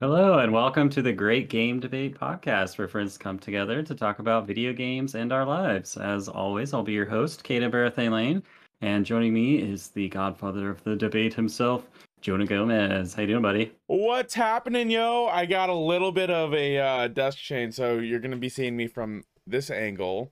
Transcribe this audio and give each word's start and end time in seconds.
Hello, 0.00 0.40
and 0.40 0.52
welcome 0.52 0.90
to 0.90 1.00
the 1.00 1.12
Great 1.12 1.48
Game 1.48 1.78
Debate 1.78 2.18
podcast, 2.18 2.76
where 2.76 2.88
friends 2.88 3.16
come 3.16 3.38
together 3.38 3.84
to 3.84 3.94
talk 3.94 4.18
about 4.18 4.48
video 4.48 4.72
games 4.72 5.14
and 5.14 5.32
our 5.32 5.44
lives. 5.44 5.96
As 5.96 6.28
always, 6.28 6.74
I'll 6.74 6.82
be 6.82 6.92
your 6.92 7.06
host, 7.06 7.44
Caden 7.44 7.70
Barathane 7.70 8.10
Lane, 8.10 8.42
and 8.80 9.06
joining 9.06 9.32
me 9.32 9.58
is 9.58 9.90
the 9.90 10.08
godfather 10.08 10.70
of 10.70 10.82
the 10.82 10.96
debate 10.96 11.34
himself, 11.34 11.88
Jonah 12.22 12.46
Gomez. 12.46 13.14
How 13.14 13.22
you 13.22 13.28
doing, 13.28 13.42
buddy? 13.42 13.72
What's 13.88 14.32
happening, 14.32 14.90
yo? 14.90 15.26
I 15.26 15.44
got 15.44 15.68
a 15.68 15.74
little 15.74 16.12
bit 16.12 16.30
of 16.30 16.54
a 16.54 16.78
uh, 16.78 17.08
desk 17.08 17.36
chain, 17.38 17.72
so 17.72 17.98
you're 17.98 18.20
gonna 18.20 18.36
be 18.36 18.48
seeing 18.48 18.76
me 18.76 18.86
from 18.86 19.24
this 19.46 19.70
angle 19.70 20.30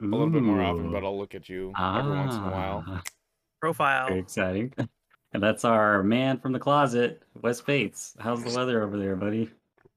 a 0.00 0.04
little 0.06 0.30
bit 0.30 0.42
more 0.42 0.62
often, 0.62 0.90
but 0.90 1.04
I'll 1.04 1.16
look 1.16 1.34
at 1.34 1.48
you 1.48 1.72
every 1.78 2.10
once 2.12 2.34
in 2.34 2.40
a 2.42 2.50
while. 2.50 2.84
Ah, 2.86 3.02
profile. 3.60 4.08
Very 4.08 4.20
exciting. 4.20 4.72
And 5.32 5.42
that's 5.42 5.66
our 5.66 6.02
man 6.02 6.38
from 6.38 6.52
the 6.52 6.58
closet, 6.58 7.22
Wes 7.42 7.60
Bates. 7.60 8.14
How's 8.18 8.42
the 8.42 8.56
weather 8.58 8.82
over 8.82 8.96
there, 8.96 9.16
buddy? 9.16 9.50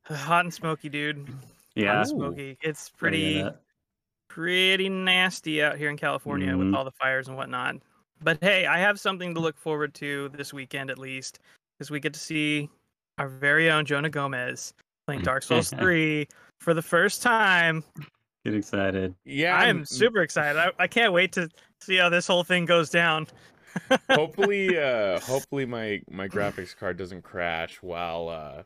Hot 0.04 0.44
and 0.44 0.54
smoky, 0.54 0.90
dude. 0.90 1.20
Hot 1.30 1.36
Yeah. 1.76 2.00
and 2.00 2.08
smoky. 2.10 2.58
It's 2.62 2.90
pretty 2.90 3.46
pretty 4.28 4.90
nasty 4.90 5.64
out 5.64 5.78
here 5.78 5.90
in 5.92 5.96
California 5.98 6.52
Mhm. 6.52 6.58
with 6.66 6.74
all 6.76 6.84
the 6.84 6.92
fires 6.92 7.30
and 7.30 7.38
whatnot. 7.38 7.76
But 8.22 8.38
hey, 8.42 8.66
I 8.66 8.80
have 8.80 9.00
something 9.00 9.34
to 9.34 9.40
look 9.40 9.58
forward 9.58 9.94
to 9.96 10.30
this 10.30 10.54
weekend 10.54 10.90
at 10.92 10.98
least, 10.98 11.40
because 11.78 11.90
we 11.90 12.00
get 12.00 12.14
to 12.14 12.20
see 12.20 12.70
our 13.18 13.28
very 13.28 13.70
own 13.72 13.86
Jonah 13.86 14.10
Gomez 14.10 14.74
playing 15.08 15.22
Dark 15.22 15.44
Souls 15.44 15.70
3 15.80 16.28
for 16.60 16.74
the 16.74 16.82
first 16.82 17.22
time. 17.22 17.84
Get 18.46 18.54
excited. 18.54 19.16
Yeah, 19.26 19.56
I 19.56 19.66
I'm- 19.66 19.80
am 19.80 19.86
super 19.86 20.22
excited. 20.22 20.60
I, 20.60 20.72
I 20.80 20.88
can't 20.88 21.14
wait 21.14 21.32
to 21.34 21.50
see 21.82 21.98
how 21.98 22.10
this 22.10 22.28
whole 22.28 22.44
thing 22.44 22.66
goes 22.66 22.90
down. 22.90 23.28
hopefully, 24.12 24.78
uh, 24.78 25.20
hopefully 25.20 25.66
my 25.66 26.02
my 26.10 26.28
graphics 26.28 26.76
card 26.76 26.98
doesn't 26.98 27.22
crash 27.22 27.78
while 27.84 28.28
uh 28.28 28.64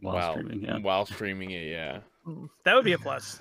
While 0.00 0.14
while 0.14 0.32
streaming, 0.34 0.60
yeah. 0.62 0.78
while 0.78 1.06
streaming 1.06 1.50
it. 1.52 1.70
Yeah. 1.70 2.00
That 2.64 2.74
would 2.74 2.84
be 2.84 2.92
a 2.92 2.98
plus. 2.98 3.40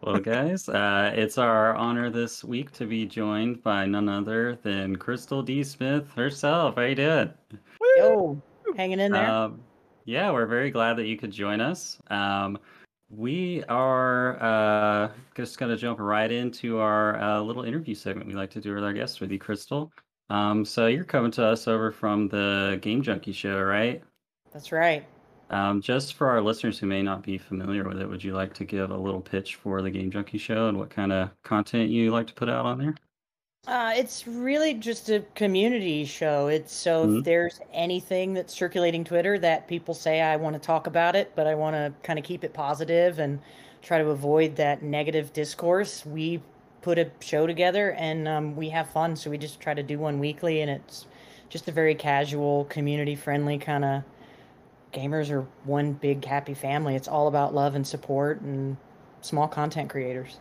Well, 0.00 0.20
guys, 0.20 0.68
uh, 0.68 1.12
it's 1.12 1.38
our 1.38 1.74
honor 1.74 2.08
this 2.08 2.44
week 2.44 2.70
to 2.72 2.86
be 2.86 3.04
joined 3.04 3.64
by 3.64 3.84
none 3.84 4.08
other 4.08 4.56
than 4.62 4.94
Crystal 4.94 5.42
D. 5.42 5.64
Smith 5.64 6.12
herself. 6.14 6.76
How 6.76 6.82
you 6.82 6.94
doing? 6.94 7.32
Yo, 7.96 8.40
hanging 8.76 9.00
in 9.00 9.10
there. 9.10 9.28
Um, 9.28 9.60
yeah, 10.04 10.30
we're 10.30 10.46
very 10.46 10.70
glad 10.70 10.94
that 10.98 11.06
you 11.06 11.16
could 11.16 11.32
join 11.32 11.60
us. 11.60 11.98
Um, 12.10 12.58
we 13.10 13.64
are 13.64 14.40
uh, 14.40 15.10
just 15.34 15.58
going 15.58 15.72
to 15.72 15.76
jump 15.76 15.98
right 15.98 16.30
into 16.30 16.78
our 16.78 17.20
uh, 17.20 17.40
little 17.40 17.64
interview 17.64 17.96
segment 17.96 18.28
we 18.28 18.34
like 18.34 18.50
to 18.50 18.60
do 18.60 18.76
with 18.76 18.84
our 18.84 18.92
guests 18.92 19.18
with 19.18 19.32
you, 19.32 19.38
Crystal. 19.40 19.90
Um, 20.30 20.64
so 20.64 20.86
you're 20.86 21.02
coming 21.02 21.32
to 21.32 21.44
us 21.44 21.66
over 21.66 21.90
from 21.90 22.28
the 22.28 22.78
Game 22.82 23.02
Junkie 23.02 23.32
show, 23.32 23.60
right? 23.60 24.00
That's 24.52 24.70
right. 24.70 25.04
Um, 25.50 25.80
just 25.80 26.14
for 26.14 26.28
our 26.28 26.42
listeners 26.42 26.78
who 26.78 26.86
may 26.86 27.02
not 27.02 27.22
be 27.22 27.38
familiar 27.38 27.84
with 27.88 28.00
it, 28.00 28.08
would 28.08 28.22
you 28.22 28.34
like 28.34 28.52
to 28.54 28.64
give 28.64 28.90
a 28.90 28.96
little 28.96 29.20
pitch 29.22 29.54
for 29.56 29.80
the 29.82 29.90
Game 29.90 30.10
Junkie 30.10 30.38
show 30.38 30.68
and 30.68 30.78
what 30.78 30.90
kind 30.90 31.12
of 31.12 31.30
content 31.42 31.90
you 31.90 32.10
like 32.10 32.26
to 32.28 32.34
put 32.34 32.48
out 32.50 32.66
on 32.66 32.78
there? 32.78 32.94
Uh, 33.66 33.92
it's 33.96 34.26
really 34.26 34.72
just 34.74 35.10
a 35.10 35.20
community 35.34 36.04
show. 36.04 36.48
It's 36.48 36.72
so 36.72 37.06
Mhm. 37.06 37.18
if 37.18 37.24
there's 37.24 37.60
anything 37.72 38.32
that's 38.32 38.54
circulating 38.54 39.04
Twitter 39.04 39.38
that 39.38 39.68
people 39.68 39.94
say 39.94 40.20
I 40.22 40.36
want 40.36 40.54
to 40.54 40.60
talk 40.60 40.86
about 40.86 41.14
it, 41.14 41.32
but 41.34 41.46
I 41.46 41.54
want 41.54 41.74
to 41.76 41.92
kind 42.02 42.18
of 42.18 42.24
keep 42.24 42.44
it 42.44 42.54
positive 42.54 43.18
and 43.18 43.40
try 43.82 43.98
to 43.98 44.10
avoid 44.10 44.56
that 44.56 44.82
negative 44.82 45.32
discourse, 45.32 46.06
we 46.06 46.42
put 46.80 46.98
a 46.98 47.10
show 47.20 47.46
together 47.46 47.92
and 47.92 48.26
um, 48.26 48.56
we 48.56 48.70
have 48.70 48.88
fun. 48.90 49.16
So 49.16 49.30
we 49.30 49.38
just 49.38 49.60
try 49.60 49.74
to 49.74 49.82
do 49.82 49.98
one 49.98 50.18
weekly, 50.18 50.60
and 50.62 50.70
it's 50.70 51.06
just 51.50 51.68
a 51.68 51.72
very 51.72 51.94
casual, 51.94 52.64
community-friendly 52.66 53.58
kind 53.58 53.84
of. 53.84 54.02
Gamers 54.92 55.30
are 55.30 55.42
one 55.64 55.92
big 55.92 56.24
happy 56.24 56.54
family. 56.54 56.94
It's 56.96 57.08
all 57.08 57.28
about 57.28 57.54
love 57.54 57.74
and 57.74 57.86
support 57.86 58.40
and 58.40 58.76
small 59.20 59.48
content 59.48 59.90
creators. 59.90 60.38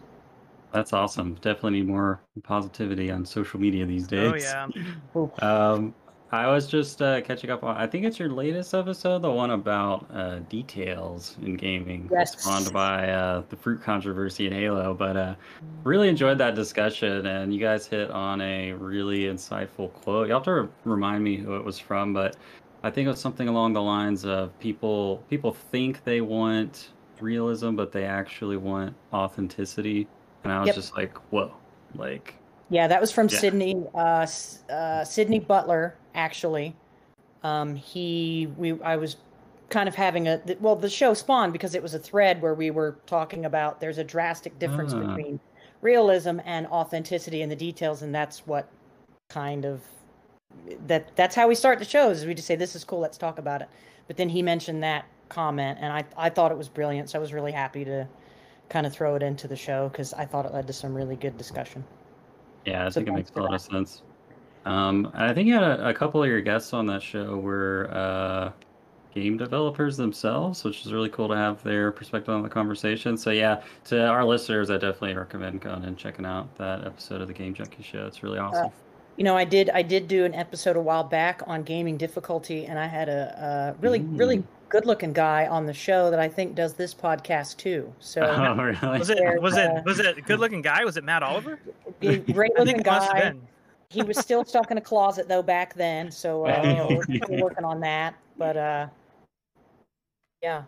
That's 0.72 0.94
awesome. 0.94 1.36
Definitely 1.36 1.80
need 1.80 1.88
more 1.88 2.22
positivity 2.44 3.10
on 3.12 3.26
social 3.26 3.60
media 3.60 3.86
these 3.86 4.08
days. 4.08 4.54
Oh 4.56 4.68
yeah. 5.16 5.28
Um, 5.42 5.94
I 6.32 6.48
was 6.48 6.68
just 6.68 7.02
uh, 7.02 7.22
catching 7.22 7.50
up 7.50 7.64
on. 7.64 7.78
I 7.78 7.88
think 7.88 8.06
it's 8.06 8.20
your 8.20 8.30
latest 8.30 8.74
episode, 8.74 9.22
the 9.22 9.32
one 9.32 9.52
about 9.52 10.06
uh, 10.14 10.40
details 10.50 11.38
in 11.42 11.56
gaming, 11.56 12.10
Yes. 12.12 12.38
spawned 12.40 12.74
by 12.74 13.10
uh, 13.10 13.44
the 13.50 13.56
fruit 13.56 13.82
controversy 13.82 14.48
in 14.48 14.54
Halo. 14.54 14.94
But 14.94 15.16
uh, 15.16 15.36
really 15.86 16.10
enjoyed 16.10 16.38
that 16.40 16.54
discussion, 16.54 17.26
and 17.28 17.54
you 17.54 17.62
guys 17.62 17.88
hit 17.88 18.12
on 18.12 18.42
a 18.42 18.74
really 18.74 19.22
insightful 19.22 19.94
quote. 19.94 20.28
You 20.28 20.34
will 20.34 20.40
have 20.42 20.46
to 20.46 20.70
remind 20.84 21.24
me 21.24 21.38
who 21.38 21.56
it 21.56 21.64
was 21.64 21.80
from, 21.80 22.14
but 22.14 22.36
I 22.88 22.92
think 22.92 23.06
it 23.06 23.10
was 23.10 23.20
something 23.22 23.48
along 23.50 23.74
the 23.74 23.82
lines 23.82 24.26
of 24.26 24.58
people 24.60 25.26
people 25.30 25.52
think 25.54 26.04
they 26.06 26.22
want 26.22 26.94
realism, 27.20 27.76
but 27.76 27.92
they 27.92 28.06
actually 28.06 28.58
want 28.58 28.96
authenticity. 29.14 30.08
And 30.44 30.54
I 30.54 30.62
was 30.62 30.68
Yep. 30.68 30.76
just 30.76 30.96
like, 30.96 31.18
whoa, 31.32 31.54
like 31.96 32.36
Yeah, 32.70 32.88
that 32.88 33.02
was 33.02 33.12
from 33.12 33.30
Yeah. 33.30 33.40
Sydney. 33.40 33.76
Uh, 33.94 34.28
uh, 34.70 35.04
Sydney 35.06 35.40
Butler, 35.40 35.96
actually. 36.16 36.76
Um, 37.44 37.76
he, 37.76 38.48
we, 38.58 38.82
I 38.82 38.98
was 38.98 39.18
kind 39.70 39.90
of 39.90 39.96
having 39.96 40.28
a 40.28 40.42
well, 40.60 40.76
the 40.76 40.90
show 40.90 41.14
spawned 41.14 41.54
because 41.54 41.76
it 41.76 41.84
was 41.84 41.94
a 41.94 42.00
thread 42.00 42.42
where 42.42 42.54
we 42.54 42.72
were 42.72 43.00
talking 43.06 43.46
about 43.46 43.80
there's 43.82 43.98
a 43.98 44.04
drastic 44.04 44.60
difference 44.60 44.94
Ah. 44.94 45.00
between 45.00 45.40
realism 45.82 46.40
and 46.46 46.68
authenticity 46.68 47.42
in 47.42 47.50
the 47.50 47.56
details, 47.56 48.02
and 48.02 48.14
that's 48.16 48.48
what 48.48 48.70
kind 49.30 49.66
of 49.66 49.82
that 50.88 51.16
that's 51.16 51.36
how 51.36 51.48
we 51.48 51.56
start 51.56 51.80
the 51.80 51.86
shows. 51.86 52.20
Is 52.20 52.26
we 52.26 52.34
just 52.34 52.48
say 52.48 52.56
this 52.56 52.76
is 52.76 52.84
cool, 52.84 53.00
let's 53.00 53.18
talk 53.18 53.40
about 53.40 53.62
it. 53.62 53.70
But 54.08 54.18
then 54.18 54.30
he 54.30 54.42
mentioned 54.42 54.84
that 54.84 55.06
comment, 55.30 55.80
and 55.82 55.92
I 55.94 56.06
I 56.18 56.30
thought 56.30 56.52
it 56.52 56.58
was 56.58 56.70
brilliant, 56.70 57.10
so 57.10 57.20
I 57.20 57.22
was 57.22 57.34
really 57.34 57.52
happy 57.52 57.86
to 57.86 58.10
kind 58.70 58.86
of 58.86 58.94
throw 58.94 59.16
it 59.16 59.24
into 59.24 59.48
the 59.48 59.56
show 59.56 59.90
because 59.90 60.14
I 60.14 60.26
thought 60.26 60.46
it 60.46 60.54
led 60.54 60.68
to 60.68 60.74
some 60.74 60.96
really 60.96 61.16
good 61.18 61.38
discussion. 61.38 61.86
Yeah, 62.66 62.86
I 62.88 62.90
So 62.90 63.02
think 63.02 63.08
it 63.08 63.14
makes 63.14 63.32
a 63.36 63.40
lot 63.40 63.54
of 63.54 63.62
sense. 63.62 64.04
Um, 64.66 65.12
I 65.16 65.34
think 65.34 65.48
you 65.48 65.56
had 65.56 65.64
a, 65.64 65.90
a 65.90 65.94
couple 65.96 66.24
of 66.24 66.30
your 66.30 66.42
guests 66.42 66.74
on 66.74 66.88
that 66.88 67.02
show 67.04 67.38
were 67.40 67.90
uh, 67.92 68.54
game 69.12 69.38
developers 69.38 69.98
themselves, 69.98 70.64
which 70.64 70.86
is 70.86 70.94
really 70.94 71.10
cool 71.10 71.30
to 71.30 71.36
have 71.38 71.64
their 71.64 71.92
perspective 71.92 72.34
on 72.36 72.44
the 72.44 72.50
conversation. 72.50 73.18
So 73.18 73.32
yeah, 73.32 73.64
to 73.86 74.08
our 74.08 74.26
listeners, 74.26 74.70
I 74.72 74.76
definitely 74.76 75.16
recommend 75.16 75.62
going 75.62 75.86
and 75.86 75.98
checking 75.98 76.26
out 76.26 76.56
that 76.58 76.86
episode 76.86 77.22
of 77.22 77.28
the 77.28 77.34
Game 77.34 77.54
Junkie 77.54 77.84
Show. 77.84 78.08
It's 78.08 78.24
really 78.24 78.40
awesome. 78.40 78.72
You 79.18 79.24
know, 79.24 79.36
I 79.36 79.46
did 79.46 79.70
I 79.72 79.82
did 79.82 80.08
do 80.08 80.26
an 80.26 80.34
episode 80.36 80.76
a 80.76 80.82
while 80.82 81.04
back 81.04 81.42
on 81.48 81.64
gaming 81.64 81.98
difficulty, 81.98 82.66
and 82.66 82.78
I 82.78 82.86
had 82.86 83.10
a, 83.10 83.76
a 83.78 83.82
really 83.82 84.00
really 84.02 84.44
good 84.70 84.86
looking 84.86 85.12
guy 85.12 85.48
on 85.48 85.66
the 85.66 85.74
show 85.74 86.12
that 86.12 86.20
I 86.20 86.28
think 86.30 86.54
does 86.56 86.74
this 86.74 86.94
podcast 86.94 87.58
too. 87.58 87.92
So 88.00 88.22
oh, 88.22 88.56
really? 88.56 89.00
Was 89.00 89.10
it 89.10 89.42
was 89.42 89.58
uh, 89.58 89.78
it 89.78 89.86
was 89.86 90.00
it 90.00 90.18
a 90.18 90.22
good 90.22 90.40
looking 90.40 90.62
guy? 90.62 90.86
Was 90.86 90.98
it 90.98 91.04
Matt 91.04 91.24
Oliver? 91.24 91.60
Great 92.00 92.52
looking 92.58 92.66
think 92.66 92.86
must 92.86 93.08
have 93.08 93.18
guy. 93.18 93.30
been. 93.32 93.42
He 93.90 94.04
was 94.04 94.18
still 94.20 94.46
stuck 94.46 94.70
in 94.70 94.78
a 94.78 94.82
closet 94.82 95.28
though 95.28 95.42
back 95.42 95.74
then, 95.74 96.12
so 96.12 96.46
uh, 96.46 96.62
you 96.64 96.74
know, 96.74 96.88
we're 96.90 97.18
still 97.24 97.42
working 97.42 97.66
on 97.66 97.80
that. 97.80 98.14
But 98.38 98.56
uh, 98.56 98.88
yeah, 100.44 100.64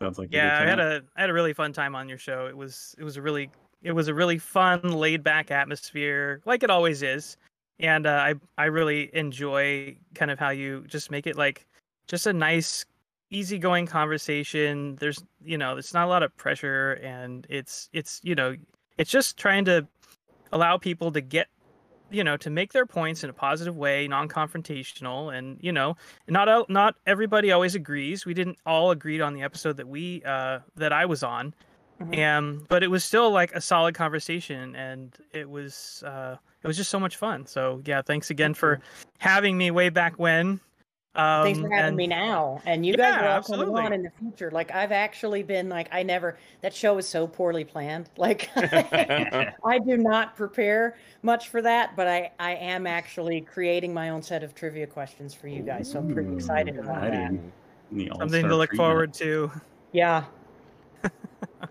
Sounds 0.00 0.18
like 0.18 0.32
Yeah, 0.32 0.58
I 0.58 0.66
had 0.66 0.80
a 0.80 1.02
I 1.16 1.20
had 1.20 1.30
a 1.30 1.34
really 1.34 1.52
fun 1.52 1.72
time 1.72 1.94
on 1.94 2.08
your 2.08 2.16
show. 2.16 2.46
It 2.46 2.56
was 2.56 2.94
it 2.98 3.04
was 3.04 3.18
a 3.18 3.22
really 3.22 3.50
it 3.82 3.92
was 3.92 4.08
a 4.08 4.14
really 4.14 4.38
fun, 4.38 4.80
laid 4.82 5.22
back 5.22 5.50
atmosphere, 5.50 6.40
like 6.46 6.62
it 6.62 6.70
always 6.70 7.02
is. 7.02 7.36
And 7.80 8.06
uh, 8.06 8.10
I 8.10 8.34
I 8.58 8.66
really 8.66 9.10
enjoy 9.14 9.96
kind 10.14 10.30
of 10.30 10.38
how 10.38 10.50
you 10.50 10.84
just 10.86 11.10
make 11.10 11.26
it 11.26 11.36
like 11.36 11.66
just 12.06 12.26
a 12.26 12.32
nice, 12.32 12.84
easygoing 13.30 13.86
conversation. 13.86 14.96
There's 14.96 15.24
you 15.44 15.58
know 15.58 15.74
there's 15.74 15.94
not 15.94 16.06
a 16.06 16.08
lot 16.08 16.22
of 16.22 16.36
pressure, 16.36 16.92
and 17.02 17.46
it's 17.48 17.88
it's 17.92 18.20
you 18.22 18.34
know 18.34 18.54
it's 18.98 19.10
just 19.10 19.38
trying 19.38 19.64
to 19.64 19.86
allow 20.52 20.76
people 20.76 21.10
to 21.12 21.20
get 21.20 21.48
you 22.10 22.24
know 22.24 22.36
to 22.36 22.50
make 22.50 22.72
their 22.72 22.86
points 22.86 23.24
in 23.24 23.30
a 23.30 23.32
positive 23.32 23.76
way 23.76 24.08
non-confrontational 24.08 25.36
and 25.36 25.58
you 25.60 25.72
know 25.72 25.96
not 26.28 26.68
not 26.68 26.96
everybody 27.06 27.52
always 27.52 27.74
agrees 27.74 28.26
we 28.26 28.34
didn't 28.34 28.58
all 28.66 28.90
agreed 28.90 29.20
on 29.20 29.32
the 29.32 29.42
episode 29.42 29.76
that 29.76 29.86
we 29.86 30.22
uh 30.24 30.58
that 30.74 30.92
i 30.92 31.06
was 31.06 31.22
on 31.22 31.54
Mhm. 32.00 32.16
and 32.16 32.68
but 32.68 32.82
it 32.82 32.88
was 32.90 33.04
still 33.04 33.30
like 33.30 33.52
a 33.54 33.60
solid 33.60 33.94
conversation 33.94 34.74
and 34.74 35.14
it 35.32 35.48
was 35.48 36.02
uh 36.06 36.36
it 36.62 36.66
was 36.66 36.76
just 36.76 36.90
so 36.90 36.98
much 36.98 37.16
fun 37.16 37.44
so 37.46 37.82
yeah 37.84 38.00
thanks 38.02 38.30
again 38.30 38.54
for 38.54 38.80
having 39.18 39.58
me 39.58 39.70
way 39.70 39.88
back 39.90 40.14
when 40.18 40.60
um 41.16 41.42
thanks 41.44 41.58
for 41.58 41.68
having 41.68 41.88
and- 41.88 41.96
me 41.96 42.06
now. 42.06 42.62
And 42.64 42.86
you 42.86 42.96
guys 42.96 43.14
are 43.14 43.26
all 43.26 43.36
absolutely. 43.38 43.66
coming 43.74 43.84
on 43.86 43.92
in 43.92 44.02
the 44.04 44.12
future. 44.20 44.48
Like 44.52 44.72
I've 44.72 44.92
actually 44.92 45.42
been 45.42 45.68
like 45.68 45.88
I 45.90 46.04
never 46.04 46.38
that 46.60 46.72
show 46.72 46.98
is 46.98 47.08
so 47.08 47.26
poorly 47.26 47.64
planned. 47.64 48.08
Like 48.16 48.48
I 48.56 49.78
do 49.84 49.96
not 49.96 50.36
prepare 50.36 50.96
much 51.22 51.48
for 51.48 51.60
that, 51.62 51.96
but 51.96 52.06
I 52.06 52.30
I 52.38 52.52
am 52.54 52.86
actually 52.86 53.40
creating 53.40 53.92
my 53.92 54.10
own 54.10 54.22
set 54.22 54.44
of 54.44 54.54
trivia 54.54 54.86
questions 54.86 55.34
for 55.34 55.48
you 55.48 55.62
guys. 55.62 55.90
So 55.90 55.98
I'm 55.98 56.14
pretty 56.14 56.32
excited 56.32 56.78
about 56.78 57.00
that. 57.02 57.12
exciting. 57.12 57.52
Something 58.16 58.46
to 58.48 58.54
look 58.56 58.70
treatment. 58.70 58.76
forward 58.88 59.14
to 59.14 59.50
Yeah. 59.90 60.24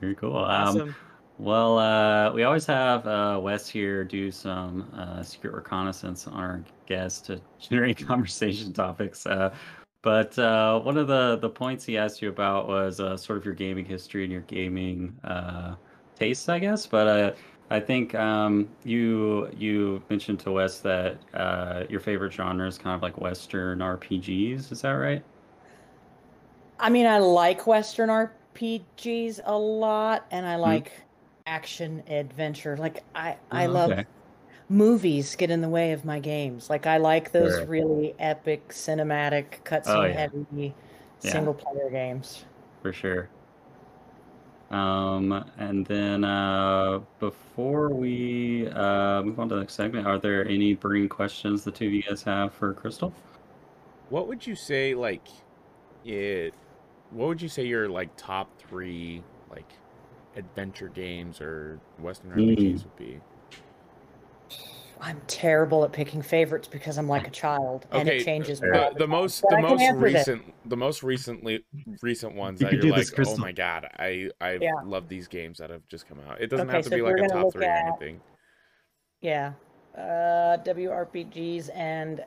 Very 0.01 0.16
cool. 0.16 0.38
Um, 0.45 0.81
Awesome. 0.81 0.98
well, 1.38 1.77
uh, 1.80 2.33
we 2.33 2.44
always 2.44 2.66
have 2.66 3.07
uh, 3.07 3.39
Wes 3.42 3.68
here 3.69 4.04
do 4.04 4.31
some 4.31 4.89
uh, 4.94 5.24
secret 5.24 5.54
reconnaissance 5.54 6.27
on 6.27 6.33
our 6.36 6.66
guests 6.86 7.21
to 7.24 7.42
generate 7.60 8.06
conversation 8.06 8.74
topics. 8.74 9.25
Uh, 9.25 9.56
but 10.01 10.38
uh, 10.39 10.80
one 10.81 10.98
of 10.98 11.07
the, 11.07 11.38
the 11.38 11.50
points 11.50 11.86
he 11.86 11.98
asked 11.98 12.21
you 12.21 12.30
about 12.30 12.68
was 12.68 13.00
uh, 13.00 13.18
sort 13.18 13.38
of 13.38 13.45
your 13.45 13.54
gaming 13.56 13.86
history 13.86 14.24
and 14.24 14.31
your 14.31 14.42
gaming 14.44 15.19
uh, 15.24 15.75
tastes, 16.16 16.48
I 16.50 16.60
guess. 16.60 16.88
But 16.88 17.07
uh, 17.07 17.36
I 17.69 17.80
think 17.81 18.16
um, 18.16 18.75
you 18.83 19.50
you 19.54 20.04
mentioned 20.10 20.39
to 20.42 20.51
Wes 20.54 20.81
that 20.81 21.24
uh, 21.33 21.86
your 21.89 22.00
favorite 22.00 22.33
genre 22.33 22.68
is 22.68 22.77
kind 22.77 22.95
of 22.95 23.01
like 23.01 23.18
Western 23.19 23.81
RPGs. 23.81 24.71
Is 24.71 24.81
that 24.81 24.92
right? 24.92 25.25
I 26.80 26.89
mean, 26.89 27.06
I 27.06 27.19
like 27.19 27.68
Western 27.68 28.10
RPGs 28.10 28.38
a 29.46 29.57
lot, 29.57 30.25
and 30.31 30.46
Hmm. 30.46 30.51
I 30.51 30.56
like 30.57 30.92
action 31.46 32.04
adventure. 32.07 32.78
Like 32.78 33.04
I, 33.16 33.38
I 33.51 33.68
Oh, 33.68 33.74
love 33.74 33.92
okay. 33.92 34.06
movies 34.69 35.36
get 35.36 35.51
in 35.51 35.62
the 35.62 35.69
way 35.69 35.94
of 35.94 36.06
my 36.06 36.19
games. 36.19 36.69
Like 36.69 36.86
I 36.88 36.98
like 36.98 37.31
those 37.31 37.51
Sure. 37.57 37.68
really 37.68 38.16
epic, 38.19 38.69
cinematic, 38.69 39.63
cutscene 39.63 39.88
Oh, 39.88 40.06
yeah. 40.06 40.19
heavy 40.19 40.75
Yeah. 41.24 41.30
single 41.30 41.54
player 41.54 41.90
games. 41.92 42.46
for 42.81 42.94
sure. 42.94 43.30
Um, 44.72 45.31
and 45.57 45.86
then 45.86 46.24
uh, 46.24 47.00
before 47.19 47.90
we 47.90 48.68
uh, 48.68 49.24
move 49.24 49.40
on 49.40 49.50
to 49.50 49.56
the 49.56 49.62
next 49.62 49.74
segment, 49.74 50.06
are 50.06 50.19
there 50.19 50.48
any 50.48 50.75
burning 50.75 51.10
questions 51.10 51.63
the 51.63 51.72
two 51.72 51.88
of 51.88 51.94
you 51.94 52.04
guys 52.04 52.22
have 52.24 52.54
for 52.54 52.74
Crystal? 52.75 53.13
What 54.10 54.28
would 54.28 54.45
you 54.45 54.56
say 54.56 54.94
like 54.95 55.28
it 56.04 56.56
what 57.11 57.27
would 57.27 57.41
you 57.41 57.50
say 57.50 57.65
your 57.65 57.89
like 57.89 58.09
top 58.17 58.50
3 58.67 59.21
like 59.50 59.65
adventure 60.35 60.89
games 60.89 61.41
or 61.41 61.79
western 62.01 62.31
Mm. 62.31 62.56
RPGs 62.56 62.83
would 62.83 62.97
be? 62.97 63.19
I'm 65.01 65.21
terrible 65.27 65.85
at 65.85 65.94
picking 65.94 66.21
favorites 66.21 66.67
because 66.67 66.97
I'm 66.97 67.07
like 67.07 67.25
a 67.27 67.31
child, 67.31 67.85
and 67.91 68.07
it 68.09 68.25
changes. 68.25 68.59
fair. 68.59 68.73
all 68.73 68.89
The, 68.89 68.94
the 68.94 69.00
the 69.00 69.07
time. 69.07 69.11
most 69.11 69.41
the 69.50 69.57
most 69.57 69.81
answer 69.81 69.94
this. 70.11 70.27
recent 70.27 70.69
the 70.69 70.77
most 70.77 71.03
recently 71.03 71.63
recent 72.01 72.35
ones 72.35 72.59
You 72.59 72.65
that 72.65 72.71
could 72.71 72.81
you're 72.81 72.91
do 72.91 72.94
this, 72.94 73.11
like, 73.11 73.27
oh 73.27 73.38
my 73.38 73.51
god, 73.53 73.88
I 73.97 74.29
I 74.41 74.57
Yeah. 74.61 74.71
love 74.83 75.07
these 75.07 75.27
games 75.27 75.57
that 75.59 75.69
have 75.69 75.88
just 75.88 76.07
come 76.07 76.19
out. 76.27 76.41
It 76.41 76.47
doesn't 76.50 76.67
Okay, 76.67 76.75
have 76.77 76.83
to 76.83 76.89
so 76.89 76.95
be 76.97 77.01
like 77.01 77.17
a 77.17 77.27
top 77.29 77.45
look 77.45 77.53
three 77.53 77.65
or 77.65 77.69
anything. 77.69 78.21
Yeah. 79.21 79.53
Uh, 79.97 80.57
WRPGs 80.63 81.69
and 81.75 82.23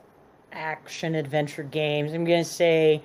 action 0.51 1.15
adventure 1.15 1.63
games. 1.63 2.13
I'm 2.13 2.25
going 2.25 2.43
to 2.43 2.49
say 2.49 3.01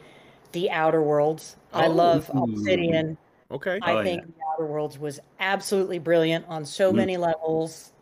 The 0.53 0.71
Outer 0.71 1.03
Worlds. 1.03 1.57
I 1.73 1.87
Oh. 1.87 1.91
love 1.91 2.31
Obsidian. 2.35 3.17
Okay. 3.51 3.79
I 3.83 3.93
Oh, 3.95 4.03
think 4.03 4.27
The 4.27 4.43
Outer 4.53 4.67
Worlds 4.67 4.99
was 4.99 5.21
absolutely 5.41 5.99
brilliant 5.99 6.45
on 6.49 6.65
so 6.65 6.93
Mm. 6.93 6.97
many 6.97 7.17
levels. 7.17 7.93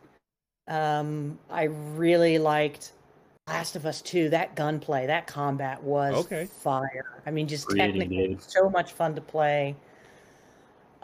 Um, 0.68 1.38
I 1.50 1.64
really 1.64 2.38
liked 2.38 2.92
Last 3.48 3.76
of 3.76 3.86
Us 3.86 4.02
2. 4.02 4.28
That 4.30 4.56
gunplay, 4.56 5.06
that 5.06 5.26
combat 5.28 5.82
was 5.82 6.14
Okay. 6.26 6.46
fire. 6.46 7.20
I 7.26 7.30
mean, 7.30 7.46
just 7.46 7.68
Pretty, 7.68 7.80
technically 7.80 8.28
dude. 8.28 8.42
so 8.42 8.68
much 8.68 8.92
fun 8.92 9.14
to 9.14 9.20
play. 9.20 9.76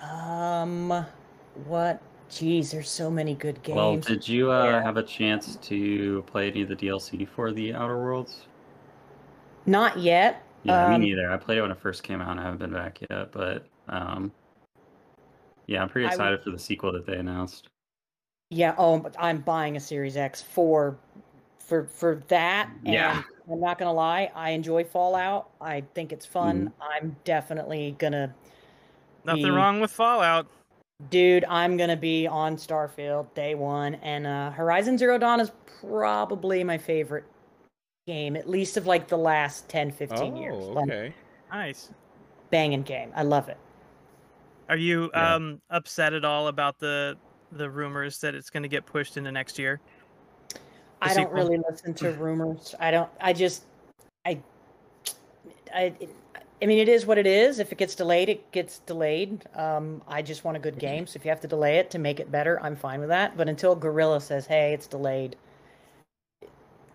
Um, 0.00 1.06
what? 1.66 2.00
Geez, 2.28 2.70
there's 2.72 2.88
so 2.88 3.10
many 3.10 3.34
good 3.34 3.62
games. 3.62 3.76
Well, 3.76 3.96
did 3.98 4.26
you 4.26 4.50
uh, 4.50 4.82
have 4.82 4.96
a 4.96 5.02
chance 5.02 5.56
to 5.56 6.22
play 6.26 6.48
any 6.50 6.62
of 6.62 6.68
the 6.68 6.74
DLC 6.76 7.28
for 7.28 7.52
the 7.52 7.74
Outer 7.74 7.98
Worlds? 7.98 8.46
Not 9.66 9.98
yet. 9.98 10.42
Yeah, 10.64 10.86
Um, 10.86 11.00
me 11.00 11.08
neither. 11.08 11.30
I 11.30 11.36
played 11.36 11.58
it 11.58 11.62
when 11.62 11.70
it 11.70 11.78
first 11.78 12.02
came 12.02 12.20
out. 12.20 12.30
and 12.30 12.40
I 12.40 12.44
haven't 12.44 12.58
been 12.58 12.72
back 12.72 12.98
yet, 13.10 13.32
but 13.32 13.66
um, 13.88 14.30
yeah, 15.66 15.82
I'm 15.82 15.88
pretty 15.88 16.06
I 16.06 16.10
w- 16.10 16.22
excited 16.28 16.42
for 16.44 16.50
the 16.50 16.58
sequel 16.58 16.92
that 16.92 17.06
they 17.06 17.16
announced. 17.16 17.68
Yeah, 18.50 18.74
oh, 18.78 18.98
but 18.98 19.14
I'm 19.18 19.40
buying 19.40 19.76
a 19.76 19.80
Series 19.80 20.16
X 20.16 20.42
for 20.42 20.96
for 21.58 21.84
for 21.86 22.16
that. 22.28 22.70
Yeah. 22.84 23.22
I'm 23.50 23.60
not 23.60 23.78
gonna 23.78 23.92
lie, 23.92 24.30
I 24.36 24.50
enjoy 24.50 24.84
Fallout. 24.84 25.50
I 25.60 25.82
think 25.94 26.12
it's 26.12 26.24
fun. 26.26 26.66
Mm-hmm. 26.80 26.82
I'm 26.82 27.16
definitely 27.24 27.96
gonna 27.98 28.32
Nothing 29.24 29.42
the- 29.42 29.52
wrong 29.52 29.80
with 29.80 29.90
Fallout. 29.90 30.46
dude, 31.10 31.44
I'm 31.48 31.76
gonna 31.76 31.96
be 31.96 32.26
on 32.28 32.56
Starfield 32.56 33.32
day 33.34 33.54
one. 33.56 33.94
And 33.96 34.26
uh 34.26 34.50
Horizon 34.52 34.96
Zero 34.98 35.18
Dawn 35.18 35.40
is 35.40 35.50
probably 35.80 36.62
my 36.62 36.78
favorite 36.78 37.24
game, 38.06 38.36
at 38.36 38.48
least 38.48 38.76
of 38.76 38.86
like 38.86 39.08
the 39.08 39.16
last 39.18 39.68
10, 39.68 39.90
15 39.92 40.36
years. 40.36 40.54
Oh, 40.56 40.72
Like, 40.72 40.88
okay. 40.88 41.14
Nice. 41.50 41.90
banging 42.50 42.82
game. 42.82 43.12
I 43.14 43.22
love 43.22 43.48
it. 43.48 43.58
Are 44.68 44.76
you 44.76 45.10
Yeah. 45.14 45.34
um 45.34 45.60
upset 45.70 46.12
at 46.14 46.24
all 46.24 46.48
about 46.48 46.78
the 46.78 47.16
the 47.52 47.68
rumors 47.68 48.18
that 48.20 48.34
it's 48.34 48.48
going 48.48 48.62
to 48.62 48.68
get 48.68 48.86
pushed 48.86 49.16
into 49.16 49.30
next 49.30 49.58
year? 49.58 49.80
I 51.02 51.12
don't 51.14 51.24
sequel? 51.26 51.34
really 51.34 51.58
listen 51.68 51.92
to 51.94 52.12
rumors. 52.18 52.74
I 52.80 52.90
don't. 52.90 53.10
I 53.20 53.32
just. 53.32 53.64
I. 54.24 54.38
I. 55.74 55.92
I 56.62 56.66
mean, 56.66 56.78
it 56.78 56.88
is 56.88 57.04
what 57.04 57.18
it 57.18 57.26
is. 57.26 57.58
If 57.58 57.72
it 57.72 57.78
gets 57.78 57.94
delayed, 57.96 58.28
it 58.28 58.50
gets 58.52 58.78
delayed. 58.80 59.44
Um, 59.56 60.00
I 60.06 60.22
just 60.22 60.44
want 60.44 60.56
a 60.56 60.60
good 60.60 60.78
game. 60.78 61.06
So 61.08 61.16
if 61.16 61.24
you 61.24 61.28
have 61.30 61.40
to 61.40 61.48
delay 61.48 61.78
it 61.78 61.90
to 61.90 61.98
make 61.98 62.20
it 62.20 62.30
better, 62.30 62.62
I'm 62.62 62.76
fine 62.76 63.00
with 63.00 63.08
that. 63.08 63.36
But 63.36 63.48
until 63.48 63.74
Guerrilla 63.74 64.20
says, 64.20 64.46
"Hey, 64.46 64.72
it's 64.72 64.86
delayed," 64.86 65.34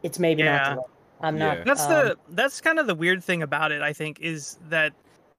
it's 0.03 0.17
maybe 0.19 0.41
Yeah. 0.43 0.57
not 0.57 0.69
delayed. 0.75 0.89
I'm 1.21 1.37
Yeah. 1.37 1.63
That's 1.63 1.83
um, 1.83 1.89
the 1.89 2.17
that's 2.29 2.61
kind 2.61 2.79
of 2.79 2.87
the 2.87 2.95
weird 2.95 3.23
thing 3.23 3.41
about 3.41 3.71
it. 3.71 3.81
I 3.81 3.93
think 3.93 4.19
is 4.21 4.57
that 4.69 4.93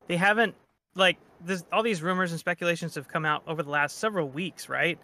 they 0.06 0.16
haven't 0.16 0.54
like 0.94 1.18
this. 1.44 1.64
All 1.72 1.82
these 1.82 2.02
rumors 2.02 2.30
and 2.30 2.40
speculations 2.40 2.94
have 2.94 3.08
come 3.08 3.24
out 3.24 3.42
over 3.46 3.62
the 3.62 3.70
last 3.70 3.98
several 3.98 4.28
weeks, 4.28 4.68
right? 4.68 4.98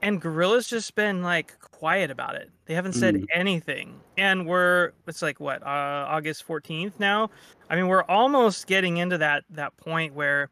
And 0.00 0.22
Guerrilla's 0.22 0.68
just 0.68 0.94
been 0.94 1.22
like 1.22 1.58
quiet 1.60 2.10
about 2.10 2.36
it. 2.36 2.50
They 2.66 2.74
haven't 2.74 2.92
said 2.92 3.14
Mm. 3.16 3.26
anything. 3.34 4.00
And 4.16 4.46
we're 4.46 4.92
it's 5.06 5.22
like 5.22 5.40
what 5.40 5.62
uh, 5.62 6.06
August 6.08 6.46
14th 6.46 6.92
now. 6.98 7.30
I 7.68 7.76
mean, 7.76 7.88
we're 7.88 8.04
almost 8.04 8.66
getting 8.66 8.98
into 8.98 9.18
that 9.18 9.44
that 9.50 9.76
point 9.76 10.14
where 10.14 10.50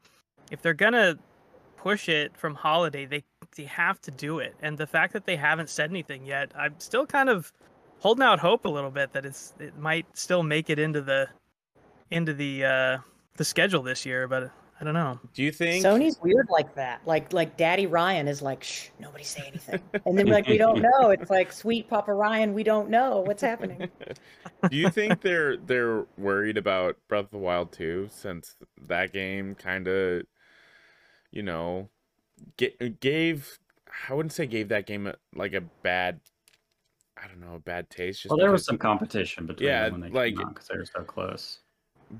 if 0.50 0.62
they're 0.62 0.74
gonna 0.74 1.16
push 1.76 2.08
it 2.08 2.36
from 2.36 2.54
holiday, 2.54 3.06
they 3.06 3.24
they 3.56 3.64
have 3.64 4.00
to 4.02 4.10
do 4.10 4.38
it. 4.38 4.54
And 4.60 4.76
the 4.76 4.86
fact 4.86 5.12
that 5.12 5.26
they 5.26 5.36
haven't 5.36 5.70
said 5.70 5.90
anything 5.90 6.24
yet, 6.26 6.50
I'm 6.56 6.74
still 6.78 7.06
kind 7.06 7.28
of 7.28 7.52
holding 7.98 8.22
out 8.22 8.38
hope 8.38 8.64
a 8.64 8.68
little 8.68 8.90
bit 8.90 9.12
that 9.12 9.24
it's 9.24 9.54
it 9.58 9.78
might 9.78 10.06
still 10.16 10.42
make 10.42 10.70
it 10.70 10.78
into 10.78 11.02
the 11.02 11.28
into 12.10 12.32
the 12.32 12.64
uh 12.64 12.98
the 13.36 13.44
schedule 13.44 13.82
this 13.82 14.06
year, 14.06 14.26
but 14.28 14.50
I 14.78 14.84
don't 14.84 14.94
know. 14.94 15.18
Do 15.32 15.42
you 15.42 15.52
think 15.52 15.84
Sony's 15.84 16.20
weird 16.20 16.48
like 16.50 16.74
that. 16.74 17.00
Like 17.06 17.32
like 17.32 17.56
Daddy 17.56 17.86
Ryan 17.86 18.28
is 18.28 18.42
like, 18.42 18.62
shh, 18.62 18.88
nobody 18.98 19.24
say 19.24 19.44
anything. 19.46 19.80
And 20.04 20.18
then 20.18 20.26
like 20.26 20.46
we 20.46 20.58
don't 20.58 20.82
know. 20.82 21.10
It's 21.10 21.30
like 21.30 21.52
sweet 21.52 21.88
Papa 21.88 22.12
Ryan, 22.12 22.52
we 22.52 22.62
don't 22.62 22.90
know 22.90 23.20
what's 23.20 23.42
happening. 23.42 23.88
Do 24.70 24.76
you 24.76 24.90
think 24.90 25.22
they're 25.22 25.56
they're 25.56 26.06
worried 26.18 26.58
about 26.58 26.96
Breath 27.08 27.24
of 27.24 27.30
the 27.30 27.38
Wild 27.38 27.72
2 27.72 28.08
since 28.10 28.56
that 28.86 29.12
game 29.12 29.54
kind 29.54 29.88
of 29.88 30.22
you 31.30 31.42
know 31.42 31.88
ga- 32.58 32.76
gave 33.00 33.58
I 34.08 34.14
wouldn't 34.14 34.32
say 34.32 34.46
gave 34.46 34.68
that 34.68 34.86
game 34.86 35.06
a, 35.06 35.14
like 35.34 35.54
a 35.54 35.62
bad 35.82 36.20
I 37.22 37.26
don't 37.28 37.40
know, 37.40 37.54
a 37.54 37.58
bad 37.58 37.88
taste 37.90 38.22
just 38.22 38.30
Well, 38.30 38.38
there 38.38 38.50
was 38.52 38.64
some 38.64 38.78
competition 38.78 39.46
between 39.46 39.68
Yeah, 39.68 39.84
them 39.84 39.92
when 39.92 40.00
they 40.02 40.08
like- 40.10 40.34
came 40.36 40.46
out 40.46 40.54
because 40.54 40.68
they 40.68 40.76
were 40.76 40.84
so 40.84 41.02
close. 41.02 41.60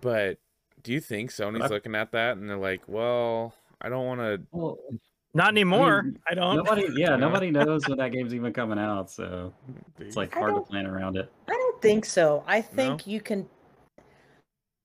but 0.00 0.38
do 0.82 0.92
you 0.92 1.00
think 1.00 1.30
Sony's 1.30 1.62
I- 1.62 1.68
looking 1.68 1.94
at 1.94 2.12
that 2.12 2.36
and 2.36 2.48
they're 2.48 2.56
like, 2.56 2.82
"Well, 2.86 3.54
I 3.80 3.88
don't 3.88 4.06
want 4.06 4.20
to 4.20 4.40
Well, 4.52 4.78
Not 5.34 5.48
anymore. 5.48 6.02
mean, 6.04 6.18
I 6.26 6.34
don't. 6.34 6.56
nobody, 6.56 6.82
yeah, 6.96 7.10
Yeah. 7.10 7.16
nobody 7.16 7.50
knows 7.50 7.86
when 7.88 7.98
that 7.98 8.10
game's 8.12 8.34
even 8.34 8.52
coming 8.54 8.78
out, 8.78 9.10
so 9.10 9.52
it's 9.98 10.16
like 10.16 10.32
hard 10.32 10.54
to 10.54 10.60
plan 10.62 10.86
around 10.86 11.16
it. 11.18 11.30
I 11.48 11.52
don't 11.52 11.82
think 11.82 12.04
so. 12.06 12.42
I 12.46 12.60
think 12.62 13.06
you 13.06 13.20
can. 13.20 13.48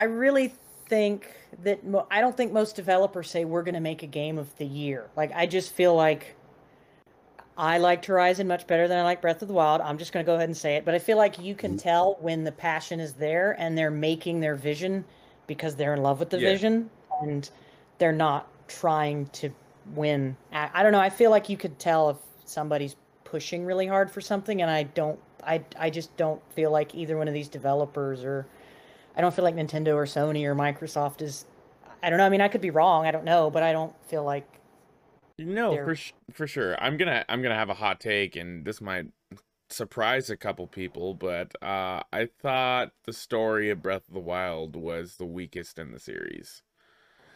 I 0.01 0.05
really 0.05 0.53
think 0.87 1.31
that 1.63 1.85
mo- 1.85 2.07
I 2.11 2.19
don't 2.19 2.35
think 2.35 2.51
most 2.51 2.75
developers 2.75 3.29
say 3.29 3.45
we're 3.45 3.63
going 3.63 3.75
to 3.75 3.79
make 3.79 4.03
a 4.03 4.07
game 4.07 4.37
of 4.37 4.53
the 4.57 4.65
year. 4.65 5.09
Like 5.15 5.31
I 5.33 5.45
just 5.45 5.71
feel 5.71 5.95
like 5.95 6.35
I 7.61 7.77
liked 7.77 8.07
Horizon 8.07 8.47
much 8.47 8.65
better 8.65 8.87
than 8.87 8.97
I 8.97 9.03
like 9.03 9.21
Breath 9.21 9.43
of 9.43 9.47
the 9.47 9.53
Wild. 9.53 9.81
I'm 9.81 9.99
just 9.99 10.11
going 10.11 10.25
to 10.25 10.29
go 10.29 10.33
ahead 10.35 10.49
and 10.49 10.57
say 10.57 10.77
it, 10.77 10.83
but 10.83 10.95
I 10.95 10.99
feel 10.99 11.17
like 11.17 11.37
you 11.37 11.53
can 11.53 11.75
Mhm. 11.75 11.81
tell 11.81 12.17
when 12.19 12.43
the 12.43 12.51
passion 12.51 12.99
is 12.99 13.13
there 13.13 13.55
and 13.59 13.77
they're 13.77 13.91
making 13.91 14.39
their 14.39 14.55
vision 14.55 15.05
because 15.45 15.75
they're 15.75 15.93
in 15.93 16.01
love 16.01 16.19
with 16.19 16.31
the 16.31 16.39
Yeah. 16.39 16.49
vision 16.49 16.89
and 17.21 17.47
they're 17.99 18.11
not 18.11 18.47
trying 18.67 19.27
to 19.27 19.51
win. 19.93 20.35
I, 20.51 20.71
I 20.73 20.81
don't 20.83 20.91
know. 20.91 20.99
I 20.99 21.11
feel 21.11 21.29
like 21.29 21.49
you 21.49 21.57
could 21.57 21.77
tell 21.77 22.09
if 22.09 22.17
somebody's 22.45 22.95
pushing 23.25 23.63
really 23.63 23.85
hard 23.85 24.09
for 24.09 24.21
something, 24.21 24.61
and 24.63 24.71
I 24.71 24.83
don't. 24.83 25.19
I 25.43 25.61
I 25.77 25.89
just 25.91 26.15
don't 26.17 26.41
feel 26.53 26.71
like 26.71 26.95
either 26.95 27.15
one 27.15 27.27
of 27.27 27.33
these 27.35 27.47
developers 27.47 28.23
or 28.23 28.47
I 29.15 29.21
don't 29.21 29.33
feel 29.33 29.43
like 29.45 29.55
Nintendo 29.55 29.93
or 29.95 30.05
Sony 30.05 30.45
or 30.45 30.55
Microsoft 30.55 31.21
is. 31.21 31.45
I 32.01 32.09
don't 32.09 32.17
know. 32.17 32.25
I 32.25 32.29
mean, 32.29 32.41
I 32.41 32.47
could 32.47 32.61
be 32.61 32.71
wrong. 32.71 33.05
I 33.05 33.11
don't 33.11 33.23
know, 33.25 33.51
but 33.51 33.61
I 33.61 33.71
don't 33.71 33.93
feel 34.07 34.23
like. 34.23 34.45
No, 35.45 35.71
They're- 35.71 35.86
for 35.86 35.95
sh- 35.95 36.13
for 36.33 36.48
sure. 36.48 36.81
I'm 36.83 36.98
gonna 36.98 37.25
I'm 37.29 37.41
gonna 37.41 37.55
have 37.55 37.69
a 37.69 37.74
hot 37.75 38.00
take, 38.00 38.36
and 38.36 38.65
this 38.65 38.81
might 38.81 39.07
surprise 39.69 40.29
a 40.29 40.36
couple 40.38 40.67
people, 40.67 41.13
but 41.13 41.51
uh, 41.63 42.01
I 42.12 42.27
thought 42.41 42.91
the 43.05 43.13
story 43.13 43.69
of 43.69 43.81
Breath 43.81 44.07
of 44.07 44.13
the 44.13 44.19
Wild 44.19 44.75
was 44.75 45.15
the 45.17 45.25
weakest 45.25 45.79
in 45.79 45.91
the 45.91 46.00
series. 46.00 46.62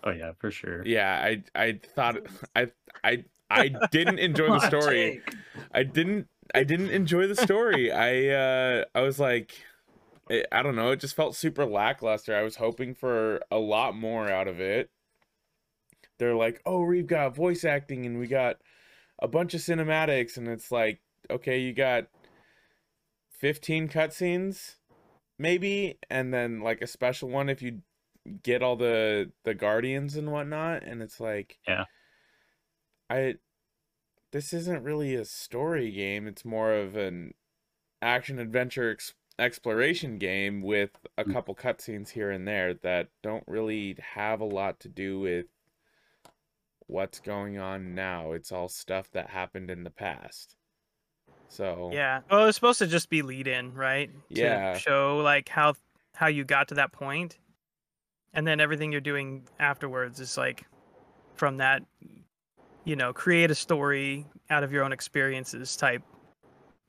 Oh 0.04 0.12
yeah, 0.12 0.32
for 0.38 0.52
sure. 0.52 0.86
Yeah, 0.86 1.20
I 1.24 1.44
I 1.56 1.80
thought 1.96 2.18
I 2.56 2.72
I 3.04 3.26
I 3.50 3.72
didn't 3.92 4.20
enjoy 4.30 4.48
the 4.48 4.60
Hot 4.60 4.68
story. 4.68 5.22
take. 5.26 5.36
I 5.74 5.84
didn't 5.84 6.28
I 6.54 6.64
didn't 6.64 6.90
enjoy 6.92 7.28
the 7.28 7.36
story. 7.36 7.92
I 7.92 8.28
uh 8.30 8.86
I 8.94 9.02
was 9.02 9.20
like 9.20 9.54
I 10.52 10.64
don't 10.64 10.76
know, 10.76 10.90
it 10.92 11.00
just 11.00 11.16
felt 11.16 11.36
super 11.36 11.66
lackluster. 11.66 12.36
I 12.36 12.42
was 12.44 12.56
hoping 12.56 12.96
for 12.96 13.42
a 13.52 13.58
lot 13.58 13.96
more 13.96 14.28
out 14.30 14.48
of 14.48 14.60
it. 14.60 14.90
They're 16.20 16.36
like, 16.36 16.62
"Oh, 16.66 16.84
we've 16.86 17.08
got 17.08 17.36
voice 17.36 17.64
acting 17.66 18.06
and 18.06 18.20
we 18.20 18.28
got 18.28 18.62
a 19.20 19.28
bunch 19.28 19.54
of 19.54 19.62
cinematics." 19.62 20.38
And 20.38 20.48
it's 20.48 20.72
like, 20.72 21.02
"Okay, 21.30 21.60
you 21.60 21.74
got 21.74 22.10
15 23.30 23.88
cutscenes 23.90 24.78
maybe 25.40 26.00
and 26.10 26.34
then 26.34 26.62
like 26.62 26.82
a 26.82 26.88
special 26.88 27.30
one 27.30 27.50
if 27.50 27.62
you 27.62 27.82
get 28.44 28.64
all 28.64 28.76
the 28.76 29.32
the 29.44 29.54
guardians 29.56 30.16
and 30.18 30.32
whatnot." 30.32 30.84
And 30.84 31.02
it's 31.02 31.20
like 31.20 31.60
Yeah. 31.68 31.86
I 33.10 33.36
this 34.32 34.54
isn't 34.54 34.84
really 34.84 35.16
a 35.16 35.26
story 35.26 35.92
game. 35.92 36.28
It's 36.28 36.46
more 36.46 36.74
of 36.74 36.96
an 36.96 37.34
action 38.02 38.40
adventure 38.40 38.92
ex- 38.92 39.16
exploration 39.40 40.18
game 40.20 40.62
with 40.62 40.92
a 41.18 41.26
Mm. 41.26 41.34
couple 41.34 41.56
cutscenes 41.56 42.10
here 42.12 42.32
and 42.32 42.48
there 42.48 42.74
that 42.76 43.12
don't 43.24 43.48
really 43.48 43.96
have 44.02 44.42
a 44.42 44.46
lot 44.46 44.80
to 44.82 44.90
do 44.90 45.20
with 45.20 45.48
what's 46.88 47.20
going 47.20 47.58
on 47.58 47.96
now. 47.96 48.34
It's 48.34 48.52
all 48.52 48.68
stuff 48.68 49.10
that 49.12 49.30
happened 49.30 49.70
in 49.70 49.84
the 49.84 49.90
past. 49.90 50.56
So 51.50 51.90
Yeah. 51.92 52.22
Well, 52.30 52.48
it's 52.48 52.56
supposed 52.56 52.80
to 52.80 52.88
just 52.88 53.10
be 53.10 53.22
lead 53.22 53.48
in, 53.48 53.74
right? 53.74 54.10
To 54.36 54.42
Yeah. 54.42 54.78
show 54.78 55.18
like 55.18 55.50
how 55.50 55.76
how 56.14 56.28
you 56.28 56.44
got 56.44 56.70
to 56.70 56.76
that 56.76 56.92
point, 56.92 57.38
and 58.34 58.48
then 58.48 58.60
everything 58.60 58.92
you're 58.92 59.02
doing 59.02 59.48
afterwards 59.60 60.20
is 60.20 60.38
like 60.38 60.66
from 61.36 61.58
that, 61.58 61.84
you 62.86 62.96
know, 62.96 63.12
create 63.12 63.52
a 63.52 63.56
story 63.56 64.26
out 64.50 64.64
of 64.64 64.72
your 64.72 64.84
own 64.84 64.94
experiences 64.94 65.76
type 65.76 66.02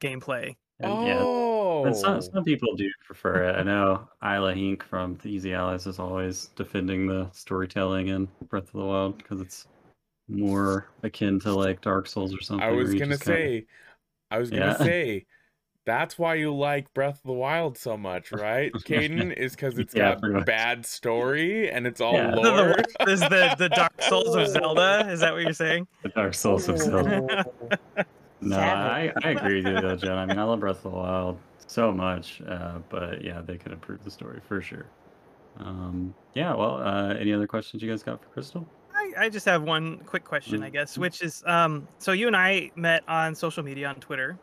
gameplay. 0.00 0.54
And, 0.78 1.06
yeah. 1.06 1.24
oh, 1.26 1.82
But 1.82 1.96
some, 1.96 2.20
some 2.20 2.44
people 2.44 2.74
do 2.76 2.88
prefer 3.04 3.44
it. 3.44 3.56
I 3.56 3.62
know 3.62 4.08
Isla 4.22 4.54
Hinck 4.54 4.84
from 4.84 5.16
the 5.22 5.28
Easy 5.30 5.54
Allies 5.54 5.86
is 5.86 5.98
always 5.98 6.50
defending 6.54 7.06
the 7.06 7.30
storytelling 7.32 8.08
in 8.08 8.28
Breath 8.48 8.66
of 8.66 8.72
the 8.72 8.84
Wild 8.84 9.18
because 9.18 9.40
it's 9.40 9.66
more 10.28 10.88
akin 11.02 11.38
to 11.40 11.52
like 11.54 11.80
Dark 11.80 12.06
Souls 12.06 12.34
or 12.34 12.40
something. 12.40 12.66
I 12.66 12.72
was 12.72 12.92
gonna 12.94 13.06
just 13.14 13.24
kinda- 13.24 13.38
say, 13.38 13.66
I 14.30 14.38
was 14.38 14.50
gonna 14.50 14.66
Yeah. 14.66 14.76
say, 14.84 15.26
that's 15.84 16.18
why 16.18 16.34
you 16.34 16.52
like 16.52 16.92
Breath 16.94 17.16
of 17.18 17.22
the 17.28 17.32
Wild 17.32 17.78
so 17.78 17.96
much, 17.96 18.32
right, 18.32 18.72
Caden? 18.74 19.32
Is 19.36 19.52
because 19.54 19.78
it's 19.78 19.94
Yeah, 19.94 20.12
got 20.14 20.20
pretty 20.20 20.34
much. 20.36 20.46
bad 20.46 20.84
story 20.84 21.70
and 21.70 21.86
it's 21.86 22.00
all 22.00 22.14
Yeah. 22.14 22.30
The- 22.34 22.36
lore. 22.40 22.74
the, 22.74 22.84
what 22.98 23.08
is 23.08 23.20
the 23.20 23.54
the 23.56 23.68
Dark 23.68 24.02
Souls 24.02 24.34
of 24.34 24.48
Zelda? 24.48 25.08
Is 25.10 25.20
that 25.20 25.32
what 25.32 25.42
you're 25.42 25.52
saying? 25.52 25.86
the 26.02 26.08
Dark 26.08 26.34
Souls 26.34 26.68
of 26.68 26.78
Zelda. 26.78 27.44
No, 28.40 28.58
I, 28.58 29.12
I 29.24 29.30
agree 29.30 29.62
with 29.62 29.72
you 29.74 29.80
though, 29.80 29.96
Jen. 29.96 30.12
I 30.12 30.26
mean, 30.26 30.38
I 30.38 30.42
love 30.42 30.60
Breath 30.60 30.84
of 30.84 30.92
the 30.92 30.98
Wild 30.98 31.38
so 31.68 31.90
much, 31.90 32.42
uh, 32.46 32.78
but 32.90 33.22
yeah, 33.24 33.40
they 33.40 33.56
could 33.56 33.72
improve 33.72 34.04
the 34.04 34.10
story 34.10 34.40
for 34.46 34.60
sure. 34.60 34.86
Um, 35.58 36.14
yeah, 36.34 36.54
well, 36.54 36.76
uh, 36.82 37.14
any 37.14 37.32
other 37.32 37.46
questions 37.46 37.82
you 37.82 37.88
guys 37.88 38.02
got 38.02 38.20
for 38.22 38.28
Crystal? 38.28 38.68
I, 39.18 39.28
just 39.28 39.46
have 39.46 39.62
one 39.62 39.98
quick 40.06 40.24
question, 40.24 40.62
I 40.62 40.68
Mhm. 40.68 40.72
guess, 40.72 40.98
which 40.98 41.22
is 41.22 41.42
um, 41.46 41.86
so 41.98 42.12
you 42.12 42.26
and 42.26 42.36
I 42.36 42.70
met 42.76 43.02
on 43.08 43.34
social 43.34 43.62
media 43.62 43.88
on 43.88 43.96
Twitter, 43.96 44.38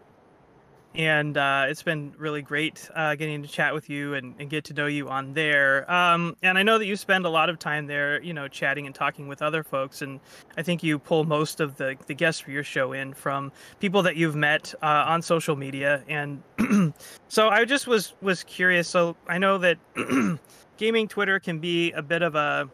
and 0.95 1.37
uh, 1.37 1.65
it's 1.67 1.81
been 1.81 2.13
really 2.17 2.43
great 2.43 2.87
uh, 2.95 3.15
getting 3.15 3.41
to 3.41 3.47
chat 3.47 3.73
with 3.73 3.89
you 3.89 4.13
and, 4.13 4.35
and 4.39 4.47
get 4.49 4.63
to 4.65 4.73
know 4.75 4.85
you 4.85 5.09
on 5.09 5.33
there. 5.33 5.89
Um, 5.91 6.35
and 6.43 6.55
I 6.57 6.61
know 6.63 6.77
that 6.77 6.85
you 6.85 6.95
spend 6.95 7.25
a 7.25 7.29
lot 7.29 7.49
of 7.49 7.57
time 7.57 7.87
there, 7.87 8.21
you 8.21 8.31
know, 8.33 8.47
chatting 8.47 8.85
and 8.85 8.93
talking 8.93 9.27
with 9.27 9.41
other 9.41 9.63
folks, 9.63 10.01
and 10.03 10.19
I 10.55 10.61
think 10.61 10.83
you 10.83 10.99
pull 10.99 11.23
most 11.23 11.59
of 11.59 11.77
the, 11.77 11.95
the 12.05 12.13
guests 12.13 12.41
for 12.41 12.51
your 12.51 12.63
show 12.63 12.93
in 12.93 13.13
from 13.15 13.51
people 13.79 14.03
that 14.03 14.17
you've 14.17 14.35
met 14.35 14.73
uh, 14.83 15.05
on 15.07 15.21
social 15.23 15.55
media. 15.55 16.03
And 16.07 16.43
so 17.27 17.49
I 17.49 17.65
just 17.65 17.87
was 17.87 18.13
was 18.21 18.43
curious. 18.43 18.87
So 18.87 19.15
I 19.27 19.39
know 19.39 19.57
that 19.57 19.77
gaming 20.77 21.07
Twitter 21.07 21.39
can 21.39 21.57
be 21.59 21.91
a 21.93 22.01
bit 22.03 22.21
of 22.21 22.35
a 22.35 22.69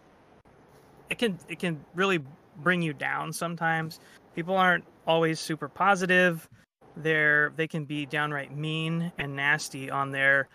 it 1.10 1.18
can 1.18 1.38
it 1.48 1.60
can 1.60 1.84
really 1.96 2.20
bring 2.58 2.82
you 2.82 2.94
down 2.94 3.34
sometimes. 3.34 4.00
People 4.36 4.56
aren't 4.56 4.86
always 5.08 5.40
super 5.40 5.68
positive. 5.68 6.48
They're 6.96 7.52
they 7.56 7.68
can 7.68 7.86
be 7.86 8.06
downright 8.06 8.56
mean 8.56 9.12
and 9.18 9.36
nasty 9.36 9.90
on 9.90 10.12
there. 10.12 10.48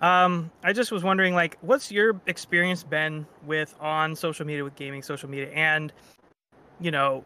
Um, 0.00 0.50
I 0.62 0.74
just 0.74 0.92
was 0.92 1.02
wondering, 1.02 1.34
like, 1.34 1.56
what's 1.62 1.90
your 1.90 2.20
experience 2.26 2.82
been 2.84 3.26
with 3.46 3.74
on 3.80 4.14
social 4.14 4.46
media 4.46 4.62
with 4.62 4.76
gaming 4.76 5.02
social 5.02 5.28
media, 5.30 5.50
and 5.52 5.92
you 6.80 6.90
know, 6.90 7.24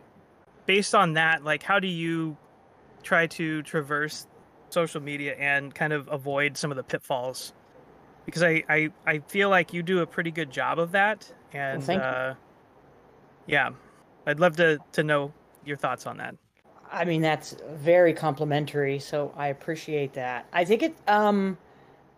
based 0.66 0.94
on 0.94 1.14
that, 1.14 1.42
like, 1.42 1.62
how 1.64 1.80
do 1.80 1.88
you 1.88 2.36
try 3.02 3.26
to 3.26 3.62
traverse 3.62 4.26
social 4.68 5.00
media 5.00 5.34
and 5.34 5.74
kind 5.74 5.92
of 5.92 6.08
avoid 6.08 6.56
some 6.56 6.70
of 6.70 6.76
the 6.76 6.84
pitfalls? 6.84 7.52
Because 8.24 8.44
I 8.44 8.62
I, 8.68 8.90
I 9.04 9.18
feel 9.20 9.48
like 9.48 9.72
you 9.72 9.82
do 9.82 10.00
a 10.00 10.06
pretty 10.06 10.30
good 10.30 10.50
job 10.50 10.78
of 10.78 10.92
that, 10.92 11.32
and 11.52 11.82
you. 11.82 11.96
uh, 11.96 12.34
yeah, 13.50 13.70
I'd 14.26 14.40
love 14.40 14.56
to 14.56 14.78
to 14.92 15.02
know 15.02 15.32
your 15.64 15.76
thoughts 15.76 16.06
on 16.06 16.16
that. 16.18 16.36
I 16.92 17.04
mean, 17.04 17.20
that's 17.20 17.56
very 17.72 18.12
complimentary, 18.12 18.98
so 18.98 19.32
I 19.36 19.48
appreciate 19.48 20.12
that. 20.14 20.46
I 20.52 20.64
think 20.64 20.82
it, 20.82 20.96
um, 21.06 21.56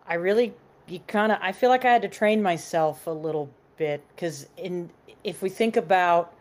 I 0.07 0.15
really, 0.15 0.53
you 0.87 0.99
kind 1.07 1.31
of, 1.31 1.37
I 1.41 1.51
feel 1.51 1.69
like 1.69 1.85
I 1.85 1.91
had 1.91 2.01
to 2.01 2.07
train 2.07 2.41
myself 2.41 3.05
a 3.05 3.11
little 3.11 3.51
bit 3.77 4.03
because 4.15 4.47
in, 4.57 4.89
if 5.23 5.43
we 5.43 5.49
think 5.49 5.77
about 5.77 6.33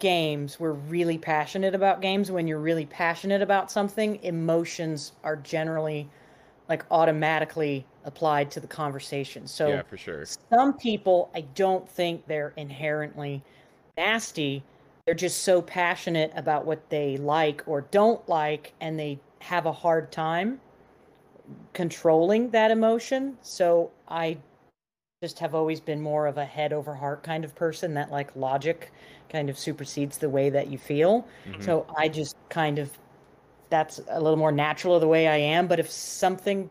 games, 0.00 0.60
we're 0.60 0.72
really 0.72 1.16
passionate 1.16 1.74
about 1.74 2.02
games. 2.02 2.30
When 2.30 2.46
you're 2.46 2.58
really 2.58 2.84
passionate 2.86 3.40
about 3.40 3.70
something, 3.70 4.22
emotions 4.22 5.12
are 5.24 5.36
generally 5.36 6.10
like 6.68 6.84
automatically 6.90 7.86
applied 8.04 8.50
to 8.50 8.60
the 8.60 8.66
conversation. 8.66 9.46
So 9.46 9.68
yeah, 9.68 9.82
for 9.82 9.96
sure. 9.96 10.24
some 10.50 10.74
people, 10.74 11.30
I 11.34 11.42
don't 11.54 11.88
think 11.88 12.26
they're 12.26 12.52
inherently 12.56 13.42
nasty. 13.96 14.62
They're 15.06 15.14
just 15.14 15.42
so 15.42 15.60
passionate 15.62 16.32
about 16.36 16.64
what 16.64 16.88
they 16.90 17.16
like 17.16 17.62
or 17.66 17.82
don't 17.90 18.26
like, 18.28 18.72
and 18.80 18.98
they 18.98 19.18
have 19.40 19.66
a 19.66 19.72
hard 19.72 20.12
time 20.12 20.60
controlling 21.72 22.50
that 22.50 22.70
emotion. 22.70 23.36
So 23.42 23.90
I 24.08 24.38
just 25.22 25.38
have 25.40 25.54
always 25.54 25.80
been 25.80 26.00
more 26.00 26.26
of 26.26 26.38
a 26.38 26.44
head 26.44 26.72
over 26.72 26.94
heart 26.94 27.22
kind 27.22 27.44
of 27.44 27.54
person 27.54 27.94
that 27.94 28.10
like 28.10 28.34
logic 28.36 28.92
kind 29.28 29.48
of 29.50 29.58
supersedes 29.58 30.18
the 30.18 30.28
way 30.28 30.50
that 30.50 30.68
you 30.68 30.78
feel. 30.78 31.26
Mhm. 31.46 31.62
So 31.62 31.86
I 31.96 32.08
just 32.08 32.36
kind 32.48 32.78
of 32.78 32.90
that's 33.70 34.00
a 34.10 34.20
little 34.20 34.36
more 34.38 34.52
natural 34.52 34.94
of 34.94 35.00
the 35.00 35.08
way 35.08 35.26
I 35.28 35.36
am. 35.36 35.66
But 35.66 35.80
if 35.80 35.90
something 35.90 36.68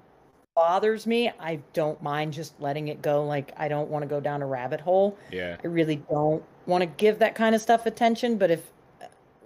bothers 0.56 1.08
me, 1.08 1.32
I 1.40 1.60
don't 1.74 2.02
mind 2.04 2.34
just 2.34 2.60
letting 2.62 2.90
it 2.90 3.02
go. 3.02 3.26
Like 3.26 3.54
I 3.58 3.68
don't 3.68 3.90
want 3.90 4.04
to 4.04 4.08
go 4.08 4.20
down 4.20 4.42
a 4.42 4.48
rabbit 4.48 4.80
hole. 4.80 5.18
yeah, 5.32 5.58
I 5.64 5.68
really 5.68 5.98
don't 6.10 6.44
want 6.66 6.82
to 6.82 6.86
give 6.86 7.20
that 7.20 7.36
kind 7.36 7.56
of 7.56 7.62
stuff 7.62 7.86
attention. 7.86 8.38
But 8.38 8.52
if 8.52 8.62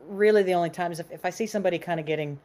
really 0.07 0.43
the 0.43 0.53
only 0.53 0.69
time 0.69 0.91
is 0.91 0.99
if, 0.99 1.11
if 1.11 1.25
I 1.25 1.29
see 1.29 1.47
somebody 1.47 1.79
kind 1.79 1.99
of 1.99 2.05
getting 2.05 2.39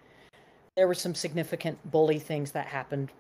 there 0.77 0.87
were 0.87 0.95
some 0.95 1.15
significant 1.15 1.79
bully 1.91 2.19
things 2.19 2.53
that 2.53 2.67
happened 2.67 3.11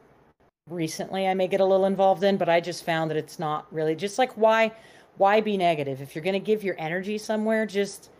recently 0.69 1.26
I 1.26 1.35
may 1.35 1.49
get 1.49 1.61
a 1.61 1.64
little 1.64 1.87
involved 1.87 2.23
in, 2.23 2.37
but 2.37 2.49
I 2.49 2.61
just 2.61 2.85
found 2.85 3.11
that 3.11 3.16
it's 3.16 3.38
not 3.38 3.66
really 3.73 3.95
just 3.95 4.19
like 4.19 4.33
why 4.33 4.73
why 5.16 5.40
be 5.40 5.57
negative? 5.57 6.00
If 6.00 6.14
you're 6.14 6.25
gonna 6.25 6.38
give 6.38 6.64
your 6.64 6.76
energy 6.78 7.19
somewhere, 7.19 7.66
just 7.66 8.11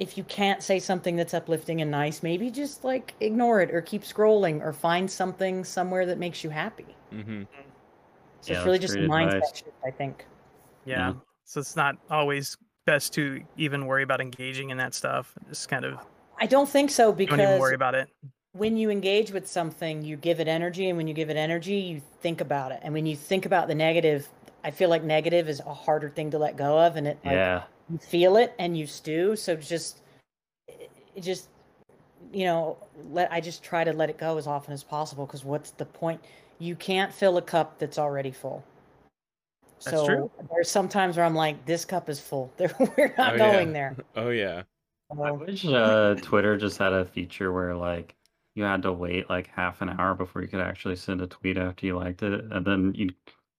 if 0.00 0.16
you 0.16 0.24
can't 0.24 0.62
say 0.62 0.78
something 0.78 1.14
that's 1.14 1.34
uplifting 1.34 1.82
and 1.82 1.90
nice, 1.90 2.22
maybe 2.22 2.50
just 2.50 2.84
like 2.84 3.14
ignore 3.20 3.60
it 3.60 3.72
or 3.72 3.82
keep 3.82 4.02
scrolling 4.02 4.60
or 4.62 4.72
find 4.72 5.08
something 5.08 5.62
somewhere 5.62 6.06
that 6.06 6.18
makes 6.18 6.42
you 6.42 6.48
happy. 6.50 6.96
Mm-hmm. 7.12 7.42
So 8.40 8.52
Yeah, 8.52 8.56
it's 8.56 8.66
really 8.66 8.78
just 8.78 8.96
a 8.96 9.00
mindset 9.00 9.34
advice. 9.34 9.56
shift, 9.56 9.76
I 9.86 9.90
think. 9.90 10.24
Yeah. 10.86 11.08
Yeah. 11.08 11.14
So 11.44 11.60
it's 11.60 11.76
not 11.76 11.96
always 12.08 12.56
best 12.86 13.12
to 13.14 13.42
even 13.56 13.86
worry 13.86 14.02
about 14.02 14.20
engaging 14.20 14.70
in 14.70 14.78
that 14.78 14.94
stuff. 14.94 15.34
Just 15.48 15.68
kind 15.68 15.84
of 15.84 15.98
I 16.40 16.46
don't 16.46 16.68
think 16.68 16.90
so 16.90 17.12
because. 17.12 17.36
don't 17.38 17.46
even 17.46 17.60
worry 17.60 17.74
about 17.74 17.94
it. 17.94 18.08
when 18.52 18.76
you 18.76 18.90
engage 18.90 19.30
with 19.30 19.46
something, 19.46 20.02
you 20.02 20.16
give 20.16 20.40
it 20.40 20.48
energy, 20.48 20.88
and 20.88 20.96
when 20.96 21.06
you 21.06 21.14
give 21.14 21.30
it 21.30 21.36
energy, 21.36 21.74
you 21.76 22.02
think 22.20 22.40
about 22.40 22.72
it. 22.72 22.80
And 22.82 22.92
when 22.94 23.06
you 23.06 23.14
think 23.16 23.46
about 23.46 23.68
the 23.68 23.74
negative, 23.74 24.28
I 24.64 24.70
feel 24.70 24.88
like 24.90 25.04
negative 25.04 25.48
is 25.48 25.60
a 25.60 25.74
harder 25.74 26.08
thing 26.08 26.30
to 26.32 26.38
let 26.38 26.56
go 26.56 26.78
of, 26.78 26.96
and 26.96 27.06
it 27.06 27.18
like, 27.24 27.34
Yeah, 27.34 27.62
you 27.90 27.98
feel 27.98 28.36
it 28.36 28.54
and 28.58 28.76
you 28.76 28.86
stew. 28.86 29.36
So 29.36 29.54
just, 29.56 30.00
it 30.66 30.90
it 31.14 31.20
just, 31.20 31.48
you 32.32 32.44
know, 32.44 32.78
let 33.12 33.30
I 33.32 33.40
just 33.40 33.62
try 33.62 33.84
to 33.84 33.92
let 33.92 34.10
it 34.10 34.18
go 34.18 34.38
as 34.38 34.46
often 34.46 34.72
as 34.72 34.82
possible 34.82 35.26
because 35.26 35.44
what's 35.44 35.70
the 35.72 35.84
point? 35.84 36.20
You 36.58 36.76
can't 36.76 37.12
fill 37.12 37.36
a 37.38 37.42
cup 37.42 37.78
that's 37.78 37.98
already 37.98 38.30
full. 38.30 38.64
That's 39.84 39.96
so 39.96 40.06
true. 40.06 40.30
there's 40.52 40.70
sometimes 40.70 41.16
where 41.16 41.24
I'm 41.24 41.34
like, 41.34 41.64
this 41.66 41.84
cup 41.84 42.08
is 42.08 42.20
full. 42.20 42.52
We're 42.58 43.14
not 43.16 43.32
Oh, 43.32 43.36
yeah. 43.36 43.38
going 43.52 43.72
there. 43.72 43.96
Oh 44.16 44.30
yeah. 44.30 44.62
I 45.22 45.30
wish 45.32 45.64
uh, 45.66 46.14
Twitter 46.22 46.56
just 46.56 46.78
had 46.78 46.92
a 46.92 47.04
feature 47.04 47.52
where 47.52 47.74
like 47.74 48.14
you 48.54 48.62
had 48.64 48.82
to 48.82 48.92
wait 48.92 49.28
like 49.28 49.48
half 49.48 49.80
an 49.82 49.88
hour 49.88 50.14
before 50.14 50.42
you 50.42 50.48
could 50.48 50.60
actually 50.60 50.96
send 50.96 51.20
a 51.20 51.26
tweet 51.26 51.56
after 51.56 51.86
you 51.86 51.96
liked 51.98 52.22
it, 52.22 52.44
and 52.52 52.64
then 52.64 52.92
you 52.94 53.10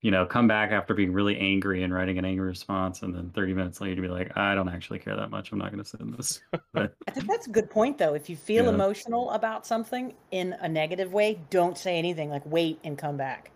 you 0.04 0.10
know, 0.10 0.26
come 0.26 0.48
back 0.48 0.72
after 0.72 0.96
being 0.96 1.14
really 1.14 1.38
angry 1.38 1.84
and 1.84 1.94
writing 1.94 2.18
an 2.18 2.26
angry 2.26 2.48
response, 2.48 3.04
and 3.04 3.14
then 3.14 3.30
30 3.36 3.54
minutes 3.54 3.80
later 3.82 3.98
to 3.98 4.02
be 4.02 4.08
like, 4.08 4.36
I 4.36 4.56
don't 4.56 4.68
actually 4.68 4.98
care 4.98 5.16
that 5.16 5.30
much. 5.30 5.52
I'm 5.52 5.60
not 5.60 5.72
going 5.72 5.84
to 5.84 5.88
send 5.88 6.16
this. 6.18 6.42
But 6.74 6.96
I 7.08 7.12
think 7.12 7.28
that's 7.28 7.46
a 7.46 7.52
good 7.52 7.70
point, 7.70 8.00
though. 8.00 8.16
If 8.16 8.28
you 8.28 8.36
feel 8.36 8.64
Yeah. 8.64 8.72
emotional 8.72 9.30
about 9.30 9.68
something 9.68 10.16
in 10.32 10.54
a 10.60 10.68
negative 10.68 11.14
way, 11.14 11.40
don't 11.52 11.78
say 11.78 11.98
anything. 12.00 12.32
Like, 12.32 12.42
wait 12.48 12.80
and 12.84 12.98
come 12.98 13.16
back. 13.16 13.52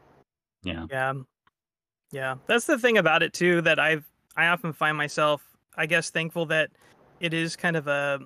yeah, 0.64 0.86
Yeah. 0.92 1.14
Yeah. 2.16 2.36
That's 2.48 2.64
the 2.66 2.80
thing 2.80 2.98
about 2.98 3.24
it 3.24 3.34
too 3.34 3.62
that 3.64 3.78
I've 3.78 4.06
I 4.38 4.48
often 4.48 4.72
find 4.72 4.96
myself 4.96 5.44
I 5.76 5.86
guess 5.86 6.10
thankful 6.10 6.46
that 6.46 6.70
it 7.20 7.34
is 7.34 7.58
kind 7.58 7.76
of 7.76 7.88
a 7.88 8.22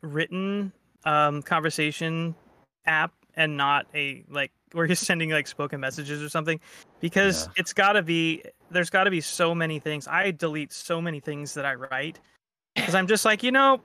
written 0.00 0.72
um 1.04 1.42
conversation 1.42 2.34
app 2.86 3.12
and 3.36 3.58
not 3.58 3.86
a 3.94 4.24
like 4.30 4.50
where 4.72 4.86
you're 4.86 4.96
sending 4.96 5.28
like 5.28 5.46
spoken 5.46 5.78
messages 5.78 6.22
or 6.22 6.30
something 6.30 6.58
because 7.00 7.44
Yeah. 7.46 7.52
it's 7.56 7.74
got 7.74 7.92
to 7.92 8.02
be 8.02 8.42
there's 8.70 8.88
got 8.88 9.04
to 9.04 9.10
be 9.10 9.20
so 9.20 9.54
many 9.54 9.78
things. 9.78 10.08
I 10.08 10.30
delete 10.30 10.72
so 10.72 11.02
many 11.02 11.20
things 11.20 11.52
that 11.52 11.66
I 11.66 11.74
write 11.74 12.20
cuz 12.78 12.94
I'm 12.94 13.06
just 13.06 13.26
like, 13.26 13.42
you 13.42 13.52
know, 13.52 13.82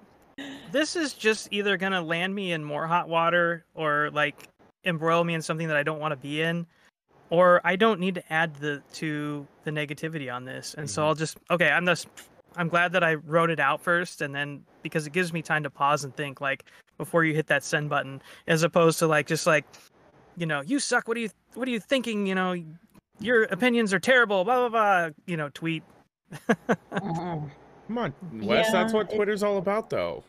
this 0.72 0.96
is 0.96 1.14
just 1.14 1.50
either 1.52 1.76
going 1.76 1.92
to 1.92 2.02
land 2.02 2.34
me 2.34 2.54
in 2.54 2.64
more 2.64 2.88
hot 2.88 3.10
water 3.10 3.66
or 3.74 4.10
like 4.14 4.48
embroil 4.86 5.26
me 5.26 5.34
in 5.34 5.42
something 5.42 5.68
that 5.68 5.76
I 5.76 5.84
don't 5.84 6.00
want 6.00 6.14
to 6.14 6.16
be 6.16 6.42
in 6.42 6.66
or 7.30 7.62
I 7.64 7.76
don't 7.76 8.00
need 8.00 8.16
to 8.16 8.34
add 8.34 8.56
the 8.56 8.82
to 8.94 9.48
the 9.64 9.72
negativity 9.72 10.34
on 10.34 10.46
this. 10.46 10.74
And 10.78 10.90
so 10.90 11.02
Mhm. 11.02 11.06
I'll 11.06 11.16
just 11.16 11.38
okay, 11.52 11.70
I'm 11.70 11.86
just 11.86 12.08
I'm 12.56 12.68
glad 12.68 12.92
that 12.94 13.04
I 13.04 13.16
wrote 13.16 13.50
it 13.52 13.60
out 13.60 13.82
first 13.82 14.22
and 14.22 14.34
then 14.34 14.64
because 14.82 15.06
it 15.08 15.14
gives 15.14 15.32
me 15.32 15.42
time 15.42 15.64
to 15.64 15.70
pause 15.70 16.04
and 16.04 16.16
think 16.16 16.42
like 16.42 16.66
before 16.98 17.24
you 17.24 17.34
hit 17.34 17.48
that 17.48 17.64
send 17.64 17.90
button 17.90 18.22
as 18.48 18.64
opposed 18.64 19.00
to 19.00 19.08
like 19.08 19.28
just 19.28 19.46
like 19.48 19.66
you 20.38 20.46
know, 20.46 20.62
you 20.62 20.80
suck. 20.80 21.08
What 21.08 21.18
are 21.18 21.22
you 21.22 21.30
what 21.54 21.68
are 21.68 21.72
you 21.72 21.80
thinking, 21.80 22.26
you 22.26 22.36
know, 22.36 22.56
your 23.20 23.44
opinions 23.44 23.94
are 23.94 24.00
terrible, 24.00 24.44
blah 24.44 24.68
blah 24.68 24.70
blah, 24.70 25.10
you 25.26 25.38
know, 25.38 25.50
tweet. 25.54 25.84
Mhm. 26.92 27.52
Come 27.88 27.98
on, 27.98 28.14
Wes. 28.34 28.72
that's 28.72 28.92
Yeah, 28.94 28.98
what 29.00 29.12
it- 29.12 29.16
Twitter's 29.16 29.42
all 29.42 29.58
about, 29.58 29.90
though. 29.90 30.24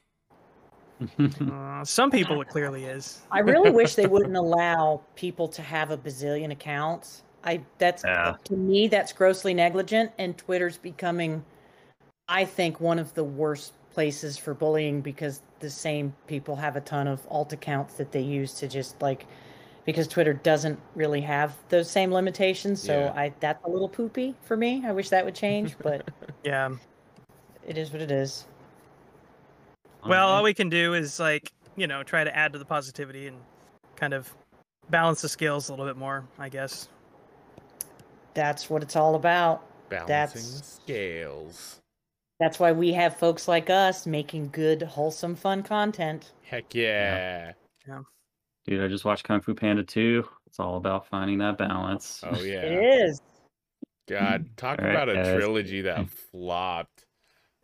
Uh, 1.19 1.85
some 1.85 2.11
people 2.11 2.41
it 2.41 2.49
clearly 2.49 2.85
is. 2.85 3.23
I 3.31 3.41
really 3.41 3.71
wish 3.81 3.95
they 3.95 4.07
wouldn't 4.07 4.37
allow 4.37 5.01
people 5.15 5.49
to 5.49 5.63
have 5.63 5.91
a 5.91 5.97
bazillion 5.97 6.51
accounts. 6.53 7.23
I 7.45 7.63
that's 7.79 8.05
Yeah. 8.05 8.37
to 8.45 8.55
me 8.55 8.89
that's 8.89 9.13
grossly 9.13 9.55
negligent, 9.55 10.13
and 10.19 10.37
Twitter's 10.37 10.77
becoming, 10.77 11.43
I 12.29 12.45
think, 12.45 12.81
one 12.81 12.99
of 12.99 13.15
the 13.15 13.25
worst 13.25 13.73
places 13.91 14.37
for 14.37 14.55
bullying 14.55 15.01
because 15.01 15.41
the 15.59 15.71
same 15.71 16.15
people 16.27 16.55
have 16.57 16.77
a 16.77 16.81
ton 16.81 17.09
of 17.09 17.21
alt 17.29 17.53
accounts 17.53 17.95
that 17.95 18.13
they 18.13 18.21
use 18.21 18.55
to 18.55 18.69
just 18.69 19.01
like 19.03 19.27
because 19.87 20.07
Twitter 20.07 20.35
doesn't 20.35 20.79
really 20.95 21.21
have 21.23 21.57
those 21.71 21.91
same 21.91 22.13
limitations. 22.13 22.81
So 22.83 23.01
Yeah. 23.01 23.13
I 23.21 23.33
that's 23.41 23.65
a 23.65 23.69
little 23.69 23.89
poopy 23.89 24.35
for 24.43 24.57
me. 24.57 24.83
I 24.87 24.93
wish 24.93 25.09
that 25.09 25.25
would 25.25 25.35
change, 25.35 25.77
but 25.83 26.07
Yeah. 26.45 26.77
it 27.67 27.79
is 27.79 27.91
what 27.91 28.03
it 28.03 28.11
is. 28.11 28.47
Well, 30.07 30.29
all 30.29 30.43
we 30.43 30.55
can 30.55 30.69
do 30.69 30.95
is 30.95 31.21
like, 31.21 31.53
you 31.77 31.87
know, 31.87 32.03
try 32.03 32.25
to 32.25 32.35
add 32.37 32.53
to 32.53 32.59
the 32.59 32.65
positivity 32.65 33.27
and 33.27 33.37
kind 33.97 34.15
of 34.15 34.33
balance 34.89 35.21
the 35.23 35.29
scales 35.29 35.69
a 35.69 35.73
little 35.73 35.87
bit 35.87 35.97
more, 35.97 36.25
I 36.39 36.49
guess. 36.49 36.89
That's 38.35 38.71
what 38.71 38.83
it's 38.83 38.97
all 38.97 39.15
about. 39.15 39.67
Balancing 39.89 40.09
That's- 40.09 40.81
scales. 40.85 41.77
That's 42.39 42.59
why 42.59 42.73
we 42.73 42.93
have 42.95 43.17
folks 43.17 43.49
like 43.49 43.69
us 43.69 44.07
making 44.07 44.49
good, 44.53 44.81
wholesome, 44.81 45.37
fun 45.37 45.63
content. 45.63 46.33
Heck 46.43 46.75
yeah. 46.75 47.53
Dude, 48.67 48.83
I 48.83 48.89
just 48.89 49.05
watched 49.05 49.25
Kung 49.25 49.41
Fu 49.43 49.55
Panda 49.55 49.83
2. 49.83 50.27
It's 50.47 50.59
all 50.59 50.77
about 50.79 51.07
finding 51.07 51.37
that 51.39 51.59
balance. 51.59 52.23
Oh 52.25 52.41
yeah. 52.41 52.61
It 52.63 53.03
is. 53.05 53.21
God, 54.09 54.47
talk 54.57 54.79
All 54.79 54.87
right, 54.87 54.93
about 54.95 55.09
a 55.11 55.15
guys. 55.15 55.35
trilogy 55.37 55.83
that 55.83 56.09
flopped. 56.09 57.00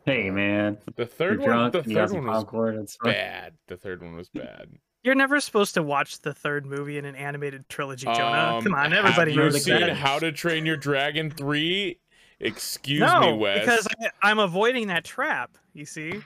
Hey, 0.07 0.29
man. 0.31 0.77
The 0.95 1.01
You're 1.01 1.07
third 1.07 1.39
one, 1.41 1.71
the 1.71 1.83
third 1.83 2.11
one 2.11 2.25
was 2.25 2.43
popcorn. 2.43 2.77
It's 2.79 2.97
bad. 3.03 3.53
The 3.67 3.75
third 3.75 4.01
one 4.01 4.15
was 4.15 4.29
bad. 4.29 4.69
You're 5.03 5.15
never 5.15 5.39
supposed 5.41 5.73
to 5.73 5.83
watch 5.83 6.21
the 6.21 6.33
third 6.33 6.65
movie 6.65 6.97
in 6.97 7.03
an 7.03 7.15
animated 7.15 7.67
trilogy, 7.67 8.05
Jonah. 8.05 8.55
Um, 8.55 8.63
Come 8.63 8.73
on, 8.73 8.93
everybody 8.93 9.31
have 9.31 9.37
you 9.37 9.43
knows 9.43 9.53
the 9.53 9.59
seen 9.59 9.79
that. 9.81 9.97
How 9.97 10.17
to 10.19 10.31
Train 10.31 10.65
Your 10.65 10.77
Dragon 10.77 11.29
three? 11.29 11.99
Excuse 12.39 13.01
no, 13.01 13.19
me, 13.33 13.37
Wes. 13.37 13.59
because 13.59 13.87
I, 14.01 14.09
I'm 14.23 14.39
avoiding 14.39 14.87
that 14.87 15.03
trap. 15.03 15.57
You 15.73 15.85
see, 15.85 16.21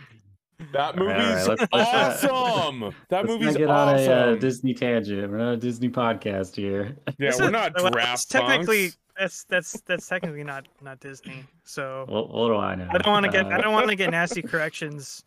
that 0.74 1.00
All 1.00 1.06
right, 1.08 1.16
all 1.16 1.18
right, 1.18 1.18
movie's 1.30 1.48
let's- 1.48 1.68
let's 1.74 2.24
awesome. 2.26 2.80
that 3.10 3.26
Let's 3.26 3.28
movie's 3.28 3.58
get 3.58 3.70
awesome. 3.70 4.12
on 4.12 4.18
a 4.30 4.32
uh, 4.34 4.36
Disney 4.36 4.74
tangent. 4.76 5.32
We're 5.32 5.38
not 5.38 5.54
a 5.54 5.58
Disney 5.58 5.90
podcast 5.90 6.56
here. 6.56 6.98
yeah, 7.08 7.14
This 7.18 7.40
we're 7.40 7.46
is- 7.46 7.52
not 7.52 7.74
well, 7.76 7.90
draft 7.90 8.14
it's 8.14 8.26
technically 8.26 8.90
punks. 8.90 8.98
That's 9.22 9.44
that's 9.44 9.80
that's 9.82 10.08
technically 10.08 10.44
not 10.44 10.68
not 10.82 11.00
Disney. 11.00 11.46
So 11.64 12.06
What, 12.10 12.32
what 12.32 12.48
do 12.48 12.56
I 12.56 12.74
know? 12.74 12.88
I 12.90 12.98
don't 12.98 13.12
want 13.12 13.26
to 13.28 13.32
get 13.32 13.46
I 13.46 13.58
Uh, 13.60 13.62
don't 13.62 13.74
want 13.74 13.88
to 13.90 13.96
get 13.96 14.10
nasty 14.10 14.42
corrections. 14.42 15.24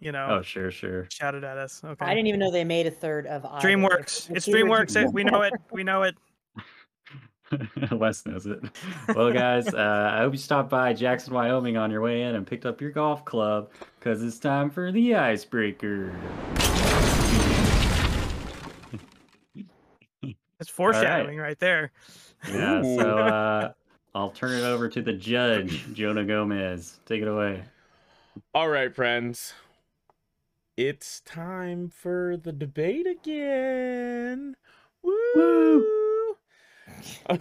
You 0.00 0.10
know, 0.10 0.26
Oh, 0.30 0.42
sure, 0.42 0.70
sure. 0.72 1.06
shouted 1.12 1.44
at 1.44 1.56
us. 1.56 1.80
Okay. 1.84 2.04
I 2.04 2.12
didn't 2.14 2.26
even 2.26 2.40
know 2.40 2.50
they 2.50 2.64
made 2.64 2.86
a 2.86 2.90
third 2.90 3.26
of 3.28 3.44
either. 3.46 3.68
DreamWorks. 3.68 4.30
I 4.30 4.34
It's 4.34 4.46
see 4.46 4.52
DreamWorks. 4.52 4.96
It, 5.00 5.12
we 5.12 5.22
know 5.22 5.42
it. 5.42 5.52
We 5.70 5.84
know 5.84 6.02
it. 6.02 6.16
Wes 7.92 8.26
knows 8.26 8.46
it. 8.46 8.60
Well, 9.14 9.32
guys, 9.32 9.72
uh, 9.72 10.10
I 10.12 10.18
hope 10.18 10.32
you 10.32 10.38
stopped 10.38 10.70
by 10.70 10.92
Jackson, 10.92 11.34
Wyoming 11.34 11.76
on 11.76 11.90
your 11.90 12.00
way 12.00 12.22
in 12.22 12.34
and 12.34 12.46
picked 12.46 12.64
up 12.66 12.80
your 12.80 12.90
golf 12.92 13.24
club 13.24 13.70
because 13.98 14.22
it's 14.24 14.38
time 14.38 14.70
for 14.70 14.90
the 14.90 15.14
icebreaker. 15.14 16.14
It's 20.60 20.68
foreshadowing 20.70 21.38
right 21.38 21.58
there. 21.58 21.90
Yeah, 22.48 22.82
Ooh. 22.84 22.98
so 22.98 23.18
uh, 23.18 23.72
I'll 24.14 24.30
turn 24.30 24.52
it 24.52 24.64
over 24.64 24.88
to 24.88 25.02
the 25.02 25.12
judge, 25.12 25.92
Jonah 25.92 26.24
Gomez. 26.24 27.00
Take 27.06 27.22
it 27.22 27.28
away. 27.28 27.62
All 28.54 28.68
right, 28.68 28.94
friends. 28.94 29.54
It's 30.76 31.20
time 31.20 31.88
for 31.88 32.36
the 32.36 32.52
debate 32.52 33.06
again. 33.06 34.56
Woo! 35.02 35.86
I 37.28 37.38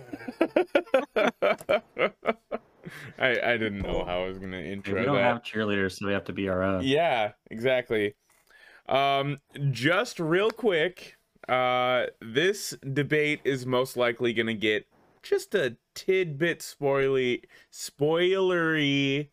I 3.20 3.58
didn't 3.58 3.80
know 3.80 4.04
how 4.06 4.24
I 4.24 4.28
was 4.28 4.40
gonna 4.40 4.58
We 4.58 4.72
intro 4.72 5.04
don't 5.04 5.16
that. 5.16 5.24
have 5.24 5.44
cheerleaders, 5.44 5.98
so 6.00 6.08
we 6.08 6.14
have 6.14 6.26
to 6.26 6.34
be 6.34 6.50
our 6.50 6.64
own. 6.64 6.84
Yeah, 6.84 7.32
exactly. 7.50 8.16
Um, 8.88 9.38
just 9.72 10.20
real 10.20 10.50
quick, 10.50 11.16
uh, 11.50 12.08
this 12.22 12.76
debate 12.94 13.42
is 13.44 13.66
most 13.66 13.98
likely 13.98 14.34
gonna 14.34 14.54
get 14.54 14.88
just 15.24 15.56
a 15.56 15.78
tidbit 15.96 16.60
spoily, 16.60 17.44
spoilery, 17.72 19.30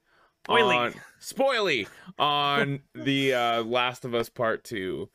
Spoily. 0.48 0.76
on 0.76 0.94
spoily 1.20 1.88
on 2.18 2.80
the 2.94 3.34
uh, 3.34 3.62
Last 3.62 4.04
of 4.04 4.14
Us 4.14 4.28
Part 4.28 4.64
Two, 4.64 5.10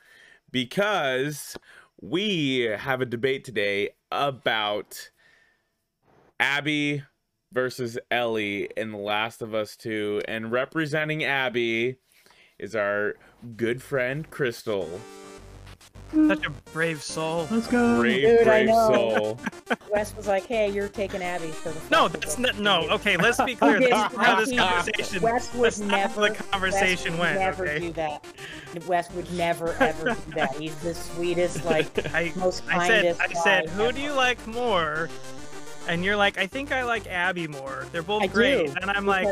because 0.52 1.58
we 2.02 2.62
have 2.62 3.02
a 3.02 3.06
debate 3.06 3.44
today 3.44 3.92
about 4.12 5.12
Abby 6.40 7.04
versus 7.52 8.00
Ellie 8.10 8.70
in 8.76 8.92
The 8.92 8.98
Last 8.98 9.42
of 9.42 9.54
Us 9.54 9.76
2. 9.78 10.24
And 10.28 10.52
representing 10.52 11.24
Abby 11.24 11.98
is 12.58 12.76
our 12.76 13.16
good 13.56 13.82
friend 13.82 14.30
Crystal. 14.30 15.00
Such 16.28 16.46
a 16.46 16.50
brave 16.74 17.02
soul. 17.02 17.48
Let's 17.50 17.68
go. 17.68 18.00
Brave, 18.00 18.22
Dude, 18.22 18.42
I 18.42 18.44
brave 18.44 18.68
know. 18.68 18.94
soul. 19.18 19.40
Wes 19.92 20.16
was 20.16 20.28
like, 20.28 20.46
"Hey, 20.46 20.70
you're 20.70 20.90
taking 20.90 21.22
Abby 21.24 21.48
for 21.48 21.70
the." 21.70 21.80
No, 21.90 22.08
that's 22.08 22.38
not. 22.38 22.58
No, 22.60 22.88
okay. 22.90 23.16
Let's 23.18 23.42
be 23.42 23.56
clear. 23.58 23.80
This 23.80 23.90
is 23.90 23.94
how 24.18 24.36
this 24.44 24.52
conversation. 24.58 25.22
Wes 25.22 25.54
would 25.54 25.64
That's 25.66 25.80
not 25.80 25.90
how 25.92 25.98
never. 26.22 26.28
the 26.30 26.44
conversation 26.44 27.18
Wes 27.18 27.20
would 27.20 27.20
went. 27.20 27.40
Never 27.40 27.64
Okay. 27.68 27.80
do 27.80 27.92
that. 27.94 28.26
Wes 28.88 29.12
would 29.12 29.32
never 29.34 29.74
ever 29.80 30.14
do 30.14 30.32
that. 30.36 30.56
He's 30.56 30.76
the 30.78 30.94
sweetest, 30.94 31.64
like 31.66 32.06
I 32.14 32.32
most 32.36 32.64
I 32.70 32.88
said, 32.88 33.18
kindest. 33.18 33.22
I 33.22 33.42
said, 33.44 33.66
guy 33.68 33.72
who 33.74 33.92
do 33.92 34.02
you 34.02 34.12
like 34.14 34.46
more? 34.48 35.10
And 35.88 36.06
you're 36.06 36.16
like, 36.16 36.38
I 36.38 36.46
think 36.46 36.72
I 36.72 36.84
like 36.84 37.08
Abby 37.08 37.48
more. 37.48 37.86
They're 37.92 38.04
both 38.04 38.22
I 38.22 38.28
great. 38.28 38.68
do, 38.68 38.74
And 38.82 38.92
I'm 38.92 39.06
like, 39.06 39.28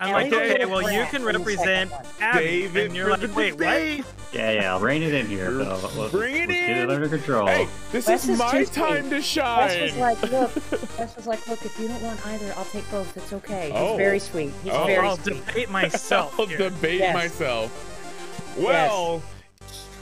I'm 0.00 0.12
like, 0.12 0.32
okay, 0.32 0.64
well, 0.66 0.82
you 0.82 1.04
can 1.06 1.22
in 1.22 1.24
the 1.24 1.24
second 1.24 1.24
represent. 1.24 1.92
Abby. 2.20 2.38
Save 2.38 2.76
it 2.76 2.86
and 2.86 2.94
you're 2.96 3.10
like, 3.10 3.20
the 3.20 3.28
wait, 3.28 3.52
what? 3.54 4.06
Yeah, 4.34 4.50
yeah, 4.52 4.72
I'll 4.74 4.80
rein 4.80 5.02
it 5.02 5.14
in 5.14 5.26
here. 5.26 5.50
Though. 5.50 5.80
Let's, 5.96 6.12
Bring 6.12 6.34
it 6.34 6.48
let's 6.48 6.52
Get 6.52 6.70
in. 6.78 6.90
it 6.90 6.90
under 6.90 7.08
control. 7.08 7.46
Hey, 7.46 7.68
this 7.90 8.06
Wes 8.06 8.24
is 8.24 8.30
is 8.30 8.38
my 8.38 8.64
time 8.64 9.02
sweet. 9.02 9.08
to 9.10 9.14
Wes 9.16 9.24
shine. 9.24 9.80
was 9.82 9.96
like, 9.96 10.22
look. 10.22 10.54
Wes 10.98 11.16
was 11.16 11.26
like, 11.26 11.48
look. 11.48 11.64
If 11.64 11.78
you 11.80 11.88
don't 11.88 12.02
want 12.02 12.24
either, 12.26 12.52
I'll 12.56 12.64
take 12.66 12.88
both. 12.90 13.16
It's 13.16 13.32
okay. 13.32 13.66
He's 13.70 13.74
Oh. 13.80 13.96
very 13.96 14.18
sweet. 14.18 14.52
He's 14.62 14.72
Oh. 14.74 14.84
very 14.86 15.06
I'll 15.06 15.16
sweet. 15.16 15.44
debate 15.46 15.70
myself. 15.82 16.38
I'll 16.38 16.46
here. 16.46 16.58
debate 16.58 16.98
Yes. 17.00 17.14
myself. 17.14 18.56
Well, 18.58 19.22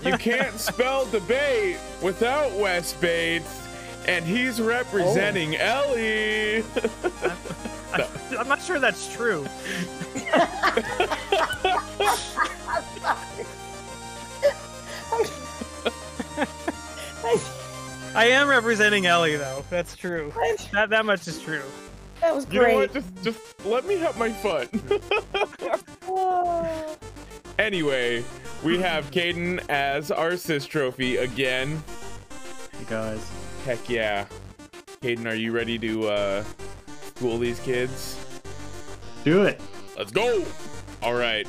you 0.05 0.17
can't 0.19 0.55
spell 0.59 1.07
debate 1.07 1.77
without 2.03 2.51
Wes 2.53 2.93
Bates, 2.95 3.62
and 4.07 4.25
he's 4.25 4.61
representing 4.61 5.57
Oh. 5.57 5.93
Ellie. 5.95 6.65
I, 7.93 8.09
I'm 8.39 8.49
not 8.49 8.63
sure 8.63 8.79
that's 8.79 9.13
true. 9.13 9.45
I 18.15 18.27
am 18.27 18.49
representing 18.49 19.07
Ellie, 19.07 19.37
though. 19.37 19.65
That's 19.71 19.97
true. 19.97 20.33
That 20.73 20.91
that 20.91 21.07
much 21.07 21.27
is 21.27 21.41
true. 21.41 21.63
That 22.21 22.35
was 22.35 22.47
You 22.51 22.59
know 22.61 22.65
great. 22.65 22.77
what? 22.77 22.93
Just 22.93 23.23
just 23.23 23.41
let 23.65 23.87
me 23.87 23.97
have 23.97 24.17
my 24.19 24.31
fun. 24.31 24.69
Anyway, 27.59 28.25
we 28.65 28.79
have 28.79 29.11
Caden 29.13 29.63
as 29.69 30.11
our 30.11 30.31
assist 30.31 30.69
trophy 30.71 31.19
again. 31.19 31.83
You 32.81 32.87
guys. 32.87 33.31
Heck 33.65 33.89
yeah. 33.89 34.27
Caden, 35.03 35.27
are 35.27 35.35
you 35.35 35.53
ready 35.53 35.79
to 35.79 36.09
uh 36.09 36.45
school 37.17 37.39
these 37.39 37.61
kids? 37.61 38.43
Do 39.25 39.45
it. 39.45 39.61
Let's 39.97 40.11
go. 40.11 40.45
All 41.03 41.15
right. 41.15 41.47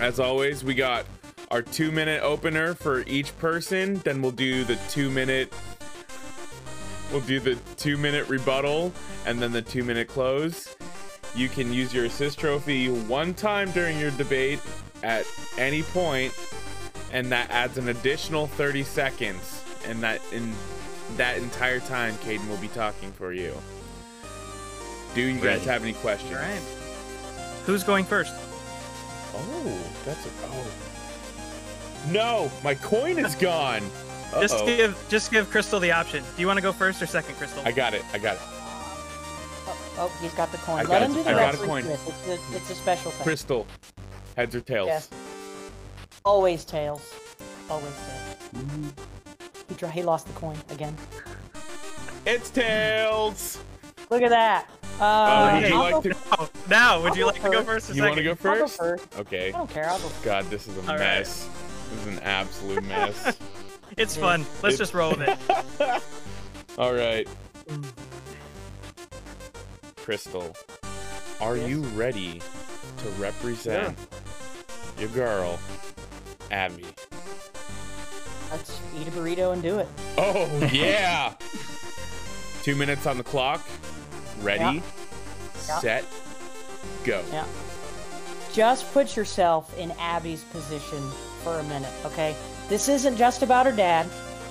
As 0.00 0.18
always, 0.18 0.64
we 0.64 0.74
got 0.74 1.04
our 1.50 1.60
two 1.60 1.92
minute 1.92 2.22
opener 2.22 2.74
for 2.74 3.00
each 3.06 3.36
person. 3.38 3.96
Then 3.96 4.22
we'll 4.22 4.30
do 4.30 4.64
the 4.64 4.76
two 4.88 5.10
minute. 5.10 5.52
We'll 7.10 7.20
do 7.20 7.40
the 7.40 7.56
two 7.76 7.98
minute 7.98 8.28
rebuttal 8.28 8.90
and 9.26 9.40
then 9.40 9.52
the 9.52 9.60
two 9.60 9.84
minute 9.84 10.08
close. 10.08 10.74
You 11.34 11.50
can 11.50 11.72
use 11.74 11.92
your 11.92 12.06
assist 12.06 12.38
trophy 12.38 12.88
one 12.88 13.34
time 13.34 13.70
during 13.72 13.98
your 13.98 14.10
debate 14.12 14.60
at 15.02 15.26
any 15.58 15.82
point, 15.82 16.32
and 17.12 17.30
that 17.32 17.50
adds 17.50 17.76
an 17.76 17.88
additional 17.88 18.46
30 18.46 18.82
seconds. 18.82 19.62
And 19.86 20.02
that 20.02 20.20
in 20.32 20.54
that 21.16 21.38
entire 21.38 21.80
time, 21.80 22.14
Caden 22.14 22.48
will 22.48 22.56
be 22.58 22.68
talking 22.68 23.12
for 23.12 23.32
you. 23.32 23.54
Do 25.14 25.20
you 25.20 25.40
guys 25.40 25.64
have 25.64 25.82
any 25.82 25.92
questions? 25.94 26.32
All 26.32 26.38
right. 26.38 26.62
Who's 27.66 27.84
going 27.84 28.04
first? 28.04 28.34
Oh, 29.34 29.78
that's 30.04 30.24
a 30.26 30.30
oh. 30.44 30.66
No, 32.10 32.50
my 32.64 32.74
coin 32.74 33.18
is 33.18 33.34
gone. 33.50 33.82
Just 34.40 34.54
Uh-oh. 34.56 34.66
give 34.66 35.06
just 35.08 35.30
give 35.30 35.50
Crystal 35.50 35.78
the 35.78 35.92
option. 35.92 36.24
Do 36.34 36.40
you 36.40 36.46
want 36.46 36.56
to 36.56 36.62
go 36.62 36.72
first 36.72 37.02
or 37.02 37.06
second, 37.06 37.34
Crystal? 37.36 37.62
I 37.64 37.72
got 37.72 37.92
it. 37.94 38.02
I 38.12 38.18
got 38.18 38.36
it. 38.36 38.42
Oh, 38.44 39.76
oh, 39.98 40.18
he's 40.22 40.34
got 40.34 40.50
the 40.50 40.58
coin. 40.58 40.78
I 40.78 40.82
Let 40.82 40.88
got 40.88 41.02
him 41.02 41.10
it. 41.12 41.14
do 41.14 41.22
the 41.22 41.30
I 41.30 41.32
got 41.34 41.54
a 41.54 41.58
wrestling 41.58 41.84
coin. 41.84 41.92
It's 41.92 42.26
a, 42.28 42.56
it's 42.56 42.70
a 42.70 42.74
special 42.74 43.10
thing. 43.10 43.22
Crystal. 43.24 43.66
Heads 44.36 44.56
or 44.56 44.60
tails? 44.62 44.86
Yes. 44.86 45.08
Always 46.24 46.64
tails. 46.64 47.02
Always 47.68 47.92
tails. 47.94 48.92
He, 49.72 49.78
dra- 49.78 49.90
he 49.90 50.02
lost 50.02 50.26
the 50.26 50.34
coin 50.34 50.58
again. 50.68 50.94
It's 52.26 52.50
tails. 52.50 53.58
Look 54.10 54.20
at 54.20 54.28
that. 54.28 54.68
Uh, 55.00 55.04
Uh, 55.04 55.54
would 55.60 55.68
you 55.70 55.74
I'll 55.74 55.92
like 55.92 56.02
to? 56.02 56.16
Oh, 56.38 56.50
now, 56.68 57.00
would 57.00 57.12
I'll 57.12 57.16
you 57.16 57.22
go 57.22 57.26
like 57.28 57.42
to 57.42 57.50
go 57.50 57.64
first. 57.64 57.66
first 57.86 57.90
or 57.90 57.94
You 57.94 58.02
want 58.02 58.16
to 58.18 58.22
second? 58.22 58.42
go 58.42 58.50
I'll 58.50 58.58
go 58.58 58.66
first? 58.68 58.76
first. 58.76 59.18
Okay. 59.20 59.48
I 59.48 59.52
don't 59.52 59.70
care. 59.70 59.88
I'll 59.88 59.98
go. 59.98 60.10
God, 60.22 60.44
this 60.50 60.68
is 60.68 60.76
a 60.76 60.80
All 60.82 60.86
right. 60.88 60.98
mess. 60.98 61.48
This 61.90 62.00
is 62.02 62.06
an 62.08 62.18
absolute 62.22 62.84
mess. 62.84 63.38
It's 63.98 64.16
fun. 64.16 64.44
Let's 64.62 64.76
It- 64.76 64.78
just 64.78 64.94
roll 64.94 65.10
with 65.14 65.22
it. 65.28 66.02
All 66.78 66.92
right. 66.94 67.26
Crystal, 69.96 70.54
are 71.40 71.56
Yes? 71.56 71.68
you 71.70 71.80
ready 71.94 72.40
to 72.98 73.08
represent 73.18 73.96
your 74.98 75.08
girl, 75.10 75.58
Abby? 76.50 76.86
Let's 78.52 78.80
eat 79.00 79.08
a 79.08 79.10
burrito 79.10 79.52
and 79.52 79.62
do 79.62 79.78
it. 79.78 79.88
Oh 80.18 80.68
yeah! 80.72 81.32
Two 82.62 82.76
minutes 82.76 83.06
on 83.06 83.16
the 83.18 83.24
clock. 83.24 83.60
Ready, 84.40 84.82
Yeah. 85.68 85.78
set, 85.80 86.04
go. 87.04 87.22
Yeah. 87.32 87.46
Just 88.52 88.92
put 88.92 89.16
yourself 89.16 89.76
in 89.78 89.90
Abby's 89.92 90.42
position 90.44 91.00
for 91.42 91.58
a 91.60 91.62
minute, 91.64 91.92
okay? 92.04 92.36
This 92.68 92.88
isn't 92.88 93.16
just 93.16 93.42
about 93.42 93.66
her 93.66 93.72
dad. 93.72 94.06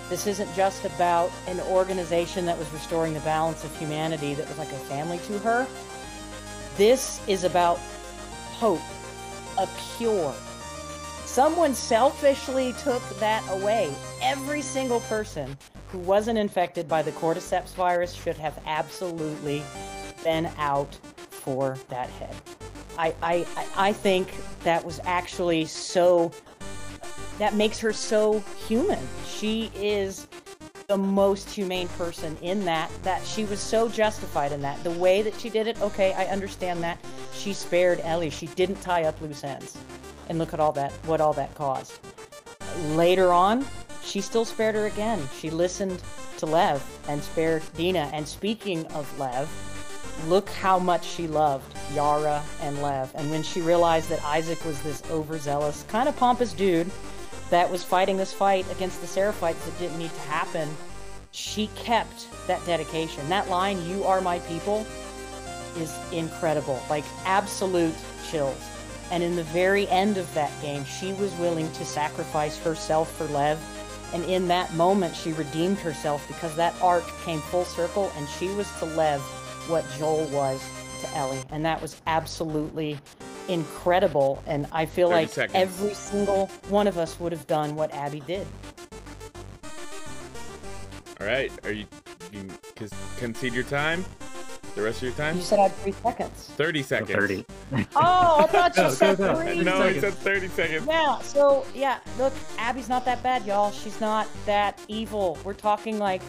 This 0.10 0.28
isn't 0.28 0.54
just 0.56 0.84
about 0.86 1.30
an 1.48 1.60
organization 1.62 2.46
that 2.46 2.58
was 2.58 2.70
restoring 2.74 3.14
the 3.14 3.20
balance 3.22 3.64
of 3.64 3.76
humanity 3.78 4.34
that 4.34 4.48
was 4.48 4.58
like 4.58 4.72
a 4.72 4.78
family 4.90 5.20
to 5.28 5.38
her. 5.40 5.68
This 6.78 7.22
is 7.28 7.44
about 7.44 7.78
hope, 8.58 8.82
a 9.60 9.68
cure. 9.98 10.34
Someone 11.32 11.74
selfishly 11.74 12.74
took 12.84 13.02
that 13.20 13.42
away. 13.50 13.90
Every 14.22 14.62
single 14.62 15.00
person 15.00 15.58
who 15.88 16.00
wasn't 16.00 16.38
infected 16.38 16.90
by 16.90 17.04
the 17.04 17.14
cordyceps 17.14 17.74
virus 17.74 18.12
should 18.12 18.36
have 18.36 18.60
absolutely 18.66 19.64
been 20.26 20.52
out 20.58 20.94
for 21.30 21.78
that 21.88 22.10
head. 22.10 22.36
I, 22.98 23.16
I, 23.24 23.46
I- 23.78 23.94
think 23.94 24.28
that 24.66 24.84
was 24.84 25.00
actually 25.06 25.64
so, 25.64 26.34
that 27.40 27.54
makes 27.54 27.80
her 27.80 27.94
so 27.94 28.40
human. 28.68 29.00
She 29.26 29.72
is 29.74 30.28
the 30.90 30.98
most 30.98 31.50
humane 31.50 31.88
person 31.98 32.36
in 32.42 32.66
that, 32.66 32.92
that 33.04 33.26
she 33.26 33.46
was 33.46 33.62
so 33.62 33.88
justified 33.88 34.52
in 34.52 34.62
that. 34.64 34.84
The 34.84 34.92
way 34.92 35.22
that 35.22 35.40
she 35.40 35.50
did 35.50 35.68
it, 35.68 35.82
okay, 35.82 36.12
I 36.12 36.26
understand 36.26 36.84
that. 36.84 36.98
She 37.34 37.54
spared 37.54 38.02
Ellie. 38.02 38.30
She 38.30 38.48
didn't 38.48 38.82
tie 38.82 39.06
up 39.06 39.22
loose 39.22 39.46
ends. 39.46 39.78
And 40.32 40.40
look 40.40 40.54
at 40.54 40.62
all 40.62 40.72
that, 40.72 40.94
what 41.08 41.20
all 41.20 41.34
that 41.34 41.54
caused. 41.56 42.00
Later 42.92 43.34
on, 43.34 43.66
she 44.02 44.22
still 44.22 44.46
spared 44.46 44.76
her 44.76 44.86
again. 44.86 45.20
She 45.38 45.50
listened 45.50 46.02
to 46.38 46.46
Lev 46.46 46.82
and 47.10 47.22
spared 47.22 47.64
Dina. 47.76 48.10
And 48.14 48.26
speaking 48.26 48.86
of 48.94 49.20
Lev, 49.20 49.50
look 50.30 50.48
how 50.48 50.80
much 50.80 51.06
she 51.06 51.28
loved 51.28 51.78
Yara 51.94 52.42
and 52.62 52.82
Lev. 52.82 53.12
And 53.14 53.30
when 53.30 53.44
she 53.44 53.60
realized 53.60 54.08
that 54.08 54.24
Isaac 54.24 54.64
was 54.64 54.82
this 54.84 55.04
overzealous, 55.12 55.84
kind 55.90 56.08
of 56.08 56.16
pompous 56.16 56.54
dude 56.54 56.90
that 57.50 57.70
was 57.70 57.84
fighting 57.84 58.16
this 58.16 58.32
fight 58.32 58.66
against 58.72 59.02
the 59.02 59.08
Seraphites 59.08 59.62
that 59.66 59.80
didn't 59.80 59.98
need 59.98 60.14
to 60.14 60.22
happen, 60.22 60.70
she 61.34 61.68
kept 61.76 62.28
that 62.48 62.66
dedication. 62.66 63.28
That 63.28 63.50
line, 63.50 63.86
You 63.86 64.06
are 64.06 64.22
my 64.22 64.40
people, 64.40 64.88
is 65.76 65.94
incredible. 66.14 66.82
Like, 66.90 67.04
absolute 67.26 67.96
chills. 68.30 68.71
And 69.12 69.22
in 69.22 69.36
the 69.36 69.44
very 69.44 69.88
end 69.90 70.18
of 70.18 70.34
that 70.34 70.52
game, 70.62 70.86
she 70.86 71.12
was 71.14 71.34
willing 71.36 71.70
to 71.74 71.86
sacrifice 71.86 72.58
herself 72.58 73.14
for 73.18 73.26
Lev. 73.26 73.60
And 74.14 74.24
in 74.24 74.48
that 74.48 74.74
moment, 74.74 75.16
she 75.16 75.34
redeemed 75.34 75.78
herself 75.80 76.26
because 76.28 76.56
that 76.56 76.74
arc 76.82 77.06
came 77.24 77.40
full 77.40 77.66
circle 77.66 78.12
and 78.18 78.28
she 78.28 78.48
was 78.50 78.72
to 78.80 78.86
Lev 78.86 79.22
what 79.68 79.86
Joel 79.98 80.26
was 80.28 80.62
to 81.02 81.16
Ellie. 81.16 81.42
And 81.52 81.66
that 81.66 81.82
was 81.82 82.02
absolutely 82.08 82.98
incredible. 83.48 84.42
And 84.48 84.66
I 84.72 84.86
feel 84.86 85.10
like 85.10 85.30
seconds. 85.30 85.56
every 85.56 85.94
single 85.94 86.48
one 86.70 86.88
of 86.88 86.98
us 86.98 87.20
would 87.20 87.34
have 87.34 87.48
done 87.48 87.76
what 87.76 87.94
Abby 87.94 88.22
did. 88.22 88.48
All 91.20 91.28
right. 91.28 91.52
Are 91.66 91.72
you, 91.72 91.86
you 92.32 92.48
con- 92.76 92.90
concede 93.18 93.54
your 93.54 93.64
time? 93.64 94.06
The 94.76 94.82
rest 94.82 94.98
of 95.00 95.04
your 95.04 95.12
time? 95.14 95.36
You 95.36 95.42
said 95.42 95.60
I 95.60 95.64
had 95.64 95.76
three 95.76 95.92
seconds. 95.92 96.50
30 96.56 96.84
seconds. 96.84 97.12
30. 97.12 97.46
Oh, 97.96 98.38
I 98.40 98.48
thought 98.48 98.78
you 98.78 98.84
Go, 98.84 98.90
said 98.90 99.18
go, 99.18 99.34
go. 99.34 99.42
three. 99.42 99.62
No, 99.64 99.88
he 99.88 99.96
seconds. 100.00 100.02
said 100.02 100.14
30 100.14 100.48
seconds. 100.50 100.88
Yeah, 100.88 101.20
so 101.20 101.66
yeah, 101.76 102.00
look, 102.18 102.34
Abby's 102.58 102.88
not 102.88 103.04
that 103.06 103.22
bad, 103.22 103.46
y'all. 103.46 103.72
She's 103.72 104.00
not 104.00 104.28
that 104.46 104.80
evil. 104.88 105.38
We're 105.44 105.54
talking 105.54 106.00
like 106.00 106.22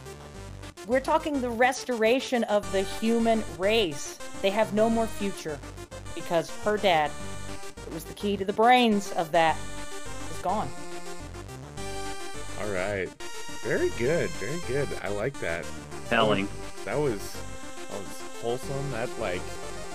we're 0.88 1.00
talking 1.00 1.40
the 1.40 1.50
restoration 1.50 2.42
of 2.44 2.70
the 2.72 2.82
human 2.82 3.44
race. 3.58 4.18
They 4.42 4.50
have 4.50 4.74
no 4.74 4.90
more 4.90 5.06
future 5.06 5.58
because 6.16 6.50
her 6.64 6.76
dad, 6.76 7.12
it 7.86 7.94
was 7.94 8.02
the 8.02 8.14
key 8.14 8.36
to 8.36 8.44
the 8.44 8.52
brains 8.52 9.12
of 9.12 9.30
that, 9.32 9.56
is 10.32 10.38
gone. 10.42 10.68
All 12.60 12.70
right. 12.72 13.08
Very 13.62 13.90
good. 13.90 14.28
Very 14.30 14.58
good. 14.66 14.88
I 15.02 15.08
like 15.08 15.38
that. 15.40 15.64
Telling. 16.08 16.48
That 16.84 16.98
was 16.98 17.20
that 17.20 17.36
was 17.36 17.42
wholesome. 18.42 18.90
That 18.92 19.08
like 19.18 19.40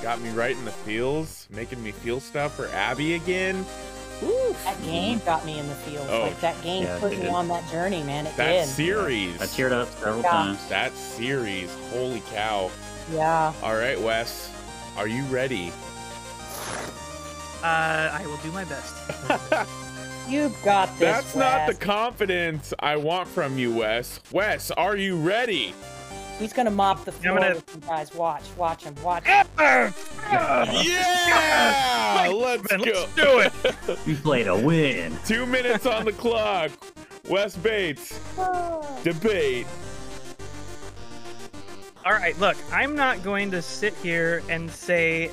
got 0.02 0.20
me 0.22 0.30
right 0.32 0.56
in 0.56 0.66
the 0.66 0.72
feels, 0.72 1.48
making 1.52 1.84
me 1.84 1.92
feel 1.92 2.20
stuff 2.20 2.56
for 2.56 2.68
Abby 2.70 3.14
again. 3.16 3.66
Woo. 4.22 4.56
That 4.64 4.82
game 4.84 5.22
got 5.26 5.46
me 5.46 5.60
in 5.60 5.68
the 5.68 5.76
feels. 5.76 6.08
Oh. 6.10 6.22
Like 6.22 6.40
that 6.42 6.60
game 6.64 6.84
Yeah, 6.84 6.96
it 6.96 7.00
put 7.02 7.18
me 7.20 7.28
on 7.28 7.48
that 7.50 7.70
journey, 7.70 8.02
man. 8.04 8.26
It 8.26 8.36
That 8.36 8.52
did. 8.66 8.68
series. 8.68 9.40
I 9.40 9.46
teared 9.46 9.72
up 9.72 9.90
several 10.00 10.22
Yeah. 10.24 10.32
times. 10.32 10.70
That 10.70 10.96
series. 10.96 11.70
Holy 11.92 12.22
cow. 12.32 12.72
Yeah. 13.14 13.54
All 13.62 13.76
right, 13.76 14.00
Wes. 14.02 14.50
Are 14.98 15.08
you 15.08 15.24
ready? 15.26 15.72
Uh, 17.64 18.10
I 18.14 18.24
will 18.26 18.38
do 18.38 18.52
my 18.52 18.64
best. 18.66 18.94
You've 20.30 20.56
got 20.64 20.90
this. 21.00 21.00
That's 21.00 21.36
not 21.36 21.68
the 21.68 21.74
confidence 21.76 22.74
I 22.80 22.98
want 22.98 23.28
from 23.28 23.58
you, 23.58 23.72
Wes. 23.74 24.20
Wes, 24.32 24.72
are 24.72 24.96
you 24.96 25.16
ready? 25.18 25.74
He's 26.39 26.54
gonna 26.54 26.71
mop 26.71 27.04
the 27.06 27.12
floor 27.12 27.39
gonna- 27.39 27.56
with 27.56 27.76
you 27.76 27.82
guys. 27.82 28.13
Watch, 28.13 28.43
watch 28.58 28.84
him, 28.84 28.95
watch. 29.04 29.26
him. 29.26 29.45
Yeah! 29.60 29.91
Let's 32.34 32.69
Man, 32.71 32.82
go. 32.82 32.91
let's 32.91 33.15
do 33.15 33.39
it. 33.39 33.54
You 34.06 34.15
played 34.17 34.47
a 34.47 34.56
win. 34.58 35.17
Two 35.26 35.45
minutes 35.45 35.86
on 35.86 36.06
the 36.06 36.12
clock. 36.13 36.71
Wes 37.30 37.56
Bates, 37.58 38.19
debate. 39.04 39.67
All 42.06 42.13
right, 42.13 42.38
look, 42.39 42.56
I'm 42.71 42.95
not 42.95 43.21
going 43.23 43.52
to 43.52 43.62
sit 43.62 43.93
here 43.95 44.41
and 44.50 44.71
say 44.71 45.32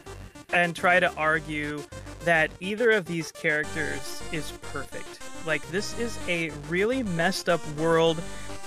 and 0.53 0.75
try 0.75 0.99
to 0.99 1.13
argue 1.15 1.81
that 2.25 2.51
either 2.61 2.91
of 2.91 3.05
these 3.07 3.31
characters 3.31 4.23
is 4.33 4.51
perfect. 4.73 5.21
Like, 5.47 5.63
this 5.71 5.97
is 6.01 6.19
a 6.29 6.51
really 6.69 7.05
messed 7.05 7.49
up 7.49 7.61
world. 7.77 8.21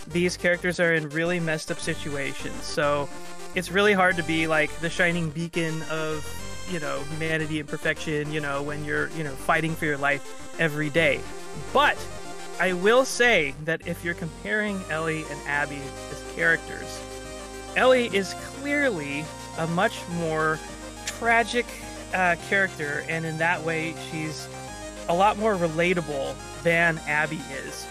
These 0.10 0.38
characters 0.38 0.80
are 0.80 0.94
in 0.94 1.10
really 1.10 1.40
messed 1.40 1.72
up 1.72 1.80
situations. 1.80 2.64
So, 2.64 3.10
it's 3.56 3.72
really 3.72 3.94
hard 3.94 4.16
to 4.18 4.24
be 4.24 4.48
like 4.48 4.72
the 4.80 4.90
shining 4.90 5.30
beacon 5.32 5.82
of 5.90 6.26
you 6.72 6.80
know 6.80 7.00
humanity 7.12 7.60
and 7.60 7.68
perfection. 7.68 8.32
You 8.32 8.42
know 8.42 8.62
when 8.62 8.86
you're 8.86 9.10
you 9.12 9.24
know 9.24 9.32
fighting 9.32 9.76
for 9.76 9.86
your 9.86 9.98
life 9.98 10.56
every 10.60 10.90
day. 10.90 11.20
But 11.74 11.98
I 12.60 12.74
will 12.74 13.06
say 13.06 13.56
that 13.66 13.88
if 13.88 14.04
you're 14.04 14.14
comparing 14.14 14.82
Ellie 14.90 15.26
and 15.30 15.40
Abby 15.48 15.82
as 16.12 16.24
characters, 16.36 17.02
Ellie 17.76 18.16
is 18.16 18.34
clearly 18.60 19.26
a 19.58 19.68
much 19.68 19.98
more 20.10 20.60
tragic 21.06 21.66
uh, 22.14 22.36
character, 22.50 23.04
and 23.10 23.26
in 23.26 23.38
that 23.38 23.62
way, 23.64 23.96
she's 24.10 24.48
a 25.10 25.14
lot 25.14 25.38
more 25.38 25.56
relatable 25.56 26.36
than 26.64 27.00
Abby 27.08 27.40
is. 27.66 27.88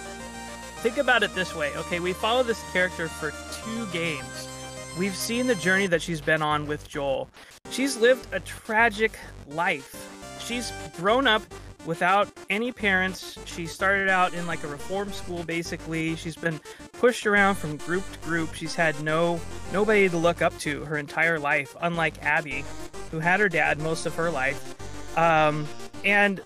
Think 0.86 0.98
about 0.98 1.24
it 1.24 1.34
this 1.34 1.52
way 1.52 1.74
okay, 1.74 1.98
we 1.98 2.12
follow 2.12 2.44
this 2.44 2.62
character 2.72 3.08
for 3.08 3.32
two 3.64 3.86
games. 3.86 4.48
We've 4.96 5.16
seen 5.16 5.48
the 5.48 5.56
journey 5.56 5.88
that 5.88 6.00
she's 6.00 6.20
been 6.20 6.42
on 6.42 6.68
with 6.68 6.88
Joel. 6.88 7.28
She's 7.70 7.96
lived 7.96 8.32
a 8.32 8.38
tragic 8.38 9.18
life. 9.48 10.08
She's 10.38 10.72
grown 10.96 11.26
up 11.26 11.42
without 11.86 12.30
any 12.50 12.70
parents. 12.70 13.36
She 13.46 13.66
started 13.66 14.08
out 14.08 14.32
in 14.32 14.46
like 14.46 14.62
a 14.62 14.68
reform 14.68 15.10
school 15.10 15.42
basically. 15.42 16.14
She's 16.14 16.36
been 16.36 16.60
pushed 16.92 17.26
around 17.26 17.56
from 17.56 17.78
group 17.78 18.04
to 18.12 18.18
group. 18.20 18.54
She's 18.54 18.76
had 18.76 19.02
no 19.02 19.40
nobody 19.72 20.08
to 20.08 20.16
look 20.16 20.40
up 20.40 20.56
to 20.60 20.84
her 20.84 20.98
entire 20.98 21.40
life, 21.40 21.74
unlike 21.80 22.24
Abby, 22.24 22.64
who 23.10 23.18
had 23.18 23.40
her 23.40 23.48
dad 23.48 23.80
most 23.80 24.06
of 24.06 24.14
her 24.14 24.30
life. 24.30 25.18
Um, 25.18 25.66
and 26.04 26.42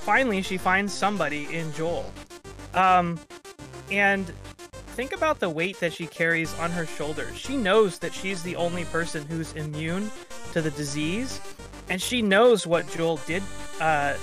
finally, 0.00 0.42
she 0.42 0.56
finds 0.56 0.92
somebody 0.92 1.46
in 1.54 1.72
Joel. 1.74 2.12
Um, 2.74 3.20
and 3.90 4.26
think 4.94 5.12
about 5.12 5.40
the 5.40 5.50
weight 5.50 5.80
that 5.80 5.92
she 5.92 6.06
carries 6.06 6.56
on 6.58 6.70
her 6.70 6.86
shoulders. 6.86 7.36
She 7.36 7.56
knows 7.56 7.98
that 7.98 8.14
she's 8.14 8.42
the 8.42 8.56
only 8.56 8.84
person 8.86 9.26
who's 9.26 9.52
immune 9.54 10.10
to 10.52 10.62
the 10.62 10.70
disease, 10.70 11.40
and 11.88 12.00
she 12.00 12.22
knows 12.22 12.66
what 12.66 12.88
Joel 12.90 13.18
did, 13.26 13.42
uh, 13.80 14.14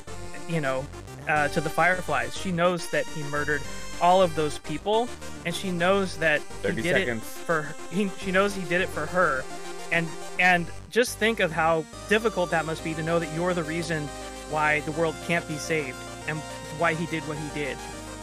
you 0.47 0.61
know, 0.61 0.85
uh, 1.27 1.49
to 1.49 1.61
the 1.61 1.69
Fireflies. 1.69 2.35
She 2.37 2.51
knows 2.51 2.89
that 2.91 3.05
he 3.07 3.23
murdered 3.23 3.61
all 4.01 4.21
of 4.21 4.33
those 4.35 4.57
people, 4.59 5.07
and 5.45 5.53
she 5.53 5.71
knows 5.71 6.17
that 6.17 6.41
he 6.63 6.71
did 6.71 6.83
seconds. 6.83 7.21
it 7.21 7.25
for. 7.25 7.75
He, 7.91 8.09
she 8.19 8.31
knows 8.31 8.55
he 8.55 8.63
did 8.63 8.81
it 8.81 8.89
for 8.89 9.05
her, 9.05 9.43
and 9.91 10.07
and 10.39 10.67
just 10.89 11.17
think 11.17 11.39
of 11.39 11.51
how 11.51 11.85
difficult 12.09 12.51
that 12.51 12.65
must 12.65 12.83
be 12.83 12.93
to 12.93 13.03
know 13.03 13.19
that 13.19 13.33
you're 13.35 13.53
the 13.53 13.63
reason 13.63 14.07
why 14.49 14.79
the 14.81 14.91
world 14.93 15.15
can't 15.27 15.47
be 15.47 15.57
saved 15.57 15.97
and 16.27 16.37
why 16.77 16.93
he 16.93 17.05
did 17.07 17.23
what 17.27 17.37
he 17.37 17.49
did. 17.53 17.77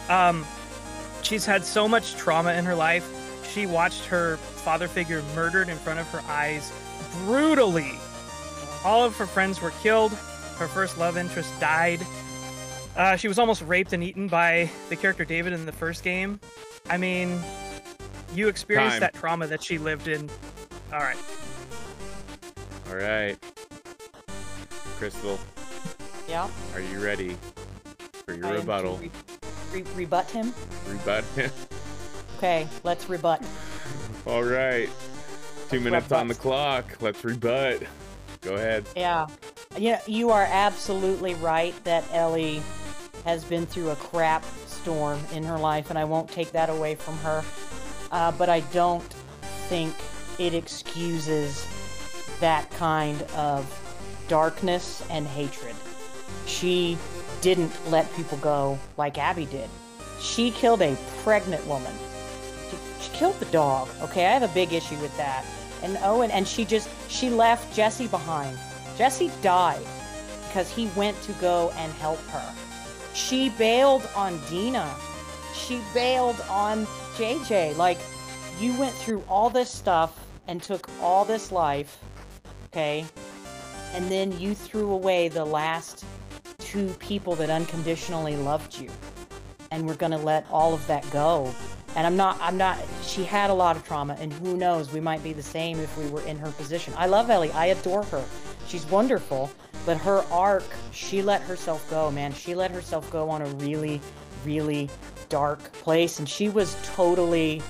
Um, 0.09 0.45
she's 1.23 1.45
had 1.45 1.63
so 1.65 1.87
much 1.87 2.15
trauma 2.15 2.53
in 2.53 2.65
her 2.65 2.75
life. 2.75 3.07
She 3.51 3.65
watched 3.65 4.05
her 4.05 4.37
father 4.37 4.87
figure 4.87 5.23
murdered 5.35 5.69
in 5.69 5.77
front 5.77 5.99
of 5.99 6.07
her 6.09 6.21
eyes 6.27 6.71
brutally. 7.23 7.93
All 8.83 9.03
of 9.03 9.15
her 9.17 9.25
friends 9.25 9.61
were 9.61 9.71
killed. 9.81 10.11
Her 10.57 10.67
first 10.67 10.97
love 10.97 11.17
interest 11.17 11.57
died. 11.59 11.99
Uh, 12.95 13.15
she 13.15 13.27
was 13.27 13.39
almost 13.39 13.61
raped 13.63 13.93
and 13.93 14.03
eaten 14.03 14.27
by 14.27 14.69
the 14.89 14.95
character 14.95 15.23
David 15.25 15.53
in 15.53 15.65
the 15.65 15.71
first 15.71 16.03
game. 16.03 16.39
I 16.89 16.97
mean, 16.97 17.41
you 18.33 18.47
experienced 18.47 18.95
Time. 18.95 18.99
that 19.01 19.13
trauma 19.13 19.47
that 19.47 19.63
she 19.63 19.77
lived 19.77 20.07
in. 20.07 20.29
All 20.91 20.99
right. 20.99 21.17
All 22.89 22.95
right. 22.95 23.37
Crystal, 24.97 25.39
Yeah. 26.27 26.49
are 26.73 26.81
you 26.81 26.99
ready 26.99 27.37
for 28.25 28.33
your 28.33 28.45
I 28.47 28.49
am 28.49 28.53
to 28.55 28.59
rebuttal? 28.61 28.99
Re- 29.71 29.81
re- 29.81 29.91
rebut 29.95 30.29
him. 30.31 30.53
Rebut 30.87 31.23
him. 31.35 31.51
Okay, 32.37 32.67
let's 32.83 33.09
rebut. 33.09 33.43
All 34.25 34.43
right. 34.43 34.89
Two 35.69 35.77
Let's 35.77 35.83
minutes 35.83 36.11
on 36.11 36.27
the 36.27 36.35
clock. 36.35 36.97
Let's 37.01 37.23
rebut. 37.23 37.83
Go 38.41 38.55
ahead. 38.55 38.85
Yeah. 38.95 39.27
Yeah, 39.77 40.01
you 40.07 40.31
are 40.31 40.47
absolutely 40.49 41.35
right 41.35 41.75
that 41.83 42.03
Ellie 42.11 42.61
has 43.25 43.43
been 43.43 43.65
through 43.65 43.89
a 43.89 43.95
crap 43.97 44.43
storm 44.65 45.19
in 45.33 45.43
her 45.43 45.57
life, 45.57 45.89
and 45.89 45.99
I 45.99 46.05
won't 46.05 46.29
take 46.29 46.51
that 46.53 46.69
away 46.69 46.95
from 46.95 47.17
her. 47.17 47.43
Uh, 48.11 48.31
but 48.31 48.49
I 48.49 48.61
don't 48.71 49.03
think 49.67 49.93
it 50.39 50.53
excuses 50.53 51.67
that 52.39 52.69
kind 52.71 53.21
of 53.35 53.67
darkness 54.27 55.05
and 55.09 55.27
hatred. 55.27 55.75
She 56.45 56.97
didn't 57.41 57.71
let 57.89 58.11
people 58.15 58.37
go 58.39 58.79
like 58.97 59.17
Abby 59.17 59.45
did. 59.45 59.69
She 60.19 60.51
killed 60.51 60.81
a 60.81 60.97
pregnant 61.23 61.65
woman. 61.67 61.93
She, 62.69 62.77
she 63.01 63.11
killed 63.11 63.39
the 63.39 63.45
dog. 63.45 63.89
Okay, 64.01 64.25
I 64.25 64.31
have 64.31 64.43
a 64.43 64.53
big 64.53 64.73
issue 64.73 64.97
with 64.97 65.15
that. 65.17 65.45
And 65.81 65.97
oh, 66.01 66.17
Owen, 66.17 66.31
and 66.31 66.47
she 66.47 66.65
just 66.65 66.89
she 67.09 67.29
left 67.29 67.75
Jesse 67.75 68.07
behind. 68.07 68.57
Jesse 68.97 69.31
died 69.41 69.85
because 70.47 70.69
he 70.69 70.87
went 70.95 71.21
to 71.21 71.31
go 71.33 71.71
and 71.77 71.91
help 71.93 72.19
her. 72.27 72.53
She 73.13 73.49
bailed 73.51 74.07
on 74.15 74.39
Dina. 74.49 74.93
She 75.53 75.81
bailed 75.93 76.41
on 76.49 76.85
JJ. 77.15 77.77
Like, 77.77 77.99
you 78.59 78.77
went 78.77 78.93
through 78.93 79.23
all 79.29 79.49
this 79.49 79.69
stuff 79.69 80.25
and 80.47 80.61
took 80.61 80.89
all 81.01 81.25
this 81.25 81.51
life, 81.51 81.97
okay? 82.67 83.05
And 83.93 84.09
then 84.09 84.37
you 84.39 84.53
threw 84.53 84.91
away 84.91 85.27
the 85.27 85.45
last 85.45 86.03
two 86.69 86.89
people 86.99 87.33
that 87.35 87.49
unconditionally 87.49 88.35
loved 88.35 88.77
you. 88.77 88.91
And 89.71 89.87
we're 89.87 89.95
gonna 89.95 90.19
let 90.19 90.45
all 90.51 90.73
of 90.73 90.85
that 90.85 91.09
go. 91.09 91.51
And 91.95 92.05
I'm 92.05 92.15
not, 92.15 92.37
I'm 92.39 92.57
not, 92.57 92.77
she 93.01 93.23
had 93.23 93.49
a 93.49 93.53
lot 93.53 93.75
of 93.75 93.83
trauma, 93.83 94.15
and 94.19 94.31
who 94.31 94.55
knows, 94.55 94.93
we 94.93 94.99
might 94.99 95.23
be 95.23 95.33
the 95.33 95.41
same 95.41 95.79
if 95.79 95.97
we 95.97 96.07
were 96.09 96.21
in 96.21 96.37
her 96.37 96.51
position. 96.51 96.93
I 96.95 97.07
love 97.07 97.31
Ellie, 97.31 97.51
I 97.53 97.67
adore 97.67 98.03
her. 98.05 98.23
She's 98.67 98.85
wonderful, 98.85 99.49
but 99.87 99.97
her 99.97 100.23
arc, 100.31 100.63
she 100.91 101.23
let 101.23 101.41
herself 101.41 101.89
go, 101.89 102.11
man. 102.11 102.33
She 102.33 102.53
let 102.53 102.69
herself 102.69 103.09
go 103.09 103.31
on 103.31 103.41
a 103.41 103.47
really, 103.55 103.99
really 104.45 104.91
dark 105.29 105.71
place, 105.73 106.19
and 106.19 106.29
she 106.29 106.49
was 106.49 106.77
totally 106.83 107.63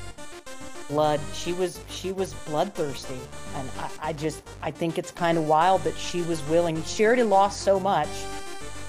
blood. 0.89 1.21
She 1.33 1.53
was, 1.53 1.81
she 1.87 2.11
was 2.11 2.33
bloodthirsty, 2.33 3.19
and 3.55 3.69
I, 3.79 4.09
I 4.09 4.13
just, 4.13 4.43
I 4.61 4.71
think 4.71 4.97
it's 4.97 5.11
kind 5.11 5.37
of 5.37 5.47
wild 5.47 5.83
that 5.83 5.95
she 5.95 6.21
was 6.23 6.43
willing. 6.49 6.83
She 6.83 7.05
already 7.05 7.23
lost 7.23 7.61
so 7.61 7.79
much. 7.79 8.09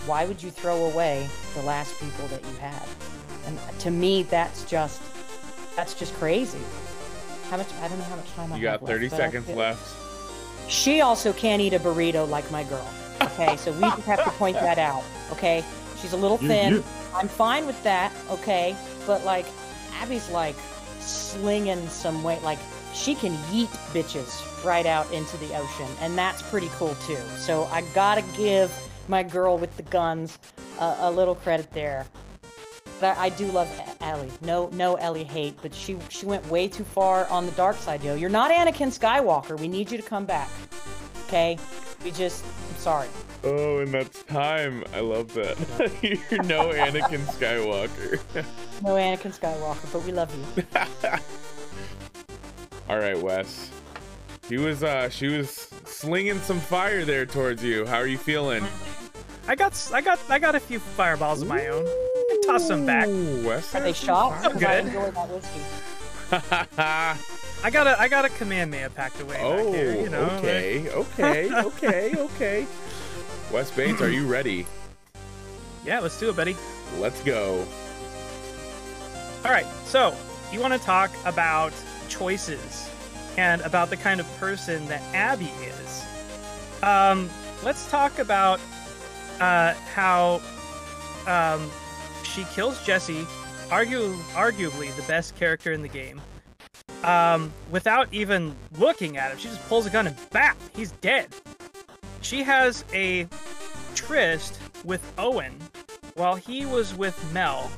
Why 0.06 0.24
would 0.24 0.42
you 0.42 0.50
throw 0.50 0.86
away 0.86 1.28
the 1.54 1.62
last 1.62 1.98
people 2.00 2.26
that 2.28 2.42
you 2.42 2.56
had? 2.58 2.82
And 3.46 3.58
to 3.80 3.90
me, 3.90 4.22
that's 4.24 4.64
just, 4.64 5.00
that's 5.76 5.94
just 5.94 6.14
crazy. 6.14 6.58
How 7.50 7.56
much? 7.56 7.66
I 7.82 7.88
don't 7.88 7.98
know 7.98 8.04
how 8.04 8.16
much 8.16 8.30
time 8.34 8.52
I 8.52 8.56
You 8.56 8.68
have 8.68 8.80
got 8.80 8.88
30 8.88 9.08
left, 9.08 9.16
seconds 9.16 9.46
feel- 9.46 9.56
left. 9.56 10.70
she 10.70 11.00
also 11.00 11.32
can't 11.32 11.60
eat 11.60 11.74
a 11.74 11.78
burrito 11.80 12.28
like 12.28 12.50
my 12.50 12.64
girl. 12.64 12.86
Okay, 13.22 13.56
so 13.56 13.72
we 13.72 13.80
just 13.80 14.02
have 14.02 14.24
to 14.24 14.30
point 14.32 14.56
that 14.60 14.78
out. 14.78 15.02
Okay, 15.32 15.64
she's 16.00 16.12
a 16.12 16.16
little 16.16 16.38
You- 16.40 16.48
thin. 16.48 16.72
you- 16.74 16.84
I'm 17.14 17.28
fine 17.28 17.66
with 17.66 17.82
that. 17.82 18.12
Okay, 18.30 18.76
but 19.06 19.24
like 19.24 19.46
Abby's 20.00 20.28
like 20.30 20.54
slinging 21.00 21.88
some 21.88 22.22
weight. 22.22 22.42
Like 22.42 22.58
she 22.94 23.14
can 23.14 23.32
yeet 23.52 23.68
bitches 23.92 24.64
right 24.64 24.86
out 24.86 25.10
into 25.12 25.36
the 25.38 25.54
ocean, 25.56 25.88
and 26.00 26.16
that's 26.16 26.40
pretty 26.42 26.70
cool 26.78 26.94
too. 27.06 27.18
So 27.38 27.64
I 27.72 27.82
gotta 27.94 28.22
give 28.36 28.70
my 29.08 29.22
girl 29.22 29.58
with 29.58 29.76
the 29.76 29.82
guns 29.84 30.38
a, 30.78 30.96
a 31.00 31.10
little 31.10 31.34
credit 31.34 31.70
there. 31.72 32.06
But 33.00 33.16
I, 33.16 33.24
I 33.24 33.28
do 33.30 33.46
love 33.46 33.68
Ellie. 34.00 34.30
No, 34.42 34.68
no 34.72 34.94
Ellie 34.96 35.24
hate, 35.24 35.56
but 35.62 35.74
she 35.74 35.96
she 36.08 36.26
went 36.26 36.46
way 36.48 36.68
too 36.68 36.84
far 36.84 37.26
on 37.28 37.46
the 37.46 37.52
dark 37.52 37.76
side, 37.76 38.04
yo. 38.04 38.14
You're 38.14 38.30
not 38.30 38.50
Anakin 38.50 38.96
Skywalker. 38.96 39.58
We 39.58 39.68
need 39.68 39.90
you 39.90 39.96
to 39.96 40.04
come 40.04 40.26
back. 40.26 40.50
Okay? 41.26 41.58
We 42.04 42.10
just, 42.10 42.44
I'm 42.44 42.76
sorry. 42.76 43.08
Oh, 43.44 43.78
and 43.78 43.92
that's 43.92 44.22
time. 44.24 44.84
I 44.92 45.00
love 45.00 45.32
that. 45.34 45.56
You're 46.02 46.42
no 46.42 46.70
Anakin 46.70 47.20
Skywalker. 47.26 48.20
No 48.82 48.94
Anakin 48.94 49.38
Skywalker, 49.38 49.92
but 49.92 50.02
we 50.04 50.12
love 50.12 50.34
you. 50.34 50.64
All 52.88 52.98
right, 52.98 53.18
Wes. 53.20 53.70
She 54.50 54.56
was 54.58 54.82
uh 54.82 55.08
she 55.10 55.28
was 55.28 55.48
slinging 55.84 56.40
some 56.40 56.58
fire 56.58 57.04
there 57.04 57.24
towards 57.24 57.62
you. 57.62 57.86
How 57.86 57.98
are 57.98 58.06
you 58.08 58.18
feeling? 58.18 58.64
I 59.46 59.54
got 59.54 59.70
s- 59.70 59.92
I 59.92 60.00
got 60.00 60.18
I 60.28 60.40
got 60.40 60.56
a 60.56 60.60
few 60.60 60.80
fireballs 60.80 61.40
of 61.42 61.46
my 61.46 61.68
own. 61.68 61.84
I 61.86 62.40
toss 62.44 62.66
them 62.66 62.84
back. 62.84 63.06
Ooh, 63.06 63.46
Wes 63.46 63.72
Are 63.76 63.80
they 63.80 63.92
shot? 63.92 64.32
I'm 64.44 64.54
'Cause 64.54 64.64
I 64.64 64.80
good. 64.82 64.86
enjoy 64.88 65.10
that 65.12 65.28
whiskey. 65.28 65.60
fire. 66.40 67.16
I 67.62 67.70
got 67.70 67.86
a 67.86 68.00
I 68.00 68.08
got 68.08 68.24
a 68.24 68.28
command 68.30 68.72
Kamehameha 68.72 68.90
packed 68.96 69.20
away 69.20 69.38
oh, 69.40 69.56
back 69.70 69.74
here. 69.76 69.94
You 70.02 70.08
know, 70.08 70.24
like- 70.24 70.42
okay, 70.42 70.88
okay, 70.90 71.54
okay, 71.54 72.16
okay. 72.16 72.66
Wes 73.52 73.70
Bates, 73.70 74.00
are 74.02 74.10
you 74.10 74.26
ready? 74.26 74.66
yeah, 75.84 76.00
let's 76.00 76.18
do 76.18 76.28
it, 76.28 76.34
buddy. 76.34 76.56
Let's 76.98 77.22
go. 77.22 77.64
All 79.44 79.52
right, 79.52 79.66
so 79.84 80.12
you 80.52 80.58
want 80.58 80.72
to 80.74 80.80
talk 80.80 81.12
about 81.24 81.72
choices 82.08 82.89
and 83.40 83.62
about 83.62 83.88
the 83.88 83.96
kind 83.96 84.20
of 84.20 84.26
person 84.38 84.86
that 84.88 85.02
Abby 85.14 85.50
is. 85.64 86.04
Um, 86.82 87.30
let's 87.64 87.88
talk 87.90 88.18
about 88.18 88.60
uh, 89.40 89.72
how 89.94 90.40
um, 91.26 91.70
she 92.22 92.44
kills 92.54 92.84
Jesse, 92.84 93.22
argu- 93.70 94.20
arguably 94.34 94.94
the 94.94 95.02
best 95.08 95.36
character 95.36 95.72
in 95.72 95.80
the 95.80 95.88
game. 95.88 96.20
um, 97.02 97.50
without 97.70 98.08
even 98.12 98.54
looking 98.78 99.16
at 99.16 99.30
him. 99.32 99.38
She 99.38 99.48
just 99.48 99.66
pulls 99.68 99.86
a 99.86 99.90
gun 99.90 100.06
and 100.06 100.16
bap, 100.30 100.56
he's 100.74 100.92
dead. 101.00 101.28
She 102.20 102.42
has 102.42 102.84
a 102.92 103.26
tryst 103.94 104.58
with 104.84 105.02
Owen 105.16 105.56
while 106.14 106.36
he 106.36 106.66
was 106.66 106.94
with 106.94 107.16
Mel, 107.32 107.70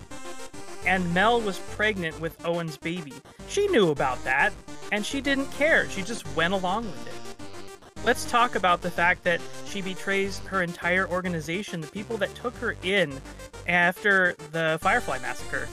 and 0.87 1.13
Mel 1.15 1.41
was 1.41 1.59
pregnant 1.77 2.21
with 2.21 2.35
Owen's 2.45 2.77
baby. 2.77 3.13
She 3.49 3.69
knew 3.69 3.91
about 3.91 4.23
that, 4.25 4.53
and 4.93 5.05
she 5.05 5.21
didn't 5.21 5.51
care. 5.53 5.89
She 5.89 6.03
just 6.03 6.25
went 6.37 6.55
along 6.55 6.85
with 6.85 7.07
it. 7.09 8.05
Let's 8.05 8.31
talk 8.31 8.55
about 8.55 8.83
the 8.83 8.91
fact 8.91 9.25
that 9.25 9.41
she 9.65 9.81
betrays 9.81 10.39
her 10.41 10.63
entire 10.63 11.09
organization, 11.09 11.81
the 11.81 11.87
people 11.87 12.17
that 12.19 12.33
took 12.35 12.55
her 12.57 12.77
in 12.83 13.21
after 13.67 14.35
the 14.53 14.79
Firefly 14.83 15.19
massacre. 15.21 15.67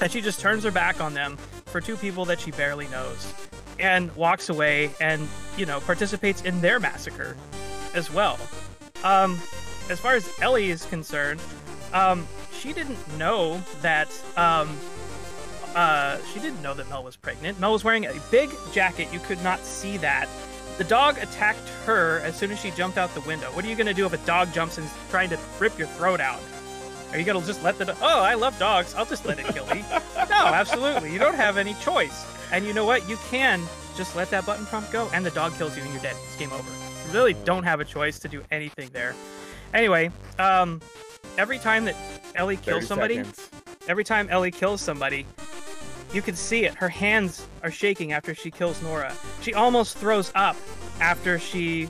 That 0.00 0.10
she 0.10 0.20
just 0.20 0.40
turns 0.40 0.64
her 0.64 0.70
back 0.70 1.00
on 1.00 1.14
them 1.14 1.36
for 1.66 1.80
two 1.80 1.96
people 1.96 2.24
that 2.26 2.40
she 2.40 2.50
barely 2.52 2.88
knows 2.88 3.32
and 3.78 4.14
walks 4.16 4.48
away 4.48 4.90
and, 5.00 5.28
you 5.56 5.66
know, 5.66 5.80
participates 5.80 6.42
in 6.42 6.60
their 6.60 6.80
massacre 6.80 7.36
as 7.94 8.10
well. 8.10 8.38
Um, 9.04 9.38
as 9.90 10.00
far 10.00 10.14
as 10.14 10.28
Ellie 10.40 10.70
is 10.70 10.84
concerned, 10.86 11.40
um, 11.92 12.26
she 12.52 12.72
didn't 12.72 13.18
know 13.18 13.60
that 13.82 14.08
um, 14.36 14.78
uh, 15.74 16.18
she 16.32 16.40
didn't 16.40 16.62
know 16.62 16.74
that 16.74 16.88
Mel 16.88 17.04
was 17.04 17.16
pregnant. 17.16 17.60
Mel 17.60 17.72
was 17.72 17.84
wearing 17.84 18.06
a 18.06 18.14
big 18.30 18.50
jacket. 18.72 19.08
You 19.12 19.20
could 19.20 19.42
not 19.42 19.60
see 19.60 19.96
that. 19.98 20.28
The 20.78 20.84
dog 20.84 21.18
attacked 21.18 21.68
her 21.86 22.20
as 22.20 22.36
soon 22.36 22.50
as 22.50 22.60
she 22.60 22.70
jumped 22.70 22.98
out 22.98 23.12
the 23.14 23.20
window. 23.22 23.46
What 23.52 23.64
are 23.64 23.68
you 23.68 23.74
going 23.74 23.86
to 23.88 23.94
do 23.94 24.06
if 24.06 24.12
a 24.12 24.18
dog 24.26 24.52
jumps 24.52 24.78
and 24.78 24.86
is 24.86 24.92
trying 25.10 25.28
to 25.30 25.38
rip 25.58 25.76
your 25.78 25.88
throat 25.88 26.20
out? 26.20 26.40
Are 27.12 27.18
you 27.18 27.24
going 27.24 27.40
to 27.40 27.46
just 27.46 27.62
let 27.64 27.78
the 27.78 27.86
do- 27.86 27.92
Oh, 28.00 28.20
I 28.20 28.34
love 28.34 28.58
dogs. 28.58 28.94
I'll 28.94 29.06
just 29.06 29.24
let 29.24 29.38
it 29.38 29.46
kill 29.46 29.66
me. 29.66 29.84
no, 30.30 30.46
absolutely. 30.46 31.12
You 31.12 31.18
don't 31.18 31.34
have 31.34 31.56
any 31.56 31.74
choice. 31.74 32.24
And 32.52 32.64
you 32.64 32.72
know 32.72 32.84
what? 32.84 33.08
You 33.08 33.16
can 33.30 33.62
just 33.96 34.14
let 34.14 34.30
that 34.30 34.46
button 34.46 34.66
prompt 34.66 34.92
go 34.92 35.08
and 35.12 35.24
the 35.26 35.30
dog 35.30 35.56
kills 35.56 35.76
you 35.76 35.82
and 35.82 35.92
you're 35.92 36.02
dead. 36.02 36.16
It's 36.26 36.36
game 36.36 36.52
over. 36.52 36.70
You 37.06 37.12
really 37.12 37.34
don't 37.44 37.64
have 37.64 37.80
a 37.80 37.84
choice 37.84 38.18
to 38.20 38.28
do 38.28 38.44
anything 38.50 38.90
there. 38.92 39.14
Anyway, 39.74 40.10
um, 40.38 40.80
every 41.36 41.58
time 41.58 41.86
that 41.86 41.96
Ellie 42.34 42.56
kills 42.56 42.86
somebody, 42.86 43.16
seconds. 43.16 43.50
every 43.88 44.04
time 44.04 44.28
Ellie 44.30 44.50
kills 44.50 44.80
somebody, 44.80 45.26
you 46.12 46.22
can 46.22 46.34
see 46.34 46.64
it. 46.64 46.74
Her 46.74 46.88
hands 46.88 47.46
are 47.62 47.70
shaking 47.70 48.12
after 48.12 48.34
she 48.34 48.50
kills 48.50 48.82
Nora. 48.82 49.12
She 49.42 49.54
almost 49.54 49.98
throws 49.98 50.32
up 50.34 50.56
after 51.00 51.38
she 51.38 51.88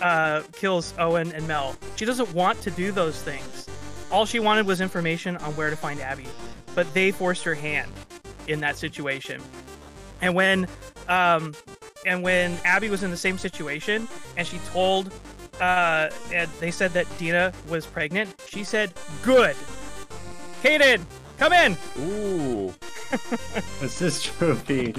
uh, 0.00 0.42
kills 0.52 0.94
Owen 0.98 1.32
and 1.32 1.46
Mel. 1.48 1.76
She 1.96 2.04
doesn't 2.04 2.32
want 2.34 2.60
to 2.62 2.70
do 2.70 2.92
those 2.92 3.20
things. 3.22 3.66
All 4.10 4.24
she 4.24 4.38
wanted 4.38 4.66
was 4.66 4.80
information 4.80 5.36
on 5.38 5.56
where 5.56 5.70
to 5.70 5.76
find 5.76 6.00
Abby, 6.00 6.26
but 6.74 6.92
they 6.94 7.10
forced 7.10 7.42
her 7.44 7.54
hand 7.54 7.90
in 8.46 8.60
that 8.60 8.76
situation. 8.76 9.42
And 10.20 10.34
when, 10.34 10.68
um, 11.08 11.54
and 12.06 12.22
when 12.22 12.56
Abby 12.64 12.88
was 12.88 13.02
in 13.02 13.10
the 13.10 13.16
same 13.16 13.36
situation, 13.36 14.06
and 14.36 14.46
she 14.46 14.58
told, 14.70 15.12
uh, 15.60 16.10
and 16.32 16.48
they 16.60 16.70
said 16.70 16.92
that 16.92 17.06
Dina 17.18 17.52
was 17.68 17.84
pregnant, 17.84 18.40
she 18.46 18.62
said, 18.62 18.92
"Good, 19.22 19.56
Kaden, 20.62 21.02
come 21.38 21.52
in." 21.52 21.76
Ooh. 22.00 22.74
Assist 23.82 24.24
trophy. 24.38 24.94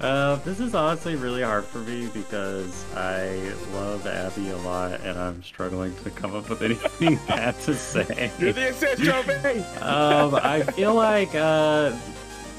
Uh, 0.00 0.36
this 0.36 0.60
is 0.60 0.74
honestly 0.74 1.14
really 1.16 1.42
hard 1.42 1.64
for 1.64 1.78
me 1.78 2.08
because 2.12 2.84
I 2.94 3.52
love 3.72 4.06
Abby 4.06 4.50
a 4.50 4.56
lot, 4.58 5.00
and 5.00 5.18
I'm 5.18 5.42
struggling 5.42 5.94
to 6.02 6.10
come 6.10 6.34
up 6.34 6.48
with 6.50 6.62
anything 6.62 7.16
bad 7.28 7.58
to 7.60 7.74
say. 7.74 8.30
You're 8.38 8.52
the 8.52 8.70
assist 8.70 9.02
trophy. 9.02 9.60
um, 9.80 10.34
I 10.34 10.62
feel 10.62 10.94
like 10.94 11.34
uh, 11.34 11.96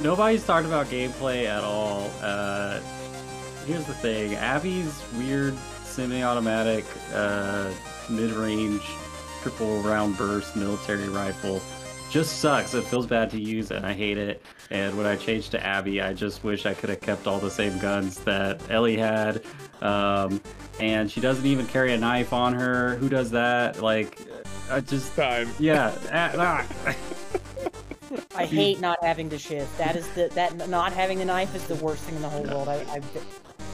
nobody's 0.02 0.46
talked 0.46 0.66
about 0.66 0.88
gameplay 0.88 1.46
at 1.46 1.64
all. 1.64 2.10
Uh, 2.22 2.80
here's 3.66 3.86
the 3.86 3.94
thing: 3.96 4.36
Abby's 4.36 5.04
weird 5.18 5.56
semi-automatic, 5.84 6.86
uh, 7.14 7.70
mid-range, 8.10 8.82
triple 9.42 9.82
round 9.82 10.18
burst 10.18 10.56
military 10.56 11.10
rifle 11.10 11.62
just 12.16 12.40
sucks. 12.40 12.74
It 12.74 12.86
feels 12.86 13.06
bad 13.06 13.30
to 13.32 13.42
use, 13.42 13.72
and 13.72 13.86
I 13.86 13.92
hate 13.92 14.18
it. 14.18 14.42
And 14.72 14.98
when 14.98 15.06
I 15.06 15.18
changed 15.18 15.52
to 15.52 15.62
Abby, 15.62 16.02
I 16.02 16.14
just 16.14 16.46
wish 16.46 16.66
I 16.66 16.74
could 16.74 16.88
have 16.88 17.02
kept 17.02 17.28
all 17.28 17.40
the 17.40 17.52
same 17.52 17.78
guns 17.78 18.20
that 18.20 18.62
Ellie 18.72 18.96
had. 18.96 19.44
Um, 19.82 20.40
and 20.80 21.12
she 21.12 21.20
doesn't 21.20 21.46
even 21.46 21.68
carry 21.68 21.92
a 21.92 21.98
knife 21.98 22.32
on 22.32 22.54
her. 22.54 22.96
Who 22.96 23.10
does 23.10 23.32
that? 23.32 23.82
Like, 23.82 24.18
I 24.72 24.80
just 24.80 25.14
Time. 25.18 25.50
yeah. 25.60 25.94
ah, 26.14 26.64
ah. 26.88 26.96
I 28.34 28.46
hate 28.46 28.80
not 28.80 29.04
having 29.04 29.28
the 29.28 29.38
shift. 29.38 29.78
That 29.78 29.98
is 29.98 30.08
the 30.12 30.30
that 30.36 30.70
not 30.70 30.94
having 30.94 31.20
the 31.20 31.26
knife 31.26 31.54
is 31.54 31.68
the 31.68 31.76
worst 31.76 32.04
thing 32.04 32.16
in 32.16 32.22
the 32.22 32.30
whole 32.30 32.44
world. 32.44 32.70
I, 32.70 32.76
I 32.76 33.02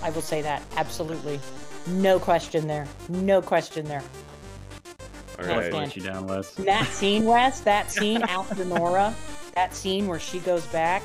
I 0.01 0.10
will 0.10 0.23
say 0.23 0.41
that 0.41 0.63
absolutely, 0.77 1.39
no 1.86 2.19
question 2.19 2.65
there, 2.65 2.88
no 3.08 3.39
question 3.39 3.86
there. 3.86 4.01
All 5.41 5.47
Yeah, 5.49 5.58
right. 5.58 5.71
stand. 5.71 5.95
you 5.95 6.01
down, 6.01 6.27
Wes. 6.27 6.51
That 6.56 6.88
scene, 6.88 7.25
Wes, 7.25 7.62
that 7.62 7.91
scene 7.91 8.21
after 8.23 8.63
Nora, 8.65 9.13
that 9.56 9.73
scene 9.75 10.08
where 10.08 10.19
she 10.19 10.39
goes 10.39 10.65
back, 10.67 11.01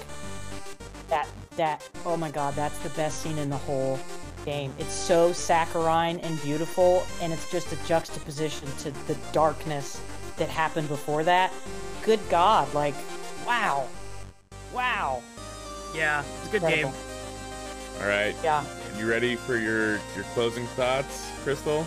that 1.08 1.28
that 1.56 1.88
oh 2.04 2.16
my 2.16 2.30
god, 2.30 2.54
that's 2.54 2.78
the 2.80 2.90
best 2.90 3.22
scene 3.22 3.38
in 3.38 3.48
the 3.50 3.56
whole 3.56 3.98
game. 4.44 4.72
It's 4.78 4.92
so 4.92 5.32
saccharine 5.32 6.18
and 6.20 6.40
beautiful, 6.42 7.06
and 7.22 7.32
it's 7.32 7.50
just 7.50 7.72
a 7.72 7.86
juxtaposition 7.86 8.68
to 8.78 8.90
the 9.06 9.16
darkness 9.32 10.00
that 10.36 10.48
happened 10.48 10.88
before 10.88 11.24
that. 11.24 11.52
Good 12.02 12.20
God, 12.30 12.72
like, 12.74 12.94
wow, 13.46 13.88
wow, 14.72 15.22
Yeah, 15.94 16.22
it's 16.40 16.48
a 16.48 16.52
good 16.52 16.62
incredible. 16.62 16.90
game. 16.90 17.00
All 18.02 18.08
right. 18.08 18.36
Yeah. 18.44 18.62
Are 18.62 19.00
you 19.00 19.08
ready 19.08 19.36
for 19.36 19.56
your 19.56 19.92
your 20.14 20.24
closing 20.34 20.66
thoughts, 20.68 21.30
Crystal? 21.42 21.86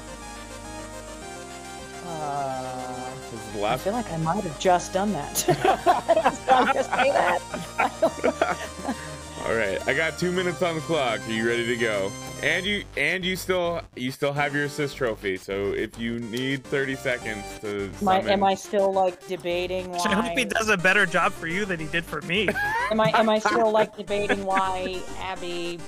Uh, 2.06 3.10
This 3.32 3.34
is 3.34 3.54
the 3.54 3.66
I 3.66 3.78
feel 3.78 3.94
like 3.94 4.12
I 4.12 4.18
might 4.18 4.44
have 4.44 4.60
just 4.60 4.94
done 4.94 5.12
that. 5.14 5.46
I'm 6.50 6.66
gonna 6.68 6.84
say 6.84 7.12
that. 7.12 8.98
All 9.46 9.56
right. 9.56 9.80
I 9.88 9.94
got 9.94 10.20
two 10.20 10.32
minutes 10.32 10.62
on 10.62 10.76
the 10.76 10.82
clock. 10.82 11.22
Are 11.28 11.32
you 11.32 11.48
ready 11.48 11.66
to 11.66 11.78
go? 11.78 12.12
And 12.44 12.66
you 12.66 12.84
and 12.98 13.24
you 13.24 13.36
still 13.36 13.82
you 13.96 14.12
still 14.12 14.34
have 14.34 14.54
your 14.54 14.66
assist 14.66 14.98
trophy. 14.98 15.38
So 15.38 15.74
if 15.74 15.98
you 15.98 16.20
need 16.20 16.64
30 16.66 16.96
seconds 16.96 17.44
to 17.62 17.90
Am 18.02 18.08
I, 18.08 18.20
am 18.20 18.44
I 18.44 18.56
still 18.56 18.92
like 18.94 19.26
debating 19.28 19.94
I 19.96 20.14
hope 20.14 20.38
he 20.38 20.46
does 20.46 20.70
a 20.70 20.78
better 20.78 21.06
job 21.06 21.32
for 21.34 21.48
you 21.48 21.66
than 21.66 21.80
he 21.80 21.88
did 21.88 22.06
for 22.06 22.22
me. 22.22 22.48
Am 22.92 23.00
I 23.00 23.12
am 23.18 23.30
I 23.30 23.40
still 23.40 23.72
like 23.72 23.96
debating 23.96 24.46
why 24.46 25.02
Abby? 25.20 25.80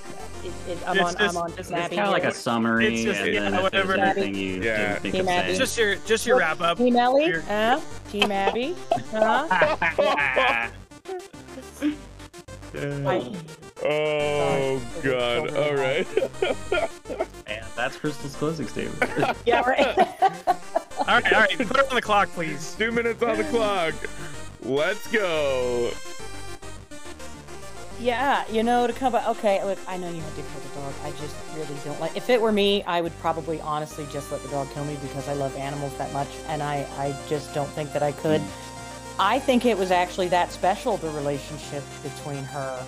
It, 0.43 0.51
it, 0.71 0.77
I'm 0.87 0.97
It's 0.97 1.05
on 1.05 1.17
just- 1.17 1.35
I'm 1.35 1.37
on 1.37 1.53
It's, 1.57 1.67
Team 1.69 1.77
Abby. 1.77 1.95
kind 1.95 2.07
of 2.07 2.13
like 2.13 2.23
a 2.23 2.33
summary, 2.33 2.87
It's 2.95 3.03
just- 3.03 3.19
and 3.21 3.33
yeah, 3.33 3.49
then 3.51 3.61
whatever. 3.61 3.93
anything 3.95 4.35
you 4.35 4.61
Yeah. 4.61 4.95
think 4.99 5.13
Team 5.13 5.21
of 5.23 5.27
Abby. 5.29 5.57
just 5.57 5.77
your 5.77 5.95
just 6.05 6.25
your 6.25 6.37
wrap 6.39 6.61
up. 6.61 6.77
Team 6.77 6.95
Ellie, 6.95 7.25
You're- 7.27 7.43
huh? 7.47 7.79
Team 8.09 8.31
Abby, 8.31 8.75
huh? 9.11 9.47
I, 9.51 10.69
Oh 13.83 14.79
God! 15.03 15.49
Totally 15.49 15.59
All 15.59 15.75
right. 15.75 16.07
and 17.47 17.65
that's 17.75 17.97
Crystal's 17.97 18.35
closing 18.35 18.67
statement. 18.67 19.35
yeah, 19.45 19.61
right. 19.61 19.97
All 19.97 21.05
right, 21.07 21.33
all 21.33 21.39
right. 21.41 21.57
Put 21.57 21.77
it 21.77 21.89
on 21.89 21.95
the 21.95 22.01
clock, 22.01 22.29
please. 22.29 22.75
Two 22.77 22.91
minutes 22.91 23.23
on 23.23 23.37
the 23.37 23.43
clock. 23.45 23.95
Let's 24.61 25.05
go. 25.11 25.91
Yeah, 28.01 28.43
you 28.49 28.63
know, 28.63 28.87
to 28.87 28.93
come 28.93 29.11
back. 29.13 29.27
Okay, 29.27 29.63
look, 29.63 29.77
I 29.87 29.95
know 29.95 30.09
you 30.09 30.21
had 30.21 30.35
to 30.35 30.41
kill 30.41 30.59
the 30.61 30.79
dog. 30.79 30.93
I 31.03 31.11
just 31.11 31.35
really 31.55 31.79
don't 31.85 31.99
like. 31.99 32.17
If 32.17 32.31
it 32.31 32.41
were 32.41 32.51
me, 32.51 32.81
I 32.83 32.99
would 32.99 33.17
probably 33.19 33.61
honestly 33.61 34.07
just 34.11 34.31
let 34.31 34.41
the 34.41 34.49
dog 34.49 34.71
kill 34.73 34.85
me 34.85 34.97
because 35.03 35.29
I 35.29 35.33
love 35.33 35.55
animals 35.55 35.95
that 35.99 36.11
much, 36.11 36.29
and 36.47 36.63
I, 36.63 36.87
I 36.97 37.15
just 37.29 37.53
don't 37.53 37.69
think 37.69 37.93
that 37.93 38.01
I 38.01 38.11
could. 38.13 38.41
I 39.19 39.37
think 39.37 39.67
it 39.67 39.77
was 39.77 39.91
actually 39.91 40.29
that 40.29 40.51
special, 40.51 40.97
the 40.97 41.11
relationship 41.11 41.83
between 42.01 42.43
her 42.45 42.83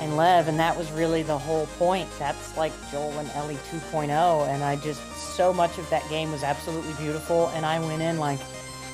and 0.00 0.16
Lev, 0.16 0.48
and 0.48 0.58
that 0.58 0.74
was 0.74 0.90
really 0.92 1.22
the 1.22 1.36
whole 1.36 1.66
point. 1.78 2.08
That's 2.18 2.56
like 2.56 2.72
Joel 2.90 3.18
and 3.18 3.30
Ellie 3.32 3.58
2.0, 3.70 4.48
and 4.48 4.64
I 4.64 4.76
just 4.76 5.02
so 5.36 5.52
much 5.52 5.76
of 5.76 5.88
that 5.90 6.08
game 6.08 6.32
was 6.32 6.42
absolutely 6.42 6.94
beautiful, 6.94 7.48
and 7.48 7.66
I 7.66 7.78
went 7.80 8.00
in 8.00 8.18
like, 8.18 8.40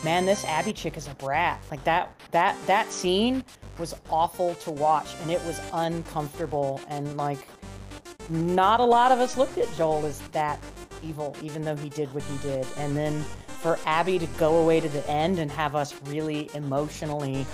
man, 0.03 0.27
this 0.27 0.45
Abby 0.47 0.73
chick 0.73 0.97
is 0.97 1.07
a 1.07 1.15
brat. 1.15 1.63
Like 1.71 1.85
that, 1.85 2.13
that, 2.33 2.57
that 2.67 2.91
scene 2.91 3.45
was 3.81 3.95
awful 4.11 4.55
to 4.57 4.71
watch, 4.71 5.09
and 5.23 5.31
it 5.31 5.43
was 5.45 5.61
uncomfortable, 5.73 6.81
and 6.89 7.17
like, 7.17 7.49
not 8.29 8.79
a 8.81 8.85
lot 8.85 9.11
of 9.11 9.19
us 9.19 9.37
looked 9.37 9.59
at 9.59 9.73
Joel 9.77 10.07
as 10.07 10.21
that 10.29 10.61
evil, 11.03 11.37
even 11.43 11.63
though 11.63 11.77
he 11.77 11.89
did 11.89 12.13
what 12.15 12.23
he 12.23 12.37
did, 12.39 12.67
and 12.77 12.97
then 12.97 13.23
for 13.49 13.79
Abby 13.87 14.19
to 14.19 14.27
go 14.39 14.59
away 14.59 14.81
to 14.81 14.89
the 14.89 15.09
end 15.11 15.39
and 15.39 15.51
have 15.51 15.75
us 15.75 16.01
really 16.07 16.51
emotionally 16.55 17.47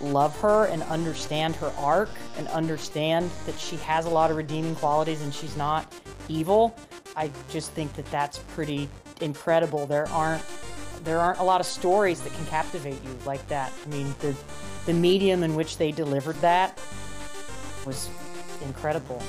love 0.00 0.38
her 0.40 0.66
and 0.66 0.82
understand 0.84 1.56
her 1.56 1.72
arc 1.78 2.10
and 2.38 2.48
understand 2.48 3.30
that 3.46 3.58
she 3.58 3.76
has 3.76 4.06
a 4.06 4.10
lot 4.10 4.30
of 4.30 4.36
redeeming 4.36 4.74
qualities 4.74 5.22
and 5.22 5.32
she's 5.32 5.56
not 5.56 5.90
evil 6.28 6.76
i 7.16 7.30
just 7.48 7.72
think 7.72 7.90
that 7.94 8.04
that's 8.10 8.40
pretty 8.54 8.90
incredible. 9.20 9.86
There 9.86 10.08
aren't 10.08 10.42
there 11.04 11.20
aren't 11.20 11.38
a 11.38 11.42
lot 11.42 11.60
of 11.60 11.66
stories 11.66 12.20
that 12.22 12.32
can 12.32 12.46
captivate 12.46 13.02
you 13.04 13.18
like 13.24 13.46
that. 13.48 13.72
I 13.84 13.88
mean 13.88 14.14
the 14.20 14.34
the 14.86 14.92
medium 14.92 15.42
in 15.42 15.54
which 15.54 15.76
they 15.76 15.92
delivered 15.92 16.36
that 16.36 16.78
was 17.84 18.08
incredible. 18.64 19.22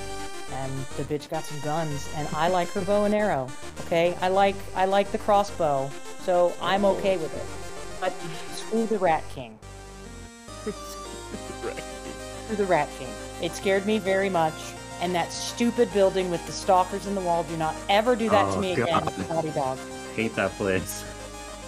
And 0.53 0.71
the 0.95 1.03
bitch 1.03 1.29
got 1.29 1.43
some 1.43 1.59
guns, 1.59 2.07
and 2.15 2.27
I 2.33 2.47
like 2.47 2.69
her 2.69 2.81
bow 2.81 3.03
and 3.03 3.13
arrow. 3.13 3.49
Okay, 3.81 4.15
I 4.21 4.29
like 4.29 4.55
I 4.75 4.85
like 4.85 5.11
the 5.11 5.17
crossbow, 5.17 5.89
so 6.21 6.53
I'm 6.61 6.85
okay 6.85 7.17
with 7.17 7.35
it. 7.35 7.45
But 7.99 8.13
screw 8.55 8.85
the 8.85 8.97
Rat 8.97 9.23
King. 9.35 9.57
Screw 10.63 12.55
the 12.55 12.65
Rat 12.65 12.87
King. 12.97 13.09
It 13.41 13.51
scared 13.51 13.85
me 13.85 13.99
very 13.99 14.29
much. 14.29 14.53
And 14.99 15.13
that 15.13 15.31
stupid 15.31 15.93
building 15.93 16.31
with 16.31 16.43
the 16.47 16.51
stalkers 16.51 17.05
in 17.05 17.13
the 17.13 17.21
wall. 17.21 17.43
Do 17.43 17.55
not 17.55 17.75
ever 17.87 18.15
do 18.15 18.29
that 18.29 18.51
to 18.53 18.57
Oh, 18.57 18.61
me 18.61 18.71
again, 18.71 18.87
God. 18.87 19.29
Naughty 19.29 19.51
Dog. 19.51 19.77
Hate 20.15 20.35
that 20.35 20.51
place. 20.53 21.03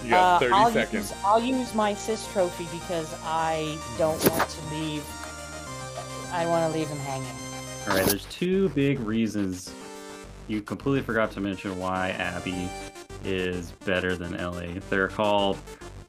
You 0.02 0.10
got 0.10 0.42
Uh, 0.42 0.48
I'll 0.52 0.72
seconds. 0.72 1.10
Use, 1.10 1.18
I'll 1.24 1.42
use 1.42 1.74
my 1.74 1.90
assist 1.90 2.30
trophy 2.30 2.66
because 2.72 3.14
I 3.24 3.78
don't 3.98 4.22
want 4.30 4.48
to 4.48 4.74
leave. 4.74 5.04
I 6.32 6.46
want 6.46 6.70
to 6.72 6.78
leave 6.78 6.88
him 6.88 6.98
hanging. 6.98 7.26
All 7.88 7.96
right, 7.96 8.06
there's 8.06 8.26
two 8.26 8.68
big 8.70 9.00
reasons 9.00 9.72
you 10.48 10.60
completely 10.62 11.02
forgot 11.02 11.30
to 11.32 11.40
mention 11.40 11.78
why 11.78 12.10
Abby 12.10 12.68
is 13.24 13.72
better 13.84 14.16
than 14.16 14.34
Ellie. 14.36 14.80
They're 14.90 15.08
called 15.08 15.58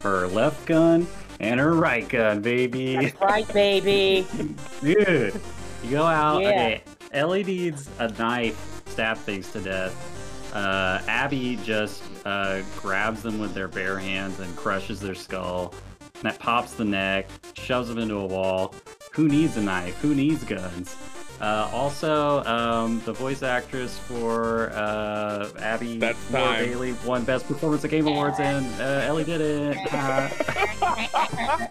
her 0.01 0.27
left 0.27 0.65
gun 0.65 1.05
and 1.39 1.59
her 1.59 1.73
right 1.73 2.07
gun, 2.07 2.41
baby. 2.41 2.95
That's 2.95 3.21
right, 3.21 3.47
baby. 3.53 4.25
Dude, 4.81 5.39
you 5.83 5.89
go 5.91 6.03
out. 6.03 6.41
Yeah. 6.41 6.49
Okay, 6.49 6.83
Ellie 7.11 7.43
needs 7.43 7.89
a 7.99 8.07
knife, 8.09 8.81
stab 8.87 9.17
things 9.17 9.51
to 9.51 9.61
death. 9.61 10.17
Uh, 10.53 11.01
Abby 11.07 11.57
just 11.63 12.03
uh, 12.25 12.61
grabs 12.77 13.21
them 13.21 13.39
with 13.39 13.53
their 13.53 13.67
bare 13.67 13.97
hands 13.97 14.39
and 14.39 14.55
crushes 14.55 14.99
their 14.99 15.15
skull. 15.15 15.73
That 16.21 16.37
pops 16.39 16.73
the 16.73 16.85
neck, 16.85 17.29
shoves 17.53 17.87
them 17.87 17.97
into 17.97 18.15
a 18.15 18.25
wall. 18.25 18.75
Who 19.13 19.27
needs 19.27 19.57
a 19.57 19.61
knife? 19.61 19.97
Who 20.01 20.13
needs 20.13 20.43
guns? 20.43 20.95
Uh, 21.41 21.67
also, 21.73 22.43
um, 22.43 23.01
the 23.05 23.13
voice 23.13 23.41
actress 23.41 23.97
for 23.97 24.69
uh, 24.73 25.49
Abby 25.59 25.97
That's 25.97 26.31
Laura. 26.31 26.57
Bailey 26.57 26.93
won 27.03 27.23
Best 27.23 27.47
Performance 27.47 27.83
at 27.83 27.89
Game 27.89 28.07
Awards, 28.07 28.39
and 28.39 28.63
uh, 28.79 29.05
Ellie 29.07 29.23
did 29.23 29.41
it. 29.41 29.77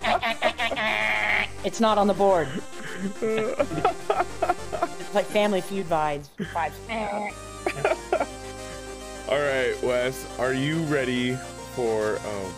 It's 1.62 1.78
not 1.78 1.99
on 1.99 2.07
the 2.07 2.14
board. 2.14 2.49
It's 3.22 5.14
like 5.14 5.26
Family 5.26 5.61
Feud 5.61 5.87
vibes. 5.87 6.28
vibes. 6.39 8.10
All 9.31 9.39
right, 9.39 9.81
Wes, 9.85 10.26
are 10.41 10.53
you 10.53 10.78
ready 10.85 11.37
for? 11.76 12.18
Oh. 12.24 12.55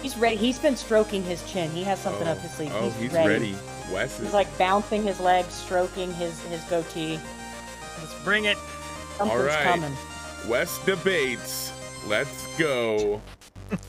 He's 0.00 0.16
ready. 0.16 0.36
He's 0.36 0.58
been 0.58 0.76
stroking 0.76 1.24
his 1.24 1.42
chin. 1.50 1.70
He 1.72 1.82
has 1.82 1.98
something 1.98 2.28
oh, 2.28 2.32
up 2.32 2.38
his 2.38 2.52
sleeve. 2.52 2.70
Oh, 2.72 2.84
he's, 2.84 2.94
he's 2.94 3.12
ready. 3.12 3.28
ready. 3.28 3.56
Wes 3.92 4.18
is 4.18 4.26
He's 4.26 4.32
like 4.32 4.56
bouncing 4.58 5.02
his 5.02 5.18
legs, 5.18 5.52
stroking 5.52 6.14
his 6.14 6.40
his 6.44 6.62
goatee. 6.64 7.18
Let's 7.98 8.14
bring 8.22 8.44
it. 8.44 8.58
Something's 9.16 9.42
right. 9.42 9.64
coming. 9.64 9.92
Wes 10.48 10.78
debates. 10.84 11.72
Let's 12.06 12.46
go. 12.56 13.20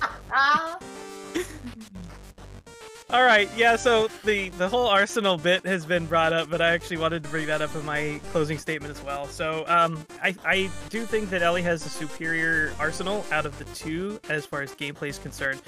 All 3.13 3.23
right, 3.23 3.47
yeah. 3.55 3.75
So 3.75 4.07
the 4.25 4.49
the 4.49 4.67
whole 4.67 4.87
arsenal 4.87 5.37
bit 5.37 5.63
has 5.67 5.85
been 5.85 6.07
brought 6.07 6.33
up, 6.33 6.49
but 6.49 6.61
I 6.61 6.71
actually 6.71 6.97
wanted 6.97 7.21
to 7.21 7.29
bring 7.29 7.45
that 7.45 7.61
up 7.61 7.75
in 7.75 7.85
my 7.85 8.19
closing 8.31 8.57
statement 8.57 8.89
as 8.89 9.03
well. 9.03 9.27
So 9.27 9.65
um, 9.67 10.03
I 10.23 10.35
I 10.43 10.71
do 10.89 11.05
think 11.05 11.29
that 11.29 11.43
Ellie 11.43 11.61
has 11.61 11.85
a 11.85 11.89
superior 11.89 12.73
arsenal 12.79 13.23
out 13.31 13.45
of 13.45 13.55
the 13.59 13.65
two 13.65 14.19
as 14.29 14.47
far 14.47 14.63
as 14.63 14.73
gameplay 14.73 15.09
is 15.09 15.19
concerned. 15.19 15.61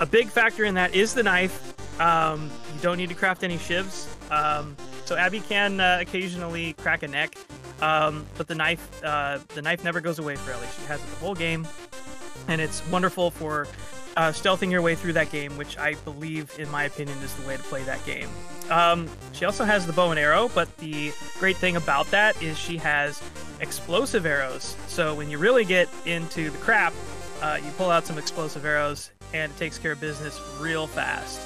A 0.00 0.06
big 0.06 0.28
factor 0.28 0.64
in 0.64 0.72
that 0.76 0.94
is 0.94 1.12
the 1.12 1.22
knife. 1.22 1.74
Um, 2.00 2.50
you 2.74 2.80
don't 2.80 2.96
need 2.96 3.10
to 3.10 3.14
craft 3.14 3.44
any 3.44 3.58
shivs. 3.58 4.06
Um, 4.32 4.74
so 5.04 5.16
Abby 5.16 5.40
can 5.40 5.80
uh, 5.80 5.98
occasionally 6.00 6.72
crack 6.72 7.02
a 7.02 7.08
neck, 7.08 7.36
um, 7.82 8.24
but 8.38 8.48
the 8.48 8.54
knife 8.54 9.04
uh, 9.04 9.38
the 9.48 9.60
knife 9.60 9.84
never 9.84 10.00
goes 10.00 10.18
away 10.18 10.36
for 10.36 10.52
Ellie. 10.52 10.66
She 10.80 10.86
has 10.86 10.98
it 11.02 11.10
the 11.10 11.16
whole 11.16 11.34
game, 11.34 11.68
and 12.48 12.58
it's 12.58 12.86
wonderful 12.88 13.30
for 13.30 13.68
uh, 14.16 14.32
stealthing 14.32 14.70
your 14.70 14.82
way 14.82 14.94
through 14.94 15.12
that 15.12 15.30
game, 15.30 15.56
which 15.56 15.76
I 15.78 15.94
believe, 16.04 16.50
in 16.58 16.70
my 16.70 16.84
opinion, 16.84 17.18
is 17.18 17.34
the 17.34 17.46
way 17.46 17.56
to 17.56 17.62
play 17.64 17.82
that 17.84 18.04
game. 18.06 18.28
Um, 18.70 19.08
she 19.32 19.44
also 19.44 19.64
has 19.64 19.86
the 19.86 19.92
bow 19.92 20.10
and 20.10 20.18
arrow, 20.18 20.50
but 20.54 20.74
the 20.78 21.12
great 21.38 21.56
thing 21.56 21.76
about 21.76 22.06
that 22.10 22.40
is 22.42 22.58
she 22.58 22.78
has 22.78 23.22
explosive 23.60 24.26
arrows. 24.26 24.76
So 24.86 25.14
when 25.14 25.30
you 25.30 25.38
really 25.38 25.64
get 25.64 25.88
into 26.06 26.50
the 26.50 26.58
crap, 26.58 26.92
uh, 27.42 27.58
you 27.62 27.70
pull 27.72 27.90
out 27.90 28.06
some 28.06 28.18
explosive 28.18 28.64
arrows, 28.64 29.10
and 29.34 29.52
it 29.52 29.58
takes 29.58 29.78
care 29.78 29.92
of 29.92 30.00
business 30.00 30.40
real 30.58 30.86
fast. 30.86 31.40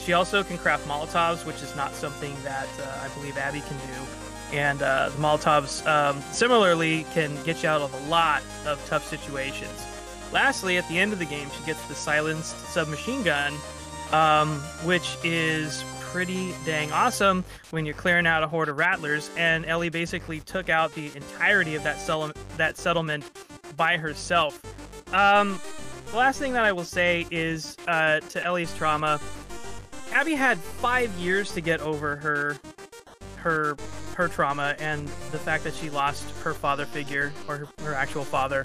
She 0.00 0.12
also 0.12 0.42
can 0.42 0.56
craft 0.58 0.86
Molotovs, 0.86 1.44
which 1.44 1.62
is 1.62 1.74
not 1.76 1.92
something 1.92 2.34
that 2.44 2.68
uh, 2.80 3.04
I 3.04 3.08
believe 3.14 3.36
Abby 3.36 3.60
can 3.60 3.76
do. 3.78 4.56
And 4.56 4.80
uh, 4.80 5.08
the 5.10 5.18
Molotovs 5.18 5.86
um, 5.86 6.22
similarly 6.32 7.04
can 7.12 7.34
get 7.42 7.62
you 7.62 7.68
out 7.68 7.80
of 7.80 7.92
a 7.92 8.08
lot 8.08 8.42
of 8.64 8.84
tough 8.86 9.06
situations. 9.06 9.84
Lastly, 10.32 10.76
at 10.76 10.88
the 10.88 10.98
end 10.98 11.12
of 11.12 11.18
the 11.18 11.24
game, 11.24 11.48
she 11.56 11.64
gets 11.64 11.84
the 11.86 11.94
silenced 11.94 12.56
submachine 12.68 13.22
gun, 13.22 13.54
um, 14.12 14.58
which 14.84 15.16
is 15.24 15.84
pretty 16.00 16.54
dang 16.64 16.90
awesome 16.92 17.44
when 17.70 17.84
you're 17.84 17.94
clearing 17.94 18.26
out 18.26 18.42
a 18.42 18.46
horde 18.46 18.68
of 18.68 18.76
rattlers. 18.76 19.30
And 19.36 19.64
Ellie 19.66 19.88
basically 19.88 20.40
took 20.40 20.68
out 20.68 20.94
the 20.94 21.14
entirety 21.14 21.74
of 21.74 21.82
that, 21.84 21.98
sell- 21.98 22.32
that 22.56 22.76
settlement 22.76 23.30
by 23.76 23.96
herself. 23.96 24.60
Um, 25.14 25.60
the 26.10 26.16
last 26.16 26.38
thing 26.38 26.52
that 26.54 26.64
I 26.64 26.72
will 26.72 26.84
say 26.84 27.26
is 27.30 27.76
uh, 27.86 28.20
to 28.20 28.44
Ellie's 28.44 28.74
trauma, 28.74 29.20
Abby 30.12 30.34
had 30.34 30.58
five 30.58 31.12
years 31.18 31.52
to 31.52 31.60
get 31.60 31.80
over 31.80 32.16
her 32.16 32.56
her 33.36 33.76
her 34.14 34.28
trauma 34.28 34.74
and 34.78 35.06
the 35.30 35.38
fact 35.38 35.62
that 35.64 35.74
she 35.74 35.90
lost 35.90 36.28
her 36.42 36.54
father 36.54 36.86
figure 36.86 37.32
or 37.46 37.58
her, 37.58 37.68
her 37.82 37.94
actual 37.94 38.24
father. 38.24 38.64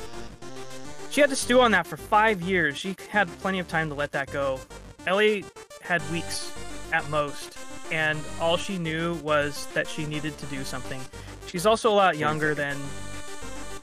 She 1.11 1.19
had 1.19 1.29
to 1.29 1.35
stew 1.35 1.59
on 1.59 1.71
that 1.71 1.85
for 1.85 1.97
five 1.97 2.41
years. 2.41 2.77
She 2.77 2.95
had 3.09 3.27
plenty 3.39 3.59
of 3.59 3.67
time 3.67 3.89
to 3.89 3.95
let 3.95 4.13
that 4.13 4.31
go. 4.31 4.61
Ellie 5.05 5.43
had 5.81 6.01
weeks 6.09 6.57
at 6.93 7.07
most, 7.09 7.57
and 7.91 8.17
all 8.39 8.55
she 8.55 8.77
knew 8.77 9.15
was 9.15 9.65
that 9.73 9.89
she 9.89 10.05
needed 10.05 10.37
to 10.37 10.45
do 10.45 10.63
something. 10.63 11.01
She's 11.47 11.65
also 11.65 11.91
a 11.91 11.93
lot 11.93 12.17
younger 12.17 12.55
than 12.55 12.77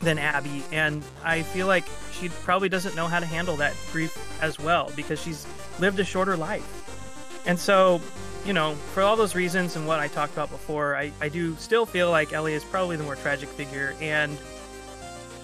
than 0.00 0.16
Abby, 0.16 0.62
and 0.72 1.02
I 1.22 1.42
feel 1.42 1.66
like 1.66 1.84
she 2.12 2.30
probably 2.30 2.70
doesn't 2.70 2.94
know 2.94 3.08
how 3.08 3.20
to 3.20 3.26
handle 3.26 3.56
that 3.56 3.74
grief 3.92 4.16
as 4.40 4.58
well 4.58 4.90
because 4.96 5.20
she's 5.20 5.46
lived 5.80 6.00
a 6.00 6.04
shorter 6.04 6.36
life. 6.36 7.42
And 7.46 7.58
so, 7.58 8.00
you 8.46 8.54
know, 8.54 8.74
for 8.94 9.02
all 9.02 9.16
those 9.16 9.34
reasons 9.34 9.76
and 9.76 9.86
what 9.86 9.98
I 9.98 10.08
talked 10.08 10.32
about 10.32 10.50
before, 10.50 10.96
I, 10.96 11.12
I 11.20 11.28
do 11.28 11.56
still 11.56 11.84
feel 11.84 12.10
like 12.10 12.32
Ellie 12.32 12.54
is 12.54 12.64
probably 12.64 12.96
the 12.96 13.04
more 13.04 13.16
tragic 13.16 13.50
figure, 13.50 13.94
and 14.00 14.38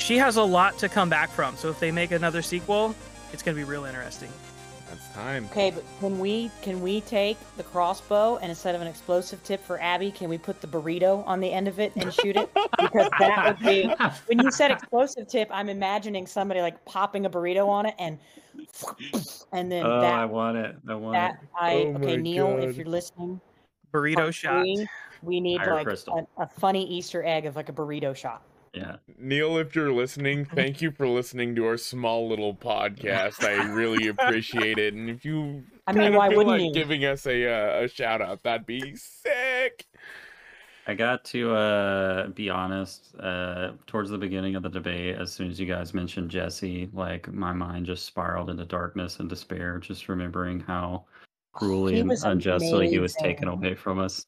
she 0.05 0.19
has 0.19 0.37
a 0.37 0.43
lot 0.43 0.77
to 0.79 0.89
come 0.89 1.09
back 1.09 1.31
from. 1.31 1.57
So 1.57 1.71
if 1.71 1.81
they 1.81 1.91
make 1.91 2.11
another 2.11 2.43
sequel, 2.43 2.95
it's 3.33 3.43
going 3.43 3.57
to 3.57 3.61
be 3.61 3.69
real 3.69 3.87
interesting. 3.87 4.29
That's 4.91 5.09
time. 5.15 5.47
Okay, 5.51 5.71
but 5.71 5.83
can 5.99 6.19
we 6.19 6.51
can 6.61 6.83
we 6.83 7.01
take 7.01 7.39
the 7.57 7.63
crossbow 7.63 8.37
and 8.37 8.51
instead 8.51 8.75
of 8.75 8.83
an 8.83 8.87
explosive 8.87 9.43
tip 9.43 9.65
for 9.65 9.81
Abby, 9.81 10.11
can 10.11 10.29
we 10.29 10.37
put 10.37 10.61
the 10.61 10.67
burrito 10.67 11.27
on 11.27 11.41
the 11.41 11.51
end 11.51 11.67
of 11.69 11.81
it 11.81 11.93
and 11.97 12.13
shoot 12.13 12.37
it? 12.37 12.53
Because 12.79 13.09
that 13.19 13.47
would 13.47 13.67
be 13.67 13.89
when 14.27 14.45
you 14.45 14.51
said 14.51 14.71
explosive 14.71 15.27
tip, 15.27 15.49
I'm 15.51 15.71
imagining 15.71 16.27
somebody 16.27 16.61
like 16.61 16.85
popping 16.85 17.25
a 17.25 17.31
burrito 17.31 17.67
on 17.67 17.87
it 17.87 17.95
and 17.99 18.19
and 19.53 19.73
then 19.73 19.87
Oh, 19.87 20.01
I 20.01 20.27
want 20.27 20.59
it. 20.59 20.77
I 20.87 20.95
want 20.95 21.15
that 21.15 21.39
it. 21.43 21.49
I 21.59 21.75
Oh 21.75 21.95
okay 21.97 22.17
my 22.17 22.23
Neil, 22.23 22.59
if 22.59 22.77
you're 22.77 22.87
listening, 22.87 23.41
Burrito 23.91 24.33
shot. 24.33 24.61
three, 24.61 24.87
we 25.23 25.41
need 25.41 25.61
Fire 25.63 25.75
like 25.75 25.89
a, 25.89 26.43
a 26.43 26.47
funny 26.47 26.87
Easter 26.87 27.25
egg 27.25 27.47
of 27.47 27.57
like 27.57 27.71
a 27.71 27.73
burrito 27.73 28.15
shot. 28.15 28.43
Yeah. 28.75 28.97
Neil, 29.19 29.57
if 29.59 29.77
you're 29.77 29.93
listening, 29.93 30.45
thank 30.45 30.83
you 30.83 30.91
for 30.91 31.07
listening 31.07 31.55
to 31.55 31.67
our 31.67 31.77
small 31.77 32.29
little 32.29 32.55
podcast. 32.55 33.45
I 33.45 33.71
really 33.73 34.09
appreciate 34.09 34.79
it. 34.79 34.95
And 34.95 35.09
if 35.09 35.25
you 35.25 35.63
I 35.87 35.93
mean, 35.93 36.15
why 36.15 36.29
feel 36.29 36.39
wouldn't 36.39 36.59
like 36.61 36.65
you? 36.65 36.75
giving 36.75 37.05
us 37.05 37.25
a 37.27 37.47
uh, 37.47 37.85
a 37.85 37.89
shout 37.89 38.21
out, 38.21 38.43
that'd 38.43 38.67
be 38.67 38.97
sick. 38.97 39.87
I 40.87 40.95
got 40.95 41.25
to 41.27 41.55
uh, 41.55 42.29
be 42.29 42.51
honest. 42.51 43.15
Uh, 43.19 43.73
towards 43.87 44.11
the 44.11 44.19
beginning 44.19 44.57
of 44.57 44.63
the 44.63 44.69
debate, 44.69 45.17
as 45.17 45.33
soon 45.33 45.51
as 45.51 45.59
you 45.61 45.67
guys 45.67 45.95
mentioned 45.95 46.31
Jesse, 46.31 46.91
like 46.93 47.33
my 47.33 47.53
mind 47.53 47.87
just 47.87 48.05
spiraled 48.05 48.51
into 48.51 48.65
darkness 48.65 49.21
and 49.21 49.29
despair, 49.29 49.79
just 49.79 50.09
remembering 50.09 50.61
how 50.61 51.05
cruelly 51.53 52.01
and 52.01 52.09
was 52.09 52.25
unjustly 52.25 52.89
he 52.89 52.99
was 52.99 53.15
taken 53.15 53.47
away 53.49 53.75
from 53.75 54.01
us. 54.01 54.27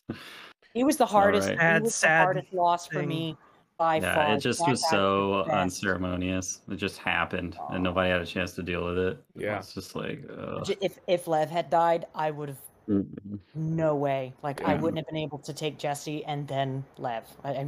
He 0.72 0.84
was 0.84 0.96
the 0.96 1.06
hardest. 1.06 1.48
right. 1.48 1.54
He 1.54 1.60
Sad, 1.60 1.84
the 1.84 1.90
sad 1.90 2.24
hardest 2.24 2.54
loss 2.54 2.86
for 2.86 3.00
thing. 3.00 3.08
me 3.08 3.36
by 3.78 3.96
yeah, 3.96 4.14
far. 4.14 4.34
it 4.36 4.40
just 4.40 4.60
That 4.60 4.70
was 4.70 4.88
so 4.90 5.44
unceremonious. 5.44 6.60
It 6.70 6.76
just 6.76 6.98
happened, 6.98 7.56
and 7.70 7.82
nobody 7.82 8.10
had 8.10 8.20
a 8.20 8.26
chance 8.26 8.52
to 8.52 8.62
deal 8.62 8.84
with 8.84 8.98
it. 8.98 9.22
Yeah. 9.36 9.58
it's 9.58 9.74
just 9.74 9.94
like, 9.94 10.24
ugh. 10.30 10.68
If 10.80 10.98
if 11.06 11.26
Lev 11.26 11.50
had 11.50 11.68
died, 11.70 12.06
I 12.14 12.30
would 12.30 12.48
have 12.50 12.58
Mm-mm. 12.88 13.38
no 13.54 13.94
way. 13.96 14.32
Like 14.42 14.62
I 14.62 14.74
wouldn't 14.74 14.98
have 14.98 15.06
been 15.06 15.16
able 15.18 15.38
to 15.38 15.52
take 15.52 15.76
Jesse 15.78 16.24
and 16.24 16.46
then 16.48 16.84
Lev. 16.98 17.24
I, 17.44 17.50
I, 17.50 17.66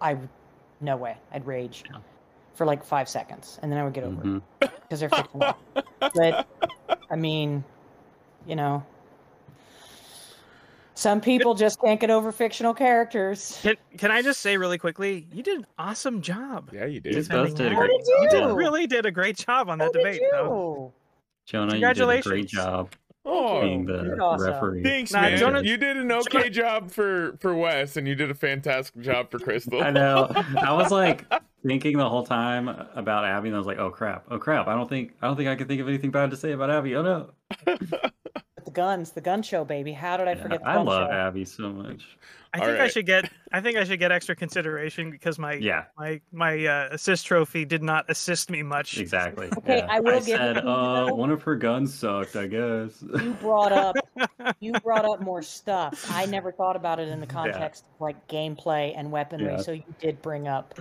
I 0.00 0.14
would- 0.14 0.28
no 0.80 0.96
way. 0.96 1.16
I'd 1.32 1.46
rage 1.46 1.84
Yeah. 1.90 2.00
for 2.54 2.66
like 2.66 2.84
five 2.84 3.08
seconds, 3.08 3.58
and 3.62 3.72
then 3.72 3.78
I 3.78 3.84
would 3.84 3.94
get 3.94 4.04
over 4.04 4.20
Mhm. 4.22 4.42
it 4.60 4.70
because 4.82 5.00
they're 5.00 5.08
fictional. 5.08 5.56
but 6.00 6.46
I 7.10 7.16
mean, 7.16 7.64
you 8.46 8.56
know, 8.56 8.84
Some 10.96 11.20
people 11.20 11.54
just 11.54 11.78
can't 11.80 12.00
get 12.00 12.08
over 12.10 12.32
fictional 12.32 12.72
characters. 12.72 13.58
Can, 13.62 13.76
can 13.98 14.10
I 14.10 14.22
just 14.22 14.40
say 14.40 14.56
really 14.56 14.78
quickly, 14.78 15.26
you 15.30 15.42
did 15.42 15.58
an 15.58 15.66
awesome 15.78 16.22
job. 16.22 16.70
Yeah, 16.72 16.86
you 16.86 16.94
You 16.94 17.00
did. 17.00 17.14
guys 17.14 17.28
both 17.28 17.54
did 17.54 17.70
a 17.70 17.74
great 17.76 17.90
did 17.90 18.32
you? 18.32 18.38
You 18.48 18.54
really 18.54 18.86
did 18.86 19.04
a 19.04 19.10
great 19.10 19.36
job 19.36 19.68
on 19.68 19.76
that 19.78 19.88
So 19.88 19.92
did 19.92 19.98
debate. 19.98 20.22
though. 20.32 20.86
you. 20.86 20.92
Jonah, 21.46 21.76
you 21.76 21.94
did 21.94 22.08
a 22.08 22.22
great 22.22 22.48
job 22.48 22.92
Oh, 23.28 23.60
being 23.60 23.84
the 23.84 24.16
awesome. 24.20 24.50
referee. 24.52 24.82
thanks, 24.84 25.12
Nah, 25.12 25.20
man. 25.22 25.36
Jonah- 25.38 25.62
you 25.62 25.76
did 25.76 25.96
an 25.98 26.10
okay 26.12 26.48
job 26.48 26.90
for 26.90 27.36
for 27.40 27.54
Wes, 27.54 27.96
and 27.96 28.06
you 28.08 28.14
did 28.14 28.30
a 28.30 28.34
fantastic 28.34 29.00
job 29.02 29.30
for 29.30 29.38
Crystal. 29.38 29.82
I 29.82 29.90
know. 29.90 30.30
I 30.56 30.72
was 30.72 30.90
like 30.92 31.24
thinking 31.66 31.98
the 31.98 32.08
whole 32.08 32.24
time 32.24 32.68
about 32.94 33.24
Abby, 33.24 33.48
and 33.48 33.56
I 33.56 33.58
was 33.58 33.66
like, 33.66 33.78
"Oh 33.78 33.90
crap! 33.90 34.24
Oh 34.30 34.38
crap! 34.38 34.68
I 34.68 34.74
don't 34.76 34.88
think 34.88 35.12
I 35.20 35.26
don't 35.26 35.36
think 35.36 35.48
I 35.48 35.56
can 35.56 35.66
think 35.68 35.80
of 35.80 35.88
anything 35.88 36.10
bad 36.12 36.30
to 36.30 36.36
say 36.36 36.52
about 36.52 36.70
Abby. 36.70 36.94
Oh 36.94 37.02
no!" 37.02 37.30
But 38.76 38.82
the 38.82 38.96
guns, 38.96 39.10
the 39.12 39.20
gun 39.20 39.42
show, 39.42 39.64
baby. 39.64 39.92
How 39.92 40.16
did 40.16 40.28
I 40.28 40.34
Yeah, 40.34 40.42
forget 40.42 40.60
the 40.60 40.66
I 40.68 40.74
gun 40.74 40.86
love 40.86 41.08
show? 41.08 41.14
Abby 41.14 41.44
so 41.44 41.72
much. 41.72 42.18
I 42.52 42.60
All 42.60 42.66
think 42.66 42.80
I 42.80 42.88
should 42.88 43.06
get 43.06 43.30
I 43.52 43.60
think 43.60 43.76
I 43.76 43.84
should 43.84 43.98
get 43.98 44.12
extra 44.12 44.36
consideration 44.36 45.10
because 45.10 45.38
my 45.38 45.54
Yeah, 45.54 45.84
my 45.96 46.20
my 46.32 46.64
uh, 46.66 46.88
assist 46.92 47.26
trophy 47.26 47.64
did 47.64 47.82
not 47.82 48.04
assist 48.08 48.50
me 48.50 48.62
much. 48.62 48.98
exactly. 48.98 49.48
Okay, 49.58 49.78
yeah. 49.78 49.86
I 49.88 50.00
will 50.00 50.20
give 50.20 50.38
said, 50.38 50.58
uh, 50.58 51.10
one 51.10 51.30
of 51.30 51.42
her 51.42 51.56
guns 51.56 51.94
sucked. 51.94 52.36
I 52.36 52.46
guess. 52.46 53.02
You 53.18 53.34
brought 53.34 53.72
up 53.72 53.96
you 54.60 54.78
brought 54.82 55.04
up 55.04 55.20
more 55.20 55.42
stuff. 55.42 56.04
I 56.08 56.26
never 56.26 56.52
thought 56.52 56.76
about 56.76 56.98
it 57.00 57.08
in 57.08 57.20
the 57.20 57.26
context 57.26 57.84
of 57.88 58.00
like 58.00 58.26
gameplay 58.28 58.92
and 58.96 59.10
weaponry. 59.10 59.52
Yeah. 59.52 59.56
So 59.58 59.72
you 59.72 59.94
did 60.00 60.22
bring 60.22 60.48
up 60.48 60.74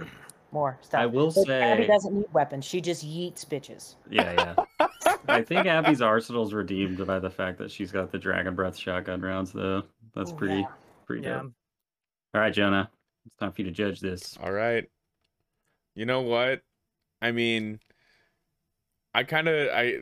more 0.56 0.80
stuff. 0.82 1.00
I 1.02 1.06
will 1.06 1.32
But 1.32 1.50
Abby 1.50 1.84
say- 1.84 1.88
doesn't 1.88 2.14
need 2.16 2.34
weapons. 2.34 2.66
She 2.66 2.82
just 2.82 3.06
yeets 3.06 3.46
bitches. 3.46 3.96
yeah, 4.10 4.56
yeah. 4.80 4.88
I 5.28 5.42
think 5.44 5.68
Abby's 5.68 6.02
arsenal's 6.02 6.54
redeemed 6.54 7.06
by 7.06 7.20
the 7.20 7.30
fact 7.30 7.58
that 7.60 7.70
she's 7.70 7.92
got 7.92 8.12
the 8.12 8.18
dragon 8.18 8.56
breath 8.56 8.76
shotgun 8.76 9.22
rounds, 9.22 9.52
though. 9.52 9.84
That's 10.16 10.32
Ooh, 10.32 10.36
pretty 10.36 10.60
yeah. 10.62 10.68
pretty 11.06 11.24
Yeah. 11.24 11.42
dope. 11.42 11.52
All 12.34 12.42
right, 12.42 12.54
Jonah, 12.54 12.90
it's 13.26 13.36
time 13.38 13.52
for 13.52 13.62
you 13.62 13.68
to 13.68 13.72
judge 13.74 14.00
this. 14.00 14.38
All 14.42 14.52
right. 14.52 14.86
You 15.96 16.06
know 16.06 16.22
what? 16.22 16.62
I 17.22 17.32
mean, 17.32 17.80
I 19.14 19.24
kind 19.24 19.48
of 19.48 19.70
I 19.70 20.00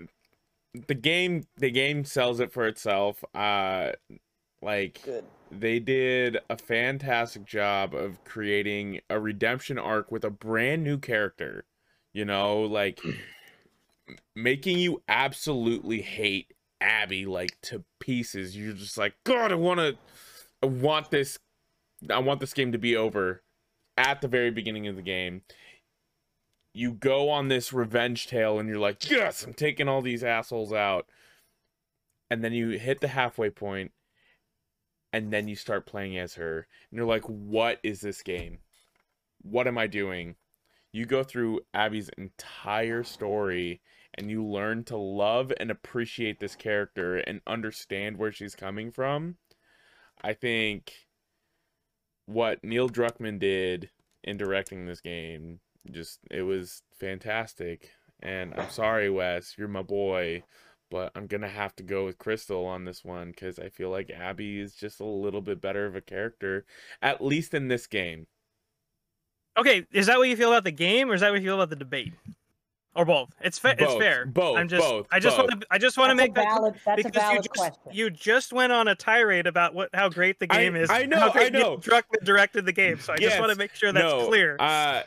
the 0.88 0.96
game 0.96 1.44
the 1.58 1.70
game 1.72 2.04
sells 2.06 2.40
it 2.40 2.52
for 2.52 2.66
itself. 2.68 3.24
Uh 3.36 3.92
like 4.64 5.02
Good. 5.04 5.26
they 5.52 5.80
did 5.80 6.38
a 6.50 6.58
fantastic 6.58 7.46
job 7.46 7.94
of 7.94 8.24
creating 8.24 9.02
a 9.10 9.20
redemption 9.20 9.78
arc 9.78 10.12
with 10.12 10.24
a 10.24 10.30
brand 10.30 10.84
new 10.84 10.98
character. 10.98 11.66
You 12.14 12.26
know, 12.26 12.62
like 12.62 13.02
making 14.36 14.80
you 14.80 15.02
absolutely 15.08 16.02
hate 16.02 16.54
Abby 16.82 17.26
like 17.26 17.60
to 17.64 17.84
pieces. 18.00 18.56
You're 18.56 18.74
just 18.74 18.98
like, 18.98 19.16
God, 19.24 19.52
I 19.52 19.56
want 19.56 19.80
to 19.80 19.98
I 20.62 20.68
want 20.68 21.12
this 21.12 21.40
I 22.10 22.20
want 22.20 22.40
this 22.40 22.54
game 22.54 22.72
to 22.72 22.78
be 22.78 22.96
over 22.96 23.44
at 23.98 24.22
the 24.22 24.28
very 24.28 24.52
beginning 24.52 24.88
of 24.88 24.96
the 24.96 25.02
game. 25.02 25.42
You 26.74 26.92
go 26.92 27.30
on 27.30 27.50
this 27.50 27.72
revenge 27.72 28.28
tale 28.28 28.60
and 28.60 28.68
you're 28.68 28.80
like, 28.80 29.10
"Yes, 29.10 29.44
I'm 29.44 29.54
taking 29.54 29.88
all 29.88 30.02
these 30.02 30.24
assholes 30.24 30.74
out." 30.74 31.08
And 32.32 32.44
then 32.44 32.52
you 32.52 32.70
hit 32.70 33.00
the 33.00 33.10
halfway 33.10 33.52
point 33.52 33.92
and 35.14 35.32
then 35.32 35.48
you 35.48 35.56
start 35.56 35.86
playing 35.86 36.18
as 36.18 36.34
her 36.36 36.68
and 36.90 36.98
you're 36.98 37.06
like, 37.06 37.30
"What 37.30 37.80
is 37.84 38.02
this 38.02 38.22
game? 38.22 38.60
What 39.42 39.68
am 39.68 39.78
I 39.78 39.88
doing?" 39.88 40.36
You 40.92 41.06
go 41.06 41.24
through 41.24 41.62
Abby's 41.74 42.10
entire 42.18 43.04
story 43.04 43.82
and 44.16 44.30
you 44.30 44.46
learn 44.46 44.84
to 44.86 44.98
love 44.98 45.52
and 45.58 45.72
appreciate 45.72 46.40
this 46.40 46.56
character 46.56 47.18
and 47.18 47.42
understand 47.48 48.18
where 48.18 48.32
she's 48.32 48.56
coming 48.56 48.92
from. 48.92 49.38
I 50.22 50.34
think 50.34 51.08
what 52.26 52.64
Neil 52.64 52.90
Druckmann 52.90 53.40
did 53.40 53.90
in 54.24 54.38
directing 54.38 54.86
this 54.86 55.02
game 55.02 55.60
just 55.92 56.20
it 56.32 56.44
was 56.44 56.84
fantastic. 56.96 57.92
And 58.22 58.54
I'm 58.56 58.70
sorry, 58.70 59.10
Wes, 59.10 59.56
you're 59.58 59.68
my 59.68 59.82
boy, 59.82 60.44
but 60.94 61.12
I'm 61.16 61.26
gonna 61.26 61.50
have 61.50 61.76
to 61.78 61.84
go 61.84 62.06
with 62.06 62.20
Crystal 62.20 62.68
on 62.68 62.86
this 62.86 63.04
one 63.04 63.32
because 63.32 63.58
I 63.58 63.70
feel 63.70 63.90
like 63.90 64.12
Abby 64.12 64.60
is 64.60 64.76
just 64.76 65.00
a 65.00 65.04
little 65.06 65.42
bit 65.42 65.60
better 65.60 65.88
of 65.88 65.96
a 65.96 66.02
character, 66.02 66.66
at 67.02 67.20
least 67.20 67.56
in 67.56 67.68
this 67.68 67.88
game. 67.88 68.28
Okay, 69.58 69.88
is 69.92 70.06
that 70.06 70.20
what 70.20 70.30
you 70.30 70.38
feel 70.38 70.50
about 70.52 70.64
the 70.66 70.72
game, 70.72 71.10
or 71.10 71.16
is 71.16 71.22
that 71.22 71.32
what 71.32 71.42
you 71.42 71.48
feel 71.48 71.56
about 71.56 71.72
the 71.72 71.76
debate, 71.76 72.14
or 72.96 73.06
both? 73.06 73.30
It's 73.42 73.58
fa- 73.58 73.72
it's 73.72 73.82
Both, 73.82 74.00
fair. 74.00 74.26
both, 74.28 74.58
I'm 74.60 74.68
just 74.68 74.88
both, 74.88 75.08
I 75.12 75.20
just 75.20 75.36
both. 75.36 75.50
want 75.50 75.62
to 75.62 75.68
I 75.72 75.78
just 75.80 75.98
want 75.98 76.12
to 76.12 76.16
That's 76.16 76.26
a 76.26 76.28
make 76.28 76.36
that 76.36 76.46
clear 76.46 76.56
valid. 76.60 76.76
That's 76.86 77.02
a 77.02 77.04
because 77.06 77.32
you 77.34 77.38
just 77.40 77.50
question. 77.50 77.92
you 77.92 78.10
just 78.12 78.54
went 78.54 78.72
on 78.72 78.88
a 78.88 78.94
tirade 78.94 79.48
about 79.48 79.74
what 79.74 79.90
how 79.96 80.10
great 80.10 80.40
the 80.40 80.46
I- 80.52 80.58
game 80.60 80.76
is. 80.76 80.92
I 80.92 81.06
know, 81.08 81.30
I 81.30 81.32
great 81.32 81.54
Neil 81.54 81.72
know. 81.72 81.78
Druckmann 81.78 82.24
directed 82.24 82.68
the 82.68 82.72
game, 82.72 83.00
so 83.00 83.14
I 83.14 83.18
just 83.18 83.40
want 83.40 83.52
to 83.52 83.58
make 83.58 83.74
sure 83.74 83.92
that's 83.92 84.04
no, 84.06 84.28
clear. 84.28 84.58
Uh, 84.60 85.02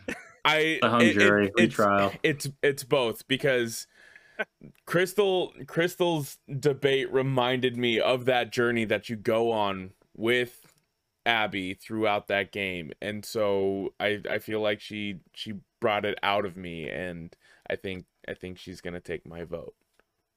I 0.44 0.78
The 0.82 0.88
hung 0.90 1.02
it- 1.02 1.16
it- 1.16 1.20
jury 1.20 1.52
it's, 1.56 1.78
retrial. 1.78 2.12
it's 2.24 2.48
it's 2.62 2.82
both 2.82 3.26
because 3.28 3.86
Crystal 4.86 5.52
Crystal's 5.66 6.38
debate 6.58 7.12
reminded 7.12 7.76
me 7.76 8.00
of 8.00 8.24
that 8.26 8.52
journey 8.52 8.84
that 8.84 9.08
you 9.08 9.16
go 9.16 9.52
on 9.52 9.92
with 10.16 10.72
Abby 11.24 11.74
throughout 11.74 12.28
that 12.28 12.52
game, 12.52 12.92
and 13.00 13.24
so 13.24 13.92
I 13.98 14.20
I 14.30 14.38
feel 14.38 14.60
like 14.60 14.80
she 14.80 15.20
she 15.34 15.54
brought 15.80 16.04
it 16.04 16.18
out 16.22 16.44
of 16.44 16.56
me, 16.56 16.88
and 16.88 17.34
I 17.68 17.76
think 17.76 18.06
I 18.28 18.34
think 18.34 18.58
she's 18.58 18.80
gonna 18.80 19.00
take 19.00 19.26
my 19.26 19.44
vote. 19.44 19.74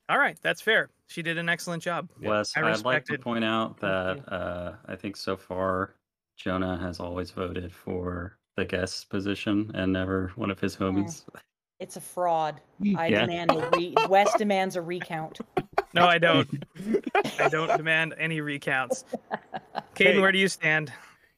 All 0.09 0.17
right, 0.17 0.37
that's 0.41 0.61
fair. 0.61 0.89
She 1.07 1.21
did 1.21 1.37
an 1.37 1.49
excellent 1.49 1.83
job. 1.83 2.09
Wes, 2.21 2.57
I 2.57 2.61
I'd 2.61 2.83
like 2.83 3.05
to 3.05 3.19
point 3.19 3.45
out 3.45 3.79
that 3.79 4.23
uh, 4.27 4.73
I 4.87 4.95
think 4.95 5.15
so 5.15 5.37
far 5.37 5.93
Jonah 6.35 6.77
has 6.77 6.99
always 6.99 7.29
voted 7.29 7.71
for 7.71 8.37
the 8.55 8.65
guest 8.65 9.09
position 9.09 9.69
and 9.75 9.93
never 9.93 10.31
one 10.35 10.49
of 10.49 10.59
his 10.59 10.75
homies. 10.75 11.23
It's 11.79 11.95
a 11.95 12.01
fraud. 12.01 12.59
I 12.97 13.07
Yeah. 13.07 13.21
demand 13.21 13.51
a 13.51 13.69
re- 13.73 13.95
West 14.09 14.37
demands 14.37 14.75
a 14.75 14.81
recount. 14.81 15.39
No, 15.93 16.05
I 16.05 16.17
don't. 16.17 16.47
I 17.39 17.47
don't 17.49 17.75
demand 17.77 18.13
any 18.17 18.41
recounts. 18.41 19.05
Caden, 19.95 20.13
Hey. 20.13 20.19
where 20.19 20.31
do 20.31 20.37
you 20.37 20.47
stand? 20.47 20.91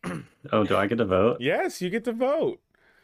Oh, 0.52 0.64
do 0.64 0.76
I 0.76 0.88
get 0.88 0.98
to 0.98 1.06
vote? 1.06 1.40
Yes, 1.40 1.80
you 1.84 1.92
get 1.92 2.04
to 2.06 2.12
vote. 2.12 2.60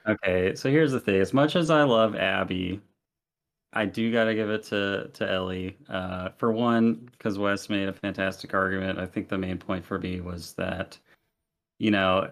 Okay, 0.07 0.55
so 0.55 0.71
here's 0.71 0.91
the 0.91 0.99
thing. 0.99 1.21
As 1.21 1.35
much 1.35 1.55
as 1.55 1.69
I 1.69 1.83
love 1.83 2.15
Abby, 2.15 2.81
I 3.73 3.85
do 3.85 4.11
got 4.11 4.23
to 4.23 4.33
give 4.33 4.49
it 4.49 4.63
to 4.63 5.11
to 5.13 5.31
Ellie. 5.31 5.77
Uh, 5.87 6.29
for 6.37 6.51
one, 6.51 7.07
because 7.11 7.37
Wes 7.37 7.69
made 7.69 7.87
a 7.89 7.93
fantastic 7.93 8.55
argument. 8.55 8.97
I 8.97 9.05
think 9.05 9.29
the 9.29 9.37
main 9.37 9.59
point 9.59 9.85
for 9.85 9.99
me 9.99 10.19
was 10.19 10.53
that, 10.53 10.97
you 11.77 11.91
know, 11.91 12.31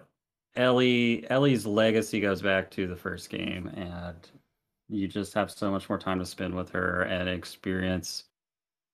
Ellie 0.56 1.24
Ellie's 1.30 1.64
legacy 1.64 2.18
goes 2.18 2.42
back 2.42 2.68
to 2.72 2.88
the 2.88 2.96
first 2.96 3.30
game, 3.30 3.68
and 3.68 4.16
you 4.88 5.08
just 5.08 5.34
have 5.34 5.50
so 5.50 5.70
much 5.70 5.88
more 5.88 5.98
time 5.98 6.18
to 6.18 6.26
spend 6.26 6.54
with 6.54 6.70
her 6.70 7.02
and 7.02 7.28
experience 7.28 8.24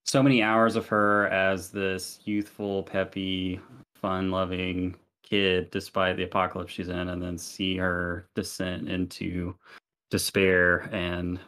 so 0.05 0.23
many 0.23 0.43
hours 0.43 0.75
of 0.75 0.87
her 0.89 1.29
as 1.29 1.71
this 1.71 2.21
youthful, 2.25 2.83
peppy, 2.83 3.61
fun-loving 3.97 4.97
kid 5.23 5.71
despite 5.71 6.17
the 6.17 6.25
apocalypse 6.25 6.73
she's 6.73 6.89
in 6.89 7.09
and 7.09 7.23
then 7.23 7.39
see 7.39 7.77
her 7.77 8.29
descent 8.35 8.89
into 8.89 9.55
despair 10.11 10.91
and 10.93 11.39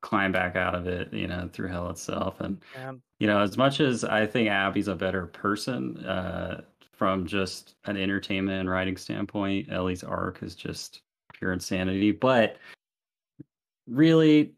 climb 0.00 0.30
back 0.30 0.54
out 0.54 0.74
of 0.74 0.86
it 0.86 1.12
you 1.12 1.26
know 1.26 1.48
through 1.52 1.68
hell 1.68 1.90
itself. 1.90 2.40
And 2.40 2.62
Um, 2.82 3.02
you 3.18 3.26
know 3.26 3.40
as 3.40 3.56
much 3.56 3.80
as 3.80 4.04
i 4.04 4.24
think 4.26 4.48
abby's 4.48 4.88
a 4.88 4.94
better 4.94 5.26
person 5.26 5.98
uh 6.06 6.62
from 6.92 7.26
just 7.26 7.74
an 7.84 7.96
entertainment 7.96 8.60
and 8.60 8.70
writing 8.70 8.96
standpoint 8.96 9.70
ellie's 9.70 10.04
arc 10.04 10.42
is 10.42 10.54
just 10.54 11.02
pure 11.32 11.52
insanity. 11.52 12.12
But 12.12 12.56
really 13.86 14.52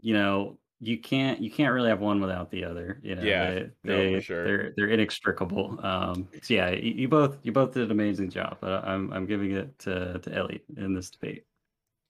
you 0.00 0.14
know 0.14 0.58
you 0.80 0.98
can't 0.98 1.40
you 1.40 1.50
can't 1.50 1.72
really 1.72 1.88
have 1.88 2.00
one 2.00 2.20
without 2.20 2.50
the 2.50 2.64
other 2.64 2.98
you 3.02 3.14
know 3.14 3.22
Yeah, 3.22 3.50
they, 3.54 3.70
no, 3.84 3.96
they, 3.96 4.20
sure. 4.20 4.44
they're 4.44 4.72
they're 4.76 4.88
inextricable 4.88 5.78
um 5.84 6.28
so 6.42 6.54
yeah 6.54 6.70
you, 6.70 6.92
you 6.92 7.08
both 7.08 7.36
you 7.42 7.52
both 7.52 7.74
did 7.74 7.84
an 7.84 7.90
amazing 7.90 8.30
job 8.30 8.58
but 8.60 8.84
i'm 8.84 9.12
i'm 9.12 9.26
giving 9.26 9.52
it 9.52 9.78
to 9.80 10.18
to 10.20 10.34
ellie 10.34 10.62
in 10.76 10.94
this 10.94 11.10
debate 11.10 11.44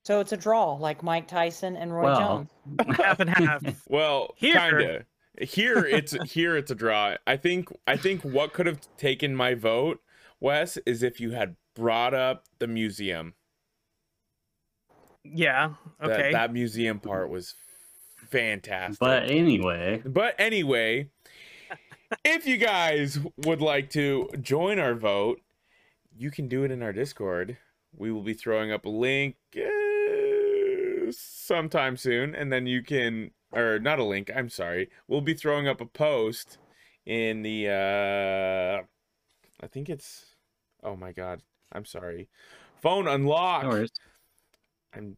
So 0.04 0.20
it's 0.20 0.32
a 0.32 0.36
draw, 0.36 0.74
like 0.74 1.02
Mike 1.04 1.28
Tyson 1.28 1.76
and 1.76 1.92
Roy 1.94 2.04
Well, 2.04 2.18
Jones. 2.18 2.96
half 2.98 3.20
and 3.20 3.30
half. 3.30 3.62
Well, 3.88 4.34
Here- 4.36 4.54
kinda. 4.58 5.04
Here 5.40 5.78
it's 5.86 6.12
here 6.32 6.56
it's 6.56 6.70
a 6.70 6.74
draw. 6.74 7.14
I 7.26 7.36
think 7.36 7.68
I 7.86 7.96
think 7.96 8.22
what 8.22 8.52
could 8.52 8.66
have 8.66 8.80
taken 8.98 9.34
my 9.34 9.54
vote, 9.54 10.00
Wes, 10.40 10.76
is 10.86 11.02
if 11.02 11.20
you 11.20 11.30
had 11.30 11.56
brought 11.74 12.12
up 12.14 12.44
the 12.58 12.66
museum. 12.66 13.34
Yeah. 15.24 15.74
Okay. 16.02 16.32
that 16.32 16.52
museum 16.52 16.98
part 16.98 17.30
was 17.30 17.54
fantastic. 18.30 18.98
but 18.98 19.30
anyway 19.30 20.02
But 20.04 20.34
anyway, 20.38 21.10
if 22.24 22.46
you 22.46 22.56
guys 22.56 23.18
would 23.38 23.60
like 23.60 23.90
to 23.90 24.28
join 24.40 24.78
our 24.78 24.94
vote, 24.94 25.40
you 26.16 26.30
can 26.30 26.48
do 26.48 26.64
it 26.64 26.70
in 26.70 26.82
our 26.82 26.92
Discord. 26.92 27.56
We 27.96 28.10
will 28.10 28.22
be 28.22 28.34
throwing 28.34 28.72
up 28.72 28.84
a 28.84 28.90
link 28.90 29.36
uh, 29.56 31.10
sometime 31.10 31.96
soon, 31.96 32.34
and 32.34 32.52
then 32.52 32.66
you 32.66 32.82
can, 32.82 33.30
or 33.52 33.78
not 33.78 33.98
a 33.98 34.04
link, 34.04 34.30
I'm 34.34 34.48
sorry. 34.48 34.90
We'll 35.08 35.20
be 35.20 35.34
throwing 35.34 35.68
up 35.68 35.80
a 35.80 35.86
post 35.86 36.58
in 37.04 37.42
the 37.42 37.68
uh, 37.68 38.84
I 39.62 39.66
think 39.68 39.88
it's. 39.88 40.24
Oh 40.82 40.96
my 40.96 41.12
god. 41.12 41.42
I'm 41.72 41.84
sorry. 41.84 42.28
Phone 42.82 43.06
unlocked. 43.06 43.64
No 43.64 43.70
worries. 43.70 43.92
I'm. 44.94 45.16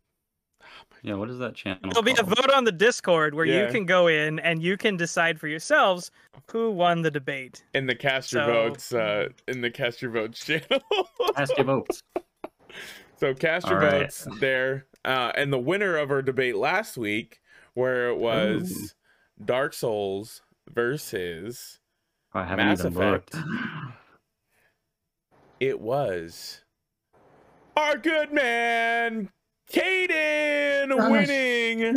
oh 0.62 0.66
Yeah, 1.02 1.14
what 1.14 1.30
is 1.30 1.38
that 1.38 1.54
channel? 1.54 1.80
There'll 1.82 2.02
be 2.02 2.14
a 2.18 2.22
vote 2.22 2.50
on 2.54 2.64
the 2.64 2.72
Discord 2.72 3.34
where 3.34 3.44
Yeah. 3.46 3.66
you 3.66 3.72
can 3.72 3.84
go 3.86 4.06
in 4.06 4.38
and 4.40 4.62
you 4.62 4.76
can 4.76 4.96
decide 4.96 5.38
for 5.40 5.48
yourselves 5.48 6.10
who 6.50 6.70
won 6.70 7.02
the 7.02 7.10
debate. 7.10 7.64
In 7.74 7.86
the 7.86 7.94
cast 7.94 8.32
your 8.32 8.44
So- 8.46 8.52
votes. 8.52 8.92
Uh, 8.94 9.28
in 9.48 9.60
the 9.60 9.70
cast 9.70 10.00
your 10.02 10.10
votes 10.10 10.44
channel. 10.46 10.80
Ask 11.36 11.56
your 11.56 11.66
votes. 11.66 12.02
So 13.16 13.32
cast 13.32 13.68
your 13.68 13.78
All 13.78 13.84
right. 13.86 14.00
votes 14.02 14.26
there. 14.40 14.86
Uh, 15.04 15.30
and 15.36 15.52
the 15.52 15.58
winner 15.58 15.96
of 15.96 16.10
our 16.10 16.20
debate 16.20 16.56
last 16.56 16.96
week, 16.98 17.40
where 17.74 18.08
it 18.08 18.16
was 18.18 18.96
Dark 19.42 19.72
Souls 19.72 20.42
versus, 20.68 21.78
Oh, 22.34 22.40
I 22.40 22.44
haven't 22.44 22.66
Mass 22.66 22.80
even 22.80 22.92
Effect. 22.96 23.34
looked. 23.34 23.46
it 25.60 25.80
was 25.80 26.64
our 27.76 27.96
good 27.96 28.32
man 28.32 29.30
Caden 29.72 30.96
Gosh. 30.96 31.10
winning 31.10 31.96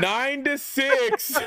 nine 0.00 0.44
to 0.44 0.58
six, 0.58 1.36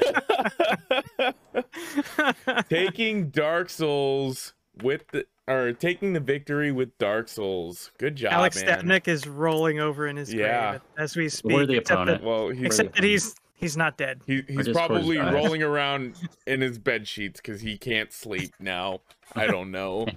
taking 2.70 3.30
Dark 3.30 3.70
Souls 3.70 4.54
with 4.82 5.08
the 5.12 5.26
or 5.48 5.74
taking 5.74 6.14
the 6.14 6.20
victory 6.20 6.72
with 6.72 6.98
Dark 6.98 7.28
Souls. 7.28 7.92
Good 8.00 8.16
job, 8.16 8.34
Alex 8.34 8.64
man. 8.64 8.82
Stepnick 8.82 9.08
is 9.08 9.28
rolling 9.28 9.80
over 9.80 10.08
in 10.08 10.18
his 10.18 10.34
Yeah. 10.34 10.72
grave 10.72 10.82
as 10.98 11.16
we 11.16 11.30
speak. 11.30 11.54
Worthy 11.54 11.78
except 11.78 11.92
opponent. 12.02 12.22
That, 12.22 12.28
Well, 12.28 12.50
he's 12.50 12.66
except 12.66 12.96
that 12.96 13.04
he's 13.04 13.36
he's 13.54 13.78
not 13.78 13.98
dead. 13.98 14.22
He, 14.26 14.42
he's 14.48 14.70
probably 14.70 15.18
rolling 15.18 15.62
around 15.62 16.16
in 16.48 16.62
his 16.62 16.80
bed 16.80 17.08
sheets 17.08 17.40
because 17.42 17.62
he 17.62 17.78
can't 17.78 18.12
sleep 18.12 18.54
now. 18.60 19.02
I 19.36 19.48
don't 19.48 19.72
know. 19.72 20.08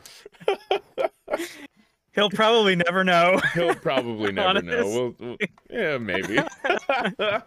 He'll 2.18 2.30
probably 2.30 2.74
never 2.74 3.04
know. 3.04 3.40
He'll 3.54 3.76
probably 3.76 4.32
never 4.32 4.60
know. 4.60 4.84
We'll, 4.84 5.14
we'll- 5.20 5.36
yeah, 5.70 5.98
maybe. 5.98 6.40
All 6.68 7.42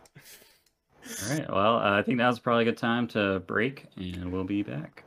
right. 1.30 1.50
Well, 1.50 1.76
uh, 1.76 2.00
I 2.00 2.02
think 2.04 2.20
now's 2.20 2.40
probably 2.40 2.62
a 2.62 2.66
good 2.66 2.78
time 2.78 3.06
to 3.10 3.42
break, 3.42 3.84
and 3.98 4.32
we'll 4.32 4.46
be 4.46 4.64
back. 4.64 5.04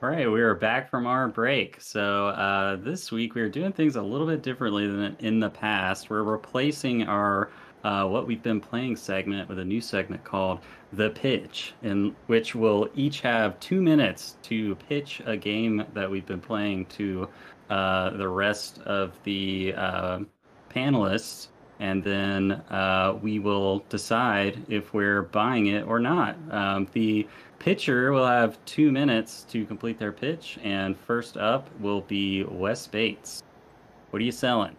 All 0.00 0.08
right, 0.08 0.30
we 0.30 0.40
are 0.40 0.54
back 0.54 0.88
from 0.88 1.06
our 1.06 1.28
break. 1.28 1.80
So 1.80 2.28
uh, 2.28 2.76
this 2.76 3.10
week 3.12 3.34
we 3.34 3.42
are 3.42 3.48
doing 3.50 3.72
things 3.72 3.96
a 3.96 4.02
little 4.02 4.26
bit 4.28 4.42
differently 4.42 4.86
than 4.86 5.14
in 5.18 5.40
the 5.40 5.50
past. 5.50 6.08
We're 6.08 6.22
replacing 6.22 7.02
our 7.02 7.50
uh, 7.88 8.04
what 8.04 8.26
we've 8.26 8.42
been 8.42 8.60
playing 8.60 8.94
segment 8.94 9.48
with 9.48 9.58
a 9.58 9.64
new 9.64 9.80
segment 9.80 10.22
called 10.22 10.60
the 10.92 11.08
pitch, 11.08 11.72
in 11.82 12.14
which 12.26 12.54
we'll 12.54 12.86
each 12.94 13.22
have 13.22 13.58
two 13.60 13.80
minutes 13.80 14.36
to 14.42 14.74
pitch 14.90 15.22
a 15.24 15.34
game 15.34 15.82
that 15.94 16.10
we've 16.10 16.26
been 16.26 16.40
playing 16.40 16.84
to 16.84 17.26
uh, 17.70 18.10
the 18.10 18.28
rest 18.28 18.78
of 18.82 19.18
the 19.24 19.72
uh, 19.74 20.18
panelists, 20.68 21.48
and 21.80 22.04
then 22.04 22.52
uh, 22.68 23.18
we 23.22 23.38
will 23.38 23.78
decide 23.88 24.62
if 24.68 24.92
we're 24.92 25.22
buying 25.22 25.68
it 25.68 25.86
or 25.86 25.98
not. 25.98 26.36
Um, 26.50 26.86
the 26.92 27.26
pitcher 27.58 28.12
will 28.12 28.26
have 28.26 28.62
two 28.66 28.92
minutes 28.92 29.46
to 29.48 29.64
complete 29.64 29.98
their 29.98 30.12
pitch, 30.12 30.58
and 30.62 30.94
first 30.94 31.38
up 31.38 31.70
will 31.80 32.02
be 32.02 32.44
Wes 32.44 32.86
Bates. 32.86 33.42
What 34.10 34.20
are 34.20 34.26
you 34.26 34.32
selling? 34.32 34.76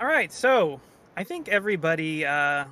All 0.00 0.08
right, 0.08 0.32
so 0.32 0.80
I 1.16 1.24
think 1.24 1.48
everybody 1.48 2.26
uh, 2.26 2.66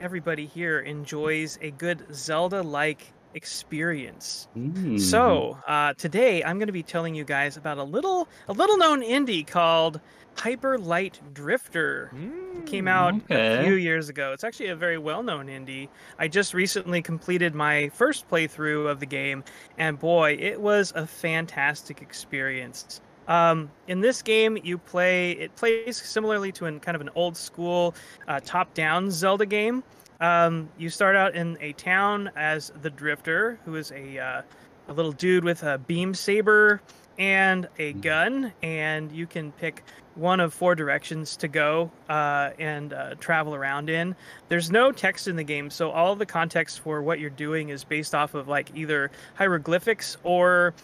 everybody 0.00 0.46
here 0.46 0.80
enjoys 0.80 1.58
a 1.62 1.70
good 1.70 2.04
Zelda-like 2.12 3.12
experience. 3.34 4.48
Mm. 4.56 5.00
So 5.00 5.58
uh, 5.66 5.94
today 5.94 6.42
I'm 6.42 6.58
going 6.58 6.66
to 6.66 6.72
be 6.72 6.82
telling 6.82 7.14
you 7.14 7.24
guys 7.24 7.56
about 7.56 7.78
a 7.78 7.84
little 7.84 8.28
a 8.48 8.52
little 8.52 8.76
known 8.76 9.02
indie 9.02 9.46
called 9.46 10.00
Hyper 10.36 10.76
Light 10.76 11.20
Drifter. 11.32 12.10
It 12.58 12.66
came 12.66 12.88
out 12.88 13.14
a 13.30 13.62
few 13.64 13.74
years 13.74 14.08
ago. 14.08 14.32
It's 14.32 14.42
actually 14.42 14.68
a 14.68 14.76
very 14.76 14.98
well 14.98 15.22
known 15.22 15.46
indie. 15.46 15.88
I 16.18 16.26
just 16.26 16.52
recently 16.52 17.00
completed 17.00 17.54
my 17.54 17.90
first 17.90 18.28
playthrough 18.28 18.90
of 18.90 18.98
the 18.98 19.06
game, 19.06 19.44
and 19.78 19.98
boy, 19.98 20.36
it 20.40 20.60
was 20.60 20.92
a 20.96 21.06
fantastic 21.06 22.02
experience. 22.02 23.00
Um, 23.28 23.70
in 23.88 24.00
this 24.00 24.22
game, 24.22 24.58
you 24.62 24.78
play 24.78 25.32
it 25.32 25.56
plays 25.56 25.96
similarly 25.96 26.52
to 26.52 26.66
an 26.66 26.80
kind 26.80 26.94
of 26.94 27.00
an 27.00 27.10
old 27.14 27.36
school 27.36 27.94
uh, 28.28 28.40
top 28.44 28.74
down 28.74 29.10
Zelda 29.10 29.46
game. 29.46 29.82
Um, 30.20 30.68
you 30.78 30.90
start 30.90 31.16
out 31.16 31.34
in 31.34 31.58
a 31.60 31.72
town 31.72 32.30
as 32.36 32.72
the 32.82 32.90
Drifter, 32.90 33.58
who 33.64 33.76
is 33.76 33.92
a 33.92 34.18
uh, 34.18 34.42
a 34.88 34.92
little 34.92 35.12
dude 35.12 35.44
with 35.44 35.62
a 35.62 35.78
beam 35.78 36.14
saber 36.14 36.80
and 37.18 37.68
a 37.78 37.92
gun, 37.94 38.52
and 38.62 39.12
you 39.12 39.26
can 39.26 39.52
pick 39.52 39.84
one 40.14 40.40
of 40.40 40.54
four 40.54 40.74
directions 40.74 41.36
to 41.36 41.48
go 41.48 41.90
uh, 42.08 42.50
and 42.58 42.92
uh, 42.92 43.14
travel 43.16 43.54
around 43.54 43.90
in. 43.90 44.14
There's 44.48 44.70
no 44.70 44.92
text 44.92 45.26
in 45.26 45.36
the 45.36 45.44
game, 45.44 45.70
so 45.70 45.90
all 45.90 46.12
of 46.12 46.18
the 46.18 46.26
context 46.26 46.80
for 46.80 47.02
what 47.02 47.18
you're 47.18 47.30
doing 47.30 47.70
is 47.70 47.84
based 47.84 48.14
off 48.14 48.34
of 48.34 48.48
like 48.48 48.70
either 48.74 49.10
hieroglyphics 49.34 50.16
or 50.22 50.74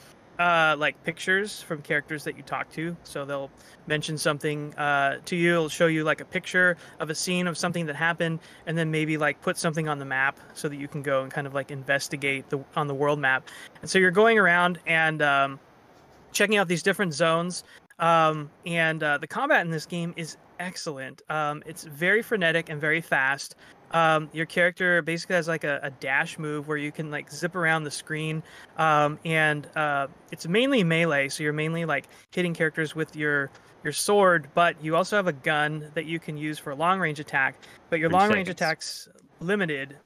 uh, 0.41 0.75
like 0.79 1.01
pictures 1.05 1.61
from 1.61 1.83
characters 1.83 2.25
that 2.25 2.35
you 2.35 2.43
talk 2.43 2.73
to. 2.73 2.97
So 3.05 3.27
they'll 3.27 3.51
mention 3.87 4.17
something 4.17 4.75
uh, 4.77 5.19
to 5.27 5.37
you, 5.37 5.53
it'll 5.53 5.69
show 5.69 5.87
you 5.87 6.03
like 6.03 6.23
a 6.23 6.25
picture 6.25 6.79
of 6.99 7.11
a 7.11 7.15
scene 7.15 7.47
of 7.47 7.59
something 7.59 7.85
that 7.87 7.95
happened, 7.95 8.41
and 8.67 8.77
then 8.77 8.91
maybe 8.91 9.19
like 9.19 9.43
put 9.43 9.59
something 9.59 9.87
on 9.87 9.99
the 9.99 10.07
map 10.07 10.41
so 10.55 10.67
that 10.69 10.77
you 10.77 10.89
can 10.89 11.03
go 11.03 11.23
and 11.23 11.31
kind 11.31 11.47
of 11.47 11.53
like 11.53 11.71
investigate 11.71 12.49
the 12.49 12.65
on 12.75 12.87
the 12.87 12.95
world 12.95 13.19
map. 13.19 13.49
And 13.83 13.91
so 13.91 13.99
you're 13.99 14.11
going 14.11 14.39
around 14.39 14.79
and 14.87 15.21
um, 15.21 15.61
checking 16.33 16.57
out 16.57 16.69
these 16.69 16.83
different 16.83 17.13
zones. 17.13 17.63
Um, 17.99 18.49
and 18.65 19.03
uh, 19.03 19.19
the 19.19 19.27
combat 19.27 19.67
in 19.67 19.71
this 19.71 19.85
game 19.85 20.15
is 20.17 20.39
excellent. 20.59 21.21
Um, 21.29 21.63
it's 21.67 21.85
very 21.85 22.23
frenetic 22.23 22.71
and 22.71 22.81
very 22.81 23.03
fast. 23.03 23.57
Um, 23.93 24.29
your 24.33 24.47
character 24.47 25.03
basically 25.03 25.37
has 25.37 25.49
like 25.49 25.65
a, 25.65 25.81
a 25.83 25.91
dash 25.91 26.39
move 26.39 26.69
where 26.69 26.77
you 26.77 26.93
can 26.93 27.11
like 27.11 27.31
zip 27.31 27.55
around 27.55 27.85
the 27.85 27.91
screen, 27.91 28.43
um, 28.77 29.19
and 29.25 29.67
uh, 29.77 30.07
it's 30.31 30.47
mainly 30.47 30.85
melee. 30.85 31.29
So 31.29 31.43
you're 31.43 31.53
mainly 31.53 31.85
like 31.85 32.07
hitting 32.31 32.55
characters 32.55 32.95
with 32.95 33.17
your 33.17 33.51
your 33.83 33.93
sword, 33.93 34.49
but 34.55 34.83
you 34.83 34.95
also 34.95 35.17
have 35.17 35.27
a 35.27 35.33
gun 35.33 35.91
that 35.95 36.07
you 36.07 36.19
can 36.19 36.37
use 36.37 36.59
for 36.59 36.75
long 36.75 37.01
range 37.01 37.19
attack. 37.19 37.57
But 37.89 37.99
your 37.99 38.11
Three 38.11 38.19
long 38.19 38.33
range 38.33 38.49
attacks 38.49 39.09
limited, 39.41 39.97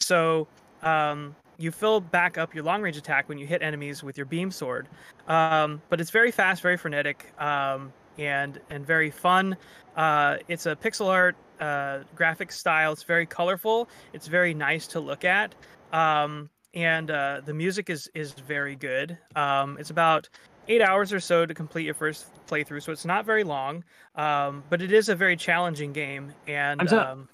so 0.00 0.46
um, 0.82 1.34
you 1.56 1.70
fill 1.70 2.00
back 2.00 2.38
up 2.38 2.54
your 2.54 2.64
long 2.64 2.82
range 2.82 2.96
attack 2.96 3.28
when 3.28 3.38
you 3.38 3.46
hit 3.46 3.62
enemies 3.62 4.02
with 4.02 4.16
your 4.16 4.26
beam 4.26 4.50
sword. 4.50 4.88
Um, 5.28 5.80
but 5.88 6.00
it's 6.00 6.10
very 6.10 6.30
fast, 6.30 6.60
very 6.60 6.76
frenetic, 6.76 7.32
um, 7.38 7.92
and 8.18 8.60
and 8.68 8.86
very 8.86 9.10
fun. 9.10 9.56
Uh, 9.96 10.38
it's 10.48 10.66
a 10.66 10.76
pixel 10.76 11.06
art 11.06 11.36
uh, 11.60 12.00
graphic 12.14 12.52
style. 12.52 12.92
It's 12.92 13.02
very 13.02 13.26
colorful. 13.26 13.88
It's 14.12 14.26
very 14.26 14.54
nice 14.54 14.86
to 14.88 15.00
look 15.00 15.24
at. 15.24 15.54
Um, 15.92 16.50
and 16.74 17.10
uh, 17.10 17.40
the 17.44 17.54
music 17.54 17.90
is 17.90 18.08
is 18.14 18.32
very 18.32 18.76
good. 18.76 19.18
Um, 19.34 19.76
it's 19.78 19.90
about 19.90 20.28
eight 20.68 20.82
hours 20.82 21.12
or 21.12 21.20
so 21.20 21.44
to 21.46 21.52
complete 21.54 21.84
your 21.84 21.94
first 21.94 22.26
playthrough, 22.46 22.82
so 22.82 22.92
it's 22.92 23.04
not 23.04 23.26
very 23.26 23.44
long. 23.44 23.82
Um, 24.14 24.62
but 24.70 24.80
it 24.80 24.92
is 24.92 25.08
a 25.08 25.14
very 25.14 25.36
challenging 25.36 25.92
game, 25.92 26.32
and 26.46 26.78
Time's 26.80 26.92
up. 26.92 27.08
um, 27.08 27.28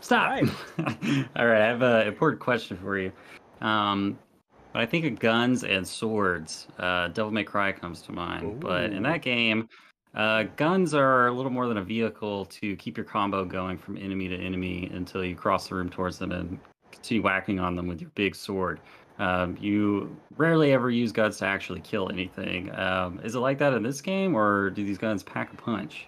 Stop. 0.00 0.30
Right. 0.30 0.48
All 1.36 1.46
right, 1.46 1.62
I 1.62 1.66
have 1.66 1.82
an 1.82 2.06
important 2.06 2.40
question 2.40 2.78
for 2.78 2.98
you. 2.98 3.12
Um, 3.60 4.18
when 4.72 4.82
I 4.82 4.86
think 4.86 5.04
of 5.04 5.18
guns 5.18 5.64
and 5.64 5.86
swords, 5.86 6.68
uh, 6.78 7.08
Devil 7.08 7.32
May 7.32 7.44
Cry 7.44 7.72
comes 7.72 8.00
to 8.02 8.12
mind. 8.12 8.60
But 8.60 8.92
in 8.92 9.02
that 9.02 9.22
game, 9.22 9.68
uh, 10.14 10.44
guns 10.56 10.94
are 10.94 11.28
a 11.28 11.32
little 11.32 11.50
more 11.52 11.68
than 11.68 11.78
a 11.78 11.82
vehicle 11.84 12.44
to 12.46 12.76
keep 12.76 12.96
your 12.96 13.04
combo 13.04 13.44
going 13.44 13.78
from 13.78 13.96
enemy 13.96 14.28
to 14.28 14.36
enemy 14.36 14.90
until 14.92 15.24
you 15.24 15.34
cross 15.36 15.68
the 15.68 15.74
room 15.74 15.88
towards 15.88 16.18
them 16.18 16.32
and 16.32 16.58
continue 16.92 17.22
whacking 17.22 17.60
on 17.60 17.76
them 17.76 17.86
with 17.86 18.00
your 18.00 18.10
big 18.14 18.34
sword. 18.34 18.80
Um, 19.18 19.56
you 19.60 20.16
rarely 20.36 20.72
ever 20.72 20.90
use 20.90 21.12
guns 21.12 21.36
to 21.38 21.46
actually 21.46 21.80
kill 21.80 22.10
anything. 22.10 22.74
Um, 22.74 23.20
is 23.22 23.34
it 23.34 23.38
like 23.40 23.58
that 23.58 23.74
in 23.74 23.82
this 23.82 24.00
game, 24.00 24.34
or 24.34 24.70
do 24.70 24.82
these 24.84 24.98
guns 24.98 25.22
pack 25.22 25.52
a 25.52 25.56
punch? 25.56 26.06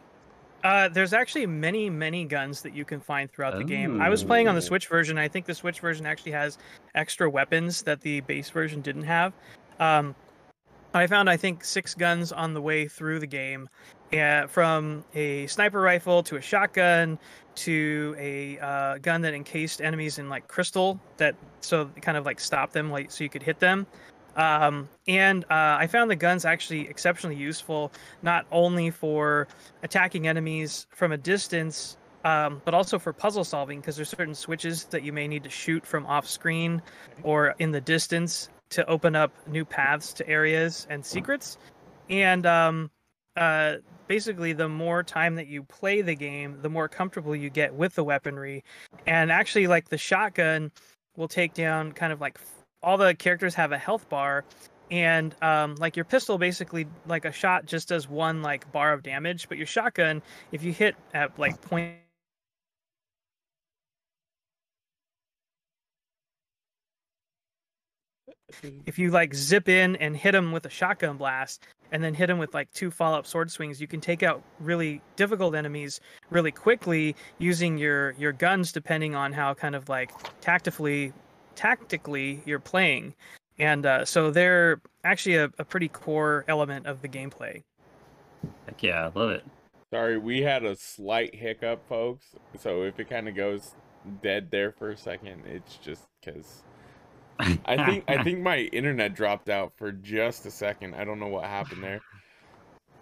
Uh, 0.65 0.89
there's 0.89 1.13
actually 1.13 1.45
many, 1.45 1.91
many 1.91 2.25
guns 2.25 2.63
that 2.63 2.75
you 2.75 2.85
can 2.85 3.01
find 3.01 3.31
throughout 3.31 3.59
the 3.59 3.65
game. 3.65 4.01
I 4.01 4.09
was 4.09 4.23
playing 4.25 4.47
on 4.49 4.55
the 4.55 4.61
Oh. 4.61 4.65
Switch 4.65 4.87
version. 4.87 5.19
I 5.19 5.27
think 5.29 5.45
the 5.45 5.55
Switch 5.55 5.81
version 5.81 6.07
actually 6.07 6.33
has 6.33 6.57
extra 6.95 7.29
weapons 7.29 7.83
that 7.83 8.01
the 8.01 8.21
base 8.23 8.49
version 8.49 8.81
didn't 8.81 9.03
have. 9.03 9.33
Um, 9.81 10.15
I 10.95 11.07
found, 11.07 11.31
I 11.31 11.37
think, 11.37 11.65
six 11.65 11.95
guns 11.95 12.33
on 12.33 12.53
the 12.53 12.61
way 12.61 12.87
through 12.87 13.19
the 13.21 13.27
game, 13.27 13.69
uh, 14.13 14.47
from 14.47 15.05
a 15.15 15.47
sniper 15.47 15.81
rifle 15.81 16.23
to 16.25 16.37
a 16.37 16.41
shotgun 16.41 17.19
to 17.55 18.15
a 18.19 18.59
uh, 18.59 18.99
gun 18.99 19.23
that 19.23 19.35
encased 19.35 19.81
enemies 19.81 20.19
in 20.19 20.29
like 20.29 20.49
crystal 20.49 21.01
that 21.17 21.35
so 21.61 21.91
kind 22.01 22.19
of 22.19 22.27
like 22.27 22.41
stopped 22.41 22.73
them, 22.73 22.91
like 22.91 23.11
so 23.11 23.25
you 23.25 23.31
could 23.31 23.43
hit 23.43 23.59
them. 23.59 23.87
Um, 24.37 24.89
and 25.09 25.45
uh, 25.45 25.77
I 25.79 25.87
found 25.87 26.11
the 26.11 26.17
guns 26.17 26.45
actually 26.45 26.89
exceptionally 26.89 27.37
useful, 27.37 27.93
not 28.23 28.47
only 28.51 28.91
for 28.91 29.49
attacking 29.83 30.27
enemies 30.27 30.87
from 30.91 31.13
a 31.13 31.19
distance, 31.19 31.99
um, 32.25 32.63
but 32.65 32.73
also 32.73 32.99
for 32.99 33.13
puzzle 33.13 33.45
solving, 33.45 33.81
because 33.81 33.97
there's 33.97 34.09
certain 34.09 34.35
switches 34.35 34.85
that 34.85 35.03
you 35.03 35.13
may 35.13 35.29
need 35.29 35.45
to 35.45 35.51
shoot 35.51 35.85
from 35.85 36.07
off 36.07 36.27
screen 36.27 36.81
or 37.23 37.55
in 37.59 37.73
the 37.73 37.81
distance 37.81 38.49
to 38.73 38.87
open 38.87 39.17
up 39.17 39.33
new 39.47 39.65
paths 39.65 40.13
to 40.15 40.29
areas 40.29 40.87
and 40.91 41.05
secrets. 41.05 41.59
And 42.11 42.45
um, 42.47 42.91
uh, 43.37 43.77
basically, 44.09 44.53
the 44.53 44.69
more 44.69 45.03
time 45.03 45.37
that 45.37 45.47
you 45.47 45.63
play 45.63 46.03
the 46.03 46.15
game, 46.15 46.59
the 46.63 46.69
more 46.69 46.89
comfortable 46.89 47.35
you 47.35 47.51
get 47.51 47.75
with 47.75 47.95
the 47.95 48.05
weaponry. 48.05 48.65
And 49.07 49.31
actually, 49.31 49.67
like 49.67 49.89
the 49.89 49.99
shotgun 49.99 50.71
will 51.17 51.29
take 51.29 51.55
down 51.55 51.93
kind 51.93 52.13
of 52.13 52.21
like 52.21 52.39
all 52.83 52.97
the 52.97 53.15
characters 53.15 53.55
have 53.55 53.73
a 53.73 53.79
health 53.79 54.09
bar 54.09 54.45
and 54.91 55.35
um, 55.43 55.75
like 55.77 55.97
your 55.97 56.05
pistol 56.05 56.39
basically 56.39 56.87
like 57.07 57.25
a 57.25 57.33
shot 57.33 57.65
just 57.65 57.89
does 57.89 58.09
one 58.09 58.43
like 58.43 58.71
bar 58.73 58.93
of 58.93 59.03
damage 59.03 59.49
but 59.49 59.57
your 59.57 59.67
shotgun 59.67 60.23
if 60.53 60.63
you 60.63 60.73
hit 60.73 60.97
at 61.15 61.39
like 61.39 61.61
point 61.63 61.97
if 68.87 68.99
you 68.99 69.11
like 69.11 69.35
zip 69.35 69.69
in 69.69 69.97
and 69.97 70.17
hit 70.17 70.35
him 70.35 70.53
with 70.53 70.67
a 70.67 70.71
shotgun 70.71 71.17
blast 71.17 71.67
and 71.91 72.03
then 72.03 72.15
hit 72.15 72.31
him 72.31 72.39
with 72.39 72.55
like 72.55 72.73
two 72.73 72.91
follow-up 72.91 73.27
sword 73.27 73.51
swings 73.51 73.81
you 73.81 73.87
can 73.87 74.01
take 74.01 74.23
out 74.23 74.43
really 74.61 75.01
difficult 75.17 75.55
enemies 75.55 76.01
really 76.31 76.53
quickly 76.53 77.15
using 77.39 77.79
your 77.79 78.13
your 78.13 78.33
guns 78.33 78.73
depending 78.73 79.15
on 79.15 79.33
how 79.33 79.53
kind 79.55 79.75
of 79.75 79.89
like 79.89 80.11
tactically 80.41 81.13
tactically 81.55 82.43
you're 82.47 82.59
playing 82.59 83.15
and 83.59 83.85
uh, 83.85 84.05
so 84.05 84.31
they're 84.31 84.81
actually 85.05 85.37
a, 85.37 85.51
a 85.59 85.65
pretty 85.65 85.89
core 85.89 86.45
element 86.49 86.87
of 86.87 87.03
the 87.03 87.09
gameplay 87.09 87.63
Heck 88.67 88.83
yeah, 88.83 89.11
I 89.15 89.19
love 89.19 89.31
it. 89.31 89.45
Sorry, 89.91 90.19
we 90.19 90.41
had 90.41 90.65
a 90.65 90.75
slight 90.77 91.35
hiccup, 91.35 91.87
folks. 91.89 92.27
So 92.59 92.83
if 92.83 92.99
it 92.99 93.11
kind 93.11 93.29
of 93.29 93.37
goes 93.37 93.75
dead 94.23 94.51
there 94.51 94.73
for 94.73 94.91
a 94.91 94.97
second, 94.97 95.43
it's 95.47 95.77
just 95.77 96.07
because 96.21 96.63
I 97.41 97.85
think 97.87 98.05
I 98.09 98.23
think 98.25 98.41
my 98.41 98.59
internet 98.73 99.15
dropped 99.15 99.49
out 99.49 99.73
for 99.77 99.93
just 99.93 100.47
a 100.47 100.51
second. 100.51 100.95
I 100.95 101.05
don't 101.05 101.19
know 101.21 101.29
what 101.29 101.45
happened 101.45 101.83
there. 101.83 102.01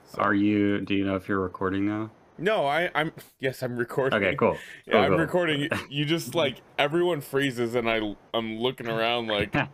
So- 0.07 0.21
Are 0.23 0.35
you? 0.35 0.81
Do 0.81 0.95
you 0.95 1.05
know 1.05 1.17
if 1.17 1.29
you're 1.29 1.41
recording 1.41 1.87
now? 1.87 2.11
No, 2.39 2.65
I, 2.67 2.91
I'm. 2.95 3.13
Yes, 3.39 3.63
I'm 3.63 3.77
recording. 3.77 4.23
Okay, 4.25 4.35
cool. 4.35 4.57
Yeah, 4.87 4.93
Cool, 4.95 5.01
I'm 5.03 5.09
cool. 5.11 5.19
recording. 5.19 5.69
You- 5.91 6.05
just 6.07 6.35
like 6.43 6.63
everyone 6.79 7.21
freezes, 7.21 7.75
and 7.75 7.89
I 7.89 8.17
I'm 8.33 8.57
looking 8.59 8.89
around 8.89 9.27
like, 9.29 9.55
uh, 9.55 9.67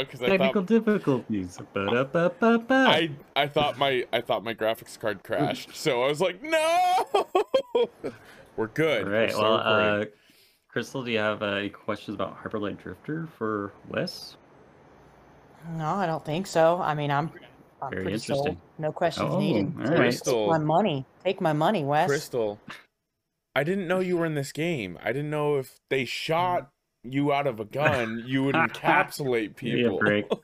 because 0.00 0.22
I 0.22 0.28
Technical 0.28 0.62
thought 0.62 0.66
difficulties. 0.66 1.58
I 1.76 3.10
I 3.36 3.46
thought 3.48 3.76
my 3.76 4.06
I 4.14 4.22
thought 4.22 4.42
my 4.44 4.54
graphics 4.54 4.98
card 4.98 5.22
crashed, 5.24 5.76
so 5.76 6.02
I 6.02 6.08
was 6.08 6.20
like, 6.22 6.42
no. 6.42 7.28
We're 8.56 8.66
good. 8.68 9.04
All 9.04 9.10
We're 9.10 9.20
right. 9.26 9.34
Well, 9.36 9.54
uh, 9.54 10.04
Crystal, 10.72 11.02
do 11.04 11.10
you 11.10 11.18
have 11.18 11.42
uh, 11.42 11.46
any 11.46 11.68
questions 11.68 12.14
about 12.14 12.34
Hyper 12.34 12.58
Light 12.58 12.78
Drifter 12.82 13.28
for 13.36 13.72
Wes? 13.88 14.36
No, 15.76 15.84
I 15.86 16.06
don't 16.06 16.24
think 16.24 16.46
so. 16.46 16.80
I 16.80 16.94
mean, 16.94 17.10
I'm, 17.10 17.30
I'm 17.82 17.90
Very 17.90 18.02
pretty 18.04 18.18
sold. 18.18 18.46
interesting. 18.46 18.62
No 18.78 18.90
questions 18.90 19.28
Oh, 19.30 19.38
needed. 19.38 19.72
all 19.78 19.86
Take. 19.86 19.96
Crystal. 19.96 20.46
my 20.48 20.58
money. 20.58 21.04
Take 21.22 21.40
my 21.42 21.52
money, 21.52 21.84
Wes. 21.84 22.08
Crystal, 22.08 22.58
I 23.54 23.64
didn't 23.64 23.86
know 23.86 24.00
you 24.00 24.16
were 24.16 24.24
in 24.26 24.34
this 24.34 24.50
game. 24.50 24.98
I 25.02 25.12
didn't 25.12 25.30
know 25.30 25.56
if 25.56 25.78
they 25.90 26.06
shot 26.06 26.70
you 27.04 27.32
out 27.32 27.46
of 27.46 27.60
a 27.60 27.64
gun, 27.66 28.22
you 28.26 28.42
would 28.44 28.54
encapsulate 28.56 29.56
Give 29.58 29.74
me 29.74 29.80
a 29.82 29.84
people. 29.84 29.98
break. 29.98 30.26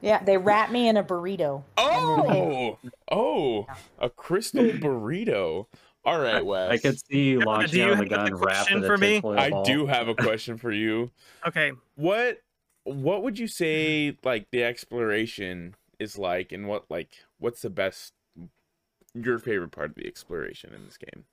Yeah, 0.00 0.22
they 0.22 0.36
wrap 0.36 0.70
me 0.70 0.88
in 0.88 0.96
a 0.96 1.02
burrito. 1.04 1.62
Oh, 1.76 2.78
oh, 3.10 3.66
a 4.00 4.10
crystal 4.10 4.64
burrito. 4.64 5.66
All 6.04 6.18
right, 6.20 6.44
Wes. 6.44 6.70
I 6.72 6.78
could 6.78 6.98
see 6.98 7.30
you 7.30 7.38
Yeah, 7.40 7.44
launching 7.46 7.70
do 7.70 7.78
you 7.78 7.92
out 7.92 7.96
the 7.96 7.96
have 7.96 8.06
a 8.06 8.08
gun 8.08 8.34
wrapped 8.34 8.70
question 8.70 8.78
in 8.78 8.84
a 8.84 8.86
for 8.86 8.98
me? 8.98 9.18
I 9.36 9.50
ball. 9.50 9.64
do 9.64 9.86
have 9.86 10.08
a 10.08 10.14
question 10.16 10.56
for 10.58 10.72
you. 10.72 11.10
okay 11.46 11.72
What 11.96 12.38
what 12.84 13.22
would 13.22 13.38
you 13.38 13.46
say 13.46 14.16
like 14.24 14.50
the 14.50 14.64
exploration 14.64 15.76
is 16.00 16.18
like 16.18 16.50
and 16.52 16.66
what 16.66 16.90
like 16.90 17.18
what's 17.38 17.62
the 17.62 17.70
best 17.70 18.12
your 19.14 19.38
favorite 19.38 19.70
part 19.70 19.90
of 19.90 19.96
the 19.96 20.06
exploration 20.06 20.74
in 20.74 20.84
this 20.84 20.96
game? 20.96 21.24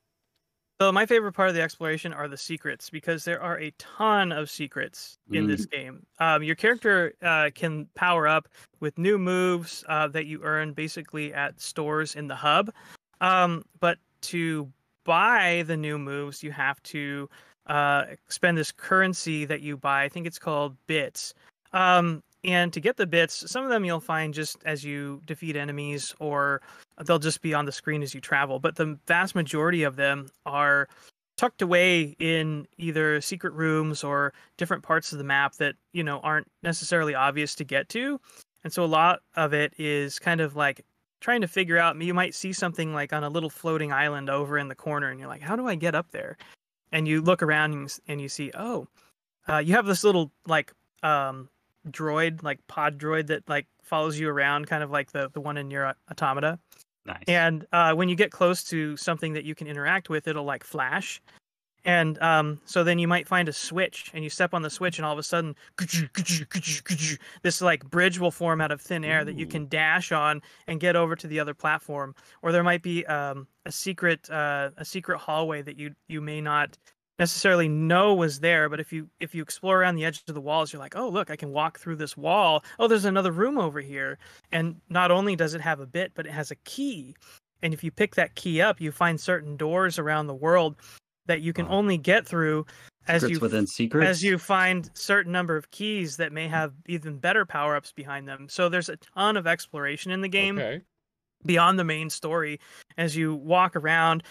So 0.81 0.93
my 0.93 1.05
favorite 1.05 1.33
part 1.33 1.49
of 1.49 1.55
the 1.55 1.61
exploration 1.61 2.13
are 2.13 2.29
the 2.29 2.37
secrets 2.37 2.89
because 2.89 3.25
there 3.25 3.41
are 3.41 3.59
a 3.59 3.71
ton 3.71 4.31
of 4.31 4.49
secrets 4.49 5.17
in 5.29 5.45
this 5.45 5.65
game. 5.65 6.05
Um, 6.19 6.41
your 6.41 6.55
character 6.55 7.13
uh, 7.21 7.49
can 7.53 7.87
power 7.95 8.27
up 8.29 8.47
with 8.79 8.97
new 8.97 9.17
moves 9.17 9.83
uh, 9.89 10.07
that 10.09 10.25
you 10.25 10.41
earn 10.41 10.71
basically 10.71 11.33
at 11.33 11.59
stores 11.59 12.15
in 12.15 12.27
the 12.27 12.35
hub. 12.35 12.71
Um, 13.19 13.65
but 13.81 13.97
to 14.21 14.71
buy 15.03 15.63
the 15.67 15.77
new 15.77 15.97
moves, 15.97 16.43
you 16.43 16.51
have 16.51 16.81
to 16.83 17.29
uh, 17.67 18.05
spend 18.27 18.57
this 18.57 18.71
currency 18.71 19.45
that 19.45 19.61
you 19.61 19.77
buy. 19.77 20.03
I 20.03 20.09
think 20.09 20.27
it's 20.27 20.39
called 20.39 20.75
bits. 20.87 21.33
Um, 21.73 22.23
and 22.43 22.71
to 22.73 22.79
get 22.79 22.97
the 22.97 23.05
bits, 23.05 23.49
some 23.51 23.63
of 23.63 23.69
them 23.69 23.83
you'll 23.83 23.99
find 23.99 24.33
just 24.33 24.57
as 24.65 24.83
you 24.83 25.21
defeat 25.25 25.55
enemies, 25.55 26.15
or 26.19 26.61
they'll 27.05 27.19
just 27.19 27.41
be 27.41 27.53
on 27.53 27.65
the 27.65 27.71
screen 27.71 28.01
as 28.01 28.13
you 28.13 28.21
travel. 28.21 28.59
But 28.59 28.75
the 28.75 28.97
vast 29.07 29.35
majority 29.35 29.83
of 29.83 29.97
them 29.97 30.29
are 30.45 30.87
tucked 31.37 31.61
away 31.61 32.15
in 32.19 32.67
either 32.77 33.21
secret 33.21 33.53
rooms 33.53 34.03
or 34.03 34.33
different 34.57 34.83
parts 34.83 35.11
of 35.11 35.17
the 35.17 35.23
map 35.23 35.55
that 35.55 35.75
you 35.93 36.03
know 36.03 36.19
aren't 36.19 36.47
necessarily 36.63 37.13
obvious 37.13 37.55
to 37.55 37.63
get 37.63 37.89
to. 37.89 38.19
And 38.63 38.73
so 38.73 38.83
a 38.83 38.87
lot 38.87 39.19
of 39.35 39.53
it 39.53 39.73
is 39.77 40.19
kind 40.19 40.41
of 40.41 40.55
like 40.55 40.85
trying 41.19 41.41
to 41.41 41.47
figure 41.47 41.77
out. 41.77 41.99
You 42.01 42.13
might 42.13 42.35
see 42.35 42.53
something 42.53 42.93
like 42.93 43.13
on 43.13 43.23
a 43.23 43.29
little 43.29 43.49
floating 43.49 43.91
island 43.91 44.29
over 44.29 44.57
in 44.57 44.67
the 44.67 44.75
corner, 44.75 45.09
and 45.09 45.19
you're 45.19 45.29
like, 45.29 45.41
"How 45.41 45.55
do 45.55 45.67
I 45.67 45.75
get 45.75 45.95
up 45.95 46.11
there?" 46.11 46.37
And 46.91 47.07
you 47.07 47.21
look 47.21 47.43
around 47.43 47.73
and 47.73 47.81
you 47.83 47.89
and 48.07 48.21
you 48.21 48.29
see, 48.29 48.51
oh, 48.55 48.87
uh, 49.47 49.57
you 49.57 49.73
have 49.73 49.85
this 49.85 50.03
little 50.03 50.31
like 50.47 50.73
um, 51.03 51.49
droid, 51.89 52.43
like 52.43 52.59
pod 52.67 52.97
droid 52.97 53.27
that 53.27 53.47
like 53.47 53.67
follows 53.83 54.19
you 54.19 54.29
around, 54.29 54.67
kind 54.67 54.83
of 54.83 54.91
like 54.91 55.11
the 55.11 55.29
the 55.33 55.41
one 55.41 55.57
in 55.57 55.69
NieR: 55.69 55.93
Automata. 56.11 56.59
Nice. 57.05 57.23
And 57.27 57.65
uh, 57.71 57.93
when 57.93 58.09
you 58.09 58.15
get 58.15 58.31
close 58.31 58.63
to 58.65 58.95
something 58.97 59.33
that 59.33 59.43
you 59.43 59.55
can 59.55 59.67
interact 59.67 60.09
with, 60.09 60.27
it'll 60.27 60.43
like 60.43 60.63
flash. 60.63 61.21
And 61.85 62.21
um, 62.21 62.59
so 62.65 62.83
then 62.83 62.99
you 62.99 63.07
might 63.07 63.27
find 63.27 63.47
a 63.47 63.53
switch, 63.53 64.11
and 64.13 64.23
you 64.23 64.29
step 64.29 64.53
on 64.53 64.61
the 64.61 64.69
switch, 64.69 64.99
and 64.99 65.05
all 65.05 65.13
of 65.13 65.19
a 65.19 65.23
sudden, 65.23 65.55
this 67.41 67.61
like 67.61 67.89
bridge 67.89 68.19
will 68.19 68.31
form 68.31 68.59
out 68.59 68.71
of 68.71 68.81
thin 68.81 69.05
air 69.05 69.23
that 69.23 69.37
you 69.37 69.45
can 69.45 69.67
dash 69.67 70.11
on 70.11 70.41
and 70.67 70.79
get 70.79 70.95
over 70.95 71.15
to 71.15 71.27
the 71.27 71.39
other 71.39 71.53
platform. 71.53 72.15
Or 72.41 72.51
there 72.51 72.63
might 72.63 72.83
be 72.83 73.05
um, 73.05 73.47
a 73.65 73.71
secret 73.71 74.29
uh, 74.29 74.71
a 74.77 74.83
secret 74.83 75.19
hallway 75.19 75.61
that 75.61 75.77
you 75.79 75.95
you 76.07 76.21
may 76.21 76.41
not 76.41 76.77
necessarily 77.19 77.67
know 77.67 78.15
was 78.15 78.39
there 78.39 78.69
but 78.69 78.79
if 78.79 78.93
you 78.93 79.09
if 79.19 79.35
you 79.35 79.43
explore 79.43 79.81
around 79.81 79.95
the 79.95 80.05
edge 80.05 80.23
of 80.27 80.33
the 80.33 80.39
walls 80.39 80.71
you're 80.71 80.81
like 80.81 80.95
oh 80.95 81.09
look 81.09 81.29
i 81.29 81.35
can 81.35 81.51
walk 81.51 81.77
through 81.77 81.95
this 81.95 82.17
wall. 82.17 82.63
Oh 82.79 82.87
there's 82.87 83.05
another 83.05 83.31
room 83.31 83.57
over 83.57 83.81
here. 83.81 84.17
And 84.51 84.79
not 84.89 85.11
only 85.11 85.35
does 85.35 85.53
it 85.53 85.61
have 85.61 85.79
a 85.79 85.85
bit 85.85 86.13
but 86.15 86.25
it 86.25 86.31
has 86.31 86.49
a 86.51 86.55
key. 86.55 87.15
And 87.61 87.73
if 87.73 87.83
you 87.83 87.91
pick 87.91 88.15
that 88.15 88.35
key 88.35 88.61
up 88.61 88.81
you 88.81 88.91
find 88.91 89.19
certain 89.19 89.57
doors 89.57 89.99
around 89.99 90.27
the 90.27 90.33
world 90.33 90.77
that 91.29 91.41
you 91.41 91.53
can 91.53 91.67
Wow. 91.67 91.75
only 91.77 91.97
get 91.97 92.25
through 92.27 92.65
as 93.07 93.21
secrets 93.21 93.31
you 93.35 93.39
within 93.39 93.67
secrets. 93.67 94.09
as 94.09 94.23
you 94.23 94.37
find 94.39 94.89
certain 94.95 95.31
number 95.31 95.55
of 95.55 95.69
keys 95.69 96.17
that 96.17 96.31
may 96.33 96.47
have 96.47 96.73
even 96.87 97.17
better 97.19 97.45
power-ups 97.45 97.91
behind 97.91 98.27
them 98.27 98.49
so 98.49 98.67
there's 98.67 98.89
a 98.89 98.97
ton 98.97 99.37
of 99.37 99.45
exploration 99.47 100.11
in 100.11 100.21
the 100.21 100.27
game 100.27 100.57
Okay. 100.57 100.81
beyond 101.45 101.77
the 101.79 101.83
main 101.83 102.09
story 102.09 102.59
as 102.97 103.15
you 103.15 103.35
walk 103.35 103.75
around 103.75 104.23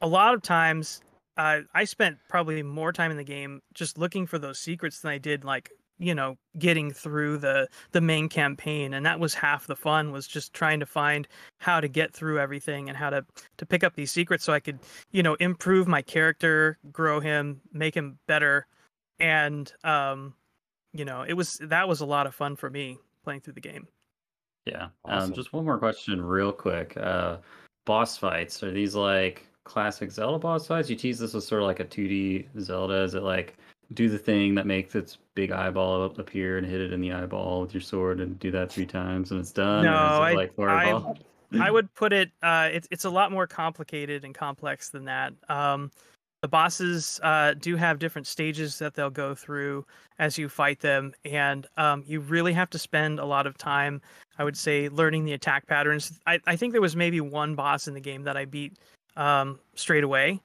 a 0.00 0.06
lot 0.06 0.32
of 0.32 0.42
times 0.42 1.00
uh, 1.36 1.60
i 1.74 1.84
spent 1.84 2.16
probably 2.28 2.62
more 2.62 2.92
time 2.92 3.10
in 3.10 3.16
the 3.16 3.24
game 3.24 3.60
just 3.74 3.98
looking 3.98 4.26
for 4.26 4.38
those 4.38 4.58
secrets 4.60 5.00
than 5.00 5.10
i 5.10 5.18
did 5.18 5.44
like 5.44 5.70
you 5.98 6.14
know 6.14 6.36
getting 6.58 6.90
through 6.90 7.38
the 7.38 7.68
the 7.92 8.00
main 8.00 8.28
campaign 8.28 8.94
and 8.94 9.04
that 9.04 9.18
was 9.20 9.34
half 9.34 9.66
the 9.66 9.76
fun 9.76 10.12
was 10.12 10.26
just 10.26 10.52
trying 10.52 10.80
to 10.80 10.86
find 10.86 11.28
how 11.58 11.80
to 11.80 11.88
get 11.88 12.12
through 12.12 12.38
everything 12.38 12.88
and 12.88 12.96
how 12.96 13.10
to 13.10 13.24
to 13.56 13.66
pick 13.66 13.82
up 13.84 13.94
these 13.94 14.12
secrets 14.12 14.44
so 14.44 14.52
i 14.52 14.60
could 14.60 14.78
you 15.10 15.22
know 15.22 15.34
improve 15.34 15.88
my 15.88 16.02
character 16.02 16.78
grow 16.92 17.20
him 17.20 17.60
make 17.72 17.96
him 17.96 18.18
better 18.26 18.66
and 19.18 19.72
um 19.84 20.34
you 20.92 21.04
know 21.04 21.22
it 21.22 21.34
was 21.34 21.58
that 21.62 21.88
was 21.88 22.00
a 22.00 22.06
lot 22.06 22.26
of 22.26 22.34
fun 22.34 22.56
for 22.56 22.70
me 22.70 22.98
playing 23.24 23.40
through 23.40 23.54
the 23.54 23.60
game 23.60 23.86
Yeah. 24.68 24.88
Awesome. 25.04 25.30
Um, 25.30 25.32
just 25.32 25.52
one 25.52 25.64
more 25.64 25.78
question, 25.78 26.22
real 26.22 26.52
quick. 26.52 26.96
Uh, 26.96 27.38
boss 27.86 28.16
fights 28.16 28.62
are 28.62 28.70
these 28.70 28.94
like 28.94 29.46
classic 29.64 30.10
Zelda 30.10 30.38
boss 30.38 30.66
fights? 30.66 30.90
You 30.90 30.96
tease 30.96 31.18
this 31.18 31.34
as 31.34 31.46
sort 31.46 31.62
of 31.62 31.66
like 31.66 31.80
a 31.80 31.84
2D 31.84 32.48
Zelda. 32.60 33.02
Is 33.02 33.14
it 33.14 33.22
like 33.22 33.56
do 33.94 34.08
the 34.08 34.18
thing 34.18 34.54
that 34.54 34.66
makes 34.66 34.94
its 34.94 35.18
big 35.34 35.50
eyeball 35.50 36.04
appear 36.04 36.58
and 36.58 36.66
hit 36.66 36.80
it 36.80 36.92
in 36.92 37.00
the 37.00 37.12
eyeball 37.12 37.62
with 37.62 37.72
your 37.72 37.80
sword 37.80 38.20
and 38.20 38.38
do 38.38 38.50
that 38.50 38.70
three 38.70 38.86
times 38.86 39.30
and 39.30 39.40
it's 39.40 39.52
done? 39.52 39.84
No, 39.84 39.94
I- 39.94 40.34
like 40.34 40.54
Fireball? 40.54 41.16
I 41.58 41.70
would 41.70 41.92
put 41.94 42.12
it. 42.12 42.30
Uh, 42.42 42.68
it's 42.72 42.88
it's 42.90 43.04
a 43.04 43.10
lot 43.10 43.32
more 43.32 43.46
complicated 43.46 44.24
and 44.24 44.34
complex 44.34 44.90
than 44.90 45.06
that. 45.06 45.32
Um, 45.48 45.90
the 46.42 46.48
bosses 46.48 47.18
uh, 47.24 47.54
do 47.54 47.74
have 47.74 47.98
different 47.98 48.26
stages 48.26 48.78
that 48.78 48.94
they'll 48.94 49.10
go 49.10 49.34
through 49.34 49.84
as 50.20 50.38
you 50.38 50.48
fight 50.48 50.80
them, 50.80 51.12
and 51.24 51.66
um, 51.76 52.04
you 52.06 52.20
really 52.20 52.52
have 52.52 52.70
to 52.70 52.78
spend 52.78 53.18
a 53.18 53.24
lot 53.24 53.46
of 53.46 53.58
time, 53.58 54.00
I 54.38 54.44
would 54.44 54.56
say, 54.56 54.88
learning 54.88 55.24
the 55.24 55.32
attack 55.32 55.66
patterns. 55.66 56.20
I, 56.26 56.38
I 56.46 56.54
think 56.54 56.72
there 56.72 56.80
was 56.80 56.94
maybe 56.94 57.20
one 57.20 57.56
boss 57.56 57.88
in 57.88 57.94
the 57.94 58.00
game 58.00 58.22
that 58.22 58.36
I 58.36 58.44
beat 58.44 58.74
um, 59.16 59.58
straight 59.74 60.04
away, 60.04 60.40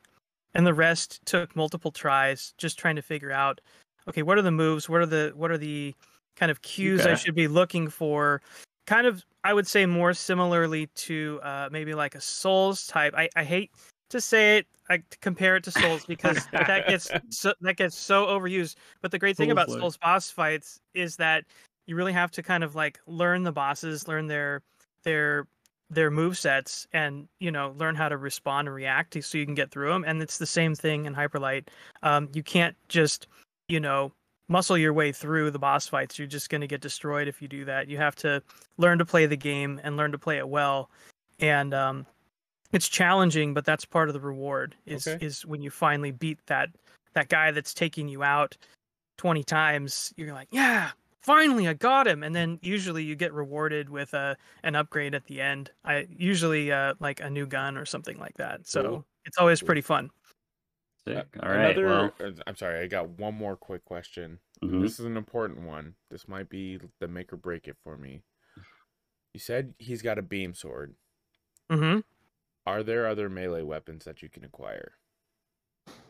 and 0.54 0.66
the 0.66 0.74
rest 0.74 1.20
took 1.26 1.56
multiple 1.56 1.92
tries, 1.92 2.54
just 2.58 2.78
trying 2.78 2.96
to 2.96 3.02
figure 3.02 3.32
out, 3.32 3.62
okay, 4.08 4.22
what 4.22 4.38
are 4.38 4.42
the 4.42 4.52
moves? 4.52 4.88
What 4.88 5.02
are 5.02 5.06
the 5.06 5.34
what 5.36 5.52
are 5.52 5.58
the 5.58 5.96
kind 6.36 6.52
of 6.52 6.62
cues 6.62 7.06
I 7.06 7.16
should 7.16 7.36
be 7.36 7.48
looking 7.48 7.90
for? 7.90 8.42
Kind 8.86 9.08
of, 9.08 9.24
I 9.44 9.54
would 9.54 9.68
say 9.68 9.86
more 9.86 10.14
similarly 10.14 10.88
to 10.96 11.40
uh, 11.44 11.70
maybe 11.72 11.94
like 11.94 12.16
a 12.16 12.22
Souls 12.22 12.86
type. 12.88 13.14
I, 13.16 13.30
I 13.36 13.44
hate 13.44 13.72
to 14.10 14.20
say 14.20 14.58
it, 14.58 14.68
I 14.90 15.02
compare 15.22 15.56
it 15.56 15.64
to 15.64 15.72
Souls 15.72 16.06
because 16.06 16.46
that 16.52 16.88
gets 16.88 17.10
so, 17.30 17.54
that 17.62 17.78
gets 17.78 17.98
so 17.98 18.26
overused. 18.28 18.76
But 19.02 19.12
the 19.12 19.20
great 19.20 19.38
thing 19.38 19.52
about 19.52 19.68
Souls-like. 19.68 19.82
Souls 19.82 19.98
boss 19.98 20.30
fights 20.30 20.80
is 20.94 21.16
that 21.18 21.46
you 21.88 21.96
really 21.96 22.14
have 22.14 22.32
to 22.32 22.44
kind 22.44 22.64
of 22.64 22.76
like 22.76 23.00
learn 23.08 23.44
the 23.44 23.52
bosses, 23.52 24.08
learn 24.08 24.28
their 24.28 24.62
their 25.04 25.48
their 25.96 26.12
move 26.12 26.38
sets, 26.38 26.88
and 26.94 27.28
you 27.40 27.52
know 27.52 27.76
learn 27.78 27.96
how 27.96 28.10
to 28.10 28.18
respond 28.18 28.68
and 28.68 28.76
react 28.76 29.22
so 29.24 29.38
you 29.38 29.46
can 29.46 29.56
get 29.56 29.72
through 29.72 29.90
them. 29.90 30.04
And 30.06 30.22
it's 30.22 30.38
the 30.38 30.46
same 30.46 30.76
thing 30.76 31.06
in 31.06 31.14
Hyper 31.14 31.40
Light. 31.40 31.70
Um, 32.02 32.30
you 32.34 32.44
can't 32.44 32.76
just 32.90 33.28
you 33.68 33.80
know 33.80 34.12
muscle 34.50 34.78
your 34.78 34.94
way 34.94 35.12
through 35.12 35.52
the 35.52 35.60
boss 35.60 35.88
fights. 35.88 36.20
You're 36.20 36.28
just 36.28 36.50
going 36.50 36.62
to 36.62 36.68
get 36.68 36.82
destroyed 36.82 37.28
if 37.28 37.42
you 37.42 37.48
do 37.48 37.66
that. 37.66 37.88
You 37.88 37.98
have 37.98 38.16
to 38.18 38.44
learn 38.78 38.98
to 39.00 39.06
play 39.06 39.26
the 39.26 39.38
game 39.38 39.80
and 39.84 39.96
learn 39.98 40.12
to 40.12 40.18
play 40.20 40.38
it 40.38 40.48
well. 40.50 40.90
And 41.40 41.74
um, 41.74 42.06
it's 42.72 42.90
challenging, 42.90 43.54
but 43.54 43.66
that's 43.66 43.86
part 43.86 44.10
of 44.10 44.14
the 44.14 44.20
reward. 44.20 44.76
Is 44.86 45.08
Okay. 45.08 45.26
is 45.26 45.46
when 45.46 45.62
you 45.62 45.70
finally 45.70 46.12
beat 46.12 46.40
that 46.48 46.70
that 47.14 47.30
guy 47.30 47.52
that's 47.52 47.74
taking 47.74 48.08
you 48.08 48.24
out 48.24 48.58
twenty 49.18 49.44
times. 49.44 50.14
You're 50.18 50.34
like, 50.34 50.50
yeah, 50.52 50.92
finally 51.24 51.68
I 51.68 51.74
got 51.74 52.08
him. 52.08 52.24
And 52.24 52.36
then 52.36 52.60
usually 52.62 53.04
you 53.04 53.16
get 53.16 53.34
rewarded 53.34 53.90
with 53.90 54.14
a 54.14 54.38
an 54.64 54.76
upgrade 54.76 55.16
at 55.16 55.26
the 55.26 55.42
end. 55.42 55.72
I 55.84 56.08
usually 56.16 56.72
uh, 56.72 56.94
like 57.00 57.20
a 57.22 57.30
new 57.30 57.46
gun 57.48 57.78
or 57.78 57.86
something 57.86 58.18
like 58.20 58.36
that. 58.38 58.68
So 58.68 58.84
Cool. 58.84 59.06
it's 59.26 59.38
always 59.38 59.60
Cool. 59.62 59.68
pretty 59.68 59.82
fun. 59.82 60.10
Sick. 61.08 61.28
Uh, 61.42 61.46
All 61.46 61.50
right. 61.52 61.78
Another, 61.78 61.86
Well, 61.86 62.14
uh, 62.24 62.32
I'm 62.48 62.56
sorry, 62.56 62.80
I 62.80 62.88
got 62.88 63.10
one 63.10 63.34
more 63.36 63.56
quick 63.58 63.84
question. 63.84 64.40
mhm. 64.64 64.82
This 64.82 65.00
is 65.00 65.06
an 65.06 65.18
important 65.18 65.62
one. 65.62 65.96
This 66.10 66.28
might 66.28 66.48
be 66.50 66.80
the 67.00 67.08
make 67.08 67.34
or 67.34 67.38
break 67.38 67.68
it 67.68 67.76
for 67.84 67.98
me. 67.98 68.22
You 69.34 69.40
said 69.40 69.74
he's 69.80 70.02
got 70.02 70.18
a 70.20 70.22
beam 70.22 70.54
sword. 70.54 70.96
Mm-hmm. 71.72 72.02
Are 72.66 72.84
there 72.84 73.08
other 73.08 73.30
melee 73.30 73.64
weapons 73.64 74.06
that 74.06 74.22
you 74.22 74.30
can 74.30 74.46
acquire? 74.46 74.94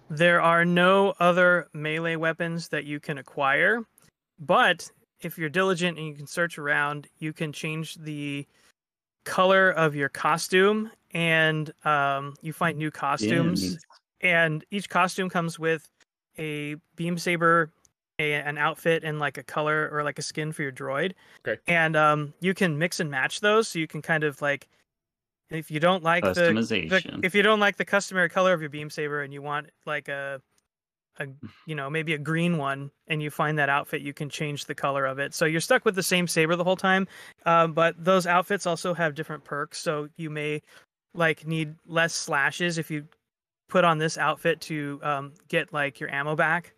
There 0.10 0.42
are 0.42 0.66
no 0.66 1.14
other 1.20 1.70
melee 1.74 2.18
weapons 2.18 2.68
that 2.68 2.84
you 2.84 3.00
can 3.00 3.18
acquire, 3.18 3.84
but 4.38 4.92
if 5.26 5.38
you're 5.38 5.50
diligent 5.50 5.98
and 5.98 6.08
you 6.08 6.14
can 6.14 6.28
search 6.28 6.58
around, 6.58 7.08
you 7.20 7.34
can 7.34 7.52
change 7.52 7.96
the 7.96 8.46
color 9.26 9.72
of 9.72 9.96
your 9.96 10.10
costume, 10.10 10.92
and 11.12 11.72
um, 11.86 12.36
you 12.42 12.54
find 12.54 12.78
new 12.78 12.92
costumes. 12.92 13.78
Yeah, 14.22 14.40
And 14.48 14.66
each 14.72 14.90
costume 14.90 15.30
comes 15.30 15.58
with 15.58 15.90
a 16.38 16.76
beam 16.96 17.18
saber, 17.18 17.72
a, 18.20 18.34
an 18.34 18.58
outfit, 18.58 19.04
and 19.04 19.20
like 19.20 19.38
a 19.38 19.44
color 19.44 19.90
or 19.92 20.04
like 20.04 20.20
a 20.20 20.22
skin 20.22 20.52
for 20.52 20.64
your 20.64 20.72
droid. 20.72 21.14
Okay. 21.48 21.60
And 21.68 21.96
um, 21.96 22.34
you 22.42 22.54
can 22.54 22.78
mix 22.78 23.00
and 23.00 23.10
match 23.10 23.40
those, 23.42 23.68
so 23.68 23.80
you 23.80 23.88
can 23.88 24.02
kind 24.02 24.24
of 24.24 24.42
like, 24.42 24.68
if 25.50 25.70
you 25.70 25.80
don't 25.80 26.04
like 26.04 26.24
the 26.24 26.34
the, 26.34 26.42
Customization. 26.42 27.24
if 27.24 27.36
you 27.36 27.44
don't 27.44 27.60
like 27.60 27.78
the 27.78 27.86
customary 27.86 28.30
color 28.30 28.54
of 28.54 28.62
your 28.62 28.70
beam 28.70 28.90
saber 28.90 29.22
and 29.22 29.34
you 29.34 29.42
want 29.42 29.70
like 29.86 30.08
a 30.08 30.42
a 31.20 31.28
you 31.66 31.76
know 31.76 31.90
maybe 31.90 32.14
a 32.14 32.18
green 32.18 32.58
one 32.58 32.90
and 33.08 33.22
you 33.22 33.30
find 33.30 33.58
that 33.58 33.70
outfit 33.70 34.02
you 34.02 34.14
can 34.14 34.30
change 34.30 34.66
the 34.66 34.76
color 34.76 35.06
of 35.06 35.20
it. 35.20 35.34
So 35.34 35.46
you're 35.46 35.62
stuck 35.62 35.86
with 35.86 35.96
the 35.96 36.04
same 36.04 36.28
saber 36.28 36.56
the 36.56 36.64
whole 36.64 36.76
time 36.76 37.08
um, 37.46 37.74
but 37.74 37.96
those 38.04 38.26
outfits 38.26 38.66
also 38.66 38.94
have 38.94 39.16
different 39.16 39.44
perks. 39.44 39.80
So 39.80 40.10
you 40.18 40.30
may 40.30 40.62
like 41.14 41.46
need 41.46 41.76
less 41.86 42.14
slashes 42.14 42.78
if 42.78 42.90
you 42.90 43.06
put 43.70 43.84
on 43.84 43.98
this 43.98 44.18
outfit 44.18 44.62
to 44.62 45.00
um, 45.04 45.34
get 45.48 45.74
like 45.74 46.00
your 46.00 46.10
ammo 46.12 46.36
back. 46.36 46.74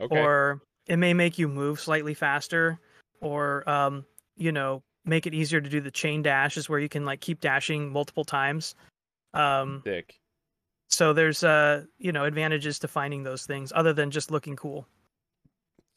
Okay. 0.00 0.20
or 0.20 0.60
it 0.86 0.96
may 0.96 1.14
make 1.14 1.38
you 1.38 1.46
move 1.46 1.78
slightly 1.78 2.14
faster 2.14 2.80
or 3.20 3.68
um, 3.68 4.04
you 4.36 4.50
know 4.50 4.82
make 5.04 5.26
it 5.26 5.34
easier 5.34 5.60
to 5.60 5.68
do 5.68 5.80
the 5.80 5.90
chain 5.90 6.22
dash 6.22 6.56
is 6.56 6.68
where 6.68 6.80
you 6.80 6.88
can 6.88 7.04
like 7.04 7.20
keep 7.20 7.40
dashing 7.40 7.92
multiple 7.92 8.24
times. 8.24 8.74
Um, 9.34 9.82
Dick. 9.84 10.18
So 10.94 11.12
there's 11.12 11.42
uh 11.44 11.84
you 11.98 12.12
know 12.12 12.24
advantages 12.24 12.78
to 12.78 12.88
finding 12.88 13.22
those 13.24 13.44
things 13.46 13.72
other 13.74 13.92
than 13.92 14.10
just 14.10 14.30
looking 14.30 14.56
cool 14.56 14.86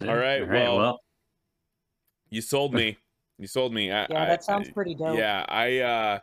All 0.01 0.15
right, 0.15 0.41
All 0.41 0.47
right. 0.47 0.63
well- 0.63 0.77
Well, 0.77 0.99
You 2.29 2.41
sold 2.41 2.73
me. 2.73 2.97
You 3.39 3.47
sold 3.47 3.73
me. 3.73 3.91
I, 3.91 4.07
Yeah, 4.09 4.23
I- 4.23 4.25
that 4.25 4.43
sounds 4.43 4.67
I- 4.69 4.71
pretty 4.71 4.95
dope. 4.95 5.17
Yeah, 5.17 5.45
I 5.47 5.79
uh 5.79 6.19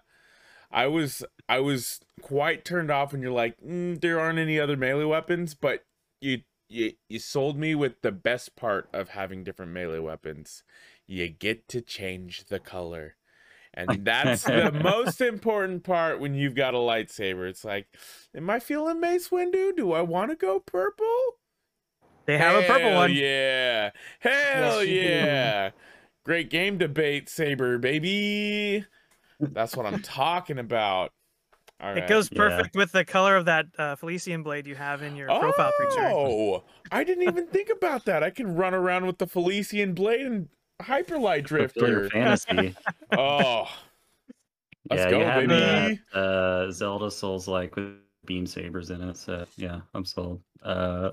I 0.70 0.86
was 0.88 1.24
I 1.48 1.60
was 1.60 2.00
quite 2.22 2.64
turned 2.64 2.90
off 2.90 3.12
when 3.12 3.22
you're 3.22 3.30
like, 3.32 3.56
mm, 3.60 4.00
there 4.00 4.18
aren't 4.20 4.38
any 4.38 4.58
other 4.58 4.76
melee 4.76 5.04
weapons, 5.04 5.54
but 5.54 5.84
you 6.20 6.42
you 6.68 6.92
you 7.08 7.18
sold 7.20 7.56
me 7.56 7.74
with 7.74 8.00
the 8.02 8.10
best 8.12 8.56
part 8.56 8.88
of 8.92 9.10
having 9.10 9.44
different 9.44 9.72
melee 9.72 9.98
weapons. 10.00 10.64
You 11.06 11.28
get 11.28 11.68
to 11.68 11.80
change 11.80 12.46
the 12.46 12.58
color. 12.58 13.16
And 13.76 14.04
that's 14.04 14.44
the 14.44 14.70
most 14.82 15.20
important 15.20 15.84
part 15.84 16.20
when 16.20 16.34
you've 16.34 16.54
got 16.54 16.74
a 16.74 16.78
lightsaber. 16.78 17.48
It's 17.48 17.64
like, 17.64 17.86
am 18.34 18.48
I 18.50 18.58
feeling 18.60 19.00
Mace 19.00 19.28
Windu? 19.28 19.76
Do 19.76 19.92
I 19.92 20.00
want 20.00 20.30
to 20.30 20.36
go 20.36 20.60
purple? 20.60 21.06
they 22.26 22.38
have 22.38 22.62
a 22.62 22.66
purple 22.66 22.94
one 22.94 23.12
Yeah. 23.12 23.90
Hell 24.20 24.82
Yes, 24.82 24.86
you 24.88 25.00
do. 25.02 25.06
yeah. 25.08 25.70
Great 26.24 26.48
game 26.48 26.78
debate, 26.78 27.28
Saber, 27.28 27.76
baby. 27.76 28.86
That's 29.40 29.76
what 29.76 29.84
I'm 29.84 30.00
talking 30.00 30.58
about. 30.58 31.12
All 31.82 31.88
right. 31.92 31.98
it 32.04 32.08
goes 32.08 32.30
Yeah. 32.32 32.38
perfect 32.38 32.76
with 32.76 32.92
the 32.92 33.04
color 33.04 33.36
of 33.36 33.44
that 33.44 33.66
uh, 33.76 33.96
felician 33.96 34.42
blade 34.42 34.66
you 34.66 34.74
have 34.74 35.02
in 35.02 35.16
your 35.16 35.26
profile 35.28 35.72
picture 35.78 36.08
Oh, 36.14 36.62
I 36.90 37.04
didn't 37.04 37.24
even 37.24 37.46
think 37.48 37.68
about 37.68 38.06
that. 38.06 38.22
I 38.22 38.30
can 38.30 38.54
run 38.54 38.72
around 38.72 39.04
with 39.06 39.18
the 39.18 39.26
Felician 39.26 39.92
blade 39.92 40.24
and 40.24 40.48
Hyper 40.82 41.18
Light 41.18 41.44
Drifter. 41.44 42.08
fantasy. 42.10 42.74
Oh, 43.16 43.68
Let's 44.90 45.02
yeah, 45.04 45.10
go, 45.10 45.18
you 45.20 45.24
have 45.24 45.48
baby. 45.48 46.00
that 46.12 46.18
uh, 46.18 46.70
Zelda 46.72 47.10
Souls 47.10 47.46
like 47.46 47.76
with 47.76 47.94
beam 48.26 48.44
sabers 48.46 48.90
in 48.90 49.00
it. 49.02 49.16
So 49.16 49.46
yeah, 49.56 49.80
I'm 49.94 50.04
sold. 50.04 50.42
Uh, 50.62 51.10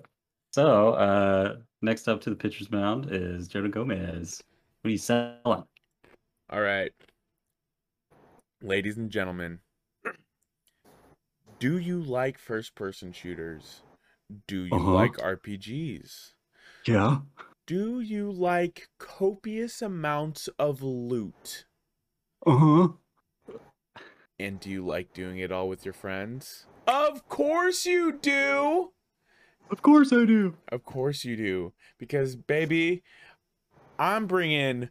so 0.52 0.94
uh, 0.94 1.58
next 1.82 2.08
up 2.08 2.22
to 2.22 2.30
the 2.32 2.36
pitcher's 2.36 2.72
mound 2.72 3.08
is 3.12 3.48
Jonah 3.48 3.70
Gomez. 3.70 4.42
What 4.82 4.90
are 4.90 4.92
you 4.92 4.98
selling? 4.98 5.38
all 5.46 6.62
right. 6.62 6.92
Ladies 8.64 8.98
and 8.98 9.10
gentlemen, 9.12 9.60
do 11.60 11.78
you 11.78 12.02
like 12.02 12.38
first 12.38 12.74
person 12.76 13.12
shooters? 13.14 13.82
Do 14.48 14.66
you 14.66 14.74
Uh-huh. 14.76 14.92
like 14.92 15.14
RPGs? 15.18 16.34
Yeah. 16.88 17.20
Do 17.68 18.00
you 18.02 18.32
like 18.32 18.90
copious 18.98 19.82
amounts 19.82 20.50
of 20.60 20.82
loot? 20.82 21.66
Uh 22.46 22.58
huh. 22.58 22.88
And 24.40 24.60
do 24.60 24.70
you 24.70 24.86
like 24.86 25.14
doing 25.14 25.38
it 25.38 25.52
all 25.52 25.70
with 25.70 25.86
your 25.86 25.94
friends? 25.94 26.66
Of 26.88 27.28
course 27.30 27.86
you 27.86 28.12
do! 28.12 28.92
Of 29.70 29.82
course 29.82 30.12
I 30.12 30.26
do. 30.26 30.58
Of 30.70 30.84
course 30.84 31.24
you 31.24 31.38
do. 31.38 31.74
Because, 31.98 32.36
baby, 32.36 33.04
I'm 34.00 34.26
bringing 34.26 34.90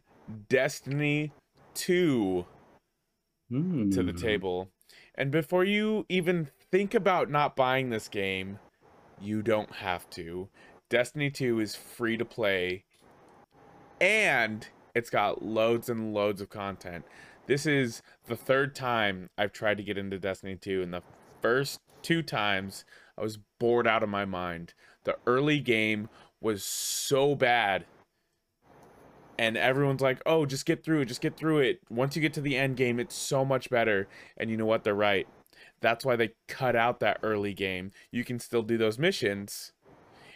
Destiny 0.49 1.33
2 1.75 2.45
to 3.91 4.03
the 4.03 4.13
Hmm. 4.13 4.15
table. 4.17 4.69
And 5.15 5.29
before 5.31 5.63
you 5.65 6.05
even 6.09 6.49
think 6.71 6.93
about 6.93 7.29
not 7.29 7.55
buying 7.55 7.89
this 7.89 8.07
game, 8.07 8.59
you 9.19 9.41
don't 9.41 9.71
have 9.75 10.09
to. 10.11 10.49
Destiny 10.91 11.29
2 11.29 11.61
is 11.61 11.73
free 11.73 12.17
to 12.17 12.25
play 12.25 12.83
and 14.01 14.67
it's 14.93 15.09
got 15.09 15.41
loads 15.41 15.87
and 15.87 16.13
loads 16.13 16.41
of 16.41 16.49
content. 16.49 17.05
This 17.47 17.65
is 17.65 18.01
the 18.27 18.35
third 18.35 18.75
time 18.75 19.29
I've 19.37 19.53
tried 19.53 19.77
to 19.77 19.83
get 19.83 19.97
into 19.97 20.19
Destiny 20.19 20.57
2 20.57 20.81
and 20.81 20.93
the 20.93 21.01
first 21.41 21.79
two 22.01 22.21
times 22.21 22.83
I 23.17 23.21
was 23.21 23.39
bored 23.57 23.87
out 23.87 24.03
of 24.03 24.09
my 24.09 24.25
mind. 24.25 24.73
The 25.05 25.15
early 25.25 25.61
game 25.61 26.09
was 26.41 26.61
so 26.61 27.35
bad 27.35 27.85
and 29.39 29.55
everyone's 29.55 30.01
like, 30.01 30.21
"Oh, 30.25 30.45
just 30.45 30.65
get 30.65 30.83
through 30.83 30.99
it, 30.99 31.05
just 31.05 31.21
get 31.21 31.37
through 31.37 31.59
it." 31.59 31.79
Once 31.89 32.17
you 32.17 32.21
get 32.21 32.33
to 32.33 32.41
the 32.41 32.57
end 32.57 32.75
game, 32.75 32.99
it's 32.99 33.15
so 33.15 33.45
much 33.45 33.69
better. 33.69 34.09
And 34.35 34.49
you 34.49 34.57
know 34.57 34.65
what? 34.65 34.83
They're 34.83 34.93
right. 34.93 35.25
That's 35.79 36.03
why 36.03 36.17
they 36.17 36.33
cut 36.49 36.75
out 36.75 36.99
that 36.99 37.19
early 37.23 37.53
game. 37.53 37.91
You 38.11 38.25
can 38.25 38.39
still 38.39 38.61
do 38.61 38.77
those 38.77 38.99
missions 38.99 39.71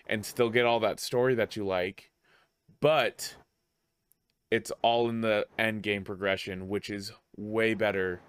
and 0.07 0.25
still 0.25 0.49
get 0.49 0.65
all 0.65 0.79
that 0.79 0.99
story 0.99 1.35
that 1.35 1.55
you 1.55 1.65
like, 1.65 2.11
but 2.81 3.35
it's 4.51 4.71
all 4.81 5.09
in 5.09 5.21
the 5.21 5.47
end 5.57 5.83
game 5.83 6.03
progression, 6.03 6.67
which 6.67 6.89
is 6.89 7.11
way 7.35 7.73
better 7.73 8.21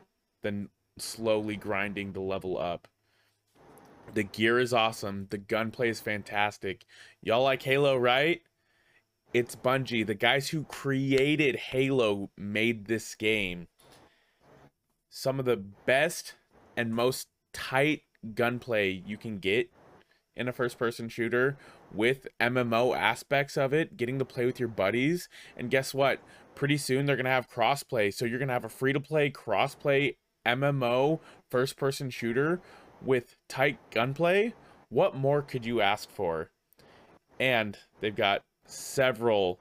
than 0.42 0.68
slowly 0.98 1.56
grinding 1.56 2.12
the 2.12 2.20
level 2.20 2.58
up. 2.58 2.88
The 4.14 4.22
gear 4.22 4.58
is 4.58 4.72
awesome. 4.72 5.26
The 5.30 5.38
gunplay 5.38 5.90
is 5.90 6.00
fantastic. 6.00 6.84
Y'all 7.20 7.42
like 7.42 7.62
Halo, 7.62 7.96
right? 7.96 8.40
It's 9.34 9.56
Bungie. 9.56 10.06
The 10.06 10.14
guys 10.14 10.48
who 10.48 10.64
created 10.64 11.56
Halo 11.56 12.30
made 12.36 12.86
this 12.86 13.14
game. 13.14 13.68
Some 15.10 15.38
of 15.38 15.44
the 15.44 15.56
best 15.56 16.34
and 16.76 16.94
most 16.94 17.28
tight 17.52 18.02
gunplay 18.34 19.02
you 19.06 19.16
can 19.16 19.38
get 19.38 19.70
in 20.36 20.48
a 20.48 20.52
first 20.52 20.78
person 20.78 21.08
shooter 21.08 21.56
with 21.92 22.28
MMO 22.38 22.96
aspects 22.96 23.56
of 23.56 23.72
it, 23.72 23.96
getting 23.96 24.18
to 24.18 24.24
play 24.24 24.44
with 24.44 24.60
your 24.60 24.68
buddies. 24.68 25.28
And 25.56 25.70
guess 25.70 25.94
what? 25.94 26.20
Pretty 26.54 26.76
soon 26.76 27.06
they're 27.06 27.16
going 27.16 27.24
to 27.24 27.30
have 27.30 27.50
crossplay. 27.50 28.12
So 28.12 28.24
you're 28.24 28.38
going 28.38 28.48
to 28.48 28.54
have 28.54 28.64
a 28.64 28.68
free 28.68 28.92
to 28.92 29.00
play 29.00 29.30
crossplay 29.30 30.16
MMO 30.46 31.20
first 31.50 31.76
person 31.76 32.10
shooter 32.10 32.60
with 33.02 33.36
tight 33.48 33.78
gunplay. 33.90 34.54
What 34.88 35.16
more 35.16 35.42
could 35.42 35.66
you 35.66 35.80
ask 35.80 36.10
for? 36.10 36.50
And 37.40 37.78
they've 38.00 38.14
got 38.14 38.42
several 38.66 39.58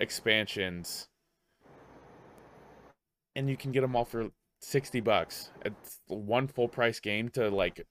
expansions. 0.00 1.08
And 3.34 3.50
you 3.50 3.56
can 3.56 3.70
get 3.70 3.82
them 3.82 3.94
all 3.94 4.04
for 4.04 4.30
60 4.60 5.00
bucks. 5.00 5.50
It's 5.64 6.00
one 6.08 6.48
full 6.48 6.68
price 6.68 7.00
game 7.00 7.28
to 7.30 7.48
like 7.50 7.86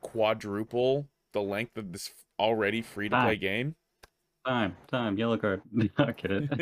quadruple 0.00 1.08
the 1.38 1.48
length 1.48 1.76
of 1.76 1.92
this 1.92 2.10
already 2.38 2.82
free 2.82 3.08
to 3.08 3.20
play 3.20 3.36
game. 3.36 3.74
Time, 4.46 4.76
time, 4.88 5.16
yellow 5.18 5.36
card. 5.36 5.62
Not 5.98 6.16
kidding. 6.16 6.48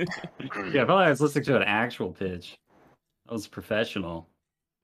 yeah, 0.72 0.82
I 0.82 0.86
felt 0.86 0.88
like 0.90 1.06
I 1.06 1.10
was 1.10 1.20
listening 1.20 1.44
to 1.44 1.56
an 1.56 1.62
actual 1.62 2.12
pitch. 2.12 2.56
That 3.26 3.32
was 3.32 3.46
professional. 3.46 4.28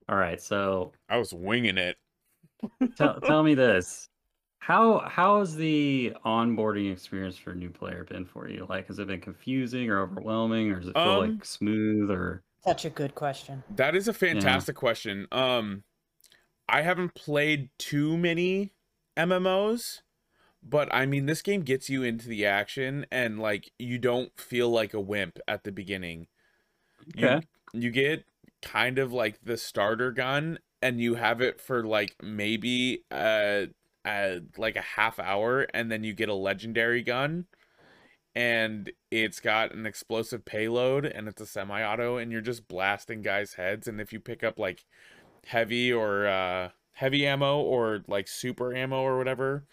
All 0.09 0.15
right, 0.17 0.41
so 0.41 0.91
I 1.09 1.17
was 1.17 1.33
winging 1.33 1.77
it. 1.77 1.97
tell 2.97 3.19
tell 3.25 3.43
me 3.43 3.55
this. 3.55 4.09
How 4.59 4.99
how 4.99 5.39
has 5.39 5.55
the 5.55 6.13
onboarding 6.25 6.91
experience 6.91 7.37
for 7.37 7.51
a 7.51 7.55
new 7.55 7.69
player 7.69 8.05
been 8.05 8.25
for 8.25 8.47
you? 8.47 8.65
Like, 8.69 8.87
has 8.87 8.99
it 8.99 9.07
been 9.07 9.21
confusing 9.21 9.89
or 9.89 10.01
overwhelming, 10.01 10.71
or 10.71 10.79
does 10.79 10.87
it 10.89 10.93
feel 10.93 11.03
Um, 11.03 11.35
like 11.35 11.45
smooth? 11.45 12.09
Or 12.09 12.43
Such 12.63 12.85
a 12.85 12.89
good 12.89 13.13
question. 13.15 13.63
That 13.75 13.95
is 13.95 14.07
a 14.07 14.13
fantastic 14.13 14.75
question. 14.75 15.27
Um 15.31 15.83
I 16.69 16.81
haven't 16.81 17.13
played 17.13 17.69
too 17.77 18.17
many 18.17 18.71
MMOs, 19.17 20.01
but 20.61 20.93
I 20.93 21.05
mean 21.05 21.25
this 21.25 21.41
game 21.41 21.61
gets 21.61 21.89
you 21.89 22.03
into 22.03 22.27
the 22.27 22.45
action 22.45 23.05
and 23.11 23.39
like 23.39 23.71
you 23.79 23.97
don't 23.97 24.37
feel 24.39 24.69
like 24.69 24.93
a 24.93 24.99
wimp 25.01 25.39
at 25.47 25.63
the 25.63 25.71
beginning. 25.71 26.27
You- 27.15 27.25
you 27.73 27.91
get 27.91 28.25
kind 28.61 28.99
of 28.99 29.11
like 29.11 29.39
the 29.43 29.57
starter 29.57 30.11
gun 30.11 30.59
and 30.81 31.01
you 31.01 31.15
have 31.15 31.41
it 31.41 31.59
for 31.59 31.83
like 31.83 32.15
maybe 32.21 33.03
uh, 33.11 33.65
uh 34.05 34.35
like 34.57 34.75
a 34.75 34.81
half 34.81 35.19
hour 35.19 35.67
and 35.73 35.91
then 35.91 36.03
you 36.03 36.13
get 36.13 36.29
a 36.29 36.33
legendary 36.33 37.01
gun 37.03 37.45
and 38.35 38.91
it's 39.11 39.39
got 39.39 39.73
an 39.73 39.85
explosive 39.85 40.45
payload 40.45 41.05
and 41.05 41.27
it's 41.27 41.41
a 41.41 41.45
semi-auto 41.45 42.17
and 42.17 42.31
you're 42.31 42.41
just 42.41 42.67
blasting 42.67 43.21
guys 43.21 43.53
heads 43.55 43.87
and 43.87 44.01
if 44.01 44.11
you 44.13 44.19
pick 44.19 44.43
up 44.43 44.57
like 44.59 44.85
heavy 45.47 45.91
or 45.91 46.27
uh 46.27 46.69
heavy 46.93 47.25
ammo 47.27 47.59
or 47.59 48.03
like 48.07 48.27
super 48.27 48.73
ammo 48.73 49.01
or 49.01 49.17
whatever 49.17 49.65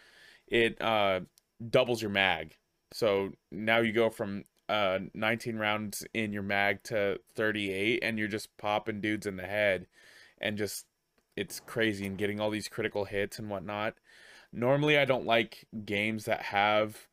it 0.50 0.80
uh 0.82 1.20
doubles 1.68 2.02
your 2.02 2.10
mag. 2.10 2.56
So 2.92 3.32
now 3.50 3.78
you 3.78 3.92
go 3.92 4.10
from 4.10 4.44
uh 4.68 5.00
19 5.14 5.56
rounds 5.56 6.04
in 6.12 6.32
your 6.32 6.42
mag 6.42 6.82
to 6.84 7.20
38 7.34 8.00
and 8.02 8.18
you're 8.18 8.28
just 8.28 8.56
popping 8.56 9.00
dudes 9.00 9.26
in 9.26 9.36
the 9.36 9.46
head 9.46 9.86
and 10.40 10.58
just 10.58 10.86
it's 11.36 11.60
crazy 11.60 12.06
and 12.06 12.18
getting 12.18 12.40
all 12.40 12.50
these 12.50 12.68
critical 12.68 13.04
hits 13.04 13.38
and 13.38 13.48
whatnot. 13.48 13.94
Normally 14.52 14.98
i 14.98 15.04
don't 15.04 15.26
like 15.26 15.66
games 15.84 16.24
that 16.24 16.42
have 16.42 17.06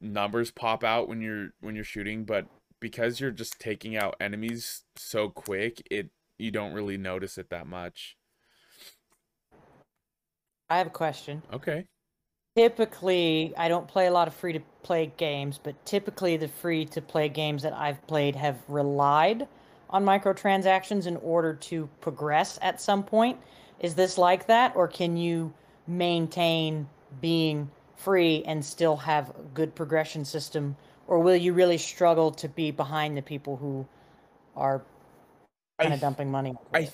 numbers 0.00 0.50
pop 0.50 0.84
out 0.84 1.08
when 1.08 1.20
you're 1.20 1.50
when 1.60 1.74
you're 1.74 1.84
shooting 1.84 2.24
but 2.24 2.46
because 2.78 3.18
you're 3.18 3.30
just 3.30 3.58
taking 3.58 3.96
out 3.96 4.16
enemies 4.20 4.84
so 4.96 5.28
quick 5.28 5.86
it 5.90 6.10
you 6.38 6.50
don't 6.50 6.74
really 6.74 6.98
notice 6.98 7.38
it 7.38 7.48
that 7.48 7.66
much 7.66 8.16
I 10.70 10.78
have 10.78 10.86
a 10.86 10.90
question. 10.90 11.42
okay 11.52 11.86
Typically, 12.56 13.52
I 13.56 13.66
don't 13.66 13.88
play 13.88 14.06
a 14.06 14.12
lot 14.12 14.28
of 14.28 14.34
free 14.34 14.52
to 14.52 14.60
play 14.84 15.12
games, 15.16 15.58
but 15.60 15.84
typically 15.84 16.36
the 16.36 16.46
free 16.46 16.84
to 16.86 17.02
play 17.02 17.28
games 17.28 17.64
that 17.64 17.72
I've 17.72 18.06
played 18.06 18.36
have 18.36 18.58
relied 18.68 19.48
on 19.90 20.04
microtransactions 20.04 21.06
in 21.06 21.16
order 21.16 21.54
to 21.54 21.88
progress 22.00 22.58
at 22.62 22.80
some 22.80 23.02
point. 23.02 23.38
Is 23.80 23.96
this 23.96 24.18
like 24.18 24.46
that, 24.46 24.76
or 24.76 24.86
can 24.86 25.16
you 25.16 25.52
maintain 25.88 26.88
being 27.20 27.68
free 27.96 28.44
and 28.46 28.64
still 28.64 28.96
have 28.96 29.30
a 29.30 29.42
good 29.52 29.74
progression 29.74 30.24
system, 30.24 30.76
or 31.08 31.18
will 31.18 31.36
you 31.36 31.52
really 31.54 31.78
struggle 31.78 32.30
to 32.30 32.48
be 32.48 32.70
behind 32.70 33.16
the 33.16 33.22
people 33.22 33.56
who 33.56 33.84
are 34.56 34.80
kind 35.80 35.92
of 35.92 36.00
dumping 36.00 36.30
money? 36.30 36.54
I? 36.72 36.88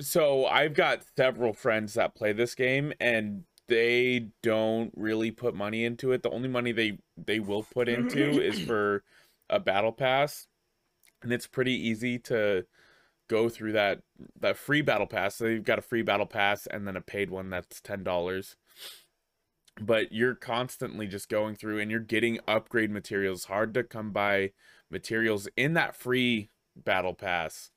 So 0.00 0.46
I've 0.46 0.74
got 0.74 1.02
several 1.16 1.52
friends 1.52 1.94
that 1.94 2.14
play 2.14 2.32
this 2.32 2.54
game 2.54 2.92
and 3.00 3.44
they 3.68 4.28
don't 4.42 4.92
really 4.94 5.30
put 5.30 5.54
money 5.54 5.84
into 5.84 6.12
it. 6.12 6.22
The 6.22 6.30
only 6.30 6.48
money 6.48 6.72
they 6.72 6.98
they 7.16 7.40
will 7.40 7.62
put 7.64 7.88
into 7.88 8.40
is 8.40 8.60
for 8.66 9.02
a 9.48 9.58
battle 9.58 9.92
pass. 9.92 10.46
And 11.22 11.32
it's 11.32 11.46
pretty 11.46 11.72
easy 11.72 12.18
to 12.20 12.66
go 13.28 13.48
through 13.48 13.72
that 13.72 14.00
that 14.38 14.56
free 14.56 14.82
battle 14.82 15.06
pass. 15.06 15.36
So 15.36 15.46
you've 15.46 15.64
got 15.64 15.78
a 15.78 15.82
free 15.82 16.02
battle 16.02 16.26
pass 16.26 16.66
and 16.66 16.86
then 16.86 16.96
a 16.96 17.00
paid 17.00 17.30
one 17.30 17.50
that's 17.50 17.80
$10. 17.80 18.56
But 19.80 20.12
you're 20.12 20.34
constantly 20.34 21.06
just 21.06 21.28
going 21.28 21.56
through 21.56 21.80
and 21.80 21.90
you're 21.90 22.00
getting 22.00 22.38
upgrade 22.46 22.90
materials. 22.90 23.44
Hard 23.44 23.74
to 23.74 23.82
come 23.82 24.10
by 24.10 24.52
materials 24.90 25.48
in 25.56 25.74
that 25.74 25.96
free 25.96 26.50
battle 26.76 27.14
pass. 27.14 27.70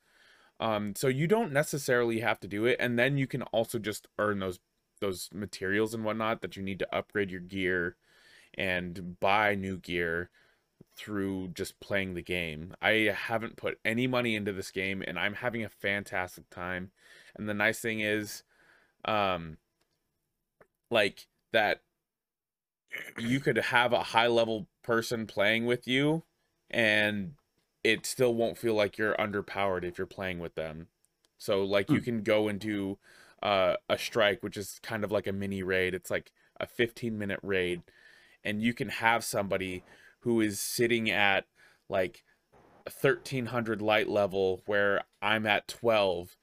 Um, 0.60 0.94
so 0.94 1.08
you 1.08 1.26
don't 1.26 1.52
necessarily 1.52 2.20
have 2.20 2.38
to 2.40 2.48
do 2.48 2.66
it, 2.66 2.76
and 2.78 2.98
then 2.98 3.16
you 3.16 3.26
can 3.26 3.42
also 3.44 3.78
just 3.78 4.06
earn 4.18 4.38
those 4.38 4.60
those 5.00 5.30
materials 5.32 5.94
and 5.94 6.04
whatnot 6.04 6.42
that 6.42 6.56
you 6.56 6.62
need 6.62 6.78
to 6.78 6.94
upgrade 6.94 7.30
your 7.30 7.40
gear 7.40 7.96
and 8.54 9.18
buy 9.18 9.54
new 9.54 9.78
gear 9.78 10.30
through 10.94 11.48
just 11.48 11.80
playing 11.80 12.14
the 12.14 12.22
game. 12.22 12.74
I 12.82 13.14
haven't 13.16 13.56
put 13.56 13.78
any 13.84 14.06
money 14.06 14.34
into 14.34 14.52
this 14.52 14.70
game 14.70 15.02
and 15.06 15.18
I'm 15.18 15.34
having 15.34 15.64
a 15.64 15.68
fantastic 15.68 16.50
time. 16.50 16.90
And 17.34 17.48
the 17.48 17.54
nice 17.54 17.80
thing 17.80 18.00
is 18.00 18.42
um 19.06 19.56
like 20.90 21.26
that 21.52 21.80
you 23.18 23.40
could 23.40 23.56
have 23.56 23.92
a 23.92 24.02
high 24.02 24.26
level 24.26 24.66
person 24.82 25.26
playing 25.26 25.64
with 25.64 25.86
you 25.86 26.24
and 26.68 27.34
it 27.84 28.06
still 28.06 28.34
won't 28.34 28.58
feel 28.58 28.74
like 28.74 28.98
you're 28.98 29.14
underpowered 29.14 29.84
if 29.84 29.98
you're 29.98 30.06
playing 30.06 30.38
with 30.38 30.54
them. 30.54 30.88
So 31.38 31.64
like 31.64 31.92
you 31.92 32.00
Hmm. 32.00 32.02
can 32.02 32.22
go 32.22 32.48
into 32.48 32.98
uh, 33.42 33.76
a 33.88 33.98
strike, 33.98 34.42
which 34.42 34.56
is 34.56 34.78
kind 34.82 35.04
of 35.04 35.10
like 35.12 35.26
a 35.26 35.32
mini 35.32 35.62
raid. 35.62 35.94
It's 35.94 36.10
like 36.10 36.32
a 36.58 36.66
15 36.66 37.18
minute 37.18 37.40
raid, 37.42 37.82
and 38.44 38.62
you 38.62 38.74
can 38.74 38.88
have 38.88 39.24
somebody 39.24 39.84
who 40.20 40.40
is 40.40 40.60
sitting 40.60 41.10
at 41.10 41.46
like 41.88 42.22
1300 42.86 43.82
light 43.82 44.08
level 44.08 44.62
where 44.66 45.02
I'm 45.22 45.46
at 45.46 45.68
12, 45.68 46.36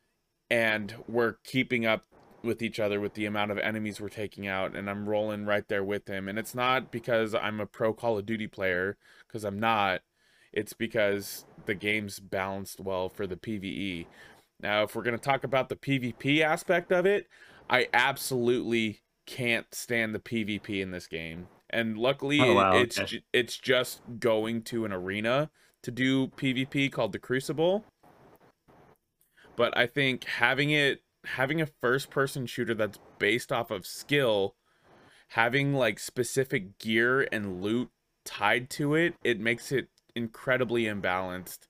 and 0.50 0.96
we're 1.08 1.36
keeping 1.44 1.86
up 1.86 2.06
with 2.44 2.62
each 2.62 2.80
other 2.80 3.00
with 3.00 3.14
the 3.16 3.26
amount 3.26 3.52
of 3.52 3.58
enemies 3.60 4.00
we're 4.00 4.10
taking 4.10 4.48
out, 4.48 4.76
and 4.76 4.90
I'm 4.90 5.10
rolling 5.10 5.46
right 5.46 5.68
there 5.68 5.84
with 5.84 6.08
him. 6.08 6.28
And 6.28 6.40
it's 6.40 6.56
not 6.56 6.92
because 6.92 7.36
I'm 7.36 7.60
a 7.60 7.66
pro 7.66 7.94
Call 7.94 8.18
of 8.18 8.26
Duty 8.26 8.48
player, 8.48 8.98
because 9.28 9.44
I'm 9.44 9.60
not. 9.60 10.02
It's 10.58 10.74
because 10.74 11.46
the 11.68 11.76
game's 11.76 12.20
balanced 12.20 12.80
well 12.80 13.10
for 13.10 13.28
the 13.28 13.36
PvE. 13.36 14.08
Now, 14.60 14.82
if 14.82 14.96
we're 14.96 15.04
going 15.04 15.16
to 15.16 15.22
talk 15.22 15.44
about 15.44 15.70
the 15.70 15.76
PvP 15.76 16.42
aspect 16.42 16.92
of 16.92 17.06
it, 17.06 17.28
I 17.70 17.90
absolutely 17.94 19.02
can't 19.28 19.68
stand 19.72 20.16
the 20.16 20.20
PvP 20.20 20.82
in 20.82 20.90
this 20.90 21.06
game. 21.06 21.48
And 21.70 21.96
luckily, 21.96 22.40
Oh, 22.42 22.56
wow, 22.56 22.74
it's 22.74 22.98
okay. 22.98 23.22
it's 23.34 23.56
just 23.56 24.02
going 24.20 24.64
to 24.64 24.84
an 24.84 24.92
arena 24.92 25.52
to 25.84 25.92
do 25.92 26.30
PvP 26.30 26.92
called 26.92 27.12
the 27.12 27.20
Crucible. 27.20 27.86
But 29.56 29.78
I 29.78 29.86
think 29.86 30.24
having 30.24 30.72
it 30.72 31.04
having 31.26 31.62
a 31.62 31.68
first 31.68 32.10
person 32.10 32.48
shooter 32.48 32.74
that's 32.74 32.98
based 33.20 33.52
off 33.52 33.70
of 33.70 33.86
skill, 33.86 34.56
having 35.30 35.76
like 35.76 36.00
specific 36.00 36.80
gear 36.80 37.28
and 37.32 37.62
loot 37.62 37.90
tied 38.26 38.72
to 38.72 38.96
it, 38.96 39.14
it 39.24 39.40
makes 39.40 39.72
it 39.72 39.90
incredibly 40.18 40.84
imbalanced 40.84 41.68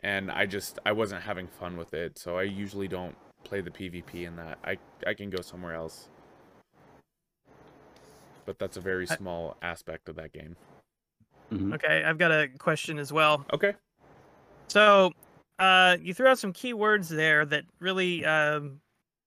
and 0.00 0.30
I 0.30 0.46
just 0.46 0.78
I 0.86 0.92
wasn't 0.92 1.22
having 1.22 1.48
fun 1.48 1.76
with 1.76 1.94
it, 1.94 2.18
so 2.18 2.36
I 2.36 2.42
usually 2.42 2.86
don't 2.86 3.16
play 3.44 3.60
the 3.60 3.70
PvP 3.70 4.26
in 4.26 4.36
that. 4.36 4.58
I 4.64 4.78
I 5.06 5.14
can 5.14 5.30
go 5.30 5.40
somewhere 5.40 5.74
else. 5.74 6.08
But 8.44 8.58
that's 8.58 8.76
a 8.76 8.80
very 8.80 9.08
I- 9.10 9.16
small 9.16 9.56
aspect 9.62 10.08
of 10.08 10.16
that 10.16 10.32
game. 10.32 10.56
Mhm. 11.50 11.74
Okay, 11.74 12.04
I've 12.04 12.18
got 12.18 12.30
a 12.30 12.48
question 12.58 12.98
as 12.98 13.12
well. 13.12 13.44
Okay. 13.52 13.74
So, 14.68 15.12
uh, 15.58 15.96
you 16.00 16.12
threw 16.12 16.26
out 16.26 16.38
some 16.38 16.52
keywords 16.52 17.08
there 17.08 17.44
that 17.46 17.64
really 17.78 18.24
um, 18.24 18.80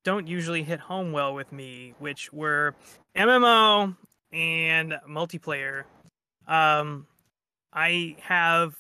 don't 0.04 0.28
usually 0.28 0.64
hit 0.64 0.80
home 0.80 1.12
well 1.14 1.34
with 1.34 1.52
me, 1.52 1.94
which 2.00 2.32
were 2.34 2.76
MMO 3.16 3.96
and 4.34 5.00
multiplayer. 5.08 5.86
Um, 6.48 7.08
I 7.74 8.16
have 8.22 8.76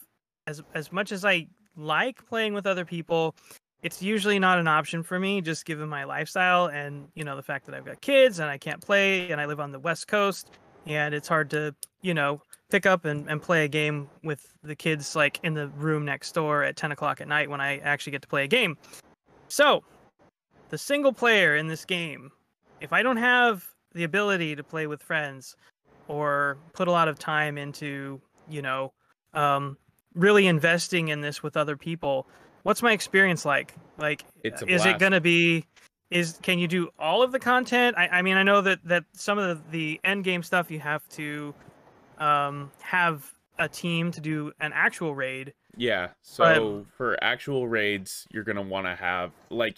as 0.48 0.62
as 0.74 0.92
much 0.92 1.12
as 1.12 1.26
I 1.26 1.48
like 1.76 2.26
playing 2.28 2.54
with 2.54 2.66
other 2.66 2.86
people, 2.86 3.36
it's 3.82 4.02
usually 4.02 4.40
not 4.40 4.60
an 4.60 4.68
option 4.68 5.04
for 5.04 5.20
me 5.20 5.42
just 5.42 5.66
given 5.66 5.88
my 5.88 6.04
lifestyle 6.04 6.66
and 6.66 7.08
you 7.16 7.24
know 7.24 7.36
the 7.36 7.44
fact 7.44 7.66
that 7.66 7.76
I've 7.76 7.86
got 7.86 8.02
kids 8.02 8.40
and 8.40 8.50
I 8.50 8.58
can't 8.58 8.82
play 8.82 9.32
and 9.32 9.40
I 9.40 9.46
live 9.46 9.60
on 9.60 9.72
the 9.72 9.80
west 9.80 10.08
coast 10.08 10.50
and 10.86 11.14
it's 11.14 11.28
hard 11.28 11.50
to 11.52 11.76
you 12.02 12.14
know 12.14 12.42
pick 12.70 12.86
up 12.86 13.06
and, 13.06 13.30
and 13.30 13.42
play 13.42 13.66
a 13.66 13.68
game 13.68 14.10
with 14.24 14.54
the 14.64 14.76
kids 14.76 15.16
like 15.16 15.40
in 15.44 15.54
the 15.54 15.68
room 15.70 16.06
next 16.06 16.34
door 16.34 16.64
at 16.64 16.76
10 16.76 16.92
o'clock 16.92 17.20
at 17.20 17.28
night 17.28 17.50
when 17.50 17.62
I 17.62 17.78
actually 17.80 18.12
get 18.12 18.22
to 18.22 18.28
play 18.28 18.44
a 18.44 18.48
game. 18.48 18.78
So 19.48 19.84
the 20.70 20.78
single 20.78 21.12
player 21.12 21.56
in 21.56 21.68
this 21.68 21.84
game, 21.84 22.32
if 22.80 22.94
I 22.94 23.02
don't 23.02 23.18
have 23.18 23.66
the 23.94 24.04
ability 24.04 24.56
to 24.56 24.64
play 24.64 24.86
with 24.86 25.02
friends 25.02 25.56
or 26.08 26.58
put 26.74 26.88
a 26.88 26.92
lot 26.92 27.08
of 27.08 27.18
time 27.18 27.58
into, 27.58 28.22
you 28.50 28.62
know, 28.62 28.94
um, 29.34 29.78
really 30.16 30.48
investing 30.48 31.10
in 31.10 31.22
this 31.22 31.44
with 31.44 31.56
other 31.58 31.78
people, 31.78 32.28
what's 32.64 32.82
my 32.82 32.92
experience 32.92 33.46
like? 33.46 33.74
Like, 33.98 34.26
It's 34.44 34.62
is 34.64 34.86
it 34.86 35.00
going 35.00 35.12
to 35.12 35.22
be? 35.22 35.66
Is 36.10 36.40
can 36.42 36.58
you 36.58 36.68
do 36.68 36.90
all 36.98 37.22
of 37.22 37.32
the 37.32 37.40
content? 37.40 37.96
I, 37.98 38.08
I 38.08 38.22
mean, 38.24 38.36
I 38.36 38.44
know 38.44 38.62
that 38.62 38.80
that 38.86 39.04
some 39.14 39.38
of 39.38 39.72
the, 39.72 39.72
the 39.72 40.00
end 40.04 40.24
game 40.24 40.42
stuff 40.42 40.72
you 40.72 40.80
have 40.80 41.08
to 41.10 41.54
um, 42.18 42.72
have 42.80 43.32
a 43.60 43.70
team 43.70 44.12
to 44.12 44.22
do 44.22 44.52
an 44.60 44.72
actual 44.74 45.14
raid. 45.14 45.54
Yeah. 45.78 46.10
So 46.22 46.86
for 46.98 47.22
actual 47.24 47.68
raids, 47.68 48.26
you're 48.32 48.44
gonna 48.44 48.62
want 48.62 48.88
to 48.88 48.96
have 48.96 49.32
like, 49.50 49.78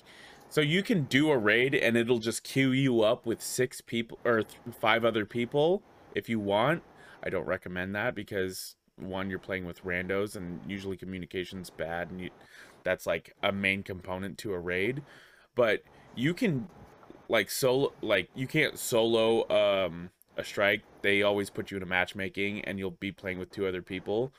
so 0.49 0.61
you 0.61 0.83
can 0.83 1.03
do 1.03 1.31
a 1.31 1.37
raid 1.37 1.75
and 1.75 1.97
it'll 1.97 2.19
just 2.19 2.43
queue 2.43 2.71
you 2.71 3.01
up 3.01 3.25
with 3.25 3.41
six 3.41 3.81
people 3.81 4.17
or 4.23 4.43
th- 4.43 4.55
five 4.79 5.03
other 5.03 5.25
people 5.25 5.81
if 6.15 6.29
you 6.29 6.39
want. 6.39 6.83
I 7.23 7.29
don't 7.29 7.45
recommend 7.45 7.95
that 7.95 8.15
because 8.15 8.75
one, 8.97 9.29
you're 9.29 9.39
playing 9.39 9.65
with 9.65 9.83
randos 9.83 10.35
and 10.35 10.59
usually 10.67 10.97
communication's 10.97 11.69
bad, 11.69 12.11
and 12.11 12.21
you, 12.21 12.29
that's 12.83 13.05
like 13.05 13.33
a 13.43 13.51
main 13.51 13.83
component 13.83 14.37
to 14.39 14.53
a 14.53 14.59
raid. 14.59 15.01
But 15.55 15.83
you 16.15 16.33
can 16.33 16.67
like 17.29 17.49
solo, 17.49 17.93
like 18.01 18.29
you 18.35 18.47
can't 18.47 18.77
solo 18.77 19.47
um 19.49 20.09
a 20.37 20.43
strike. 20.43 20.83
They 21.01 21.23
always 21.23 21.49
put 21.49 21.71
you 21.71 21.77
in 21.77 21.83
a 21.83 21.87
matchmaking, 21.87 22.65
and 22.65 22.79
you'll 22.79 22.91
be 22.91 23.11
playing 23.11 23.39
with 23.39 23.51
two 23.51 23.67
other 23.67 23.81
people 23.81 24.31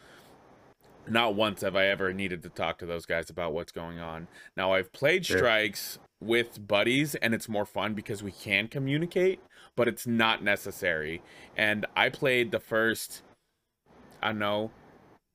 not 1.09 1.35
once 1.35 1.63
have 1.63 1.75
I 1.75 1.87
ever 1.87 2.13
needed 2.13 2.43
to 2.45 2.49
talk 2.49 2.79
to 2.79 2.87
those 2.87 3.07
guys 3.07 3.29
about 3.29 3.53
what's 3.53 3.73
going 3.73 3.99
on. 3.99 4.29
Now 4.57 4.73
I've 4.73 4.93
played 4.93 5.27
Sure. 5.27 5.39
strikes 5.39 5.99
with 6.23 6.67
buddies 6.67 7.15
and 7.17 7.35
it's 7.35 7.49
more 7.49 7.67
fun 7.67 7.95
because 7.95 8.23
we 8.23 8.33
can 8.33 8.69
communicate, 8.69 9.41
but 9.77 9.89
it's 9.89 10.07
not 10.07 10.43
necessary. 10.43 11.23
And 11.57 11.87
I 11.97 12.09
played 12.09 12.51
the 12.51 12.61
first 12.61 13.23
I 14.23 14.29
don't 14.29 14.39
know 14.39 14.71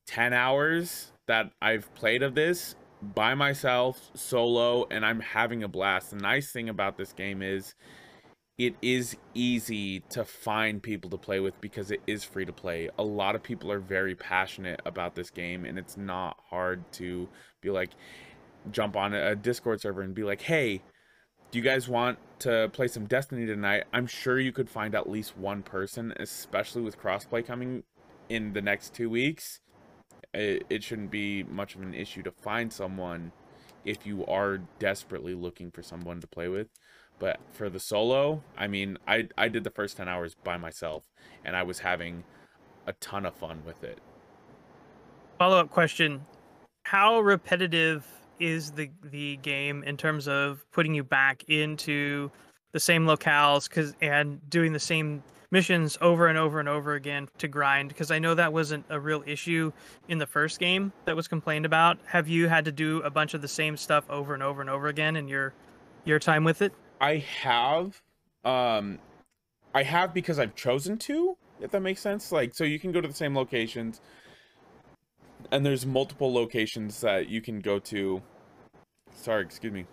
10 0.08 0.34
hours 0.34 1.12
that 1.28 1.52
I've 1.62 1.94
played 1.94 2.24
of 2.24 2.36
this 2.36 2.76
by 3.02 3.36
myself 3.36 4.10
solo 4.16 4.88
and 4.90 5.06
I'm 5.06 5.20
having 5.20 5.64
a 5.64 5.68
blast. 5.68 6.12
The 6.12 6.18
nice 6.18 6.52
thing 6.52 6.70
about 6.70 6.98
this 6.98 7.12
game 7.12 7.42
is 7.42 7.76
it 8.58 8.76
is 8.82 9.16
easy 9.36 10.00
to 10.10 10.26
find 10.26 10.82
people 10.82 11.12
to 11.12 11.18
play 11.18 11.40
with 11.40 11.60
because 11.62 11.92
it 11.92 12.02
is 12.08 12.24
free 12.24 12.46
to 12.46 12.54
play. 12.54 12.90
A 12.98 13.04
lot 13.04 13.36
of 13.36 13.44
people 13.44 13.72
are 13.72 13.80
very 13.80 14.16
passionate 14.16 14.82
about 14.84 15.14
this 15.14 15.30
game, 15.30 15.64
and 15.64 15.78
it's 15.78 15.96
not 15.96 16.38
hard 16.50 16.92
to 16.94 17.30
be 17.62 17.70
like, 17.70 17.92
jump 18.72 18.96
on 18.96 19.14
a 19.14 19.36
Discord 19.36 19.82
server 19.82 20.02
and 20.02 20.14
be 20.14 20.24
like, 20.24 20.42
hey, 20.42 20.82
do 21.52 21.58
you 21.58 21.64
guys 21.64 21.88
want 21.88 22.20
to 22.40 22.70
play 22.74 22.88
some 22.88 23.06
Destiny 23.06 23.46
tonight? 23.46 23.86
I'm 23.94 24.08
sure 24.08 24.40
you 24.40 24.52
could 24.52 24.70
find 24.70 24.94
at 24.96 25.10
least 25.10 25.38
one 25.38 25.64
person, 25.64 26.14
especially 26.20 26.82
with 26.82 27.00
crossplay 27.00 27.46
coming 27.46 27.84
in 28.30 28.54
the 28.54 28.62
next 28.62 28.94
two 28.94 29.10
weeks. 29.10 29.60
It, 30.34 30.66
it 30.70 30.84
shouldn't 30.84 31.12
be 31.12 31.44
much 31.44 31.76
of 31.76 31.82
an 31.82 31.94
issue 31.94 32.22
to 32.24 32.32
find 32.32 32.72
someone 32.72 33.32
if 33.86 34.06
you 34.06 34.26
are 34.26 34.60
desperately 34.80 35.34
looking 35.34 35.72
for 35.72 35.82
someone 35.82 36.20
to 36.20 36.28
play 36.28 36.48
with. 36.50 36.68
But 37.20 37.40
for 37.52 37.70
the 37.70 37.80
solo, 37.80 38.44
I 38.58 38.68
mean, 38.68 38.98
I 39.08 39.30
I 39.38 39.48
did 39.48 39.64
the 39.64 39.72
first 39.72 39.98
10 39.98 40.08
hours 40.08 40.36
by 40.44 40.58
myself 40.58 41.06
and 41.44 41.56
I 41.56 41.64
was 41.64 41.80
having 41.80 42.24
a 42.86 42.94
ton 42.94 43.26
of 43.26 43.34
fun 43.34 43.64
with 43.66 43.84
it. 43.84 44.00
Follow 45.40 45.60
up 45.60 45.72
question: 45.72 46.26
How 46.84 47.20
repetitive 47.20 48.06
is 48.40 48.72
the 48.72 48.90
the 49.04 49.38
game 49.38 49.84
in 49.84 49.98
terms 49.98 50.28
of 50.28 50.66
putting 50.72 50.94
you 50.94 51.04
back 51.04 51.44
into 51.48 52.32
the 52.72 52.80
same 52.80 53.06
locales 53.06 53.70
cause, 53.70 53.94
and 54.02 54.48
doing 54.50 54.74
the 54.74 54.80
same 54.80 55.24
missions 55.50 55.98
over 56.02 56.28
and 56.28 56.38
over 56.38 56.60
and 56.60 56.70
over 56.70 56.96
again 56.96 57.28
to 57.38 57.48
grind? 57.48 57.90
Because 57.90 58.12
I 58.12 58.20
know 58.20 58.36
that 58.36 58.54
wasn't 58.54 58.86
a 58.90 59.00
real 59.00 59.24
issue 59.26 59.72
in 60.08 60.18
the 60.18 60.28
first 60.28 60.60
game 60.60 60.92
that 61.06 61.16
was 61.16 61.28
complained 61.28 61.66
about. 61.66 61.98
Have 62.06 62.28
you 62.28 62.48
had 62.48 62.66
to 62.66 62.72
do 62.72 63.02
a 63.02 63.10
bunch 63.10 63.34
of 63.34 63.42
the 63.42 63.48
same 63.48 63.78
stuff 63.78 64.10
over 64.10 64.34
and 64.34 64.44
over 64.44 64.62
and 64.62 64.70
over 64.70 64.88
again 64.88 65.16
in 65.16 65.28
your 65.28 65.54
your 66.06 66.20
time 66.20 66.44
with 66.44 66.62
it? 66.62 66.74
I 67.02 67.18
have 67.42 68.02
um 68.46 69.00
I 69.74 69.84
have 69.84 70.14
because 70.14 70.40
I've 70.40 70.56
chosen 70.56 70.98
to, 71.00 71.38
if 71.60 71.72
that 71.72 71.82
makes 71.82 72.02
sense. 72.02 72.32
Like 72.32 72.54
so 72.54 72.64
you 72.64 72.80
can 72.80 72.92
go 72.92 73.02
to 73.02 73.08
the 73.08 73.14
same 73.14 73.36
locations 73.36 74.02
and 75.52 75.66
there's 75.66 75.86
multiple 75.86 76.34
locations 76.34 77.02
that 77.02 77.30
you 77.30 77.42
can 77.42 77.60
go 77.60 77.80
to. 77.80 78.22
Sorry, 79.14 79.44
excuse 79.44 79.74
me. 79.74 79.86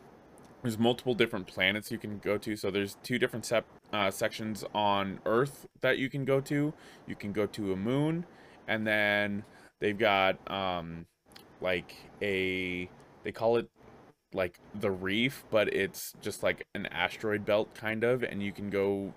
There's 0.62 0.78
multiple 0.78 1.14
different 1.14 1.46
planets 1.46 1.90
you 1.90 1.98
can 1.98 2.18
go 2.18 2.38
to. 2.38 2.56
So 2.56 2.70
there's 2.70 2.96
two 3.02 3.18
different 3.18 3.44
sep- 3.44 3.66
uh, 3.92 4.10
sections 4.10 4.64
on 4.74 5.20
Earth 5.26 5.66
that 5.82 5.98
you 5.98 6.08
can 6.08 6.24
go 6.24 6.40
to. 6.40 6.72
You 7.06 7.14
can 7.14 7.32
go 7.32 7.46
to 7.46 7.72
a 7.72 7.76
moon, 7.76 8.24
and 8.66 8.86
then 8.86 9.44
they've 9.80 9.98
got 9.98 10.38
um, 10.50 11.06
like 11.60 11.94
a 12.22 12.88
they 13.24 13.32
call 13.32 13.56
it 13.58 13.68
like 14.32 14.58
the 14.74 14.90
reef, 14.90 15.44
but 15.50 15.72
it's 15.72 16.14
just 16.20 16.42
like 16.42 16.66
an 16.74 16.86
asteroid 16.86 17.44
belt 17.44 17.74
kind 17.74 18.02
of, 18.02 18.22
and 18.22 18.42
you 18.42 18.52
can 18.52 18.70
go 18.70 19.12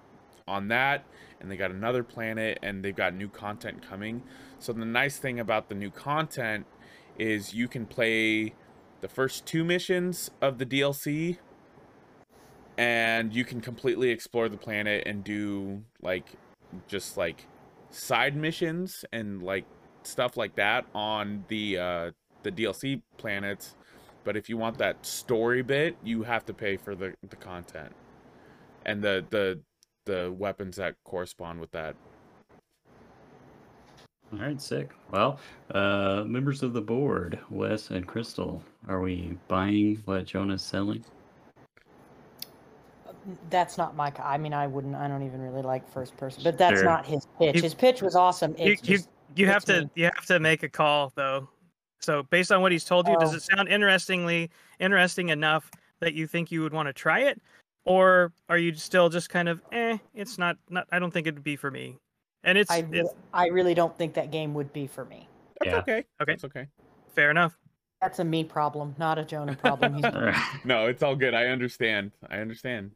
on 0.47 0.67
that. 0.69 1.05
And 1.39 1.51
they 1.51 1.57
got 1.57 1.71
another 1.71 2.03
planet, 2.03 2.57
and 2.63 2.83
they've 2.83 2.95
got 2.95 3.13
new 3.13 3.29
content 3.29 3.87
coming. 3.87 4.23
So 4.59 4.73
the 4.73 4.85
nice 4.85 5.17
thing 5.17 5.39
about 5.39 5.69
the 5.69 5.75
new 5.75 5.91
content 5.91 6.65
is 7.19 7.53
you 7.53 7.67
can 7.67 7.85
play 7.85 8.55
the 9.01 9.07
first 9.07 9.45
two 9.45 9.63
missions 9.63 10.31
of 10.41 10.57
the 10.57 10.65
DLC 10.65 11.37
and 12.77 13.33
you 13.33 13.43
can 13.43 13.59
completely 13.59 14.09
explore 14.09 14.49
the 14.49 14.57
planet 14.57 15.03
and 15.05 15.23
do 15.23 15.81
like 16.01 16.25
just 16.87 17.17
like 17.17 17.47
side 17.89 18.35
missions 18.35 19.03
and 19.11 19.41
like 19.41 19.65
stuff 20.03 20.37
like 20.37 20.55
that 20.55 20.85
on 20.93 21.43
the 21.47 21.77
uh 21.77 22.11
the 22.43 22.51
DLC 22.51 23.01
planets 23.17 23.75
but 24.23 24.37
if 24.37 24.47
you 24.49 24.57
want 24.57 24.77
that 24.77 25.05
story 25.05 25.61
bit 25.61 25.97
you 26.03 26.23
have 26.23 26.45
to 26.45 26.53
pay 26.53 26.77
for 26.77 26.95
the 26.95 27.13
the 27.29 27.35
content 27.35 27.93
and 28.85 29.03
the 29.03 29.25
the 29.29 29.59
the 30.07 30.33
weapons 30.37 30.77
that 30.77 30.95
correspond 31.03 31.59
with 31.59 31.69
that 31.71 31.95
All 34.33 34.39
right, 34.39 34.59
sick. 34.61 34.91
Well, 35.11 35.39
uh, 35.73 36.23
members 36.25 36.61
of 36.63 36.73
the 36.73 36.81
board, 36.81 37.39
Wes 37.49 37.91
and 37.91 38.05
Crystal, 38.05 38.61
are 38.89 38.99
we 38.99 39.37
buying 39.47 40.01
what 40.05 40.25
Jonah's 40.25 40.61
selling? 40.63 41.03
That's 43.49 43.77
not 43.77 43.95
my. 43.95 44.11
I 44.21 44.37
mean, 44.37 44.53
I 44.53 44.67
wouldn't. 44.67 44.95
I 44.95 45.07
don't 45.07 45.23
even 45.23 45.41
really 45.41 45.61
like 45.61 45.87
first 45.91 46.15
person, 46.17 46.43
but 46.43 46.57
that's 46.57 46.77
Sure. 46.77 46.85
not 46.85 47.05
his 47.05 47.25
pitch. 47.39 47.55
You- 47.55 47.61
His 47.61 47.73
pitch 47.73 48.01
was 48.01 48.15
awesome. 48.15 48.55
You 48.57 48.71
It's 48.73 48.87
you, 48.87 48.97
just, 48.97 49.09
you 49.35 49.47
have 49.47 49.57
it's 49.57 49.65
to 49.65 49.81
me. 49.83 49.89
you 49.95 50.05
have 50.05 50.25
to 50.27 50.39
make 50.39 50.63
a 50.63 50.69
call 50.69 51.11
though. 51.15 51.47
So 51.99 52.23
based 52.23 52.51
on 52.51 52.61
what 52.61 52.71
he's 52.71 52.85
told 52.85 53.07
you, 53.07 53.17
does 53.19 53.33
Oh. 53.33 53.37
it 53.37 53.43
sound 53.43 53.67
interestingly 53.69 54.49
interesting 54.79 55.29
enough 55.29 55.71
that 55.99 56.13
you 56.13 56.27
think 56.27 56.51
you 56.51 56.61
would 56.63 56.73
want 56.73 56.87
to 56.87 56.93
try 56.93 57.19
it, 57.21 57.41
or 57.87 58.33
are 58.49 58.57
you 58.57 58.75
still 58.75 59.09
just 59.09 59.29
kind 59.29 59.49
of 59.49 59.61
eh? 59.71 59.97
It's 60.13 60.37
not 60.37 60.57
not. 60.69 60.87
I 60.91 60.99
don't 60.99 61.11
think 61.11 61.25
it'd 61.25 61.43
be 61.43 61.55
for 61.55 61.71
me. 61.71 61.97
And 62.43 62.57
it's 62.57 62.71
I, 62.71 62.79
re- 62.81 62.99
it's 62.99 63.13
I 63.33 63.47
really 63.47 63.73
don't 63.73 63.97
think 63.97 64.13
that 64.13 64.31
game 64.31 64.53
would 64.53 64.71
be 64.73 64.87
for 64.87 65.05
me. 65.05 65.27
that's 65.59 65.73
Yeah. 65.73 65.79
okay 65.79 66.05
Okay. 66.21 66.33
that's 66.33 66.43
okay 66.43 66.67
fair 67.15 67.31
enough. 67.31 67.57
That's 68.01 68.19
a 68.19 68.23
me 68.23 68.43
problem, 68.43 68.93
not 68.99 69.17
a 69.17 69.25
Jonah 69.25 69.55
problem. 69.55 69.95
He's 69.95 70.05
All 70.05 70.21
right. 70.21 70.35
no 70.65 70.85
it's 70.87 71.01
all 71.01 71.15
good 71.15 71.33
i 71.33 71.47
understand 71.47 72.11
i 72.29 72.37
understand 72.37 72.91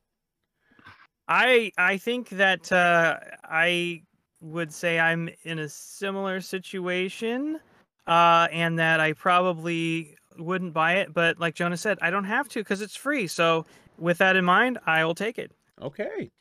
I 1.28 1.72
I 1.78 1.98
think 1.98 2.30
that 2.30 2.72
uh, 2.74 3.18
I 3.46 4.04
would 4.42 4.74
say 4.74 5.00
I'm 5.00 5.30
in 5.44 5.60
a 5.60 5.70
similar 5.70 6.42
situation, 6.42 7.60
uh, 8.06 8.48
and 8.52 8.78
that 8.80 9.00
I 9.00 9.14
probably 9.14 10.18
wouldn't 10.38 10.74
buy 10.74 10.96
it. 10.96 11.14
But 11.14 11.40
like 11.40 11.56
Jonah 11.56 11.78
said, 11.78 11.98
I 12.02 12.10
don't 12.10 12.26
have 12.26 12.50
to 12.50 12.60
because 12.60 12.82
it's 12.82 12.98
free. 12.98 13.28
So 13.28 13.66
with 13.98 14.18
that 14.20 14.36
in 14.36 14.46
mind, 14.46 14.80
I 14.86 15.06
will 15.06 15.16
take 15.16 15.38
it. 15.38 15.52
okay 15.82 16.32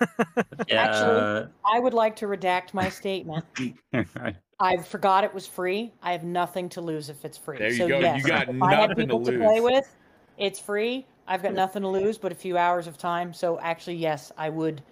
Yeah. 0.68 1.46
I 1.64 1.78
would 1.78 1.94
like 1.94 2.16
to 2.16 2.26
redact 2.26 2.74
my 2.74 2.88
statement. 2.88 3.44
I 4.58 4.76
forgot 4.78 5.24
it 5.24 5.34
was 5.34 5.46
free. 5.46 5.92
I 6.02 6.12
have 6.12 6.24
nothing 6.24 6.68
to 6.70 6.80
lose 6.80 7.08
if 7.08 7.24
it's 7.24 7.36
free. 7.36 7.58
There 7.58 7.68
you 7.70 7.76
so 7.76 7.88
go. 7.88 7.98
You 7.98 8.02
Yes, 8.04 8.26
got 8.26 8.48
if 8.48 8.62
I 8.62 8.74
had 8.74 8.90
nothing 8.90 9.08
to 9.08 9.14
people 9.14 9.24
to, 9.24 9.38
play 9.38 9.60
lose. 9.60 9.72
with, 9.72 9.96
it's 10.38 10.58
free. 10.58 11.06
I've 11.26 11.42
got 11.42 11.54
nothing 11.54 11.82
to 11.82 11.88
lose 11.88 12.18
but 12.18 12.32
a 12.32 12.34
few 12.34 12.56
hours 12.56 12.86
of 12.86 12.96
time. 12.96 13.32
So 13.32 13.58
actually, 13.60 13.96
yes, 13.96 14.32
I 14.38 14.48
would 14.48 14.82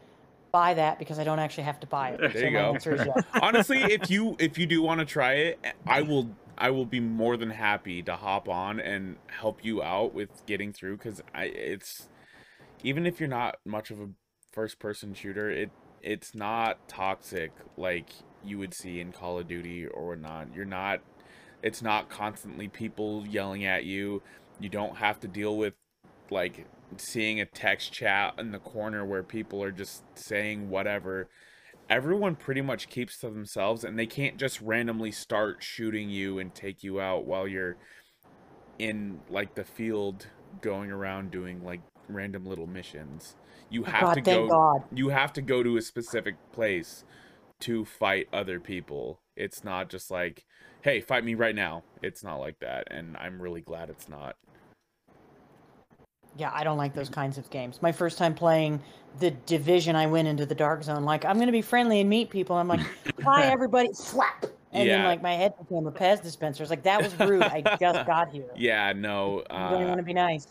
buy 0.53 0.75
that 0.75 0.99
because 0.99 1.19
I 1.19 1.25
don't 1.25 1.39
actually 1.39 1.65
have 1.65 1.81
to 1.81 1.87
buy 1.87 2.11
it. 2.11 2.21
There 2.21 2.33
so 2.33 2.39
you 2.41 2.51
my 2.51 2.61
go. 2.61 2.75
answer 2.75 2.95
is 2.95 3.07
yes. 3.07 3.25
Honestly, 3.43 3.79
if 3.83 4.11
you 4.11 4.37
if 4.39 4.59
you 4.59 4.66
do 4.66 4.83
want 4.83 5.01
to 5.01 5.07
try 5.07 5.35
it, 5.35 5.59
I 5.87 6.03
will 6.03 6.29
I 6.56 6.70
will 6.70 6.86
be 6.86 7.01
more 7.01 7.36
than 7.36 7.51
happy 7.51 8.02
to 8.02 8.16
hop 8.16 8.48
on 8.48 8.81
and 8.81 9.16
help 9.26 9.64
you 9.64 9.82
out 9.82 10.14
with 10.14 10.47
getting 10.47 10.72
through 10.72 10.98
because 10.98 11.22
I 11.35 11.44
it's 11.44 12.09
even 12.82 13.06
if 13.06 13.18
you're 13.18 13.28
not 13.28 13.56
much 13.64 13.90
of 13.90 14.01
a 14.01 14.10
first 14.52 14.78
person 14.78 15.14
shooter, 15.14 15.51
it 15.51 15.70
it's 16.02 16.35
not 16.35 16.86
toxic 16.89 17.52
like 17.76 18.10
you 18.44 18.59
would 18.59 18.74
see 18.74 19.01
in 19.01 19.10
Call 19.10 19.39
of 19.39 19.48
Duty 19.48 19.86
or 19.86 20.09
whatnot. 20.09 20.48
You're 20.55 20.64
not 20.64 21.01
it's 21.62 21.82
not 21.82 22.09
constantly 22.09 22.68
people 22.68 23.24
yelling 23.26 23.64
at 23.64 23.85
you. 23.85 24.22
You 24.60 24.68
don't 24.68 24.98
have 24.98 25.18
to 25.20 25.28
deal 25.28 25.56
with 25.56 25.74
like 26.31 26.66
seeing 26.97 27.40
a 27.40 27.47
text 27.47 27.93
chat 27.93 28.35
in 28.39 28.52
the 28.52 28.59
corner 28.59 29.05
where 29.05 29.22
people 29.22 29.62
are 29.62 29.72
just 29.72 30.05
saying 30.14 30.70
whatever 30.70 31.28
everyone 31.90 32.36
pretty 32.36 32.61
much 32.61 32.89
keeps 32.89 33.19
to 33.19 33.31
themselves 33.31 33.85
and 33.85 33.98
they 33.98 34.06
can't 34.06 34.36
just 34.36 34.61
randomly 34.61 35.12
start 35.12 35.62
shooting 35.62 36.09
you 36.11 36.39
and 36.39 36.55
take 36.55 36.82
you 36.82 37.01
out 37.01 37.27
while 37.27 37.47
you're 37.47 37.77
in 38.78 39.20
like 39.31 39.55
the 39.55 39.65
field 39.65 40.27
going 40.61 40.90
around 40.90 41.31
doing 41.31 41.62
like 41.65 41.81
random 42.09 42.47
little 42.47 42.66
missions. 42.66 43.36
You 43.70 43.85
have 43.85 44.01
God, 44.02 44.15
to 44.15 44.20
go 44.20 44.48
God. 44.48 44.82
you 44.93 45.09
have 45.09 45.32
to 45.35 45.43
go 45.43 45.62
to 45.62 45.77
a 45.77 45.82
specific 45.82 46.36
place 46.52 47.05
to 47.61 47.85
fight 47.85 48.28
other 48.32 48.61
people. 48.61 49.20
It's 49.36 49.65
not 49.65 49.89
just 49.90 50.11
like 50.11 50.44
hey 50.82 51.01
fight 51.01 51.24
me 51.24 51.35
right 51.35 51.55
now. 51.55 51.82
It's 52.02 52.23
not 52.23 52.36
like 52.36 52.61
that 52.61 52.89
and 52.90 53.16
i'm 53.16 53.40
really 53.40 53.61
glad 53.61 53.89
it's 53.90 54.09
not 54.09 54.36
Yeah, 56.36 56.51
I 56.52 56.65
don't 56.65 56.78
like 56.78 56.94
those 56.94 57.09
kinds 57.09 57.39
of 57.39 57.48
games. 57.51 57.81
My 57.81 57.93
first 57.93 58.19
time 58.19 58.35
playing 58.35 58.81
the 59.20 59.31
division, 59.31 59.94
I 59.94 60.06
went 60.06 60.27
into 60.27 60.44
the 60.44 60.55
dark 60.55 60.82
zone 60.82 61.05
like 61.05 61.24
I'm 61.24 61.39
gonna 61.39 61.52
be 61.52 61.62
friendly 61.62 62.01
and 62.01 62.11
meet 62.11 62.31
people. 62.31 62.56
I'm 62.56 62.69
like, 62.69 62.81
hi 63.24 63.44
everybody, 63.52 63.93
slap, 63.93 64.47
and 64.73 64.89
then 64.89 65.05
like 65.05 65.23
my 65.23 65.35
head 65.35 65.52
became 65.59 65.86
a 65.86 65.93
Pez 65.93 66.23
dispenser. 66.23 66.62
It's 66.62 66.70
like 66.70 66.82
that 66.82 67.02
was 67.02 67.15
rude. 67.16 67.43
I 67.43 67.62
just 67.78 68.06
got 68.06 68.31
here. 68.32 68.51
yeah 68.56 68.93
no 68.93 69.43
I'm 69.51 69.70
going 69.70 69.85
uh, 69.85 69.89
want 69.89 69.98
to 69.98 70.05
be 70.05 70.15
nice. 70.15 70.47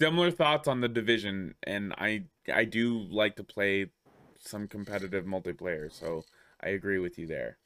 similar 0.00 0.30
thoughts 0.30 0.68
on 0.68 0.80
the 0.80 0.88
division 0.88 1.54
and 1.62 1.94
i 1.98 2.22
i 2.52 2.64
do 2.64 2.98
like 3.10 3.34
to 3.36 3.44
play 3.44 3.86
some 4.38 4.68
competitive 4.68 5.24
multiplayer 5.24 5.90
so 5.90 6.22
i 6.62 6.68
agree 6.68 6.98
with 6.98 7.18
you 7.18 7.26
there 7.26 7.56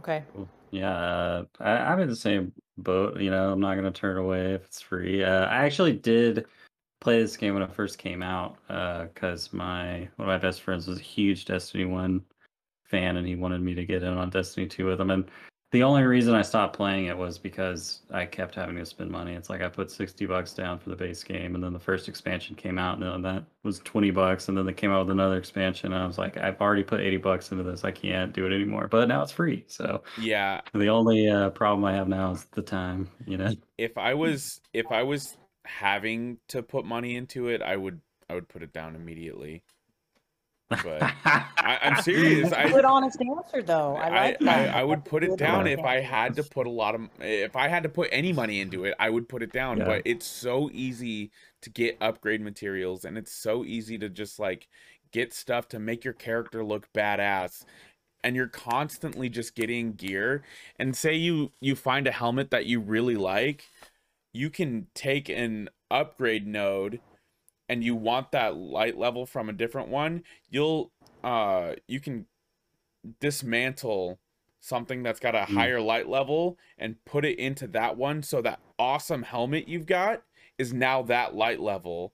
Okay. 0.00 0.22
Cool. 0.34 0.48
Yeah, 0.70 0.90
uh, 0.92 1.44
I, 1.58 1.70
I'm 1.70 2.00
in 2.00 2.08
the 2.08 2.16
same 2.16 2.52
boat. 2.78 3.20
You 3.20 3.30
know, 3.30 3.52
I'm 3.52 3.60
not 3.60 3.74
gonna 3.74 3.90
turn 3.90 4.16
away 4.16 4.54
if 4.54 4.64
it's 4.64 4.80
free. 4.80 5.24
Uh, 5.24 5.46
I 5.46 5.64
actually 5.64 5.92
did 5.94 6.46
play 7.00 7.20
this 7.20 7.36
game 7.36 7.54
when 7.54 7.62
it 7.62 7.72
first 7.74 7.98
came 7.98 8.22
out 8.22 8.58
because 8.68 9.52
my 9.52 10.08
one 10.16 10.28
of 10.28 10.34
my 10.34 10.38
best 10.38 10.62
friends 10.62 10.86
was 10.86 10.98
a 10.98 11.02
huge 11.02 11.44
Destiny 11.46 11.84
One 11.86 12.24
fan, 12.84 13.16
and 13.16 13.26
he 13.26 13.36
wanted 13.36 13.62
me 13.62 13.74
to 13.74 13.86
get 13.86 14.02
in 14.02 14.14
on 14.14 14.30
Destiny 14.30 14.66
Two 14.68 14.86
with 14.86 15.00
him. 15.00 15.10
And 15.10 15.30
the 15.72 15.82
only 15.84 16.02
reason 16.02 16.34
I 16.34 16.42
stopped 16.42 16.74
playing 16.76 17.06
it 17.06 17.16
was 17.16 17.38
because 17.38 18.00
I 18.10 18.26
kept 18.26 18.54
having 18.56 18.76
to 18.76 18.84
spend 18.84 19.10
money. 19.10 19.34
It's 19.34 19.48
like 19.48 19.62
I 19.62 19.68
put 19.68 19.90
sixty 19.90 20.26
bucks 20.26 20.52
down 20.52 20.78
for 20.78 20.90
the 20.90 20.96
base 20.96 21.22
game, 21.22 21.54
and 21.54 21.62
then 21.62 21.72
the 21.72 21.78
first 21.78 22.08
expansion 22.08 22.56
came 22.56 22.78
out, 22.78 22.94
and 22.98 23.02
then 23.02 23.22
that 23.22 23.44
was 23.62 23.78
twenty 23.80 24.10
bucks, 24.10 24.48
and 24.48 24.56
then 24.58 24.66
they 24.66 24.72
came 24.72 24.90
out 24.90 25.06
with 25.06 25.10
another 25.10 25.36
expansion, 25.36 25.92
and 25.92 26.02
I 26.02 26.06
was 26.06 26.18
like, 26.18 26.36
I've 26.36 26.60
already 26.60 26.82
put 26.82 27.00
eighty 27.00 27.18
bucks 27.18 27.52
into 27.52 27.62
this. 27.64 27.84
I 27.84 27.92
can't 27.92 28.32
do 28.32 28.46
it 28.46 28.52
anymore. 28.54 28.88
But 28.88 29.08
now 29.08 29.22
it's 29.22 29.32
free, 29.32 29.64
so. 29.68 30.02
yeah 30.16 30.60
The 30.74 30.88
only 30.88 31.28
uh, 31.28 31.50
problem 31.50 31.84
I 31.84 31.94
have 31.94 32.08
now 32.08 32.32
is 32.32 32.44
the 32.52 32.62
time, 32.62 33.08
you 33.26 33.36
know. 33.36 33.52
if 33.78 33.96
i 33.96 34.14
was 34.14 34.60
if 34.72 34.90
i 34.90 35.02
was 35.02 35.36
having 35.64 36.38
to 36.48 36.62
put 36.62 36.84
money 36.84 37.16
into 37.16 37.48
it 37.48 37.62
i 37.62 37.76
would 37.76 38.00
i 38.28 38.34
would 38.34 38.48
put 38.48 38.62
it 38.62 38.72
down 38.72 38.96
immediately 38.96 39.62
But 40.70 41.02
I, 41.24 41.78
i'm 41.82 42.02
serious 42.02 42.50
That's 42.50 42.52
a 42.52 42.66
i 42.66 42.70
good 42.70 42.84
honest 42.84 43.18
answer 43.20 43.62
though. 43.62 43.96
I 43.96 44.08
I, 44.08 44.10
like 44.10 44.42
I, 44.42 44.44
that. 44.44 44.74
I 44.76 44.84
would 44.84 45.04
put 45.04 45.24
it 45.24 45.36
down 45.36 45.60
honest 45.60 45.78
if 45.80 45.84
I 45.84 46.00
had 46.00 46.36
to 46.36 46.44
put 46.44 46.66
a 46.66 46.70
lot 46.70 46.94
of 46.94 47.08
if 47.20 47.56
I 47.56 47.68
had 47.68 47.82
to 47.82 47.88
put 47.88 48.08
any 48.12 48.32
money 48.32 48.60
into 48.60 48.84
it, 48.84 48.94
I 48.98 49.10
would 49.10 49.28
put 49.28 49.42
it 49.42 49.52
down. 49.52 49.78
Yeah. 49.78 49.86
But 49.86 50.02
it's 50.04 50.26
so 50.26 50.70
easy 50.72 51.30
to 51.62 51.70
get 51.70 51.98
upgrade 52.00 52.40
materials 52.40 53.04
and 53.04 53.18
it's 53.18 53.32
so 53.32 53.64
easy 53.64 53.98
to 53.98 54.08
just 54.08 54.38
like 54.38 54.68
get 55.12 55.34
stuff 55.34 55.68
to 55.68 55.78
make 55.78 56.04
your 56.04 56.14
character 56.14 56.64
look 56.64 56.92
badass. 56.92 57.64
And 58.22 58.36
you're 58.36 58.48
constantly 58.48 59.28
just 59.30 59.54
getting 59.54 59.94
gear. 59.94 60.44
And 60.78 60.94
say 60.94 61.14
you 61.14 61.52
you 61.60 61.74
find 61.74 62.06
a 62.06 62.12
helmet 62.12 62.50
that 62.50 62.66
you 62.66 62.80
really 62.80 63.16
like, 63.16 63.64
you 64.32 64.50
can 64.50 64.86
take 64.94 65.28
an 65.28 65.70
upgrade 65.90 66.46
node 66.46 67.00
and 67.70 67.84
you 67.84 67.94
want 67.94 68.32
that 68.32 68.56
light 68.56 68.98
level 68.98 69.24
from 69.24 69.48
a 69.48 69.52
different 69.52 69.88
one, 69.88 70.24
you'll 70.50 70.90
uh 71.22 71.74
you 71.86 72.00
can 72.00 72.26
dismantle 73.20 74.18
something 74.58 75.02
that's 75.02 75.20
got 75.20 75.34
a 75.34 75.38
Mm. 75.38 75.54
higher 75.54 75.80
light 75.80 76.08
level 76.08 76.58
and 76.76 77.02
put 77.04 77.24
it 77.24 77.38
into 77.38 77.66
that 77.68 77.96
one 77.96 78.22
so 78.22 78.42
that 78.42 78.60
awesome 78.78 79.22
helmet 79.22 79.68
you've 79.68 79.86
got 79.86 80.22
is 80.58 80.72
now 80.74 81.00
that 81.02 81.34
light 81.34 81.60
level 81.60 82.12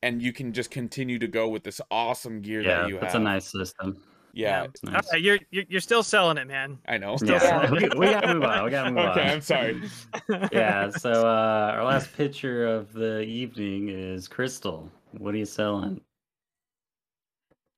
and 0.00 0.22
you 0.22 0.32
can 0.32 0.52
just 0.52 0.70
continue 0.70 1.18
to 1.18 1.26
go 1.26 1.48
with 1.48 1.64
this 1.64 1.80
awesome 1.90 2.40
gear 2.40 2.62
yeah, 2.62 2.82
that 2.82 2.88
you 2.88 2.94
that's 2.94 3.12
have. 3.12 3.12
That's 3.12 3.14
a 3.14 3.18
nice 3.18 3.50
system. 3.50 4.02
Yeah, 4.34 4.64
It's 4.64 4.80
All 4.84 4.92
nice. 4.92 5.12
right, 5.12 5.22
you're, 5.22 5.38
you're 5.50 5.64
you're 5.68 5.80
still 5.80 6.02
selling 6.02 6.36
it, 6.38 6.46
man. 6.46 6.78
I 6.86 6.98
know. 6.98 7.16
Still 7.16 7.36
Yeah, 7.36 7.64
Yeah. 7.64 7.70
we, 7.70 7.88
we 7.98 8.06
gotta 8.06 8.34
move 8.34 8.44
on. 8.44 8.64
We 8.64 8.70
gotta 8.70 8.90
move 8.90 9.04
okay, 9.10 9.22
on. 9.22 9.28
I'm 9.28 9.40
sorry. 9.40 9.82
yeah, 10.52 10.90
so 10.90 11.26
uh, 11.26 11.72
our 11.74 11.84
last 11.84 12.12
picture 12.16 12.66
of 12.66 12.92
the 12.92 13.20
evening 13.20 13.88
is 13.88 14.28
Crystal. 14.28 14.90
What 15.12 15.34
are 15.34 15.38
you 15.38 15.46
selling? 15.46 16.00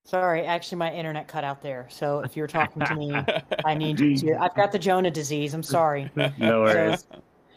Sorry, 0.05 0.43
actually, 0.47 0.79
my 0.79 0.93
internet 0.93 1.27
cut 1.27 1.43
out 1.43 1.61
there. 1.63 1.87
So 1.91 2.21
if 2.21 2.37
you're 2.37 2.47
talking 2.47 2.85
to 2.85 2.95
me, 2.95 3.13
I 3.65 3.75
need 3.75 3.99
you 3.99 4.17
to. 4.19 4.41
I've 4.41 4.55
got 4.55 4.71
the 4.71 4.79
Jonah 4.79 5.11
disease. 5.11 5.53
I'm 5.53 5.65
sorry. 5.65 6.11
No 6.39 6.61
worries. 6.63 7.07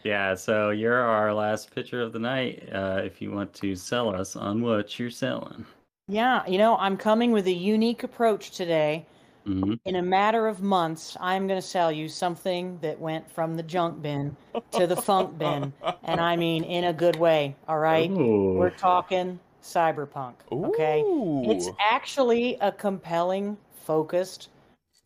Yeah, 0.04 0.34
so 0.34 0.70
you're 0.72 1.00
our 1.00 1.34
last 1.34 1.76
picture 1.76 2.02
of 2.02 2.12
the 2.14 2.20
night. 2.20 2.68
Uh, 2.74 3.02
if 3.04 3.22
you 3.22 3.32
want 3.32 3.54
to 3.56 3.76
sell 3.76 4.10
us 4.16 4.36
on 4.36 4.62
what 4.62 4.98
you're 4.98 5.12
selling. 5.12 5.66
Yeah, 6.10 6.46
you 6.48 6.58
know, 6.58 6.76
I'm 6.78 6.98
coming 6.98 7.32
with 7.32 7.46
a 7.48 7.54
unique 7.54 8.04
approach 8.04 8.52
today. 8.52 9.06
hmm 9.46 9.80
In 9.86 9.96
a 9.96 10.02
matter 10.04 10.48
of 10.48 10.62
months, 10.62 11.18
I'm 11.22 11.48
going 11.48 11.60
to 11.62 11.68
sell 11.68 11.92
you 11.92 12.10
something 12.10 12.80
that 12.82 13.00
went 13.00 13.32
from 13.32 13.56
the 13.56 13.64
junk 13.64 14.02
bin 14.02 14.36
to 14.72 14.88
the 14.88 14.98
funk 14.98 15.38
bin. 15.38 15.74
And 16.04 16.22
I 16.22 16.36
mean 16.38 16.64
in 16.66 16.84
a 16.86 16.94
good 16.94 17.16
way, 17.16 17.56
all 17.68 17.80
right? 17.80 18.18
We're 18.54 18.72
talking 18.72 19.40
cyberpunk, 19.62 20.36
okay? 20.64 21.08
It's 21.44 21.72
actually 21.80 22.56
a 22.62 22.72
compelling, 22.72 23.58
focused 23.74 24.50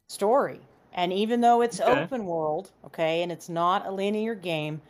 story. 0.07 0.61
And 0.93 1.13
even 1.13 1.41
though 1.41 1.61
it's 1.61 1.79
Okay. 1.79 2.07
open 2.07 2.25
world, 2.25 2.71
okay, 2.85 3.23
and 3.23 3.31
it's 3.31 3.49
not 3.49 3.85
a 3.87 3.91
linear 3.91 4.35
game, 4.35 4.81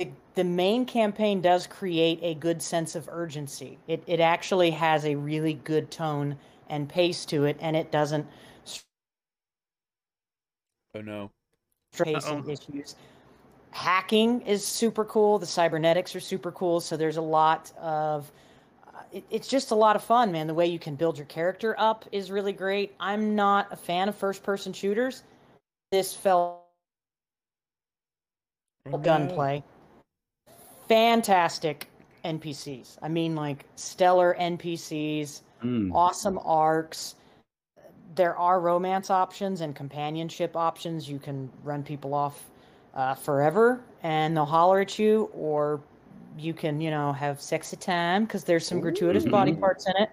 the, 0.00 0.10
the 0.34 0.44
main 0.44 0.86
campaign 0.86 1.42
does 1.42 1.66
create 1.66 2.18
a 2.22 2.34
good 2.34 2.62
sense 2.62 2.96
of 2.96 3.08
urgency. 3.12 3.78
It, 3.86 4.02
it 4.06 4.18
actually 4.20 4.70
has 4.72 5.04
a 5.04 5.14
really 5.14 5.54
good 5.54 5.90
tone 5.90 6.38
and 6.70 6.88
pace 6.88 7.26
to 7.26 7.44
it, 7.44 7.58
and 7.60 7.76
it 7.76 7.92
doesn't 7.92 8.26
Oh 10.94 11.02
no. 11.02 11.30
pacing 12.02 12.38
Uh-oh. 12.38 12.50
issues. 12.50 12.96
Hacking 13.72 14.40
is 14.42 14.66
super 14.66 15.04
cool. 15.04 15.38
The 15.38 15.46
cybernetics 15.46 16.16
are 16.16 16.20
super 16.20 16.50
cool. 16.52 16.80
So 16.80 16.96
there's 16.96 17.18
a 17.18 17.22
lot 17.22 17.72
of. 17.78 18.32
Uh, 18.86 19.02
it, 19.12 19.24
it's 19.30 19.48
just 19.48 19.70
a 19.70 19.74
lot 19.74 19.96
of 19.96 20.02
fun, 20.02 20.32
man. 20.32 20.46
The 20.46 20.54
way 20.54 20.66
you 20.66 20.78
can 20.78 20.96
build 20.96 21.18
your 21.18 21.26
character 21.26 21.74
up 21.78 22.06
is 22.10 22.30
really 22.30 22.52
great. 22.52 22.94
I'm 22.98 23.34
not 23.36 23.68
a 23.70 23.76
fan 23.76 24.08
of 24.08 24.16
first-person 24.16 24.72
shooters. 24.72 25.24
This 25.92 26.14
felt 26.14 26.60
Oh, 28.92 28.98
gunplay. 28.98 29.62
Fantastic 30.90 31.88
NPCs. 32.24 32.98
I 33.00 33.08
mean, 33.08 33.36
like 33.36 33.64
stellar 33.76 34.36
NPCs 34.38 35.42
Mm. 35.62 35.94
awesome 35.94 36.40
arcs. 36.44 37.14
There 38.14 38.36
are 38.36 38.60
romance 38.60 39.10
options 39.10 39.60
and 39.60 39.76
companionship 39.76 40.56
options. 40.56 41.08
You 41.08 41.18
can 41.18 41.50
run 41.62 41.82
people 41.82 42.12
off 42.14 42.50
uh, 42.94 43.14
forever 43.14 43.80
and 44.02 44.36
they'll 44.36 44.44
holler 44.44 44.80
at 44.80 44.98
you, 44.98 45.30
or 45.32 45.80
you 46.36 46.54
can, 46.54 46.80
you 46.80 46.90
know, 46.90 47.12
have 47.12 47.40
sexy 47.40 47.76
time 47.76 48.24
because 48.24 48.42
there's 48.42 48.66
some 48.66 48.80
gratuitous 48.80 49.24
body 49.26 49.52
parts 49.52 49.86
in 49.86 49.94
it. 50.02 50.10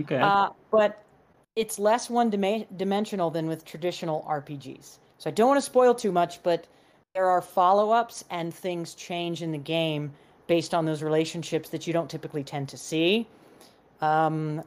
Okay. 0.00 0.18
Uh, 0.20 0.50
but 0.70 1.02
it's 1.56 1.78
less 1.78 2.08
one 2.08 2.30
dima- 2.30 2.66
dimensional 2.76 3.30
than 3.30 3.48
with 3.48 3.64
traditional 3.64 4.24
RPGs. 4.28 4.98
So 5.18 5.30
I 5.30 5.32
don't 5.32 5.48
want 5.48 5.58
to 5.58 5.66
spoil 5.66 5.94
too 5.94 6.12
much, 6.12 6.42
but 6.42 6.66
there 7.14 7.28
are 7.28 7.42
follow 7.42 7.90
ups 7.90 8.24
and 8.30 8.54
things 8.54 8.94
change 8.94 9.42
in 9.42 9.50
the 9.52 9.58
game 9.58 10.12
based 10.46 10.74
on 10.74 10.84
those 10.84 11.02
relationships 11.02 11.68
that 11.70 11.86
you 11.86 11.92
don't 11.92 12.10
typically 12.10 12.44
tend 12.44 12.68
to 12.68 12.76
see. 12.76 13.26
Um, 14.00 14.62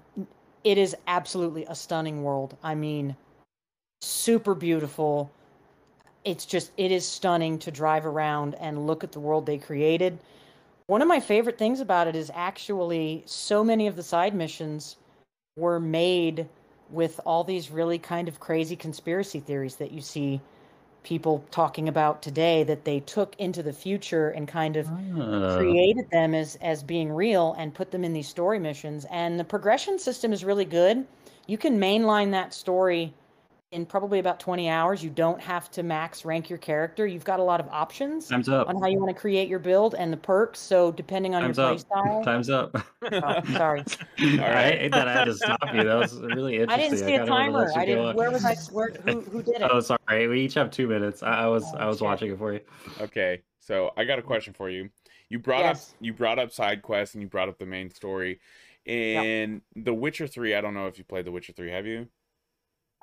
it 0.64 0.78
is 0.78 0.95
absolutely 1.07 1.65
a 1.65 1.76
stunning 1.76 2.24
world. 2.24 2.57
I 2.64 2.76
mean, 2.76 3.15
super 4.02 4.56
beautiful. 4.56 5.32
It's 6.24 6.45
just, 6.45 6.72
it 6.78 6.91
is 6.91 7.06
stunning 7.06 7.60
to 7.60 7.72
drive 7.72 8.06
around 8.06 8.56
and 8.56 8.88
look 8.88 9.03
at 9.03 9.11
the 9.11 9.20
world 9.20 9.45
they 9.45 9.57
created. 9.57 10.18
one 10.88 11.02
of 11.02 11.07
my 11.07 11.20
favorite 11.20 11.57
things 11.57 11.80
about 11.80 12.07
it 12.07 12.15
is 12.15 12.30
actually 12.34 13.24
so 13.26 13.64
many 13.64 13.88
of 13.88 13.95
the 13.95 14.03
side 14.03 14.36
missions 14.36 14.98
were 15.56 15.80
made 15.80 16.48
with 16.90 17.20
all 17.26 17.44
these 17.44 17.72
really 17.72 17.98
kind 17.98 18.28
of 18.28 18.40
crazy 18.40 18.76
conspiracy 18.76 19.40
theories 19.40 19.78
that 19.78 19.91
you 19.91 20.02
see 20.02 20.41
people 21.04 21.44
talking 21.52 21.88
about 21.90 22.22
today 22.22 22.64
that 22.64 22.86
they 22.86 23.00
took 23.02 23.36
into 23.38 23.62
the 23.62 23.74
future 23.74 24.30
and 24.30 24.48
kind 24.48 24.78
of 24.78 24.88
Uh, 24.88 25.58
created 25.58 26.10
them 26.12 26.34
as 26.34 26.56
as 26.62 26.84
being 26.84 27.12
real 27.12 27.56
and 27.58 27.74
put 27.74 27.92
them 27.92 28.04
in 28.04 28.14
these 28.14 28.28
story 28.28 28.60
missions. 28.60 29.06
And 29.12 29.40
the 29.40 29.44
progression 29.44 30.00
system 30.00 30.34
is 30.34 30.44
really 30.46 30.66
good. 30.66 31.06
You 31.48 31.58
can 31.58 31.80
mainline 31.80 32.32
that 32.32 32.54
story 32.54 33.14
in 33.74 33.86
probably 33.86 34.20
about 34.20 34.40
20 34.40 34.70
hours 34.70 35.04
you 35.04 35.10
don't 35.10 35.41
have 35.41 35.70
to 35.72 35.82
max 35.84 36.24
rank 36.24 36.48
your 36.50 36.60
character 36.60 37.08
you've 37.08 37.24
got 37.26 37.40
a 37.40 37.44
lot 37.44 37.60
of 37.60 37.68
options 37.70 38.28
time's 38.28 38.48
up. 38.48 38.70
on 38.70 38.80
how 38.80 38.88
you 38.88 39.00
want 39.00 39.10
to 39.14 39.20
create 39.20 39.50
your 39.50 39.60
build 39.60 39.95
and 39.95 40.14
the 40.14 40.18
perks 40.18 40.60
so 40.60 40.91
depending 40.91 41.34
on 41.34 41.41
Time's 41.41 41.58
your 41.58 41.66
up. 41.68 41.78
playstyle 41.80 42.24
Time's 42.26 42.50
up. 42.50 42.78
oh, 43.12 43.54
sorry 43.54 43.84
I 44.20 44.72
hate 44.72 44.91
that 44.91 45.08
I 45.08 45.14
had 45.14 45.26
to 45.26 45.34
stop 45.34 45.60
you. 45.74 45.84
That 45.84 45.95
was 45.95 46.20
really 46.22 46.60
interesting. 46.60 46.70
i 46.70 46.78
didn't 46.78 47.00
see 47.00 47.16
a 47.16 47.18
kinda 47.26 47.32
wanted 47.32 47.52
to 47.68 47.74
timer 47.74 47.80
i 47.82 47.86
didn't 47.86 48.06
on. 48.06 48.16
where 48.16 48.32
was 48.32 48.45
i 48.45 48.56
where 48.72 48.91
who, 49.04 49.22
who 49.22 49.41
did 49.44 49.56
it 49.62 49.70
Oh, 49.72 49.80
sorry. 49.80 50.28
We 50.28 50.41
each 50.41 50.54
have 50.54 50.70
two 50.70 50.88
minutes. 50.88 51.24
I, 51.24 51.44
I 51.44 51.48
was 51.48 51.64
Oh, 51.74 51.78
I 51.78 51.88
was 51.88 51.98
shit. 51.98 52.06
watching 52.06 52.32
it 52.32 52.38
for 52.38 52.54
you. 52.54 52.60
Okay, 53.02 53.41
so 53.60 53.91
I 53.98 54.04
got 54.04 54.20
a 54.20 54.22
question 54.22 54.54
for 54.54 54.70
you. 54.70 54.90
You 55.30 55.40
brought 55.40 55.62
Yes. 55.62 55.91
up 55.91 55.95
you 56.02 56.14
brought 56.14 56.38
up 56.38 56.52
side 56.52 56.82
quests 56.84 57.16
and 57.16 57.22
you 57.24 57.28
brought 57.28 57.50
up 57.50 57.58
the 57.58 57.66
main 57.66 57.90
story. 57.90 58.40
In 58.86 59.62
The 59.76 59.94
Witcher 59.94 60.28
3, 60.28 60.56
I 60.56 60.62
don't 60.62 60.74
know 60.74 60.88
if 60.88 60.98
you 60.98 61.04
played 61.06 61.26
The 61.26 61.32
Witcher 61.32 61.54
3, 61.54 61.72
have 61.72 61.88
you? 61.88 62.08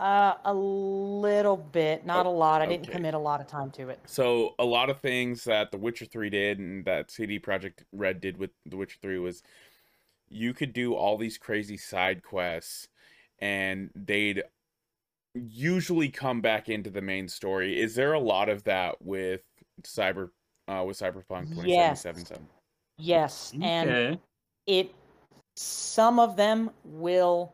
Uh 0.01 0.35
a 0.47 0.55
little 0.55 1.59
bit 1.59 2.05
not 2.06 2.24
a 2.24 2.28
lot 2.28 2.62
i 2.62 2.66
didn't 2.66 2.90
commit 2.90 3.12
a 3.12 3.18
lot 3.18 3.40
of 3.40 3.47
time 3.47 3.70
to 3.70 3.89
it 3.90 4.01
So 4.06 4.55
a 4.59 4.64
lot 4.64 4.89
of 4.90 4.98
things 4.98 5.44
that 5.44 5.70
The 5.70 5.77
Witcher 5.78 6.06
3 6.06 6.31
did 6.31 6.59
and 6.59 6.85
that 6.86 7.10
CD 7.10 7.39
Projekt 7.39 7.85
Red 7.93 8.20
did 8.20 8.39
with 8.39 8.51
The 8.66 8.77
Witcher 8.77 8.98
3 9.02 9.18
was 9.18 9.43
you 10.28 10.55
could 10.55 10.72
do 10.72 10.94
all 10.94 11.18
these 11.18 11.36
crazy 11.36 11.77
side 11.77 12.22
quests 12.22 12.89
and 13.40 13.90
they'd 13.94 14.43
usually 15.35 16.09
come 16.09 16.40
back 16.40 16.68
into 16.68 16.90
the 16.90 17.02
main 17.02 17.28
story. 17.28 17.78
Is 17.81 17.94
there 17.94 18.14
a 18.14 18.20
lot 18.20 18.48
of 18.48 18.64
that 18.64 19.01
with 19.02 19.43
Cyber 19.82 20.31
uh 20.66 20.82
with 20.86 20.98
Cyberpunk 20.98 21.48
2077? 21.55 22.48
yes 22.98 23.52
and 23.60 23.90
Okay. 23.90 24.20
it 24.66 24.94
some 25.56 26.18
of 26.18 26.36
them 26.36 26.70
will 26.85 27.52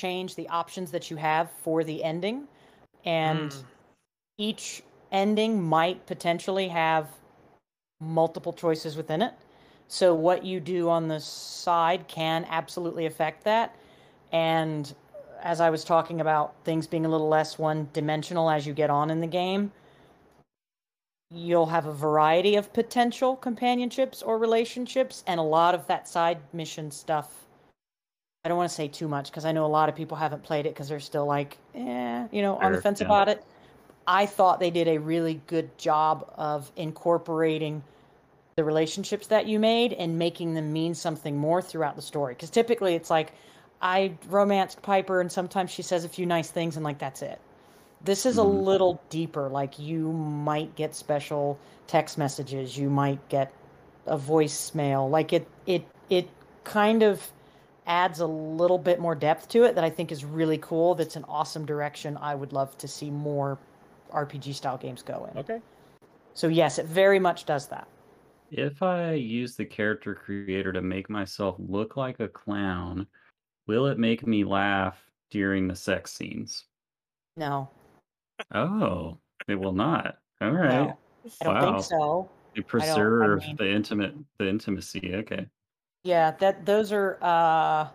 change 0.00 0.34
the 0.34 0.48
options 0.48 0.90
that 0.92 1.10
you 1.10 1.16
have 1.16 1.50
for 1.50 1.84
the 1.84 2.02
ending. 2.04 2.48
And 3.04 3.50
Mm. 3.50 3.64
each 4.38 4.82
ending 5.12 5.62
might 5.62 6.06
potentially 6.06 6.68
have 6.68 7.08
multiple 8.00 8.52
choices 8.52 8.96
within 8.96 9.22
it. 9.22 9.34
So 9.88 10.14
what 10.14 10.44
you 10.44 10.60
do 10.60 10.88
on 10.88 11.08
the 11.08 11.20
side 11.20 12.06
can 12.08 12.46
absolutely 12.48 13.06
affect 13.06 13.44
that. 13.44 13.74
And 14.32 14.94
as 15.42 15.60
i 15.60 15.70
was 15.70 15.84
talking 15.84 16.20
about 16.20 16.54
things 16.64 16.86
being 16.86 17.06
a 17.06 17.08
little 17.08 17.28
less 17.28 17.58
one 17.58 17.88
dimensional 17.92 18.50
as 18.50 18.66
you 18.66 18.74
get 18.74 18.90
on 18.90 19.10
in 19.10 19.20
the 19.20 19.26
game 19.26 19.72
you'll 21.30 21.66
have 21.66 21.86
a 21.86 21.92
variety 21.92 22.56
of 22.56 22.72
potential 22.72 23.36
companionships 23.36 24.22
or 24.22 24.38
relationships 24.38 25.22
and 25.26 25.40
a 25.40 25.42
lot 25.42 25.74
of 25.74 25.86
that 25.86 26.08
side 26.08 26.38
mission 26.52 26.90
stuff 26.90 27.39
i 28.44 28.48
don't 28.48 28.56
want 28.56 28.68
to 28.68 28.74
say 28.74 28.88
too 28.88 29.08
much 29.08 29.30
because 29.30 29.44
i 29.44 29.52
know 29.52 29.64
a 29.64 29.68
lot 29.68 29.88
of 29.88 29.94
people 29.94 30.16
haven't 30.16 30.42
played 30.42 30.66
it 30.66 30.70
because 30.74 30.88
they're 30.88 31.00
still 31.00 31.26
like 31.26 31.58
eh 31.74 32.26
you 32.30 32.42
know 32.42 32.56
on 32.56 32.72
the 32.72 32.80
fence 32.80 33.00
yeah. 33.00 33.06
about 33.06 33.28
it 33.28 33.44
i 34.06 34.24
thought 34.26 34.60
they 34.60 34.70
did 34.70 34.88
a 34.88 34.98
really 34.98 35.40
good 35.46 35.76
job 35.78 36.32
of 36.36 36.70
incorporating 36.76 37.82
the 38.56 38.64
relationships 38.64 39.26
that 39.26 39.46
you 39.46 39.58
made 39.58 39.92
and 39.94 40.18
making 40.18 40.54
them 40.54 40.72
mean 40.72 40.94
something 40.94 41.36
more 41.36 41.62
throughout 41.62 41.96
the 41.96 42.02
story 42.02 42.34
because 42.34 42.50
typically 42.50 42.94
it's 42.94 43.10
like 43.10 43.32
i 43.82 44.12
romanced 44.28 44.80
piper 44.82 45.20
and 45.20 45.30
sometimes 45.30 45.70
she 45.70 45.82
says 45.82 46.04
a 46.04 46.08
few 46.08 46.26
nice 46.26 46.50
things 46.50 46.76
and 46.76 46.84
like 46.84 46.98
that's 46.98 47.22
it 47.22 47.40
this 48.02 48.24
is 48.24 48.38
a 48.38 48.42
Mhm. 48.42 48.64
little 48.64 49.00
deeper 49.10 49.48
like 49.48 49.78
you 49.78 50.12
might 50.12 50.74
get 50.76 50.94
special 50.94 51.58
text 51.86 52.16
messages 52.16 52.76
you 52.76 52.88
might 52.88 53.26
get 53.28 53.52
a 54.06 54.16
voicemail 54.16 55.10
like 55.10 55.32
it 55.32 55.46
it 55.66 55.84
it 56.08 56.28
kind 56.64 57.02
of 57.02 57.30
adds 57.90 58.20
a 58.20 58.26
little 58.26 58.78
bit 58.78 59.00
more 59.00 59.16
depth 59.16 59.48
to 59.48 59.64
it 59.64 59.74
that 59.74 59.82
i 59.82 59.90
think 59.90 60.12
is 60.12 60.24
really 60.24 60.58
cool 60.58 60.94
that's 60.94 61.16
an 61.16 61.24
awesome 61.28 61.66
direction 61.66 62.16
i 62.18 62.34
would 62.36 62.52
love 62.52 62.78
to 62.78 62.86
see 62.86 63.10
more 63.10 63.58
rpg 64.12 64.54
style 64.54 64.78
games 64.78 65.02
go 65.02 65.28
in 65.32 65.38
Okay. 65.38 65.60
so 66.32 66.46
yes 66.46 66.78
it 66.78 66.86
very 66.86 67.18
much 67.18 67.44
does 67.46 67.66
that 67.66 67.88
If 68.52 68.80
I 68.82 69.12
use 69.14 69.56
the 69.56 69.64
character 69.64 70.14
creator 70.14 70.72
to 70.72 70.82
make 70.82 71.08
myself 71.10 71.54
look 71.58 71.96
like 71.96 72.18
a 72.20 72.26
clown, 72.28 73.06
will 73.68 73.86
it 73.86 73.96
make 73.98 74.26
me 74.26 74.42
laugh 74.42 74.98
during 75.30 75.68
the 75.68 75.76
sex 75.76 76.12
scenes? 76.12 76.64
no 77.36 77.68
Oh, 78.52 79.18
it 79.48 79.54
will 79.54 79.72
not. 79.72 80.18
All 80.40 80.50
right. 80.50 80.86
no 80.88 80.98
i 81.40 81.44
don't 81.44 81.54
Wow. 81.54 81.72
think 81.72 81.84
so 81.84 82.28
You 82.54 82.62
I 82.62 82.66
preserve 82.66 83.40
mean- 83.46 83.56
the 83.56 83.68
intimate 83.70 84.14
the 84.38 84.48
intimacy. 84.48 85.14
Okay. 85.14 85.46
Yeah, 86.04 86.30
that 86.38 86.64
those 86.64 86.92
are 86.92 87.18
uh 87.20 87.88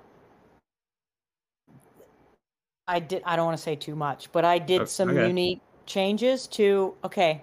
I 2.88 2.99
did 2.99 3.23
I 3.26 3.36
don't 3.36 3.45
want 3.45 3.57
to 3.57 3.64
say 3.64 3.76
too 3.76 3.95
much, 3.95 4.32
but 4.32 4.45
I 4.45 4.60
did 4.60 4.82
O- 4.82 4.86
some 4.86 5.10
okay. 5.10 5.27
unique 5.27 5.61
changes 5.86 6.48
to 6.48 6.94
okay. 7.03 7.41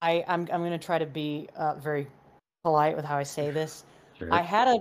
I 0.00 0.24
I'm 0.26 0.48
I'm 0.52 0.60
going 0.60 0.70
to 0.72 0.78
try 0.78 0.98
to 0.98 1.06
be 1.06 1.48
uh, 1.56 1.74
very 1.74 2.06
polite 2.64 2.96
with 2.96 3.04
how 3.04 3.16
I 3.16 3.22
say 3.22 3.50
this. 3.50 3.84
Sure. 4.18 4.32
I 4.32 4.40
had 4.40 4.68
a 4.68 4.78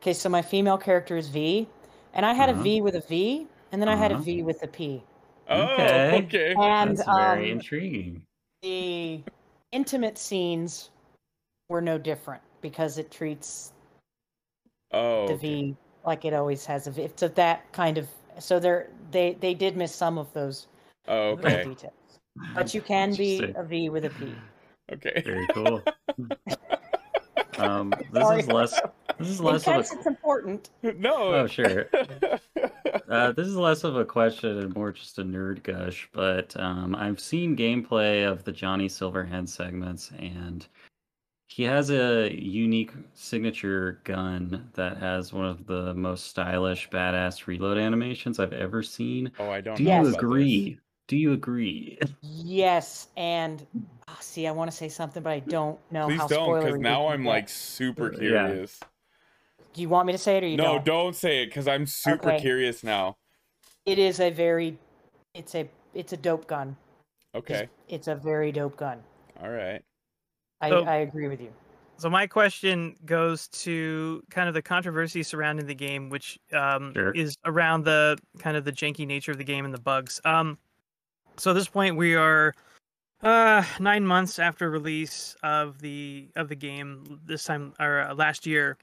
Okay, 0.00 0.12
so 0.12 0.28
my 0.28 0.42
female 0.42 0.76
character 0.76 1.16
is 1.16 1.28
V, 1.28 1.66
and 2.12 2.26
I 2.26 2.34
had 2.34 2.50
Uh-huh. 2.50 2.60
a 2.60 2.62
V 2.62 2.82
with 2.82 2.94
a 2.94 3.00
V, 3.00 3.46
and 3.72 3.80
then 3.80 3.88
I 3.88 3.96
had 3.96 4.12
a 4.12 4.16
Uh-huh. 4.16 4.42
With 4.44 4.62
a 4.62 4.66
P. 4.68 5.02
Oh, 5.48 5.64
Okay. 5.64 6.24
okay. 6.26 6.54
And 6.58 6.98
That's 6.98 7.08
very 7.08 7.50
um, 7.50 7.58
intriguing. 7.58 8.22
the 8.60 9.22
intimate 9.72 10.18
scenes 10.18 10.90
were 11.70 11.80
no 11.80 11.96
different 11.96 12.42
because 12.64 12.96
it 12.96 13.10
treats 13.10 13.72
Oh, 14.90 15.26
the 15.26 15.34
okay. 15.34 15.48
V 15.64 15.76
like 16.06 16.24
it 16.24 16.32
always 16.32 16.64
has 16.66 16.86
a 16.86 16.90
V. 16.90 17.02
It's 17.02 17.22
of 17.22 17.34
that 17.34 17.70
kind 17.72 17.98
of. 17.98 18.08
So 18.38 18.58
they're 18.58 18.88
they 19.10 19.36
they 19.40 19.52
did 19.54 19.76
miss 19.76 19.94
some 19.94 20.16
of 20.18 20.32
those 20.32 20.66
Oh, 21.06 21.32
okay. 21.32 21.64
details, 21.64 21.92
but 22.54 22.72
you 22.72 22.80
can 22.80 23.14
be 23.14 23.52
a 23.54 23.62
V 23.62 23.90
with 23.90 24.06
a 24.06 24.10
P. 24.10 24.34
Okay. 24.92 25.22
Very 25.24 25.46
cool. 25.48 25.82
um, 27.58 27.92
this 28.12 28.22
Sorry. 28.22 28.40
is 28.40 28.48
less. 28.48 28.80
This 29.18 29.28
is 29.28 29.40
less 29.40 29.66
of 29.68 29.76
a. 29.76 29.78
it's 29.80 30.06
important. 30.06 30.70
no. 30.82 31.34
Oh, 31.34 31.46
sure. 31.46 31.88
Uh, 33.08 33.32
this 33.32 33.46
is 33.46 33.56
less 33.56 33.84
of 33.84 33.96
a 33.96 34.04
question 34.04 34.56
and 34.58 34.74
more 34.74 34.90
just 34.90 35.18
a 35.18 35.22
nerd 35.24 35.62
gush, 35.62 36.08
but 36.12 36.58
um, 36.58 36.94
I've 36.94 37.20
seen 37.20 37.54
gameplay 37.56 38.26
of 38.26 38.44
the 38.44 38.52
Johnny 38.52 38.88
Silverhand 38.88 39.48
segments, 39.48 40.10
and 40.18 40.66
he 41.54 41.62
has 41.62 41.88
a 41.88 42.34
unique 42.36 42.90
signature 43.12 44.00
gun 44.02 44.68
that 44.74 44.96
has 44.96 45.32
one 45.32 45.44
of 45.44 45.66
the 45.66 45.94
most 45.94 46.26
stylish, 46.26 46.90
badass 46.90 47.46
reload 47.46 47.78
animations 47.78 48.40
I've 48.40 48.52
ever 48.52 48.82
seen. 48.82 49.30
oh, 49.38 49.50
I 49.50 49.60
don't 49.60 49.76
Do 49.76 49.84
know 49.84 49.90
you 49.90 49.98
about 50.00 50.10
this. 50.10 50.16
agree? 50.16 50.78
Do 51.06 51.16
you 51.16 51.32
agree? 51.32 51.96
Yes, 52.22 53.06
and 53.16 53.64
ah, 54.08 54.18
see, 54.20 54.48
I 54.48 54.50
want 54.50 54.68
to 54.68 54.76
say 54.76 54.88
something, 54.88 55.22
but 55.22 55.30
I 55.30 55.38
don't 55.38 55.78
know 55.92 56.06
Please 56.06 56.18
how. 56.22 56.26
don't, 56.26 56.60
because 56.60 56.80
now 56.80 57.06
I'm 57.06 57.18
can 57.18 57.26
like 57.26 57.46
get. 57.46 57.50
super 57.50 58.12
Yeah. 58.20 58.48
curious. 58.48 58.80
Do 59.74 59.80
you 59.80 59.88
want 59.88 60.06
me 60.08 60.12
to 60.12 60.18
say 60.18 60.38
it 60.38 60.42
or 60.42 60.48
you 60.48 60.56
No, 60.56 60.72
don't? 60.74 60.84
don't 60.84 61.14
say 61.14 61.44
it, 61.44 61.46
because 61.46 61.68
I'm 61.68 61.86
super 61.86 62.30
Okay. 62.30 62.40
curious 62.40 62.82
now. 62.82 63.16
It 63.86 64.00
is 64.00 64.18
a 64.18 64.30
very, 64.30 64.76
it's 65.34 65.54
a 65.54 65.70
it's 65.94 66.12
a 66.12 66.16
dope 66.16 66.48
gun. 66.48 66.74
It's- 67.32 67.60
Okay. 67.60 67.68
It's 67.88 68.08
a 68.08 68.16
very 68.16 68.50
dope 68.50 68.76
gun. 68.76 69.04
All 69.40 69.50
right. 69.50 69.84
I 70.60 70.68
So- 70.70 70.84
I 70.84 70.96
agree 70.96 71.28
with 71.28 71.40
you. 71.40 71.52
So 71.96 72.10
my 72.10 72.26
question 72.26 72.96
goes 73.06 73.46
to 73.48 74.20
kind 74.28 74.48
of 74.48 74.54
the 74.54 74.62
controversy 74.62 75.22
surrounding 75.22 75.66
the 75.66 75.76
game, 75.76 76.10
which 76.10 76.40
um, 76.52 76.92
Sure. 76.92 77.12
is 77.12 77.36
around 77.44 77.84
the 77.84 78.18
kind 78.40 78.56
of 78.56 78.64
the 78.64 78.72
janky 78.72 79.06
nature 79.06 79.30
of 79.30 79.38
the 79.38 79.44
game 79.44 79.64
and 79.64 79.72
the 79.72 79.80
bugs. 79.80 80.20
Um, 80.24 80.58
so 81.36 81.52
at 81.52 81.54
this 81.54 81.68
point, 81.68 81.96
we 81.96 82.16
are 82.16 82.52
uh, 83.22 83.64
nine 83.78 84.04
months 84.04 84.40
after 84.40 84.70
release 84.70 85.36
of 85.44 85.78
the 85.80 86.28
of 86.34 86.48
the 86.48 86.56
game. 86.56 87.20
This 87.24 87.44
time 87.44 87.72
or 87.78 88.00
uh, 88.00 88.14
last 88.14 88.44
year. 88.44 88.76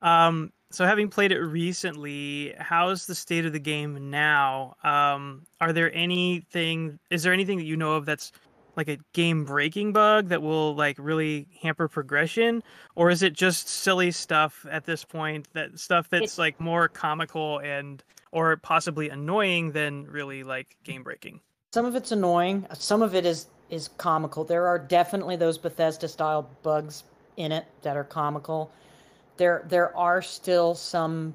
Um, 0.00 0.50
so 0.70 0.84
having 0.86 1.08
played 1.08 1.32
it 1.32 1.40
recently, 1.40 2.54
how's 2.58 3.06
the 3.06 3.14
state 3.14 3.44
of 3.46 3.52
the 3.52 3.60
game 3.60 4.10
now? 4.10 4.74
Um, 4.82 5.46
are 5.60 5.72
there 5.72 5.94
anything? 5.94 6.98
Is 7.10 7.22
there 7.22 7.32
anything 7.32 7.58
that 7.58 7.64
you 7.64 7.76
know 7.76 7.92
of 7.92 8.06
that's 8.06 8.32
like 8.76 8.88
a 8.88 8.98
game 9.12 9.44
breaking 9.44 9.92
bug 9.92 10.28
that 10.28 10.42
will 10.42 10.74
like 10.74 10.96
really 10.98 11.48
hamper 11.62 11.88
progression 11.88 12.62
or 12.96 13.10
is 13.10 13.22
it 13.22 13.32
just 13.32 13.68
silly 13.68 14.10
stuff 14.10 14.66
at 14.70 14.84
this 14.84 15.04
point 15.04 15.48
that 15.52 15.78
stuff 15.78 16.08
that's 16.08 16.38
like 16.38 16.60
more 16.60 16.88
comical 16.88 17.58
and 17.60 18.02
or 18.32 18.56
possibly 18.58 19.08
annoying 19.08 19.72
than 19.72 20.04
really 20.10 20.42
like 20.42 20.76
game 20.84 21.02
breaking 21.02 21.40
Some 21.72 21.86
of 21.86 21.94
it's 21.94 22.12
annoying. 22.12 22.66
Some 22.74 23.02
of 23.02 23.14
it 23.14 23.24
is 23.24 23.46
is 23.70 23.88
comical. 23.98 24.44
There 24.44 24.66
are 24.66 24.78
definitely 24.78 25.36
those 25.36 25.58
Bethesda 25.58 26.08
style 26.08 26.48
bugs 26.62 27.04
in 27.36 27.52
it 27.52 27.66
that 27.82 27.96
are 27.96 28.04
comical. 28.04 28.70
There 29.36 29.64
there 29.68 29.96
are 29.96 30.22
still 30.22 30.74
some 30.74 31.34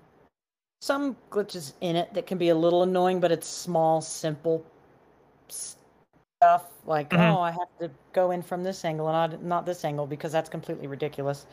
some 0.82 1.16
glitches 1.30 1.74
in 1.82 1.95
it 1.95 2.14
that 2.14 2.28
can 2.28 2.38
be 2.38 2.49
a 2.49 2.56
little 2.56 2.84
annoying, 2.84 3.20
but 3.20 3.32
it's 3.32 3.48
small, 3.48 4.02
simple 4.02 4.66
stuff 5.49 5.78
like 6.86 7.11
Mhm. 7.11 7.18
oh, 7.18 7.41
I 7.41 7.52
have 7.52 7.68
to 7.80 7.91
go 8.14 8.32
in 8.32 8.41
from 8.41 8.64
this 8.64 8.86
angle 8.86 9.10
and 9.10 9.34
not 9.34 9.44
not 9.44 9.66
this 9.66 9.84
angle 9.84 10.07
because 10.07 10.32
that's 10.32 10.49
completely 10.49 10.88
ridiculous. 10.88 11.45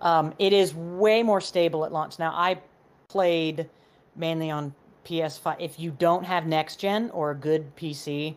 Um, 0.00 0.32
it 0.38 0.52
is 0.54 0.74
way 0.74 1.22
more 1.22 1.40
stable 1.42 1.84
at 1.84 1.92
launch. 1.92 2.18
Now 2.18 2.32
I 2.34 2.58
played 3.08 3.68
mainly 4.16 4.50
on 4.50 4.74
PS5. 5.04 5.60
If 5.60 5.78
you 5.78 5.90
don't 5.90 6.24
have 6.24 6.46
next 6.46 6.76
gen 6.80 7.10
or 7.10 7.32
a 7.32 7.34
good 7.34 7.76
PC, 7.76 8.36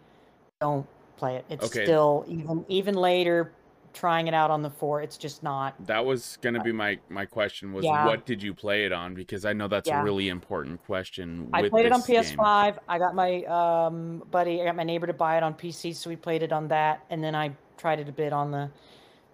don't 0.59 0.85
play 1.15 1.38
it. 1.38 1.45
It's 1.49 1.65
Okay. 1.65 1.80
still 1.80 2.26
even 2.27 2.65
even 2.68 2.95
later 2.95 3.53
trying 3.97 4.27
it 4.27 4.33
out 4.33 4.51
on 4.51 4.61
the 4.61 4.69
4, 4.69 5.01
it's 5.01 5.17
just 5.17 5.41
not 5.41 5.73
That 5.87 6.05
was 6.05 6.37
gonna 6.41 6.61
be 6.61 6.71
my 6.71 6.99
my 7.09 7.25
question 7.25 7.73
was 7.73 7.83
Yeah. 7.83 8.05
what 8.05 8.25
did 8.25 8.43
you 8.43 8.53
play 8.53 8.85
it 8.85 8.91
on? 8.91 9.15
Because 9.15 9.43
I 9.43 9.53
know 9.53 9.67
that's 9.67 9.89
Yeah. 9.89 10.01
a 10.01 10.03
really 10.03 10.29
important 10.29 10.83
question. 10.85 11.49
I 11.51 11.67
played 11.67 11.87
it 11.87 11.91
on. 11.91 12.01
PS5. 12.01 12.77
I 12.87 12.99
got 12.99 13.15
my 13.15 13.43
um, 13.45 14.23
buddy, 14.29 14.61
I 14.61 14.65
got 14.65 14.75
my 14.75 14.83
neighbor 14.83 15.07
to 15.07 15.13
buy 15.13 15.37
it 15.37 15.43
on 15.43 15.53
PC, 15.55 15.93
so 15.93 16.09
we 16.09 16.15
played 16.15 16.43
it 16.43 16.51
on 16.53 16.67
that, 16.67 17.03
and 17.09 17.23
then 17.23 17.33
I 17.33 17.51
tried 17.77 17.99
it 17.99 18.07
a 18.07 18.11
bit 18.11 18.33
on 18.33 18.51
the 18.51 18.69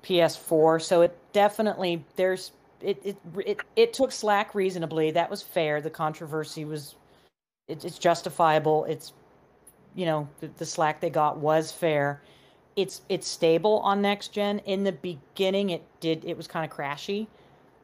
PS4. 0.01 0.81
So 0.81 1.01
it 1.01 1.17
definitely 1.33 2.05
there's 2.15 2.53
it 2.81 2.99
it 3.03 3.17
it, 3.45 3.59
it 3.75 3.93
took 3.93 4.11
slack 4.11 4.55
reasonably. 4.55 5.11
That 5.11 5.29
was 5.29 5.41
fair. 5.41 5.81
The 5.81 5.89
controversy 5.89 6.63
was 6.63 6.95
it, 7.67 7.83
it's 7.83 7.97
justifiable. 7.99 8.85
It's 8.85 9.13
you 9.95 10.05
know 10.05 10.27
the, 10.39 10.47
the 10.57 10.65
slack 10.65 11.01
they 11.01 11.09
got 11.09 11.37
was 11.37 11.71
fair. 11.71 12.21
It's 12.75 13.01
it's 13.09 13.27
stable 13.27 13.79
on 13.79 14.01
next 14.01 14.29
gen. 14.29 14.59
In 14.59 14.83
the 14.83 14.91
beginning, 14.93 15.69
it 15.71 15.83
did 15.99 16.25
it 16.25 16.35
was 16.35 16.47
kind 16.47 16.69
of 16.69 16.75
crashy. 16.75 17.27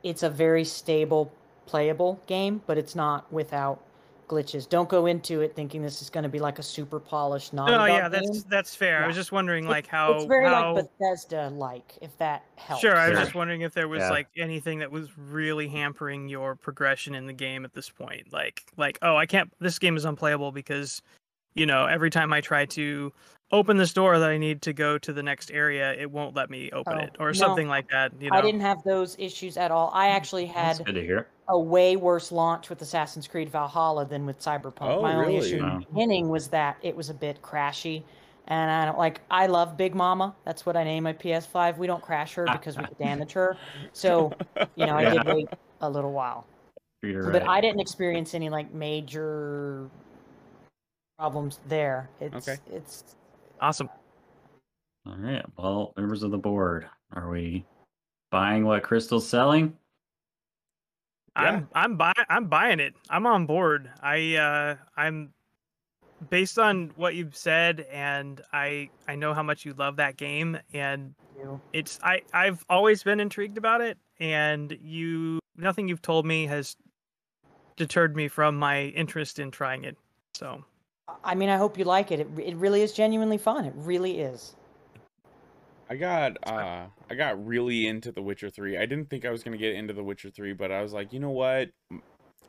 It's 0.03 0.23
a 0.23 0.29
very 0.29 0.63
stable 0.65 1.31
playable 1.65 2.19
game, 2.25 2.61
but 2.65 2.77
it's 2.77 2.95
not 2.95 3.31
without 3.31 3.83
glitches. 4.27 4.67
Don't 4.69 4.87
go 4.89 5.07
into 5.07 5.41
it 5.41 5.55
thinking 5.55 5.81
this 5.81 6.01
is 6.01 6.09
going 6.09 6.23
to 6.23 6.29
be 6.29 6.39
like 6.39 6.59
a 6.59 6.63
super 6.63 6.99
polished 6.99 7.51
Naughty 7.51 7.73
Oh 7.73 7.77
Dog 7.77 7.87
yeah, 7.89 8.01
game. 8.09 8.11
that's 8.11 8.43
that's 8.43 8.75
fair. 8.75 9.03
I 9.03 9.07
was 9.07 9.15
just 9.15 9.31
wondering 9.31 9.65
It- 9.65 9.69
like 9.69 9.85
how 9.87 10.13
it's 10.13 10.25
very 10.25 10.45
how 10.45 10.73
like 10.75 10.85
Bethesda 10.99 11.49
like, 11.49 11.97
if 12.01 12.15
that 12.17 12.43
helps. 12.55 12.81
Sure, 12.81 12.95
I 12.95 13.09
was 13.09 13.17
Sure. 13.17 13.25
just 13.25 13.35
wondering 13.35 13.61
if 13.61 13.73
there 13.73 13.87
was 13.87 13.99
Yeah. 14.01 14.09
like 14.11 14.27
anything 14.37 14.79
that 14.79 14.91
was 14.91 15.15
really 15.17 15.67
hampering 15.67 16.29
your 16.29 16.55
progression 16.55 17.13
in 17.15 17.25
the 17.27 17.33
game 17.33 17.65
at 17.65 17.73
this 17.73 17.89
point. 17.89 18.31
Like 18.31 18.63
like 18.77 18.97
oh, 19.01 19.15
I 19.15 19.25
can't 19.25 19.51
this 19.59 19.77
game 19.79 19.97
is 19.97 20.05
unplayable 20.05 20.51
because 20.51 21.01
you 21.55 21.65
know, 21.65 21.87
every 21.87 22.11
time 22.11 22.31
I 22.31 22.41
try 22.41 22.65
to 22.67 23.11
open 23.51 23.77
this 23.77 23.93
door 23.93 24.19
that 24.19 24.29
I 24.29 24.37
need 24.37 24.61
to 24.63 24.73
go 24.73 24.97
to 24.97 25.13
the 25.13 25.23
next 25.23 25.51
area, 25.51 25.93
it 25.93 26.09
won't 26.11 26.35
let 26.35 26.49
me 26.49 26.69
open 26.71 26.97
Oh, 26.97 27.03
it 27.03 27.15
or 27.19 27.33
no. 27.33 27.33
something 27.33 27.67
like 27.67 27.89
that, 27.89 28.11
you 28.19 28.29
know. 28.31 28.37
I 28.37 28.41
didn't 28.41 28.61
have 28.61 28.83
those 28.83 29.15
issues 29.19 29.57
at 29.57 29.71
all. 29.71 29.91
I 29.93 30.07
mm, 30.07 30.11
actually 30.11 30.45
had 30.45 30.83
good 30.85 30.95
to 30.95 31.01
hear. 31.01 31.27
a 31.47 31.59
way 31.59 31.95
worse 31.95 32.31
launch 32.31 32.69
with 32.69 32.81
Assassin's 32.81 33.27
Creed 33.27 33.49
Valhalla 33.49 34.05
than 34.05 34.25
with 34.25 34.39
Cyberpunk. 34.39 34.81
Oh, 34.81 35.01
My 35.01 35.15
only 35.15 35.35
really? 35.35 35.37
issue 35.37 35.57
in 35.57 35.69
the 35.69 35.85
beginning 35.91 36.29
was 36.29 36.47
that 36.49 36.77
it 36.81 36.95
was 36.95 37.09
a 37.09 37.13
bit 37.13 37.41
crashy. 37.41 38.03
And 38.47 38.71
I 38.71 38.85
don't 38.85 38.97
like 38.97 39.21
I 39.29 39.45
love 39.47 39.77
Big 39.77 39.93
Mama. 39.95 40.35
That's 40.43 40.65
what 40.65 40.75
I 40.75 40.83
name 40.83 41.03
my 41.03 41.13
PS5. 41.13 41.77
We 41.77 41.87
don't 41.87 42.01
crash 42.01 42.33
her 42.35 42.49
because 42.49 42.77
we 42.77 42.85
could 42.85 42.97
damage 42.99 43.33
her. 43.33 43.57
So, 43.93 44.33
you 44.75 44.85
know, 44.85 44.95
I 44.95 45.05
did 45.05 45.23
wait 45.25 45.49
a 45.81 45.89
little 45.89 46.11
while. 46.13 46.47
Treat 47.01 47.15
her 47.15 47.31
But 47.31 47.43
right. 47.43 47.49
I 47.57 47.61
didn't 47.61 47.79
experience 47.79 48.33
any 48.33 48.49
like 48.49 48.73
major 48.73 49.89
problems 51.17 51.59
there. 51.67 52.09
It's 52.19 52.47
Okay. 52.47 52.57
it's 52.71 53.15
Awesome. 53.61 53.89
All 55.05 55.15
right. 55.17 55.45
Well, 55.57 55.93
members 55.97 56.23
of 56.23 56.31
the 56.31 56.37
board, 56.37 56.87
are 57.13 57.29
we 57.29 57.65
buying 58.31 58.65
what 58.65 58.83
Crystal's 58.83 59.27
selling? 59.27 59.75
I'm 61.35 61.69
I'm 61.73 61.95
buy 61.95 62.13
I'm 62.29 62.47
buying 62.47 62.79
it. 62.79 62.93
I'm 63.09 63.25
on 63.25 63.45
board. 63.45 63.89
I 64.01 64.35
uh 64.35 64.75
I'm 64.97 65.33
based 66.29 66.59
on 66.59 66.91
what 66.95 67.15
you've 67.15 67.35
said 67.35 67.87
and 67.91 68.41
I 68.51 68.89
I 69.07 69.15
know 69.15 69.33
how 69.33 69.43
much 69.43 69.63
you 69.63 69.73
love 69.73 69.95
that 69.97 70.17
game 70.17 70.57
and 70.73 71.13
you. 71.37 71.61
it's 71.71 71.99
I 72.03 72.21
I've 72.33 72.65
always 72.69 73.03
been 73.03 73.19
intrigued 73.21 73.57
about 73.57 73.79
it 73.81 73.97
and 74.19 74.77
you 74.81 75.39
nothing 75.55 75.87
you've 75.87 76.01
told 76.01 76.25
me 76.25 76.45
has 76.47 76.75
deterred 77.77 78.15
me 78.15 78.27
from 78.27 78.57
my 78.57 78.83
interest 78.87 79.39
in 79.39 79.49
trying 79.51 79.85
it. 79.85 79.97
So, 80.33 80.63
I 81.23 81.35
mean, 81.35 81.49
I 81.49 81.57
hope 81.57 81.77
you 81.77 81.85
like 81.85 82.11
it. 82.11 82.19
It 82.19 82.27
it 82.39 82.55
really 82.55 82.81
is 82.81 82.93
genuinely 82.93 83.37
fun. 83.37 83.65
It 83.65 83.73
really 83.75 84.19
is. 84.19 84.55
I 85.89 85.95
got 85.95 86.37
uh 86.47 86.87
I 87.09 87.15
got 87.15 87.45
really 87.45 87.87
into 87.87 88.11
The 88.11 88.21
Witcher 88.21 88.49
3. 88.49 88.77
I 88.77 88.85
didn't 88.85 89.09
think 89.09 89.25
I 89.25 89.31
was 89.31 89.43
going 89.43 89.57
to 89.57 89.63
get 89.63 89.75
into 89.75 89.93
The 89.93 90.03
Witcher 90.03 90.29
3, 90.29 90.53
but 90.53 90.71
I 90.71 90.81
was 90.81 90.93
like, 90.93 91.13
"You 91.13 91.19
know 91.19 91.31
what? 91.31 91.69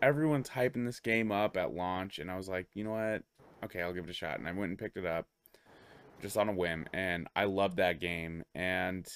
Everyone's 0.03 0.51
hyping 0.51 0.85
this 0.85 1.01
game 1.01 1.33
up 1.33 1.57
at 1.57 1.73
launch." 1.73 2.19
And 2.19 2.31
I 2.31 2.37
was 2.37 2.49
like, 2.49 2.69
"You 2.75 2.85
know 2.85 2.93
what? 2.93 3.23
Okay, 3.65 3.83
I'll 3.83 3.93
give 3.95 4.05
it 4.05 4.11
a 4.11 4.15
shot." 4.15 4.39
And 4.39 4.49
I 4.49 4.53
went 4.53 4.71
and 4.71 4.79
picked 4.79 4.97
it 4.99 5.07
up 5.07 5.27
just 6.21 6.37
on 6.37 6.49
a 6.49 6.53
whim, 6.53 6.87
and 6.93 7.29
I 7.35 7.45
loved 7.45 7.79
that 7.79 8.01
game. 8.01 8.45
And 8.55 9.07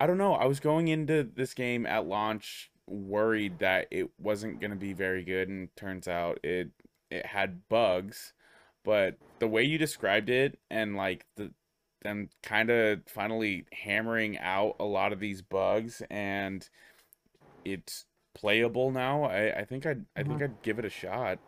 I 0.00 0.06
don't 0.06 0.18
know, 0.18 0.34
I 0.34 0.46
was 0.46 0.60
going 0.60 0.88
into 0.88 1.22
this 1.22 1.54
game 1.54 1.86
at 1.86 2.06
launch 2.06 2.70
worried 2.88 3.58
that 3.60 3.86
it 3.90 4.10
wasn't 4.18 4.60
going 4.60 4.70
to 4.72 4.76
be 4.76 4.92
very 4.92 5.24
good 5.24 5.48
and 5.48 5.68
turns 5.76 6.08
out 6.08 6.40
it 6.42 6.70
it 7.10 7.26
had 7.26 7.68
bugs, 7.68 8.32
but 8.84 9.16
the 9.38 9.48
way 9.48 9.62
you 9.62 9.78
described 9.78 10.30
it 10.30 10.58
and 10.70 10.96
like 10.96 11.24
the 11.36 11.50
them 12.02 12.28
kind 12.42 12.68
of 12.70 13.00
finally 13.06 13.64
hammering 13.72 14.36
out 14.38 14.74
a 14.80 14.84
lot 14.84 15.12
of 15.12 15.20
these 15.20 15.40
bugs 15.40 16.02
and 16.10 16.68
it's 17.64 18.06
playable 18.34 18.90
now 18.90 19.24
i, 19.24 19.60
I 19.60 19.64
think 19.64 19.86
i'd 19.86 20.04
i 20.16 20.22
think 20.22 20.36
mm-hmm. 20.36 20.44
i'd 20.44 20.62
give 20.62 20.78
it 20.78 20.84
a 20.84 20.90
shot 20.90 21.38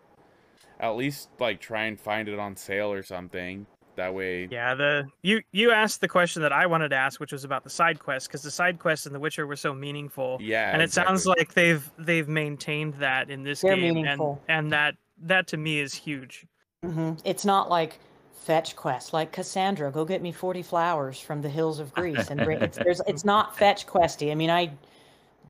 at 0.78 0.90
least 0.90 1.28
like 1.40 1.60
try 1.60 1.84
and 1.84 1.98
find 1.98 2.28
it 2.28 2.38
on 2.38 2.56
sale 2.56 2.92
or 2.92 3.02
something 3.02 3.66
that 3.96 4.12
way 4.12 4.48
yeah, 4.50 4.74
the 4.74 5.04
you 5.22 5.40
you 5.52 5.70
asked 5.70 6.00
the 6.00 6.08
question 6.08 6.42
that 6.42 6.52
I 6.52 6.66
wanted 6.66 6.88
to 6.88 6.96
ask 6.96 7.20
which 7.20 7.32
was 7.32 7.44
about 7.44 7.64
the 7.64 7.70
side 7.70 8.00
quests 8.00 8.26
because 8.26 8.42
the 8.42 8.50
side 8.50 8.78
quests 8.78 9.06
in 9.06 9.12
The 9.12 9.20
Witcher 9.20 9.46
were 9.46 9.56
so 9.56 9.72
meaningful. 9.72 10.38
yeah 10.40 10.72
and 10.72 10.82
it 10.82 10.92
sounds 10.92 11.26
like 11.26 11.54
they've 11.54 11.88
they've 11.98 12.28
maintained 12.28 12.94
that 12.94 13.30
in 13.30 13.44
this 13.44 13.60
They're 13.60 13.76
game 13.76 13.94
meaningful. 13.94 14.42
and 14.48 14.58
and 14.64 14.72
that 14.72 14.96
that 15.22 15.46
to 15.48 15.56
me 15.56 15.80
is 15.80 15.94
huge. 15.94 16.46
Hmm 16.90 17.12
It's 17.24 17.44
not 17.44 17.70
like 17.70 17.98
fetch 18.32 18.76
quest, 18.76 19.12
like 19.12 19.32
Kassandra, 19.32 19.90
go 19.92 20.04
get 20.04 20.20
me 20.20 20.30
forty 20.32 20.62
flowers 20.62 21.18
from 21.18 21.40
the 21.40 21.48
hills 21.48 21.78
of 21.78 21.92
Greece, 21.94 22.30
and 22.30 22.44
bring. 22.44 22.60
It's, 22.60 22.78
there's, 22.78 23.00
it's 23.06 23.24
not 23.24 23.56
fetch 23.58 23.86
questy. 23.86 24.30
I 24.30 24.34
mean, 24.34 24.50
I 24.50 24.70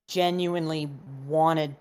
genuinely 0.08 0.88
wanted 1.26 1.74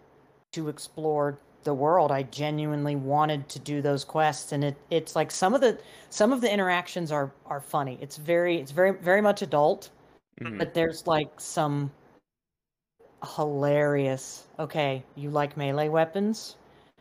to 0.53 0.69
explore 0.69 1.37
the 1.63 1.73
world. 1.73 2.11
I 2.11 2.23
genuinely 2.23 2.95
wanted 2.95 3.47
to 3.49 3.59
do 3.59 3.81
those 3.81 4.03
quests, 4.03 4.51
and 4.51 4.63
it, 4.63 4.75
it's 4.89 5.15
like 5.15 5.29
some 5.31 5.53
of 5.53 5.61
the 5.61 5.77
some 6.09 6.33
of 6.33 6.41
the 6.41 6.51
interactions 6.51 7.11
are 7.11 7.31
are 7.45 7.59
funny. 7.61 7.97
It's 8.01 8.17
very 8.17 8.57
it's 8.59 8.71
very 8.71 8.91
very 8.91 9.21
much 9.21 9.41
adult, 9.41 9.89
Mhm. 10.41 10.57
but 10.57 10.73
there's 10.73 11.05
like 11.05 11.39
some 11.39 11.91
hilarious. 13.35 14.47
Okay, 14.59 15.03
you 15.15 15.29
like 15.29 15.55
melee 15.57 15.89
weapons? 15.89 16.55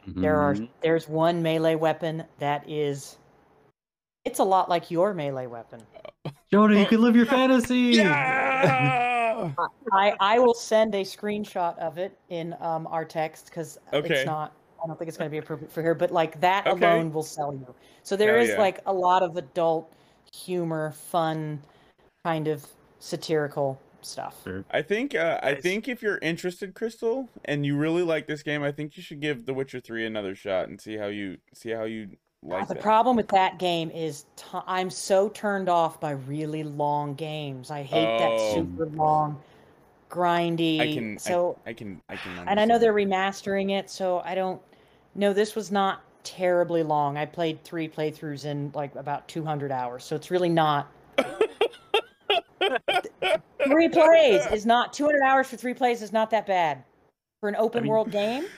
There 0.06 0.38
are 0.40 0.54
Mhm. 0.54 0.68
there's 0.82 1.08
one 1.08 1.42
melee 1.42 1.74
weapon 1.76 2.24
that 2.38 2.68
is 2.68 3.18
it's 4.24 4.38
a 4.40 4.44
lot 4.44 4.68
like 4.68 4.90
your 4.90 5.14
melee 5.14 5.46
weapon. 5.46 5.80
Jonah, 6.50 6.78
you 6.78 6.86
can 6.86 7.00
live 7.00 7.16
your 7.16 7.26
fantasy. 7.38 7.96
yeah 7.98 9.54
I 9.92 10.14
I 10.20 10.38
will 10.38 10.54
send 10.54 10.94
a 10.94 11.02
screenshot 11.02 11.78
of 11.78 11.98
it 11.98 12.18
in 12.28 12.54
um 12.60 12.86
our 12.88 13.04
text 13.04 13.46
because 13.46 13.78
Okay. 13.92 14.14
it's 14.14 14.26
not 14.26 14.52
I 14.82 14.88
don't 14.88 14.98
think 14.98 15.08
it's 15.08 15.16
going 15.16 15.30
to 15.30 15.32
be 15.32 15.38
appropriate 15.38 15.70
for 15.70 15.80
here, 15.82 15.94
but 15.94 16.10
like 16.10 16.40
that 16.40 16.66
Okay. 16.66 16.84
alone 16.84 17.12
will 17.12 17.22
sell 17.22 17.52
you. 17.54 17.72
So 18.02 18.16
there 18.16 18.34
Hell 18.34 18.42
is 18.44 18.50
yeah. 18.50 18.58
like 18.58 18.80
a 18.86 18.92
lot 18.92 19.22
of 19.22 19.36
adult 19.36 19.92
humor, 20.34 20.90
fun, 20.90 21.62
kind 22.24 22.48
of 22.48 22.66
satirical 22.98 23.78
stuff. 24.04 24.42
Sure. 24.44 24.64
I 24.70 24.82
think 24.82 25.14
uh, 25.14 25.38
I 25.42 25.54
think 25.54 25.88
if 25.88 26.02
you're 26.02 26.18
interested, 26.18 26.74
Crystal, 26.74 27.28
and 27.44 27.64
you 27.66 27.76
really 27.76 28.02
like 28.02 28.26
this 28.26 28.42
game, 28.42 28.62
I 28.62 28.72
think 28.72 28.96
you 28.96 29.02
should 29.02 29.20
give 29.20 29.46
The 29.46 29.54
Witcher 29.54 29.80
Three 29.80 30.04
another 30.06 30.34
shot 30.34 30.68
and 30.68 30.80
see 30.80 30.96
how 30.96 31.06
you 31.06 31.38
see 31.54 31.70
how 31.70 31.84
you 31.84 32.10
like 32.42 32.62
it. 32.64 32.68
the 32.68 32.74
that. 32.74 32.82
problem 32.82 33.16
with 33.16 33.28
that 33.28 33.58
game 33.58 33.90
is 33.90 34.26
t- 34.36 34.58
I'm 34.66 34.90
so 34.90 35.28
turned 35.28 35.68
off 35.68 36.00
by 36.00 36.10
really 36.12 36.64
long 36.64 37.14
games. 37.14 37.70
I 37.70 37.82
hate 37.82 38.06
Oh. 38.06 38.18
that 38.18 38.54
super 38.54 38.86
long, 38.96 39.40
grindy. 40.10 40.80
I 40.80 40.92
can 40.94 41.18
so 41.18 41.58
I, 41.66 41.70
I 41.70 41.72
can 41.72 42.00
I 42.08 42.16
can. 42.16 42.48
and 42.48 42.58
I 42.60 42.64
know 42.64 42.78
they're 42.78 42.92
remastering 42.94 43.70
it, 43.70 43.90
so 43.90 44.20
I 44.24 44.34
don't. 44.34 44.60
No, 45.14 45.32
this 45.32 45.54
was 45.54 45.70
not 45.70 46.02
terribly 46.24 46.82
long. 46.82 47.16
I 47.18 47.26
played 47.26 47.62
three 47.64 47.88
playthroughs 47.88 48.44
in 48.44 48.70
like 48.74 48.94
about 48.94 49.28
200 49.28 49.70
hours, 49.72 50.04
so 50.04 50.16
it's 50.16 50.30
really 50.30 50.48
not. 50.48 50.90
Three 53.68 53.88
plays 54.00 54.44
is 54.52 54.66
not 54.66 54.92
200 54.92 55.22
hours 55.22 55.48
for 55.48 55.56
three 55.56 55.74
plays 55.74 56.02
is 56.02 56.12
not 56.12 56.30
that 56.30 56.46
bad 56.46 56.84
for 57.40 57.48
an 57.48 57.56
open 57.56 57.82
mean- 57.84 57.90
world 57.90 58.10
game. 58.10 58.44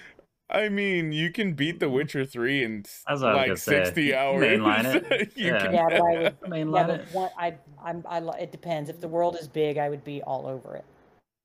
I 0.50 0.68
mean, 0.68 1.10
you 1.10 1.30
can 1.32 1.54
beat 1.54 1.80
The 1.80 1.88
Witcher 1.88 2.26
Three 2.26 2.62
in 2.64 2.82
That's 3.08 3.22
what 3.22 3.30
I 3.30 3.32
was 3.32 3.36
like 3.36 3.46
gonna 3.46 3.56
say. 3.56 3.84
sixty 3.84 4.14
hours. 4.14 4.44
Mainline 4.44 4.94
it. 5.10 5.32
you 5.36 5.46
Yeah. 5.46 5.58
can. 5.58 5.72
Yeah, 5.72 5.86
but 5.88 5.94
I 6.02 6.18
would. 6.22 6.36
I 6.44 6.48
mean, 6.48 6.70
Yeah, 6.70 6.86
but 6.86 7.00
it. 7.00 7.08
one, 7.12 7.30
I, 7.38 7.54
I'm, 7.82 8.04
I, 8.06 8.18
it 8.38 8.52
depends. 8.52 8.90
If 8.90 9.00
the 9.00 9.08
world 9.08 9.38
is 9.40 9.48
big, 9.48 9.78
I 9.78 9.88
would 9.88 10.04
be 10.04 10.22
all 10.22 10.46
over 10.46 10.76
it. 10.76 10.84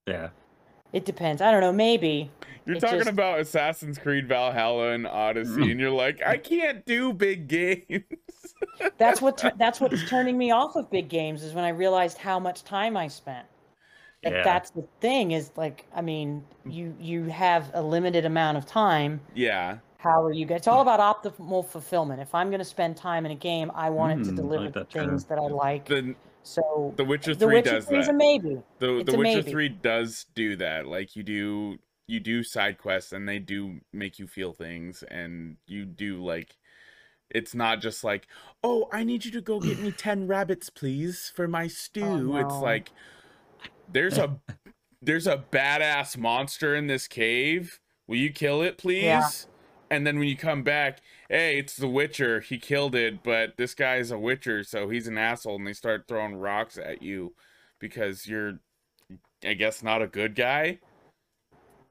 Yeah. 0.06 0.30
It 0.94 1.06
depends. 1.06 1.42
I 1.42 1.52
don't 1.52 1.62
know. 1.62 1.72
Maybe. 1.74 2.32
You're 2.66 2.78
It 2.78 2.80
talking 2.82 3.00
just- 3.00 3.10
about 3.10 3.40
Assassin's 3.40 3.98
Creed 3.98 4.28
Valhalla 4.28 4.92
and 4.92 5.08
Odyssey, 5.08 5.72
and 5.72 5.80
you're 5.80 5.90
like, 5.92 6.22
I 6.26 6.38
can't 6.38 6.86
do 6.86 7.14
big 7.14 7.48
games. 7.48 8.04
That's 8.98 9.22
what 9.22 9.38
tu- 9.38 9.52
that's 9.58 9.80
what's 9.82 10.08
turning 10.10 10.38
me 10.38 10.52
off 10.52 10.76
of 10.76 10.90
big 10.90 11.10
games 11.10 11.44
is 11.44 11.54
when 11.54 11.64
I 11.64 11.70
realized 11.70 12.18
how 12.18 12.40
much 12.40 12.64
time 12.64 12.96
I 12.98 13.08
spent. 13.08 13.46
Like, 14.24 14.34
Yeah. 14.34 14.44
That's 14.44 14.70
the 14.72 14.86
thing 15.02 15.32
is 15.32 15.52
like 15.56 15.86
I 15.96 16.02
mean 16.02 16.44
you 16.66 16.94
you 17.00 17.26
have 17.26 17.72
a 17.74 17.82
limited 17.82 18.26
amount 18.26 18.58
of 18.58 18.66
time. 18.66 19.22
yeah, 19.34 19.78
How 19.98 20.24
are 20.24 20.32
you? 20.34 20.46
It's 20.50 20.68
all 20.68 20.82
about 20.82 21.00
optimal 21.00 21.66
fulfillment. 21.66 22.22
If 22.22 22.34
I'm 22.36 22.50
going 22.50 22.60
to 22.60 22.66
spend 22.66 22.96
time 22.98 23.26
in 23.26 23.32
a 23.32 23.36
game, 23.36 23.72
I 23.76 23.90
want 23.90 24.20
it 24.22 24.24
to 24.26 24.32
Mm, 24.32 24.36
deliver 24.36 24.64
like 24.66 24.74
the 24.74 24.80
that 24.82 24.90
term. 24.90 25.10
things 25.10 25.26
that 25.26 25.38
I 25.40 25.48
like. 25.48 25.86
the 25.86 26.16
so 26.50 26.94
The 26.98 27.06
Witcher 27.06 27.36
The 27.36 27.46
Three 27.46 27.56
Witcher 27.56 27.72
does 27.76 27.86
3 27.86 28.00
is 28.00 28.06
that. 28.08 28.14
a 28.14 28.18
maybe. 28.18 28.62
the 28.80 28.98
It's 28.98 29.10
The 29.10 29.16
a 29.16 29.18
Witcher 29.18 29.38
maybe. 29.38 29.52
Three 29.52 29.70
does 29.70 30.26
do 30.36 30.56
that. 30.58 30.88
Like 30.88 31.16
you 31.16 31.24
do, 31.24 31.78
you 32.08 32.20
do 32.20 32.44
side 32.44 32.78
quests, 32.78 33.12
and 33.12 33.28
they 33.28 33.40
do 33.40 33.80
make 33.94 34.20
you 34.20 34.28
feel 34.28 34.54
things, 34.54 35.04
and 35.04 35.58
you 35.68 35.86
do 35.86 36.24
like. 36.24 36.56
It's 37.30 37.54
not 37.54 37.80
just 37.80 38.04
like, 38.04 38.26
oh, 38.64 38.90
I 38.92 39.04
need 39.04 39.24
you 39.24 39.30
to 39.32 39.42
go 39.42 39.60
get 39.60 39.80
me 39.80 39.92
ten 39.92 40.26
rabbits, 40.28 40.70
please, 40.72 41.32
for 41.36 41.48
my 41.48 41.66
oh, 41.66 41.68
stew. 41.68 42.38
It's 42.38 42.50
no. 42.50 42.62
like, 42.62 42.90
there's 43.92 44.18
a, 44.18 44.40
there's 45.02 45.28
a 45.28 45.44
badass 45.52 46.18
monster 46.18 46.76
in 46.76 46.88
this 46.88 47.08
cave. 47.08 47.80
Will 48.08 48.18
you 48.18 48.32
kill 48.32 48.64
it, 48.64 48.80
please? 48.80 49.04
Yeah. 49.04 49.30
And 49.92 50.08
then 50.08 50.18
when 50.18 50.28
you 50.28 50.38
come 50.38 50.64
back, 50.64 51.02
hey, 51.30 51.60
it's 51.60 51.78
the 51.78 51.88
Witcher. 51.88 52.42
He 52.42 52.58
killed 52.58 52.96
it, 52.96 53.24
but 53.24 53.56
this 53.56 53.74
guy's 53.76 54.12
a 54.12 54.18
Witcher, 54.18 54.64
so 54.64 54.90
he's 54.90 55.08
an 55.08 55.18
asshole, 55.18 55.56
and 55.56 55.66
they 55.66 55.74
start 55.74 56.06
throwing 56.08 56.36
rocks 56.36 56.78
at 56.78 57.02
you 57.02 57.34
because 57.80 58.28
you're, 58.28 58.60
I 59.44 59.54
guess, 59.54 59.84
not 59.84 60.02
a 60.02 60.08
good 60.08 60.36
guy. 60.36 60.80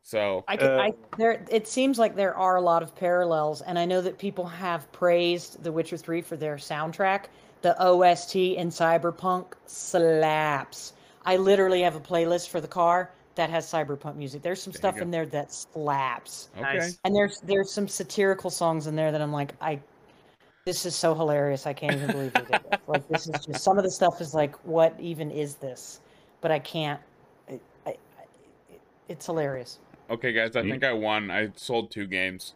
So 0.03 0.45
I, 0.49 0.57
can, 0.57 0.71
Uh, 0.71 0.79
I 0.79 0.95
there 1.19 1.45
it 1.51 1.69
seems 1.69 1.99
like 1.99 2.17
there 2.17 2.35
are 2.35 2.57
a 2.57 2.63
lot 2.63 2.83
of 2.83 2.95
parallels 2.95 3.61
and 3.61 3.79
I 3.79 3.85
know 3.85 4.01
that 4.01 4.17
people 4.17 4.47
have 4.47 4.91
praised 4.91 5.63
The 5.63 5.71
Witcher 5.71 5.99
3 5.99 6.23
for 6.23 6.37
their 6.37 6.57
soundtrack. 6.57 7.25
The 7.61 7.77
OST 7.79 8.37
in 8.37 8.71
Cyberpunk 8.71 9.53
slaps. 9.67 10.95
I 11.27 11.37
literally 11.37 11.83
have 11.83 11.95
a 11.95 12.01
playlist 12.01 12.49
for 12.49 12.59
the 12.59 12.69
car 12.69 13.11
that 13.39 13.51
has 13.51 13.67
cyberpunk 13.67 14.17
music. 14.17 14.43
There's 14.43 14.61
some 14.61 14.73
There 14.73 14.79
stuff 14.81 15.01
in 15.01 15.11
there 15.13 15.25
that 15.27 15.53
slaps. 15.53 16.49
okay, 16.59 16.79
Nice. 16.79 16.99
And 17.05 17.15
there's 17.15 17.41
there's 17.41 17.71
some 17.73 17.87
satirical 17.89 18.51
songs 18.51 18.87
in 18.89 18.97
there 18.97 19.13
that 19.13 19.23
I'm 19.23 19.33
like 19.33 19.55
I 19.61 19.81
this 20.67 20.85
is 20.85 20.95
so 20.97 21.15
hilarious. 21.15 21.67
I 21.67 21.73
can't 21.73 21.95
even 21.95 22.11
believe 22.11 22.33
they 22.35 22.43
did 22.43 22.61
this. 22.71 22.81
Like 22.89 23.09
this 23.09 23.29
is 23.29 23.47
just 23.47 23.63
some 23.65 23.79
of 23.79 23.85
the 23.85 23.91
stuff 23.91 24.21
is 24.21 24.35
like 24.35 24.55
what 24.67 24.95
even 25.01 25.31
is 25.31 25.55
this? 25.55 26.01
But 26.41 26.51
I 26.51 26.59
can't 26.59 27.01
I, 27.49 27.61
I, 27.87 27.91
I, 27.91 28.23
it, 28.69 28.81
it's 29.09 29.27
hilarious. 29.27 29.79
okay, 30.11 30.33
guys, 30.33 30.57
I 30.57 30.63
Sweet. 30.63 30.71
think 30.73 30.85
I 30.85 30.93
won. 30.93 31.31
I 31.31 31.51
sold 31.55 31.91
two 31.93 32.07
games. 32.09 32.55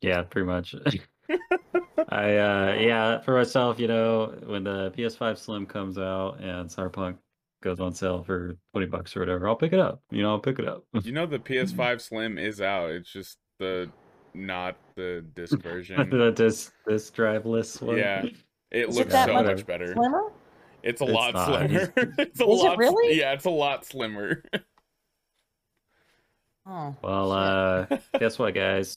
Yeah, 0.00 0.22
pretty 0.22 0.46
much. 0.46 0.74
I 2.08 2.36
uh 2.36 2.74
yeah, 2.80 3.20
for 3.20 3.34
myself, 3.34 3.78
you 3.78 3.88
know, 3.88 4.34
when 4.46 4.64
the 4.64 4.90
PS5 4.96 5.36
Slim 5.38 5.66
comes 5.66 5.98
out 5.98 6.40
and 6.40 6.70
Cyberpunk 6.70 7.18
goes 7.66 7.80
on 7.80 7.92
sale 7.92 8.22
for 8.22 8.56
20 8.72 8.86
bucks 8.86 9.16
or 9.16 9.20
whatever, 9.20 9.48
I'll 9.48 9.56
pick 9.56 9.72
it 9.72 9.80
up. 9.80 10.00
You 10.10 10.22
know, 10.22 10.30
I'll 10.30 10.38
pick 10.38 10.58
it 10.58 10.66
up. 10.66 10.84
You 11.02 11.12
know, 11.12 11.26
the 11.26 11.38
PS5 11.50 12.00
Slim 12.00 12.38
is 12.38 12.60
out. 12.60 12.90
It's 12.90 13.10
just 13.12 13.38
the 13.58 13.90
not 14.34 14.76
the 14.94 15.24
disc 15.34 15.58
version. 15.62 16.08
the 16.10 16.30
disc 16.30 16.72
this 16.86 17.10
driveless 17.10 17.82
one. 17.82 17.96
Yeah. 17.98 18.22
It 18.70 18.88
Is 18.88 18.96
it 18.96 19.00
looks 19.00 19.12
that 19.12 19.26
so 19.26 19.34
much 19.34 19.46
much 19.46 19.66
better. 19.66 19.92
Slimmer? 19.94 20.32
It's 20.82 21.00
a 21.00 21.04
It's 21.04 21.12
lot 21.12 21.34
not. 21.34 21.46
slimmer. 21.48 21.92
it's 22.18 22.40
a 22.40 22.44
Is 22.44 22.60
it 22.60 22.64
lot. 22.64 22.78
really? 22.78 23.18
Yeah, 23.18 23.32
it's 23.32 23.44
a 23.46 23.50
lot 23.50 23.84
slimmer. 23.84 24.42
Oh. 26.66 26.94
Well, 27.02 27.32
uh 27.32 27.86
guess 28.18 28.38
what, 28.38 28.54
guys? 28.54 28.96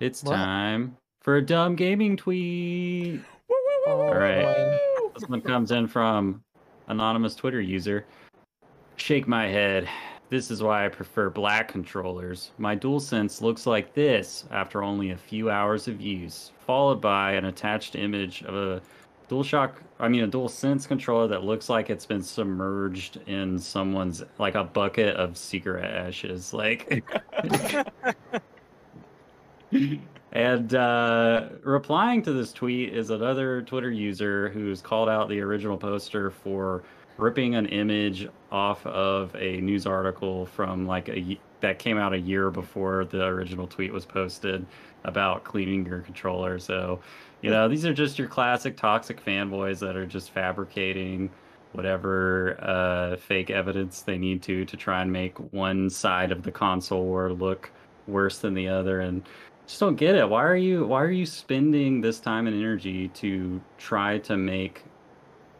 It's 0.00 0.22
What? 0.22 0.34
time 0.34 0.96
for 1.20 1.36
a 1.36 1.42
dumb 1.44 1.76
gaming 1.76 2.16
tweet. 2.16 3.20
Oh, 3.86 4.12
right. 4.14 4.42
boy. 4.42 4.78
This 5.18 5.28
one 5.28 5.40
comes 5.42 5.70
in 5.72 5.86
from 5.88 6.42
anonymous 6.88 7.34
Twitter 7.34 7.60
user. 7.60 8.04
Shake 8.96 9.26
my 9.26 9.48
head. 9.48 9.88
This 10.28 10.50
is 10.50 10.62
why 10.62 10.86
I 10.86 10.88
prefer 10.88 11.28
black 11.28 11.68
controllers. 11.68 12.52
My 12.56 12.74
DualSense 12.74 13.42
looks 13.42 13.66
like 13.66 13.92
this 13.92 14.46
after 14.50 14.82
only 14.82 15.10
a 15.10 15.16
few 15.16 15.50
hours 15.50 15.88
of 15.88 16.00
use, 16.00 16.52
followed 16.66 17.00
by 17.00 17.32
an 17.32 17.44
attached 17.44 17.96
image 17.96 18.42
of 18.44 18.54
a 18.54 18.80
DualShock, 19.28 19.72
I 19.98 20.08
mean 20.08 20.24
a 20.24 20.28
DualSense 20.28 20.86
controller 20.86 21.26
that 21.28 21.44
looks 21.44 21.68
like 21.68 21.90
it's 21.90 22.06
been 22.06 22.22
submerged 22.22 23.18
in 23.26 23.58
someone's 23.58 24.22
like 24.38 24.54
a 24.54 24.64
bucket 24.64 25.16
of 25.16 25.36
cigarette 25.38 25.94
ashes. 25.94 26.52
Like 26.52 27.02
And 30.32 30.74
uh, 30.74 31.48
replying 31.62 32.22
to 32.22 32.32
this 32.32 32.52
tweet 32.52 32.94
is 32.94 33.10
another 33.10 33.62
Twitter 33.62 33.90
user 33.90 34.48
who's 34.48 34.80
called 34.80 35.08
out 35.08 35.28
the 35.28 35.40
original 35.40 35.76
poster 35.76 36.30
for 36.30 36.82
ripping 37.18 37.54
an 37.54 37.66
image 37.66 38.28
off 38.50 38.84
of 38.86 39.34
a 39.36 39.60
news 39.60 39.86
article 39.86 40.46
from 40.46 40.86
like 40.86 41.08
a 41.10 41.38
that 41.60 41.78
came 41.78 41.96
out 41.96 42.12
a 42.12 42.18
year 42.18 42.50
before 42.50 43.04
the 43.04 43.22
original 43.24 43.68
tweet 43.68 43.92
was 43.92 44.04
posted 44.04 44.66
about 45.04 45.44
cleaning 45.44 45.86
your 45.86 46.00
controller. 46.00 46.58
So, 46.58 46.98
you 47.40 47.50
know, 47.50 47.68
these 47.68 47.86
are 47.86 47.94
just 47.94 48.18
your 48.18 48.26
classic 48.26 48.76
toxic 48.76 49.24
fanboys 49.24 49.78
that 49.78 49.94
are 49.94 50.06
just 50.06 50.30
fabricating 50.30 51.30
whatever 51.72 52.56
uh, 52.60 53.16
fake 53.16 53.50
evidence 53.50 54.02
they 54.02 54.18
need 54.18 54.42
to 54.42 54.64
to 54.64 54.76
try 54.76 55.02
and 55.02 55.12
make 55.12 55.38
one 55.52 55.88
side 55.88 56.32
of 56.32 56.42
the 56.42 56.50
console 56.50 57.04
war 57.04 57.32
look 57.32 57.70
worse 58.06 58.38
than 58.38 58.54
the 58.54 58.68
other 58.68 59.00
and 59.00 59.22
just 59.66 59.80
don't 59.80 59.96
get 59.96 60.14
it. 60.14 60.28
Why 60.28 60.42
are 60.44 60.56
you 60.56 60.86
why 60.86 61.02
are 61.02 61.10
you 61.10 61.26
spending 61.26 62.00
this 62.00 62.20
time 62.20 62.46
and 62.46 62.56
energy 62.56 63.08
to 63.08 63.60
try 63.78 64.18
to 64.18 64.36
make 64.36 64.84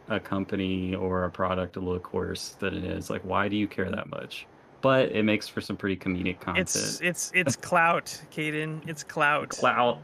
a 0.09 0.19
company 0.19 0.93
or 0.95 1.23
a 1.23 1.29
product 1.31 1.77
look 1.77 2.13
worse 2.13 2.49
than 2.59 2.75
it 2.75 2.83
is? 2.83 3.09
Like 3.09 3.21
why 3.23 3.47
do 3.47 3.55
you 3.55 3.67
care 3.67 3.89
that 3.89 4.09
much? 4.09 4.45
But 4.81 5.11
it 5.13 5.23
makes 5.23 5.47
for 5.47 5.61
some 5.61 5.77
pretty 5.77 5.95
comedic 5.95 6.39
content. 6.41 6.59
It's 6.69 6.99
it's 7.01 7.31
it's 7.35 7.55
clout, 7.55 8.21
Caden. 8.31 8.87
It's 8.87 9.03
clout. 9.03 9.49
clout. 9.49 9.99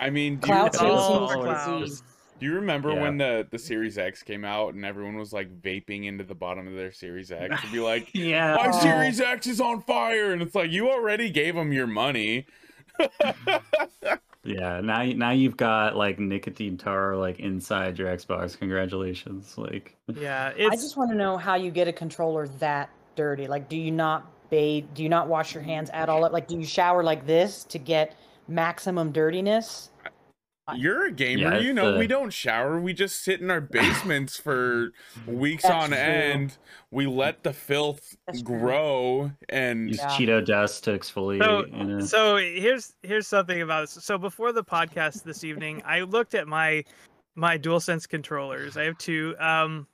I 0.00 0.10
mean, 0.10 0.36
do 0.36 0.48
you, 0.48 0.54
Cloud 0.54 0.76
Oh, 0.80 0.86
all 0.94 1.26
chasing 1.26 1.26
is 1.26 1.32
for 1.32 1.38
a 1.38 1.42
clout. 1.54 1.80
disease. 1.80 2.02
do 2.40 2.46
you 2.46 2.54
remember 2.54 2.92
Yeah. 2.92 3.02
when 3.02 3.16
the 3.18 3.46
the 3.50 3.58
Series 3.58 3.96
X 3.98 4.22
came 4.22 4.44
out 4.44 4.74
and 4.74 4.84
everyone 4.84 5.16
was 5.16 5.32
like 5.32 5.50
vaping 5.62 6.04
into 6.06 6.24
the 6.24 6.34
bottom 6.34 6.66
of 6.68 6.74
their 6.74 6.92
Series 6.92 7.32
X 7.32 7.60
to 7.62 7.72
be 7.72 7.80
like, 7.92 8.14
Yeah. 8.14 8.54
"My 8.56 8.68
Oh. 8.68 8.80
Series 8.80 9.20
X 9.20 9.46
is 9.46 9.60
on 9.60 9.80
fire," 9.82 10.32
and 10.32 10.42
it's 10.42 10.54
like 10.54 10.70
you 10.70 10.90
already 10.90 11.30
gave 11.30 11.54
them 11.54 11.72
your 11.72 11.86
money. 11.86 12.46
Yeah, 14.44 14.80
now 14.80 15.02
you- 15.02 15.14
now 15.14 15.30
you've 15.30 15.56
got 15.56 15.94
like 15.96 16.18
nicotine 16.18 16.78
tar 16.78 17.16
like 17.16 17.38
inside 17.40 17.98
your 17.98 18.08
Xbox. 18.08 18.58
Congratulations. 18.58 19.58
Like 19.58 19.96
Yeah, 20.14 20.52
I 20.58 20.70
just 20.70 20.96
want 20.96 21.10
to 21.10 21.16
know 21.16 21.36
how 21.36 21.56
you 21.56 21.70
get 21.70 21.86
a 21.88 21.92
controller 21.92 22.48
that 22.60 22.88
dirty. 23.14 23.46
Like, 23.46 23.68
do 23.68 23.76
you 23.76 23.90
not 23.90 24.26
bathe? 24.48 24.86
Do 24.94 25.02
you 25.02 25.08
not 25.08 25.28
wash 25.28 25.52
your 25.54 25.62
hands 25.62 25.90
at 25.92 26.08
all? 26.08 26.20
Like, 26.30 26.46
do 26.48 26.56
you 26.56 26.64
shower 26.64 27.02
like 27.02 27.26
this 27.26 27.64
to 27.64 27.78
get 27.78 28.16
maximum 28.46 29.12
dirtiness? 29.12 29.90
You're 30.76 31.06
a 31.06 31.12
gamer, 31.12 31.54
Yeah, 31.54 31.60
you 31.60 31.72
know. 31.72 31.98
we 31.98 32.06
don't 32.06 32.30
shower. 32.32 32.80
We 32.80 32.92
just 32.92 33.22
sit 33.22 33.40
in 33.40 33.50
our 33.50 33.60
basements 33.62 34.36
for 34.38 34.92
weeks 35.26 35.62
That's 35.62 35.74
on 35.74 35.88
true. 35.90 35.98
end. 35.98 36.58
We 36.90 37.06
let 37.06 37.42
the 37.42 37.52
filth 37.52 38.16
That's 38.26 38.42
true. 38.42 38.58
grow, 38.58 39.32
and 39.48 39.88
use 39.88 39.98
Yeah. 39.98 40.08
Cheeto 40.08 40.44
dust 40.44 40.84
to 40.84 40.98
exfoliate. 40.98 41.42
So, 41.42 41.66
you 41.66 41.84
know? 41.84 42.00
so 42.00 42.36
here's 42.36 42.94
here's 43.02 43.26
something 43.26 43.62
about 43.62 43.82
this. 43.88 44.04
So 44.04 44.18
before 44.18 44.52
the 44.52 44.64
podcast 44.64 45.22
this 45.24 45.44
evening, 45.44 45.82
I 45.84 46.00
looked 46.00 46.34
at 46.34 46.48
my 46.48 46.84
my 47.34 47.56
DualSense 47.58 48.08
controllers. 48.08 48.76
I 48.76 48.84
have 48.84 48.98
two. 48.98 49.34
Um, 49.38 49.86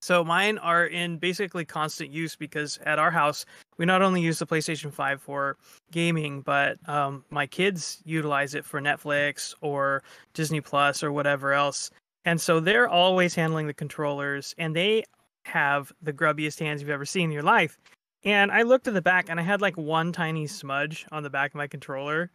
so 0.00 0.24
mine 0.24 0.58
are 0.58 0.86
in 0.86 1.18
basically 1.18 1.64
constant 1.64 2.10
use 2.10 2.34
because 2.36 2.78
at 2.84 2.98
our 2.98 3.10
house 3.10 3.44
we 3.76 3.84
not 3.84 4.02
only 4.02 4.20
use 4.20 4.38
the 4.38 4.46
PlayStation 4.46 4.92
5 4.92 5.22
for 5.22 5.56
gaming, 5.92 6.40
but 6.40 6.76
um, 6.88 7.24
my 7.30 7.46
kids 7.46 8.00
utilize 8.04 8.54
it 8.54 8.64
for 8.64 8.80
Netflix 8.80 9.54
or 9.60 10.02
Disney 10.34 10.60
Plus 10.60 11.02
or 11.02 11.12
whatever 11.12 11.52
else. 11.52 11.90
And 12.24 12.40
so 12.40 12.60
they're 12.60 12.88
always 12.88 13.34
handling 13.34 13.66
the 13.66 13.74
controllers, 13.74 14.54
and 14.58 14.76
they 14.76 15.04
have 15.46 15.92
the 16.02 16.12
grubbiest 16.12 16.58
hands 16.58 16.80
you've 16.80 16.90
ever 16.90 17.06
seen 17.06 17.24
in 17.24 17.32
your 17.32 17.42
life. 17.42 17.78
And 18.24 18.50
I 18.50 18.62
looked 18.62 18.86
at 18.86 18.94
the 18.94 19.02
back 19.02 19.28
and 19.28 19.40
I 19.40 19.42
had 19.42 19.62
like 19.62 19.76
one 19.76 20.12
tiny 20.12 20.46
smudge 20.46 21.06
on 21.10 21.22
the 21.22 21.30
back 21.30 21.52
of 21.52 21.54
my 21.56 21.66
controller. 21.66 22.30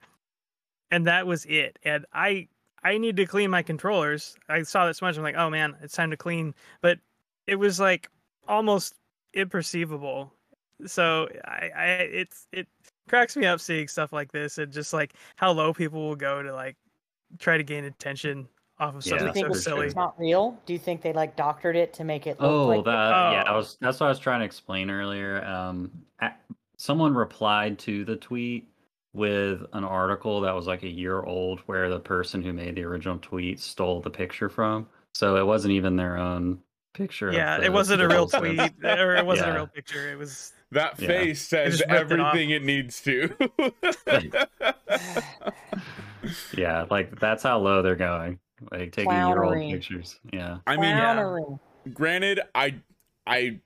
And 0.89 1.05
that 1.05 1.27
was 1.27 1.45
it. 1.45 1.77
And 1.83 2.05
I 2.13 2.47
I 2.83 2.97
need 2.97 3.17
to 3.17 3.25
clean 3.25 3.49
my 3.49 3.63
controllers. 3.63 4.35
I 4.47 4.63
saw 4.63 4.85
that 4.85 4.95
smudge. 4.95 5.17
I'm 5.17 5.23
like, 5.23 5.35
oh 5.35 5.49
man, 5.49 5.75
it's 5.81 5.95
time 5.95 6.11
to 6.11 6.17
clean. 6.17 6.53
But 6.81 6.99
it 7.47 7.55
was 7.55 7.79
like 7.79 8.09
almost 8.47 8.95
imperceivable. 9.35 10.31
So 10.85 11.27
I, 11.45 11.69
I 11.75 11.85
it's 11.85 12.47
it 12.51 12.67
cracks 13.07 13.35
me 13.37 13.45
up 13.45 13.59
seeing 13.59 13.87
stuff 13.87 14.11
like 14.11 14.31
this 14.31 14.57
and 14.57 14.71
just 14.73 14.91
like 14.93 15.13
how 15.35 15.51
low 15.51 15.73
people 15.73 16.01
will 16.07 16.15
go 16.15 16.41
to 16.43 16.53
like 16.53 16.75
try 17.39 17.57
to 17.57 17.63
gain 17.63 17.85
attention 17.85 18.47
off 18.79 18.95
of 18.95 19.05
Yeah, 19.05 19.11
Do 19.11 19.15
you 19.15 19.19
something 19.19 19.33
think 19.33 19.45
so 19.45 19.51
it's, 19.51 19.63
for 19.63 19.69
silly. 19.69 19.85
it's 19.87 19.95
not 19.95 20.19
real? 20.19 20.57
Do 20.65 20.73
you 20.73 20.79
think 20.79 21.01
they 21.01 21.13
like 21.13 21.35
doctored 21.37 21.75
it 21.77 21.93
to 21.93 22.03
make 22.03 22.27
it 22.27 22.39
look 22.41 22.51
Oh, 22.51 22.67
like 22.67 22.85
that 22.85 23.09
yeah, 23.31 23.43
I 23.47 23.53
Oh. 23.53 23.57
was 23.57 23.77
that's 23.79 23.99
what 23.99 24.07
I 24.07 24.09
was 24.09 24.19
trying 24.19 24.39
to 24.41 24.45
explain 24.45 24.89
earlier. 24.89 25.43
Um, 25.45 25.91
a- 26.21 26.33
someone 26.77 27.13
replied 27.13 27.79
to 27.79 28.03
the 28.03 28.17
tweet 28.17 28.67
with 29.13 29.61
an 29.71 29.85
article 29.85 30.41
that 30.41 30.53
was 30.53 30.67
like 30.67 30.83
a 30.83 30.89
year 30.89 31.21
old, 31.23 31.61
where 31.67 31.89
the 31.89 32.01
person 32.01 32.43
who 32.43 32.51
made 32.51 32.75
the 32.75 32.83
original 32.83 33.17
tweet 33.19 33.61
stole 33.61 34.01
the 34.01 34.09
picture 34.09 34.49
from. 34.49 34.85
So 35.13 35.37
it 35.37 35.45
wasn't 35.45 35.71
even 35.71 35.95
their 35.95 36.17
own 36.17 36.59
picture. 36.95 37.29
of 37.29 37.33
Yeah, 37.35 37.57
the- 37.57 37.65
it 37.65 37.73
wasn't 37.73 38.01
a 38.01 38.07
real 38.07 38.27
tweet, 38.27 38.59
or 38.83 39.15
it 39.15 39.25
wasn't 39.25 39.49
a 39.51 39.53
real 39.53 39.67
picture. 39.67 40.11
It 40.11 40.17
was 40.17 40.53
That 40.71 40.99
Yeah. 40.99 41.07
face 41.07 41.41
says 41.47 41.81
it 41.81 41.89
everything 41.89 42.49
it 42.49 42.63
needs 42.63 43.01
to. 43.01 43.33
Yeah, 46.57 46.85
like 46.89 47.19
that's 47.19 47.43
how 47.43 47.59
low 47.59 47.81
they're 47.83 47.95
going. 47.95 48.39
Like 48.71 48.91
taking 48.93 49.11
year 49.11 49.43
old 49.43 49.55
pictures. 49.55 50.19
Yeah. 50.33 50.57
I 50.65 50.75
mean, 50.77 50.95
Yeah. 50.97 51.39
granted, 51.93 52.39
I 52.55 52.75
I 53.27 53.59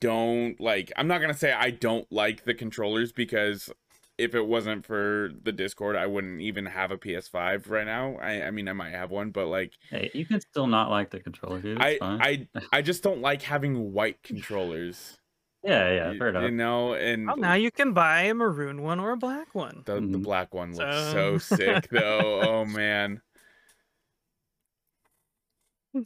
don't 0.00 0.60
like 0.60 0.92
I'm 0.96 1.08
not 1.08 1.20
gonna 1.22 1.32
say 1.34 1.52
I 1.52 1.70
don't 1.70 2.10
like 2.12 2.44
the 2.44 2.52
controllers 2.54 3.12
because 3.12 3.70
if 4.18 4.34
it 4.34 4.46
wasn't 4.46 4.86
for 4.86 5.30
the 5.42 5.50
Discord, 5.52 5.96
I 5.96 6.06
wouldn't 6.06 6.40
even 6.40 6.66
have 6.66 6.90
a 6.90 6.96
PS5 6.96 7.68
right 7.68 7.86
now. 7.86 8.16
I, 8.22 8.42
I 8.44 8.50
mean 8.50 8.68
I 8.68 8.72
might 8.72 8.92
have 8.92 9.10
one, 9.10 9.30
but 9.30 9.46
like 9.48 9.72
Hey, 9.90 10.10
you 10.14 10.24
can 10.24 10.40
still 10.40 10.66
not 10.66 10.90
like 10.90 11.10
the 11.10 11.20
controller, 11.20 11.60
dude. 11.60 11.80
I 11.80 11.98
fine. 11.98 12.20
I 12.22 12.48
I 12.72 12.82
just 12.82 13.02
don't 13.02 13.20
like 13.20 13.42
having 13.42 13.92
white 13.92 14.22
controllers. 14.22 15.18
yeah, 15.64 15.90
yeah, 15.92 16.12
fair 16.18 16.28
enough. 16.28 16.42
You 16.44 16.50
know, 16.52 16.94
and 16.94 17.26
well, 17.26 17.36
now 17.36 17.54
you 17.54 17.70
can 17.70 17.92
buy 17.92 18.22
a 18.22 18.34
maroon 18.34 18.82
one 18.82 19.00
or 19.00 19.12
a 19.12 19.16
black 19.16 19.54
one. 19.54 19.82
the, 19.86 19.94
the 19.94 20.00
Mhm. 20.00 20.22
black 20.22 20.54
one 20.54 20.70
looks 20.76 20.96
So- 21.12 21.38
so 21.38 21.56
sick 21.56 21.88
though. 21.90 22.40
Oh 22.44 22.64
man. 22.64 23.20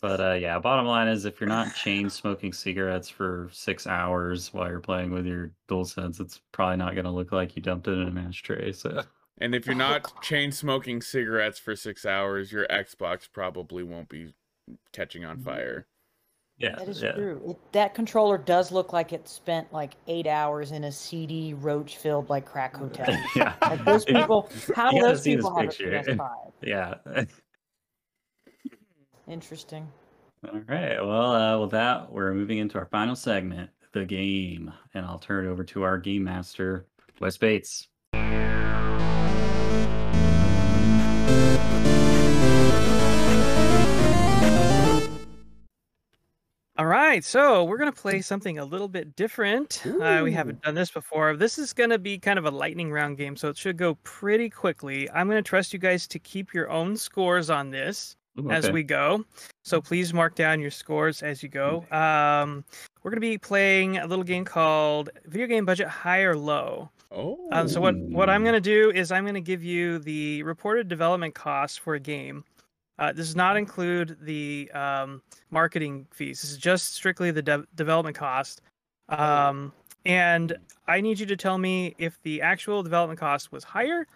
But 0.01 0.21
uh, 0.21 0.33
yeah, 0.35 0.59
bottom 0.59 0.87
line 0.87 1.09
is 1.09 1.25
if 1.25 1.41
you're 1.41 1.49
not 1.49 1.75
chain 1.75 2.11
smoking 2.11 2.53
cigarettes 2.53 3.09
for 3.09 3.49
six 3.53 3.87
hours 3.87 4.53
while 4.53 4.69
you're 4.69 4.81
playing 4.81 5.11
with 5.13 5.25
your 5.27 5.53
DualSense, 5.69 6.21
it's 6.21 6.41
probably 6.53 6.77
not 6.77 6.95
going 6.95 7.07
to 7.07 7.11
look 7.11 7.33
like 7.33 7.57
you 7.57 7.63
dumped 7.63 7.89
it 7.89 7.93
in 7.93 8.17
a 8.19 8.21
ashtray. 8.21 8.73
So 8.73 9.03
And 9.41 9.55
if 9.55 9.67
you're 9.67 9.75
not 9.77 10.21
chain 10.21 10.51
smoking 10.53 11.01
cigarettes 11.01 11.59
for 11.59 11.77
six 11.77 12.05
hours, 12.05 12.51
your 12.51 12.67
Xbox 12.67 13.29
probably 13.33 13.83
won't 13.85 14.09
be 14.09 14.35
catching 14.93 15.25
on 15.25 15.39
fire. 15.39 15.87
yeah, 16.59 16.75
That 16.75 16.89
is 16.89 17.01
yeah. 17.01 17.13
true. 17.13 17.41
It, 17.51 17.73
that 17.73 17.95
controller 17.95 18.37
does 18.37 18.73
look 18.73 18.93
like 18.93 19.13
it 19.13 19.29
spent 19.29 19.73
like 19.73 19.95
eight 20.09 20.27
hours 20.27 20.73
in 20.73 20.85
a 20.85 20.93
CD 20.93 21.55
roach 21.55 21.97
filled 21.99 22.29
like 22.29 22.47
crack 22.47 22.77
hotel. 22.79 23.17
yeah, 23.37 23.55
Like 23.63 23.85
those 23.85 24.05
people, 24.07 24.51
how 24.75 24.91
do 24.91 25.01
those 25.01 25.23
people 25.23 25.57
have 25.57 25.71
picture. 25.71 25.95
a 25.95 26.03
PS5? 26.03 26.31
yeah. 26.63 26.95
Interesting. 29.29 29.87
All 30.51 30.61
right. 30.69 31.05
Well, 31.05 31.33
uh, 31.33 31.59
with 31.59 31.73
that, 31.73 32.11
we're 32.11 32.33
moving 32.33 32.59
into 32.59 32.79
our 32.79 32.87
final 32.87 33.15
segment, 33.15 33.71
the 33.93 34.05
game, 34.05 34.73
and 34.95 35.05
I'll 35.05 35.19
turn 35.19 35.47
it 35.47 35.51
over 35.51 35.65
to 35.65 35.83
our 35.83 35.99
game 35.99 36.25
master, 36.25 36.87
Wes 37.21 37.37
Bates. 37.37 37.89
All 46.79 46.87
right, 46.87 47.25
so 47.25 47.65
we're 47.65 47.77
gonna 47.77 47.91
play 47.91 48.21
something 48.21 48.61
a 48.61 48.65
little 48.65 48.87
bit 48.87 49.17
different. 49.17 49.83
Uh, 49.85 50.21
we 50.23 50.31
haven't 50.31 50.63
done 50.63 50.77
this 50.77 50.93
before. 50.93 51.37
This 51.37 51.59
is 51.59 51.73
gonna 51.73 51.99
be 51.99 52.19
kind 52.19 52.39
of 52.39 52.45
a 52.45 52.51
lightning 52.53 52.93
round 52.93 53.19
game, 53.19 53.37
so 53.37 53.49
it 53.49 53.57
should 53.57 53.77
go 53.77 53.97
pretty 54.05 54.49
quickly. 54.49 55.11
I'm 55.11 55.27
gonna 55.27 55.43
trust 55.43 55.73
you 55.73 55.81
guys 55.81 56.07
to 56.07 56.21
keep 56.21 56.55
your 56.55 56.71
own 56.71 56.97
scores 56.97 57.51
on 57.51 57.71
this 57.71 58.17
Ooh, 58.39 58.51
as 58.51 58.67
okay. 58.67 58.73
we 58.73 58.83
go. 58.83 59.25
So 59.65 59.81
please 59.81 60.15
mark 60.15 60.35
down 60.35 60.61
your 60.61 60.71
scores 60.71 61.23
as 61.23 61.43
you 61.43 61.49
go. 61.49 61.85
Um, 61.91 62.65
we're 63.03 63.11
gonna 63.11 63.21
be 63.21 63.39
playing 63.39 63.99
a 63.99 64.07
little 64.07 64.25
game 64.25 64.45
called 64.45 65.11
Video 65.27 65.47
Game 65.47 65.65
Budget 65.65 65.89
High 65.89 66.23
or 66.23 66.37
Low. 66.37 66.91
Oh. 67.11 67.39
Um, 67.53 67.69
so 67.69 67.81
what 67.81 67.97
what 67.97 68.29
I'm 68.29 68.45
gonna 68.45 68.61
do 68.61 68.91
is 68.91 69.11
I'm 69.11 69.25
gonna 69.25 69.41
give 69.41 69.65
you 69.65 69.99
the 69.99 70.43
reported 70.43 70.89
development 70.89 71.35
costs 71.35 71.77
for 71.77 71.95
a 71.95 72.01
game. 72.01 72.45
Uh, 72.99 73.13
this 73.13 73.27
does 73.27 73.37
not 73.37 73.57
include 73.57 74.17
the 74.21 74.71
um, 74.75 75.23
marketing 75.51 76.07
fees. 76.11 76.43
This 76.43 76.51
is 76.51 76.59
just 76.59 76.95
strictly 76.95 77.31
the 77.31 77.43
de- 77.43 77.65
development 77.77 78.17
cost. 78.17 78.61
Um, 79.09 79.73
and 80.05 80.57
I 80.87 81.01
need 81.01 81.21
you 81.21 81.27
to 81.27 81.37
tell 81.37 81.59
me 81.59 81.95
if 81.99 82.21
the 82.23 82.43
actual 82.43 82.83
development 82.83 83.21
cost 83.21 83.53
was 83.53 83.63
higher. 83.63 84.07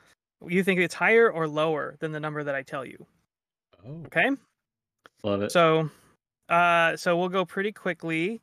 You 0.44 0.64
think 0.64 0.80
it's 0.80 0.94
higher 0.94 1.30
or 1.30 1.46
lower 1.46 1.96
than 2.00 2.10
the 2.10 2.18
number 2.18 2.42
that 2.42 2.54
I 2.54 2.62
tell 2.62 2.84
you? 2.84 3.06
Oh. 3.86 4.02
Okay. 4.06 4.30
Love 5.22 5.42
it. 5.42 5.52
So, 5.52 5.90
uh, 6.48 6.96
so 6.96 7.16
we'll 7.16 7.28
go 7.28 7.44
pretty 7.44 7.72
quickly, 7.72 8.40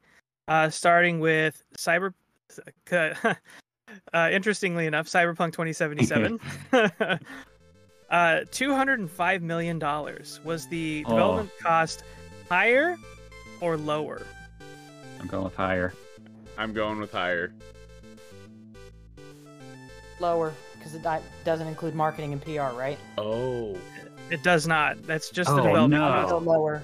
uh, 0.47 0.69
starting 0.69 1.19
with 1.19 1.63
Cyber. 1.77 2.13
uh, 2.91 4.29
interestingly 4.31 4.85
enough, 4.85 5.07
Cyberpunk 5.07 5.51
2077. 5.53 6.39
uh, 8.09 8.39
205 8.51 9.41
million 9.41 9.79
dollars 9.79 10.39
was 10.43 10.67
the 10.67 11.03
Oh. 11.07 11.09
development 11.11 11.51
cost 11.61 12.03
higher 12.49 12.97
or 13.61 13.77
lower? 13.77 14.21
I'm 15.19 15.27
going 15.27 15.43
with 15.43 15.55
higher. 15.55 15.93
I'm 16.57 16.73
going 16.73 16.99
with 16.99 17.11
higher. 17.11 17.53
Lower, 20.19 20.53
because 20.77 20.95
it 20.95 21.01
doesn't 21.45 21.67
include 21.67 21.95
marketing 21.95 22.33
and 22.33 22.41
PR, 22.41 22.75
right? 22.77 22.97
Oh. 23.17 23.77
It 24.29 24.43
does 24.43 24.67
not. 24.67 25.01
That's 25.07 25.29
just 25.29 25.49
the 25.49 25.61
Oh, 25.61 25.65
development. 25.67 26.01
no. 26.01 26.29
cost. 26.29 26.45
Lower. 26.45 26.83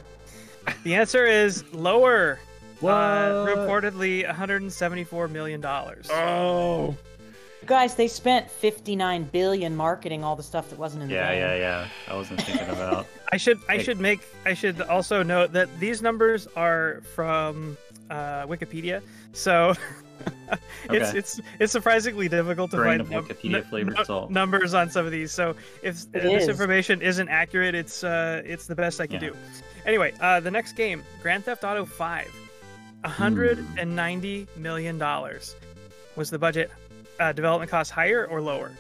The 0.84 0.96
answer 0.96 1.26
is 1.26 1.64
lower. 1.74 2.40
Uh, 2.82 2.82
What? 2.82 2.94
reportedly 3.58 4.26
174 4.26 5.28
million 5.28 5.62
dollars. 5.62 6.08
Oh. 6.12 6.96
Guys, 7.66 7.96
they 7.96 8.08
spent 8.08 8.50
59 8.52 9.24
billion 9.32 9.76
marketing 9.76 10.24
all 10.24 10.36
the 10.36 10.44
stuff 10.44 10.70
that 10.70 10.78
wasn't 10.78 11.02
in 11.04 11.10
the 11.10 11.16
Yeah, 11.16 11.32
game. 11.32 11.42
yeah, 11.42 11.56
yeah. 11.56 11.88
I 12.08 12.16
wasn't 12.16 12.42
thinking 12.44 12.70
about. 12.70 13.08
I 13.32 13.38
should 13.38 13.60
I 13.68 13.78
Hey. 13.78 13.84
should 13.84 14.00
make 14.00 14.20
I 14.46 14.54
should 14.54 14.82
also 14.82 15.24
note 15.24 15.52
that 15.54 15.68
these 15.80 16.02
numbers 16.02 16.48
are 16.56 17.02
from 17.16 17.76
uh, 18.12 18.46
Wikipedia, 18.46 19.02
so 19.34 19.72
it's 19.72 19.80
Okay. 20.90 21.18
it's 21.18 21.42
it's 21.60 21.72
surprisingly 21.72 22.30
difficult 22.30 22.70
to 22.72 22.78
Grain 22.78 23.00
find 23.00 23.10
num- 23.10 23.26
Wikipedia 23.26 23.52
nu- 23.52 23.62
flavored 23.64 23.98
nu- 23.98 24.06
salt. 24.06 24.30
numbers 24.32 24.74
on 24.76 24.90
some 24.90 25.04
of 25.06 25.12
these. 25.12 25.32
So 25.32 25.56
if 25.82 26.04
It 26.04 26.12
this 26.22 26.44
is. 26.44 26.50
information 26.50 27.02
isn't 27.02 27.28
accurate, 27.30 27.74
it's 27.74 28.04
uh 28.04 28.44
it's 28.46 28.68
the 28.68 28.76
best 28.76 29.02
I 29.02 29.08
can 29.08 29.16
Yeah. 29.16 29.30
do. 29.30 29.38
Anyway, 29.86 30.14
uh, 30.22 30.40
the 30.40 30.52
next 30.52 30.74
game, 30.74 31.04
Grand 31.24 31.44
Theft 31.46 31.64
Auto 31.64 31.86
Five, 31.86 32.32
a 33.04 33.10
hundred 33.10 33.58
Hmm. 33.58 33.78
and 33.80 33.96
ninety 33.96 34.48
million 34.56 34.98
dollars. 35.00 35.56
Was 36.16 36.30
the 36.30 36.38
budget 36.40 36.70
uh, 37.20 37.32
development 37.32 37.72
cost 37.72 37.90
higher 37.92 38.26
or 38.28 38.40
lower? 38.42 38.72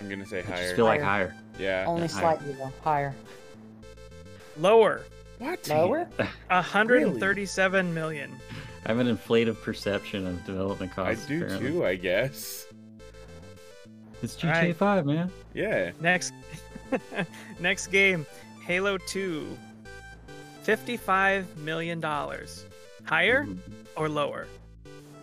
I'm 0.00 0.08
gonna 0.08 0.26
say 0.26 0.38
I 0.38 0.42
just 0.42 0.52
higher. 0.52 0.76
feel 0.76 0.84
like 0.84 1.00
Higher. 1.00 1.28
higher. 1.28 1.36
Yeah. 1.58 1.84
Only 1.86 2.06
higher. 2.08 2.20
slightly 2.20 2.52
though. 2.52 2.72
Higher. 2.82 3.14
Lower, 4.58 5.02
What? 5.38 5.66
Lower? 5.68 6.06
a 6.50 6.60
hundred 6.62 7.02
and 7.04 7.18
thirty-seven 7.18 7.94
million. 7.94 8.36
I 8.84 8.88
have 8.88 8.98
an 8.98 9.06
inflated 9.08 9.60
perception 9.62 10.26
of 10.26 10.44
development 10.44 10.92
costs. 10.92 11.10
I 11.10 11.14
costs. 11.14 11.26
do 11.28 11.44
apparently. 11.44 11.70
too, 11.72 11.84
I 11.84 11.94
guess. 11.96 12.66
It's 14.22 14.36
GTA 14.36 14.54
Alright. 14.54 14.76
5, 14.76 15.06
man. 15.06 15.30
Yeah. 15.54 15.90
Next, 16.00 16.32
next 17.60 17.88
game, 17.88 18.26
Halo 18.64 18.98
2, 18.98 19.56
fifty-five 20.62 21.56
million 21.58 22.00
dollars. 22.00 22.66
Higher 23.04 23.44
Ooh, 23.48 23.58
or 23.96 24.08
lower? 24.08 24.46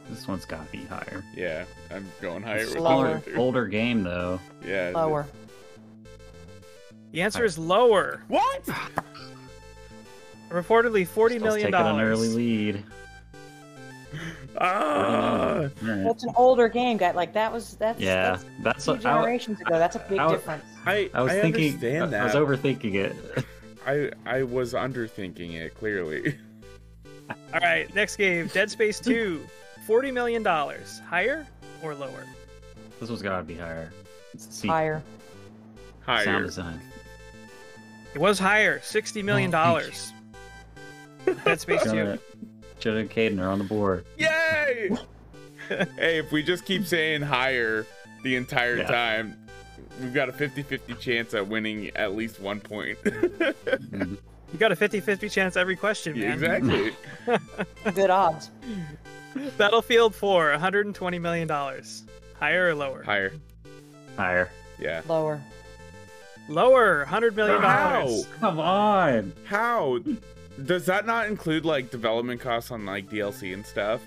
This 0.09 0.27
one's 0.27 0.45
got 0.45 0.65
to 0.65 0.71
be 0.71 0.84
higher. 0.85 1.23
Yeah. 1.35 1.65
I'm 1.91 2.07
going 2.21 2.41
higher 2.41 2.59
It's 2.59 2.75
Lower. 2.75 3.07
older, 3.25 3.38
older 3.38 3.67
game 3.67 4.03
though. 4.03 4.39
Yeah. 4.65 4.91
Lower. 4.95 5.27
The 7.11 7.21
answer 7.21 7.45
is 7.45 7.57
lower. 7.57 8.23
What? 8.27 8.67
Reportedly 10.49 11.05
forty 11.05 11.35
Still 11.35 11.47
million 11.47 11.71
taking 11.71 11.88
an 11.88 11.99
early 12.01 12.29
lead. 12.29 12.84
Ah. 14.59 15.69
That's 15.81 16.23
an 16.23 16.34
older 16.35 16.67
game, 16.67 16.97
guy. 16.97 17.11
Like 17.11 17.34
that 17.34 17.51
was 17.53 17.75
that's 17.75 17.99
Yeah, 17.99 18.31
that's 18.31 18.45
that's 18.63 18.85
two 18.85 18.91
what 18.93 19.05
I, 19.05 19.13
generations 19.19 19.61
ago. 19.61 19.77
That's 19.77 19.95
a 19.95 19.99
big 20.09 20.17
I 20.17 20.29
difference. 20.31 20.63
I 20.85 21.09
I 21.13 21.21
was 21.21 21.34
I 21.34 21.41
thinking. 21.41 21.73
understand 21.75 22.15
I 22.15 22.23
was 22.23 22.34
overthinking 22.34 22.95
it. 22.95 23.45
I 23.85 24.09
I 24.25 24.43
was 24.43 24.73
underthinking 24.73 25.53
it 25.53 25.75
clearly. 25.75 26.38
All 27.53 27.59
right, 27.59 27.93
next 27.93 28.15
game, 28.15 28.47
Dead 28.47 28.71
Space 28.71 28.99
2, 28.99 29.45
forty 29.85 30.11
million 30.11 30.41
dollars. 30.43 31.01
Higher 31.07 31.45
or 31.84 31.93
lower? 31.93 32.25
this 32.99 33.09
one's 33.09 33.21
got 33.21 33.38
to 33.38 33.43
be 33.43 33.55
higher. 33.55 33.91
It's 34.34 34.61
the. 34.61 34.69
Higher. 34.69 35.03
Sound 36.05 36.45
design. 36.45 36.81
It 38.15 38.19
was 38.19 38.39
higher, 38.39 38.79
sixty 38.81 39.21
million 39.21 39.51
dollars. 39.51 40.13
Dead 41.45 41.59
Space 41.59 41.84
2. 41.84 42.17
Jonah, 42.79 42.79
Jonah 42.79 42.99
and 43.01 43.09
Caden 43.39 43.41
are 43.43 43.49
on 43.49 43.59
the 43.59 43.65
board. 43.65 44.05
Yay! 44.17 44.89
hey, 45.67 46.17
if 46.19 46.31
we 46.31 46.43
just 46.43 46.65
keep 46.65 46.85
saying 46.85 47.21
higher 47.21 47.85
the 48.23 48.35
entire 48.35 48.77
Yeah. 48.77 48.87
time, 48.87 49.37
we've 50.01 50.13
got 50.13 50.29
a 50.29 50.31
50-50 50.31 50.99
chance 50.99 51.33
at 51.33 51.47
winning 51.47 51.89
at 51.95 52.15
least 52.15 52.39
one 52.39 52.59
point. 52.59 52.97
Mhm. 53.03 54.17
You 54.53 54.57
got 54.59 54.71
a 54.71 54.77
50-50 54.77 55.29
chance 55.29 55.57
every 55.57 55.75
question, 55.75 56.17
man. 56.17 56.31
exactly. 56.41 56.95
Good 57.93 58.09
odds. 58.09 58.49
Battlefield 59.57 60.15
4, 60.15 60.51
120 60.51 61.19
million 61.19 61.49
dollars. 61.49 62.05
Higher 62.39 62.69
or 62.69 62.73
lower? 62.75 63.03
Higher. 63.03 63.33
Higher. 64.15 64.49
Yeah. 64.79 65.01
Lower. 65.05 65.41
Lower, 66.47 66.99
100 66.99 67.35
million 67.35 67.61
How? 67.61 68.03
dollars. 68.03 68.27
Come 68.39 68.59
on. 68.61 69.33
How? 69.43 69.99
Does 70.65 70.85
that 70.85 71.05
not 71.05 71.27
include 71.27 71.65
like 71.65 71.91
development 71.91 72.41
costs 72.41 72.71
on 72.71 72.85
like 72.85 73.09
DLC 73.09 73.53
and 73.53 73.65
stuff? 73.65 74.01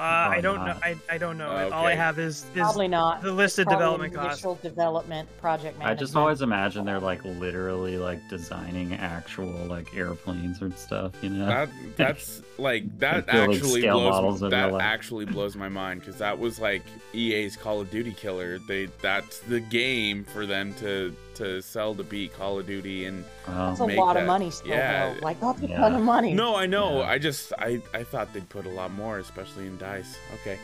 I 0.00 0.40
don't 0.40 0.64
know. 0.64 0.78
I, 0.82 0.96
I 1.10 1.18
don't 1.18 1.36
know. 1.36 1.50
Oh, 1.50 1.72
All 1.74 1.84
I 1.84 1.94
have 1.94 2.18
is, 2.18 2.44
is 2.44 2.48
Probably 2.54 2.88
not. 2.88 3.20
the 3.20 3.32
listed 3.32 3.66
Probably 3.66 3.82
development 3.84 4.14
costs. 4.14 4.38
initial 4.38 4.54
development 4.62 5.28
project 5.42 5.78
I 5.82 5.92
just 5.94 6.16
always 6.16 6.40
imagine 6.40 6.86
they're 6.86 6.98
like 7.00 7.22
literally 7.22 7.98
like 7.98 8.26
designing 8.30 8.94
actual 8.94 9.50
like 9.66 9.94
airplanes 9.94 10.62
and 10.62 10.72
stuff, 10.74 11.12
you 11.20 11.28
know? 11.28 11.44
That 11.44 11.68
that's 11.96 12.40
like 12.56 12.98
that 12.98 13.28
actually 13.28 13.82
scale 13.82 14.00
blows 14.00 14.10
models 14.12 14.40
that 14.40 14.66
real 14.68 14.78
actually 14.80 15.26
blows 15.26 15.54
my 15.54 15.68
mind 15.68 16.00
because 16.00 16.16
that 16.16 16.38
was 16.38 16.58
like 16.58 16.82
EA's 17.12 17.54
Call 17.56 17.82
of 17.82 17.90
Duty 17.90 18.14
killer. 18.14 18.58
They 18.58 18.86
that's 19.02 19.40
the 19.40 19.60
game 19.60 20.24
for 20.24 20.46
them 20.46 20.72
to 20.76 21.14
to 21.40 21.60
sell 21.60 21.94
to 21.94 22.02
beat 22.04 22.32
Call 22.36 22.58
of 22.58 22.66
Duty 22.66 23.04
and 23.06 23.24
Well, 23.48 23.68
That's 23.68 23.80
a 23.80 23.86
make 23.86 23.98
lot 23.98 24.14
that- 24.14 24.20
of 24.22 24.26
money 24.26 24.50
still, 24.50 24.68
yeah. 24.70 25.12
though. 25.14 25.20
Like, 25.20 25.40
that's 25.40 25.60
a 25.62 25.66
Yeah. 25.66 25.78
ton 25.78 25.94
of 25.96 26.02
money. 26.02 26.32
no, 26.34 26.54
I 26.56 26.66
know. 26.66 27.00
Yeah. 27.00 27.08
I 27.10 27.18
just 27.18 27.52
I 27.58 27.80
I 27.92 28.04
thought 28.04 28.32
they'd 28.32 28.48
put 28.48 28.66
a 28.66 28.70
lot 28.70 28.92
more, 28.92 29.18
especially 29.18 29.66
in 29.66 29.76
DICE. 29.78 30.16
Okay. 30.40 30.58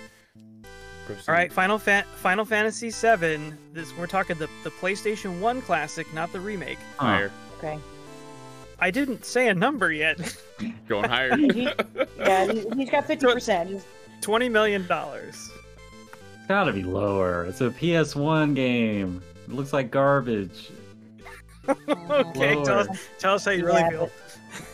Proceed. 1.06 1.24
All 1.28 1.34
right, 1.34 1.52
Final 1.52 1.78
Fa- 1.78 2.04
Final 2.16 2.44
Fantasy 2.44 2.90
7. 2.90 3.56
This 3.72 3.96
we're 3.96 4.06
talking 4.08 4.36
the 4.38 4.48
the 4.64 4.70
PlayStation 4.70 5.40
1 5.40 5.62
classic, 5.62 6.12
not 6.14 6.32
the 6.32 6.40
remake. 6.40 6.78
huh. 6.96 7.06
Higher. 7.06 7.30
Okay. 7.58 7.78
I 8.78 8.90
didn't 8.90 9.24
say 9.24 9.48
a 9.48 9.54
number 9.54 9.90
yet. 9.92 10.18
Going 10.88 11.08
higher. 11.08 11.36
He- 11.36 11.68
yeah, 12.18 12.52
he, 12.52 12.64
he's 12.76 12.90
got 12.90 13.06
50%. 13.08 13.82
20 14.20 14.48
million 14.48 14.86
dollars. 14.86 15.50
It's 16.38 16.46
gotta 16.48 16.72
be 16.72 16.82
lower. 16.82 17.44
It's 17.44 17.60
a 17.60 17.70
PS1 17.70 18.54
game. 18.54 19.22
It 19.46 19.52
looks 19.52 19.72
like 19.72 19.90
garbage. 19.90 20.70
Okay, 21.68 22.54
tell 22.62 22.78
us, 22.78 22.88
tell 23.18 23.34
us 23.34 23.44
how 23.44 23.50
you 23.50 23.66
really 23.66 23.80
Yeah, 23.80 23.90
feel. 23.90 24.10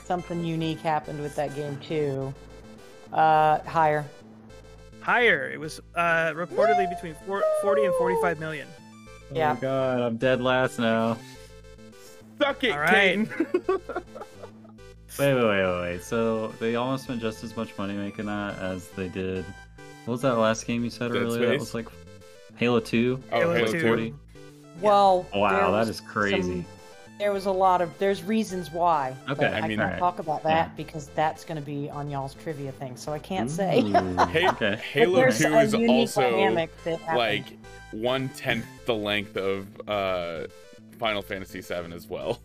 something 0.04 0.44
unique 0.44 0.78
happened 0.80 1.22
with 1.22 1.34
that 1.36 1.54
game, 1.54 1.78
too. 1.78 2.34
Uh, 3.10 3.60
higher. 3.60 4.04
Higher. 5.00 5.50
It 5.50 5.58
was 5.58 5.80
uh, 5.94 6.32
reportedly 6.34 6.90
between 6.90 7.14
four, 7.26 7.42
40 7.62 7.84
and 7.86 7.94
45 7.94 8.38
million. 8.40 8.68
Yeah. 9.32 9.52
Oh 9.52 9.54
my 9.54 9.60
god, 9.60 10.00
I'm 10.02 10.16
dead 10.18 10.42
last 10.42 10.78
now. 10.78 11.16
Suck 12.38 12.62
it, 12.62 12.72
All 12.72 12.80
right. 12.80 12.92
Kane. 12.92 13.28
Wait, 15.18 15.34
wait, 15.34 15.44
wait, 15.44 15.44
wait, 15.44 15.80
wait. 15.82 16.02
So 16.02 16.48
they 16.58 16.74
almost 16.76 17.04
spent 17.04 17.20
just 17.20 17.42
as 17.44 17.54
much 17.56 17.76
money 17.76 17.92
making 17.94 18.26
that 18.26 18.58
as 18.58 18.88
they 18.88 19.08
did. 19.08 19.44
What 20.06 20.12
was 20.12 20.22
that 20.22 20.36
last 20.38 20.66
game 20.66 20.84
you 20.84 20.90
said 20.90 21.12
Dead 21.12 21.22
earlier? 21.22 21.48
That 21.50 21.58
was 21.58 21.74
like 21.74 21.88
Halo 22.56 22.80
2. 22.80 23.22
oh, 23.32 23.38
Halo 23.38 23.54
Halo 23.54 23.66
2. 23.66 23.80
2. 23.80 23.86
40. 23.86 24.14
Well, 24.80 25.26
Wow, 25.34 25.70
that 25.72 25.88
is 25.88 26.00
crazy. 26.00 26.40
some- 26.42 26.66
there 27.18 27.32
was 27.32 27.46
a 27.46 27.52
lot 27.52 27.80
of, 27.80 27.96
there's 27.98 28.22
reasons 28.24 28.72
why. 28.72 29.14
but 29.28 29.38
Okay, 29.38 29.46
I, 29.46 29.58
I 29.58 29.68
mean- 29.68 29.78
can't 29.78 29.80
alright. 29.82 29.98
talk 30.00 30.18
about 30.18 30.42
that 30.42 30.68
Yeah. 30.68 30.74
because 30.76 31.06
that's 31.08 31.44
going 31.44 31.56
to 31.60 31.64
be 31.64 31.88
on 31.90 32.10
y'all's 32.10 32.34
trivia 32.34 32.72
thing, 32.72 32.96
so 32.96 33.12
I 33.12 33.18
can't 33.20 33.48
say. 33.50 33.80
Hey, 34.30 34.48
okay. 34.48 34.76
Halo 34.92 35.30
2 35.30 35.46
is 35.58 35.74
also 35.74 36.22
dynamic 36.22 36.70
that 36.84 36.98
happened. 37.00 37.18
like 37.18 37.44
one 37.92 38.28
tenth 38.30 38.64
the 38.86 38.94
length 38.94 39.36
of 39.36 39.66
uh 39.88 40.46
Final 40.98 41.22
Fantasy 41.22 41.60
VII 41.60 41.92
as 41.94 42.08
well. 42.08 42.40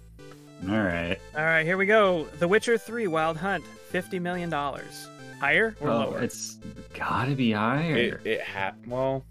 All 0.69 0.75
right. 0.75 1.17
All 1.35 1.43
right, 1.43 1.65
here 1.65 1.77
we 1.77 1.85
go. 1.85 2.25
The 2.39 2.47
Witcher 2.47 2.77
3 2.77 3.07
Wild 3.07 3.37
Hunt, 3.37 3.63
50 3.89 4.19
million 4.19 4.49
dollars. 4.49 5.07
Higher 5.39 5.75
or 5.79 5.89
Oh, 5.89 5.97
lower? 5.99 6.21
it's 6.21 6.57
gotta 6.93 7.33
be 7.35 7.51
higher. 7.51 7.95
It 7.95 8.25
it 8.25 8.41
ha 8.43 8.73
well, 8.87 9.23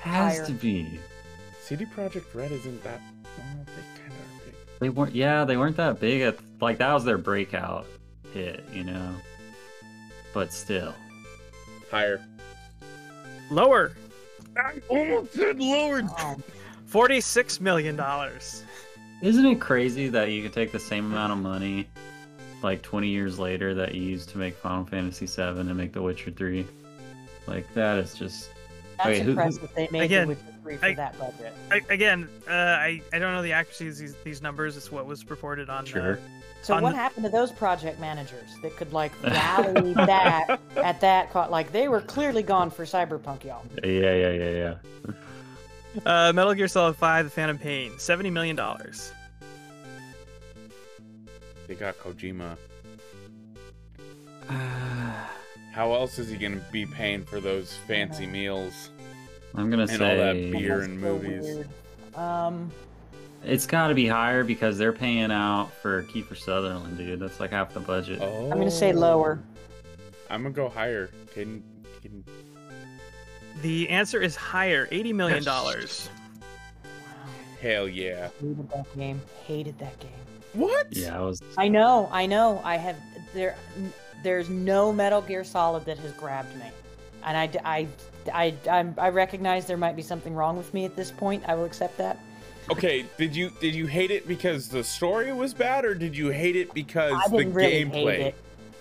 has 0.00 0.36
higher. 0.38 0.46
to 0.46 0.52
be. 0.52 0.98
CD 1.64 1.84
Projekt 1.86 2.34
Red 2.34 2.52
isn't 2.52 2.82
that. 2.84 3.00
Well, 3.38 3.64
they 3.66 4.00
kind 4.00 4.12
of 4.12 4.44
big. 4.44 4.54
They 4.80 4.88
weren't. 4.90 5.14
Yeah, 5.14 5.44
they 5.44 5.56
weren't 5.56 5.76
that 5.78 5.98
big 6.00 6.20
at 6.22 6.36
like 6.60 6.78
that 6.78 6.92
was 6.92 7.04
their 7.04 7.18
breakout 7.18 7.86
hit, 8.32 8.64
you 8.72 8.84
know. 8.84 9.14
But 10.32 10.52
still, 10.52 10.94
Higher. 11.90 12.20
Lower. 13.50 13.92
I 14.56 14.80
almost 14.88 15.32
said 15.32 15.58
lower. 15.60 16.02
Oh, 16.18 16.36
46 16.86 17.60
million 17.60 17.96
dollars. 17.96 18.62
isn't 19.22 19.44
it 19.46 19.60
crazy 19.60 20.08
that 20.08 20.30
you 20.30 20.42
could 20.42 20.52
take 20.52 20.70
the 20.72 20.78
same 20.78 21.06
amount 21.06 21.32
of 21.32 21.38
money, 21.38 21.88
like 22.62 22.82
20 22.82 23.08
years 23.08 23.38
later, 23.38 23.74
that 23.74 23.94
you 23.94 24.02
used 24.02 24.28
to 24.30 24.38
make 24.38 24.54
Final 24.54 24.84
Fantasy 24.84 25.26
VII 25.26 25.60
and 25.60 25.76
make 25.76 25.92
The 25.92 26.02
Witcher 26.02 26.30
3? 26.30 26.66
Like 27.46 27.72
that 27.74 27.98
is 27.98 28.14
just. 28.14 28.50
that's 28.96 29.06
Wait, 29.08 29.18
who- 29.18 29.24
who- 29.24 29.30
impressive. 29.32 29.70
They 29.74 29.88
made 29.90 30.02
Again, 30.02 30.22
it 30.24 30.28
with 30.28 30.42
three 30.64 30.76
for 30.78 30.86
I- 30.86 30.94
that 30.94 31.18
budget. 31.18 31.52
I, 31.70 31.80
again, 31.90 32.28
uh, 32.48 32.52
I 32.52 33.00
I 33.12 33.18
don't 33.18 33.32
know 33.34 33.42
the 33.42 33.52
accuracy 33.52 33.88
of 33.88 33.98
these, 33.98 34.14
these 34.24 34.42
numbers. 34.42 34.76
It's 34.76 34.90
what 34.90 35.06
was 35.06 35.28
reported 35.30 35.68
on. 35.70 35.84
Sure. 35.84 36.18
So 36.62 36.74
on 36.74 36.82
what 36.82 36.90
the- 36.92 36.96
happened 36.96 37.24
to 37.24 37.30
those 37.30 37.52
project 37.52 38.00
managers 38.00 38.56
that 38.62 38.74
could 38.76 38.92
like 38.94 39.12
rally 39.22 39.92
that 39.92 40.58
at 40.76 41.00
that 41.02 41.30
co- 41.30 41.48
like 41.50 41.70
they 41.72 41.88
were 41.88 42.00
clearly 42.00 42.42
gone 42.42 42.70
for 42.70 42.84
Cyberpunk, 42.84 43.44
y'all. 43.44 43.62
Yeah, 43.84 44.14
yeah, 44.14 44.30
yeah, 44.30 44.50
yeah. 44.50 44.74
Uh, 46.04 46.32
Metal 46.34 46.52
Gear 46.54 46.66
Solid 46.66 46.96
5: 46.96 47.26
The 47.26 47.30
Phantom 47.30 47.56
Pain, 47.56 47.92
70 47.98 48.28
million 48.30 48.56
dollars. 48.56 49.12
They 51.68 51.76
got 51.76 51.96
Kojima. 51.98 52.56
How 55.72 55.92
else 55.92 56.18
is 56.18 56.28
he 56.28 56.36
gonna 56.36 56.60
be 56.72 56.84
paying 56.84 57.24
for 57.24 57.38
those 57.40 57.76
fancy 57.86 58.26
meals? 58.26 58.90
I'm 59.54 59.70
gonna 59.70 59.82
And 59.82 59.90
all 59.92 59.96
say 59.98 60.16
that 60.16 60.52
beer. 60.52 60.80
And 60.82 61.00
so 61.00 61.06
movies. 61.06 61.42
weird. 61.42 61.68
Um, 62.16 62.70
it's 63.44 63.66
got 63.66 63.88
to 63.88 63.94
be 63.94 64.06
higher 64.06 64.42
because 64.44 64.78
they're 64.78 64.92
paying 64.92 65.30
out 65.30 65.70
for 65.82 66.04
Kiefer 66.04 66.36
Sutherland, 66.36 66.96
dude. 66.96 67.20
That's 67.20 67.40
like 67.40 67.50
half 67.50 67.74
the 67.74 67.80
budget. 67.80 68.20
Oh. 68.22 68.50
I'm 68.50 68.58
gonna 68.58 68.70
say 68.70 68.92
lower. 68.92 69.40
I'm 70.30 70.42
gonna 70.42 70.54
go 70.54 70.68
higher. 70.68 71.10
Caden, 71.34 71.62
Caden. 72.02 72.22
The 73.62 73.88
answer 73.88 74.20
is 74.20 74.34
higher, 74.34 74.88
80 74.90 75.12
million 75.12 75.44
dollars. 75.44 76.08
Hell 77.60 77.88
yeah. 77.88 78.28
Hated 78.40 78.70
that 78.70 78.96
game. 78.96 79.20
Hated 79.46 79.78
that 79.78 79.98
game. 80.00 80.10
What? 80.52 80.86
Yeah, 80.90 81.18
I 81.18 81.20
was. 81.22 81.40
I 81.56 81.68
know, 81.68 82.08
I 82.12 82.26
know. 82.26 82.60
I 82.64 82.76
have 82.76 82.96
there. 83.32 83.56
There's 84.22 84.48
no 84.48 84.92
Metal 84.92 85.20
Gear 85.20 85.44
Solid 85.44 85.84
that 85.84 85.98
has 85.98 86.12
grabbed 86.12 86.54
me, 86.56 86.66
and 87.24 87.36
I, 87.36 87.50
I, 87.64 87.86
I, 88.32 88.54
I'm, 88.70 88.94
I 88.98 89.08
recognize 89.10 89.66
there 89.66 89.76
might 89.76 89.96
be 89.96 90.02
something 90.02 90.34
wrong 90.34 90.56
with 90.56 90.72
me 90.74 90.84
at 90.84 90.94
this 90.96 91.10
point. 91.10 91.42
I 91.46 91.54
will 91.54 91.64
accept 91.64 91.98
that. 91.98 92.18
Okay, 92.70 93.04
did 93.18 93.36
you 93.36 93.50
did 93.60 93.74
you 93.74 93.86
hate 93.86 94.10
it 94.10 94.26
because 94.26 94.68
the 94.68 94.82
story 94.82 95.32
was 95.34 95.52
bad, 95.52 95.84
or 95.84 95.94
did 95.94 96.16
you 96.16 96.28
hate 96.28 96.56
it 96.56 96.72
because 96.72 97.12
I 97.12 97.28
the 97.28 97.36
didn't 97.38 97.52
really 97.54 97.84
gameplay? 97.84 98.16
hate 98.16 98.20
it. 98.28 98.34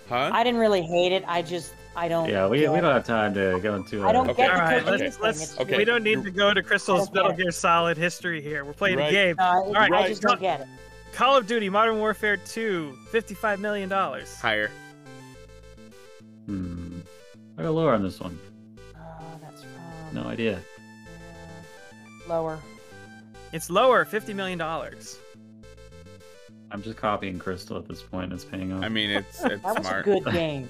Huh? 0.07 0.29
I 0.33 0.43
didn't 0.43 0.59
really 0.61 0.81
hate 0.83 1.11
it. 1.11 1.23
I 1.27 1.41
just, 1.41 1.73
I 1.95 2.07
don't. 2.07 2.29
Yeah, 2.29 2.47
we, 2.47 2.59
we 2.59 2.79
don't 2.79 2.83
have 2.93 3.05
time 3.05 3.33
to 3.33 3.59
go 3.61 3.75
into. 3.75 4.05
I 4.05 4.13
don't 4.13 4.27
uh, 4.27 4.31
Okay. 4.31 4.43
get 4.43 4.53
the 4.55 4.61
All 4.61 4.69
right, 4.69 4.85
let's 4.85 5.19
let's. 5.19 5.59
Okay. 5.59 5.77
We 5.77 5.83
don't 5.83 6.03
need 6.03 6.23
to 6.23 6.31
go 6.31 6.53
to 6.53 6.63
Crystal's 6.63 7.09
I 7.09 7.13
Metal. 7.13 7.33
Gear 7.33 7.51
Solid 7.51 7.97
history 7.97 8.41
here. 8.41 8.63
We're 8.63 8.71
playing 8.73 8.99
Right. 8.99 9.09
a 9.09 9.11
game. 9.11 9.35
No, 9.37 9.73
I, 9.75 9.87
right, 9.89 9.91
I 10.05 10.07
just 10.07 10.21
don't 10.21 10.39
get 10.39 10.61
it. 10.61 10.67
Call 11.11 11.35
of 11.35 11.45
Duty 11.45 11.69
Modern 11.69 11.99
Warfare 11.99 12.37
2, 12.37 12.97
55 13.11 13.59
million 13.59 13.89
dollars. 13.89 14.33
Higher. 14.39 14.71
Hmm. 16.45 16.99
I 17.57 17.63
got 17.63 17.71
lower 17.73 17.93
on 17.93 18.01
this 18.01 18.19
one. 18.19 18.39
That's 20.13 20.23
from. 20.23 20.23
No 20.23 20.29
idea. 20.29 20.59
lower. 22.27 22.59
It's 23.51 23.69
lower, 23.69 24.05
50 24.05 24.33
million 24.33 24.57
dollars. 24.57 25.19
I'm 26.71 26.81
just 26.81 26.97
copying 26.97 27.37
Crystal 27.37 27.77
at 27.77 27.87
this 27.87 28.01
point. 28.01 28.33
It's 28.33 28.43
paying 28.43 28.73
off. 28.73 28.83
I 28.83 28.89
mean, 28.89 29.11
it's 29.11 29.43
it's 29.43 29.61
That 29.61 29.77
was 29.77 29.77
a 29.77 29.83
smart. 29.83 30.05
good 30.05 30.25
game. 30.31 30.69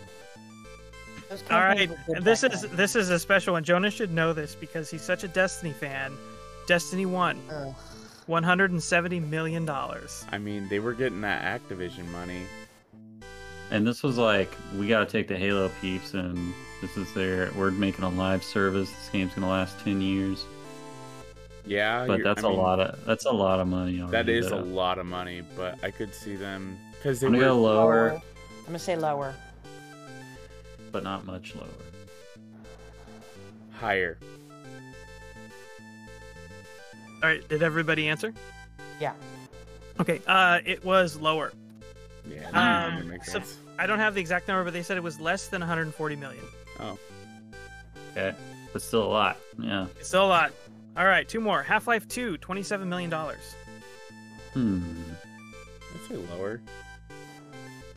All 1.49 1.61
right, 1.61 1.77
campaigns 1.77 1.89
were 1.89 1.95
good 2.07 2.17
and 2.17 2.25
this 2.25 2.43
is 2.43 2.61
then. 2.63 2.75
this 2.75 2.95
is 2.95 3.09
a 3.09 3.17
special 3.19 3.53
one. 3.53 3.63
Jonas 3.63 3.93
should 3.93 4.11
know 4.13 4.33
this 4.33 4.53
because 4.55 4.89
he's 4.91 5.01
such 5.01 5.23
a 5.23 5.27
Destiny 5.27 5.71
fan. 5.71 6.11
Destiny 6.67 7.05
1, 7.05 7.39
Ugh. 7.51 7.75
170 8.27 9.19
million 9.21 9.65
dollars. 9.65 10.25
I 10.31 10.37
mean, 10.37 10.67
they 10.69 10.79
were 10.79 10.93
getting 10.93 11.21
that 11.21 11.41
Activision 11.61 12.05
money. 12.11 12.43
and 13.71 13.85
this 13.87 14.03
was 14.03 14.17
like, 14.17 14.53
we 14.77 14.87
got 14.87 14.99
to 15.07 15.11
take 15.11 15.27
the 15.27 15.37
Halo 15.37 15.69
peeps, 15.81 16.13
and 16.13 16.53
this 16.83 16.97
is 16.97 17.13
their. 17.13 17.49
We're 17.55 17.71
making 17.71 18.03
a 18.03 18.09
live 18.09 18.43
service. 18.43 18.89
This 18.91 19.09
game's 19.09 19.33
gonna 19.33 19.47
last 19.49 19.79
ten 19.79 20.01
years, 20.01 20.43
Yeah, 21.65 22.05
but 22.05 22.21
that's 22.23 22.43
I 22.43 22.47
a 22.47 22.49
mean, 22.51 22.59
lot 22.59 22.79
of 22.81 23.05
that's 23.05 23.25
a 23.25 23.31
lot 23.31 23.61
of 23.61 23.67
money. 23.67 23.97
That 23.97 24.03
already, 24.13 24.33
is 24.37 24.47
a 24.51 24.57
lot 24.57 24.97
of 24.99 25.05
money, 25.05 25.41
but 25.55 25.81
I 25.81 25.91
could 25.91 26.13
see 26.13 26.35
them 26.35 26.77
because 26.97 27.21
they 27.21 27.27
I'm 27.27 27.33
gonna 27.33 27.45
were. 27.45 27.51
go 27.53 27.61
lower, 27.61 28.11
I'm 28.59 28.65
gonna 28.65 28.79
say 28.79 28.97
lower. 28.97 29.33
but 30.91 31.03
not 31.03 31.25
much 31.25 31.55
lower. 31.55 31.67
higher. 33.71 34.17
All 37.21 37.29
right, 37.29 37.47
did 37.47 37.63
everybody 37.63 38.09
answer? 38.09 38.33
Yeah. 38.99 39.13
Okay, 39.99 40.21
uh, 40.27 40.59
it 40.65 40.83
was 40.83 41.15
lower. 41.17 41.53
Yeah, 42.29 42.47
Um, 42.49 42.95
that 42.99 43.05
makes 43.05 43.31
so- 43.31 43.41
I 43.79 43.87
don't 43.87 43.99
have 43.99 44.13
the 44.15 44.21
exact 44.21 44.47
number, 44.47 44.63
but 44.63 44.73
they 44.73 44.83
said 44.83 44.97
it 44.97 45.03
was 45.03 45.19
less 45.19 45.47
than 45.47 45.61
140 45.61 46.15
million. 46.15 46.43
Oh, 46.79 46.97
Okay, 48.11 48.35
but 48.71 48.81
still 48.81 49.03
a 49.03 49.07
lot. 49.09 49.37
Yeah. 49.57 49.87
It's 49.99 50.07
still 50.09 50.25
a 50.25 50.27
lot. 50.27 50.51
All 50.95 51.05
right, 51.05 51.27
two 51.27 51.39
more. 51.39 51.63
Half 51.63 51.87
Life 51.87 52.07
2, 52.07 52.37
27 52.37 52.87
million 52.87 53.09
dollars. 53.09 53.55
Hmm. 54.53 54.81
I'd 55.95 56.07
say 56.09 56.15
lower. 56.37 56.61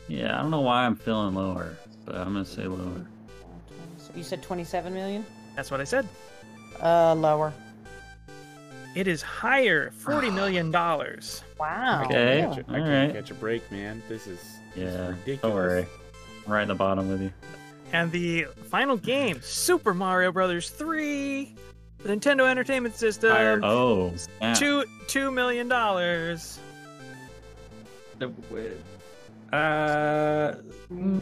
Yeah, 0.07 0.37
I 0.37 0.41
don't 0.41 0.49
know 0.51 0.61
why 0.61 0.85
I'm 0.85 0.95
feeling 0.95 1.35
lower, 1.35 1.75
but 2.05 2.15
I'm 2.15 2.33
gonna 2.33 2.45
say 2.45 2.65
lower. 2.65 3.05
You 4.15 4.23
said 4.23 4.41
27 4.41 4.93
million? 4.93 5.25
That's 5.55 5.69
what 5.69 5.81
I 5.81 5.83
said. 5.83 6.07
Uh, 6.81 7.13
lower. 7.13 7.53
It 8.95 9.07
is 9.07 9.21
higher, 9.21 9.91
40 9.91 10.31
million 10.31 10.71
dollars. 10.71 11.43
Wow. 11.59 12.03
Okay. 12.05 12.41
really? 12.43 12.55
Catch 12.55 12.57
a- 12.67 12.71
I 12.71 12.73
can't 12.79 12.89
right. 13.13 13.13
catch 13.21 13.31
a 13.31 13.33
break, 13.33 13.71
man. 13.71 14.01
This 14.07 14.27
is 14.27 14.39
this 14.75 14.89
is 14.89 14.95
Yeah. 14.95 15.07
ridiculous. 15.09 15.41
Don't 15.41 15.53
worry. 15.55 15.85
I'm 16.45 16.53
right 16.53 16.61
in 16.61 16.67
the 16.67 16.75
bottom 16.75 17.09
with 17.09 17.21
you. 17.21 17.31
And 17.93 18.11
the 18.11 18.45
final 18.69 18.97
game, 18.97 19.39
Super 19.41 19.93
Mario 19.93 20.31
Brothers 20.31 20.69
3, 20.69 21.55
the 21.99 22.09
Nintendo 22.09 22.49
Entertainment 22.49 22.95
System, 22.95 23.31
Higher. 23.31 23.59
Oh, 23.63 24.13
snap. 24.15 24.57
two 24.57 24.83
two 25.07 25.31
million 25.31 25.67
dollars. 25.67 26.59
Uh, 28.19 28.27
mm, 30.91 31.21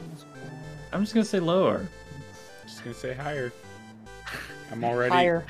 I'm 0.91 1.01
just 1.01 1.13
gonna 1.13 1.25
say 1.25 1.39
lower. 1.39 1.87
Just 2.65 2.83
gonna 2.83 2.95
say 2.95 3.13
higher. 3.13 3.51
I'm 4.71 4.83
already. 4.83 5.13
Higher. 5.13 5.45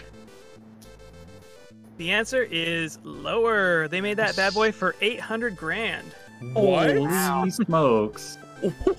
The 1.98 2.12
answer 2.12 2.44
is 2.44 3.00
lower. 3.04 3.88
They 3.88 4.02
made 4.02 4.18
that 4.18 4.36
bad 4.36 4.54
boy 4.54 4.74
for 4.74 4.96
800 5.02 5.56
grand. 5.56 6.08
What? 6.52 6.98
Holy 6.98 7.50
smokes! 7.50 8.38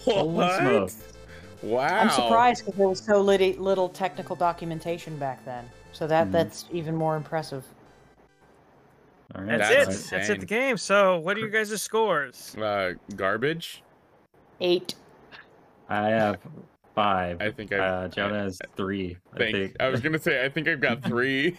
Holy 0.04 0.48
smokes! 0.58 0.96
Wow. 1.62 1.86
I'm 1.86 2.10
surprised 2.10 2.64
because 2.64 2.78
there 2.78 2.88
was 2.88 3.00
so 3.00 3.20
little, 3.20 3.50
little 3.62 3.88
technical 3.88 4.36
documentation 4.36 5.16
back 5.18 5.44
then. 5.44 5.68
So 5.92 6.06
that 6.06 6.28
Mhm. 6.28 6.32
that's 6.32 6.66
even 6.72 6.94
more 6.94 7.16
impressive. 7.16 7.64
All 9.34 9.42
right, 9.42 9.58
That's, 9.58 9.68
That's 9.74 9.88
it. 9.88 9.90
insane. 9.90 10.18
That's 10.18 10.30
it. 10.30 10.40
The 10.40 10.46
game. 10.46 10.76
So, 10.76 11.18
what 11.18 11.36
are 11.36 11.40
your 11.40 11.48
guys' 11.48 11.80
scores? 11.82 12.54
Uh, 12.56 12.92
garbage. 13.16 13.82
Eight. 14.60 14.94
I 15.88 16.08
have 16.08 16.38
five. 16.94 17.40
I 17.42 17.50
think 17.50 17.72
I. 17.72 17.78
Uh, 17.78 18.08
Jonah 18.08 18.42
has 18.44 18.58
three. 18.76 19.16
I 19.34 19.38
think, 19.38 19.56
think. 19.56 19.76
I 19.80 19.88
was 19.88 20.00
gonna 20.00 20.18
say 20.18 20.44
I 20.44 20.48
think 20.48 20.68
I've 20.68 20.80
got 20.80 21.02
three. 21.02 21.52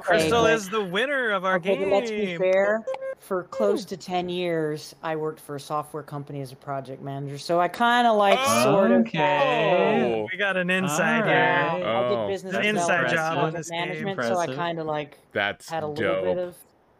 Crystal 0.00 0.42
but- 0.42 0.52
is 0.52 0.68
the 0.68 0.84
winner 0.84 1.30
of 1.30 1.44
our 1.44 1.56
Okay, 1.56 1.76
game. 1.76 1.90
but 1.90 1.96
let's 1.96 2.10
be 2.10 2.36
fair. 2.36 2.84
For 3.18 3.42
close 3.44 3.84
to 3.86 3.96
10 3.96 4.28
years, 4.28 4.94
I 5.02 5.16
worked 5.16 5.40
for 5.40 5.56
a 5.56 5.60
software 5.60 6.02
company 6.02 6.40
as 6.40 6.52
a 6.52 6.56
project 6.56 7.02
manager. 7.02 7.36
So 7.36 7.60
I 7.60 7.68
kind 7.68 8.06
of 8.06 8.16
like 8.16 8.38
Oh, 8.40 8.62
sort 8.62 8.90
of. 8.92 9.00
okay. 9.00 10.26
We 10.32 10.38
got 10.38 10.56
an 10.56 10.70
inside 10.70 11.22
All 11.22 11.26
Yeah, 11.26 11.76
here. 11.76 11.84
right. 11.84 11.96
I 11.96 12.06
Oh, 12.06 12.26
did 12.26 12.32
business 12.32 12.54
An 12.54 12.62
development 12.62 13.02
inside 13.06 13.16
job 13.16 13.32
on 13.32 13.42
project 13.42 13.56
this 13.58 13.70
game. 13.70 13.80
management, 13.80 14.16
so 14.22 14.22
I 14.24 14.30
Impressive. 14.44 14.56
kind 14.56 14.78
of 14.78 14.86
like 14.86 15.18
That's 15.32 15.68
had 15.68 15.82
a 15.82 15.86
dope. 15.86 15.98
little 15.98 16.22
bit 16.34 16.38
of. 16.38 16.56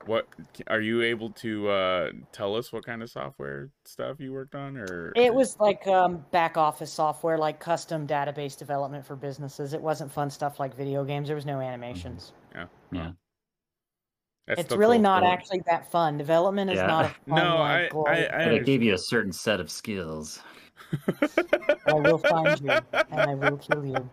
What 0.07 0.27
are 0.69 0.81
you 0.81 1.03
able 1.03 1.31
to 1.33 1.69
uh, 1.69 2.11
tell 2.33 2.57
us? 2.57 2.73
What 2.73 2.85
kind 2.85 3.03
of 3.03 3.11
software 3.11 3.69
stuff 3.85 4.21
you 4.21 4.33
worked 4.33 4.55
on, 4.55 4.77
or 4.79 5.13
It 5.15 5.35
was 5.35 5.59
like 5.61 5.87
um, 5.87 6.25
back 6.31 6.57
office 6.57 6.91
software, 6.93 7.37
like 7.37 7.61
custom 7.61 8.07
database 8.07 8.57
development 8.59 9.05
for 9.05 9.17
businesses. 9.17 9.73
It 9.75 9.83
wasn't 9.83 10.11
fun 10.11 10.31
stuff 10.31 10.59
like 10.59 10.75
video 10.75 11.05
games. 11.05 11.29
There 11.29 11.35
was 11.37 11.45
no 11.47 11.61
animations. 11.61 12.33
Yeah, 12.55 12.67
yeah. 12.91 13.11
That's 14.49 14.61
it's 14.63 14.75
really 14.77 14.97
full 14.97 15.03
not 15.03 15.21
story. 15.23 15.33
actually 15.33 15.63
that 15.67 15.91
fun. 15.91 16.19
Development 16.19 16.71
is 16.71 16.77
Yeah. 16.77 16.87
not 16.87 17.05
a 17.05 17.09
fun. 17.29 17.39
No, 17.39 17.57
I, 17.59 17.89
like. 17.93 18.09
I, 18.09 18.27
I 18.43 18.45
But 18.47 18.55
it 18.55 18.65
gave 18.67 18.83
you 18.83 18.95
a 18.95 18.99
certain 18.99 19.33
set 19.33 19.61
of 19.61 19.71
skills. 19.71 20.41
I 21.87 21.93
will 21.93 22.19
find 22.31 22.61
you 22.61 22.71
and 23.11 23.21
I 23.21 23.35
will 23.35 23.59
kill 23.59 23.85
you. 23.85 24.11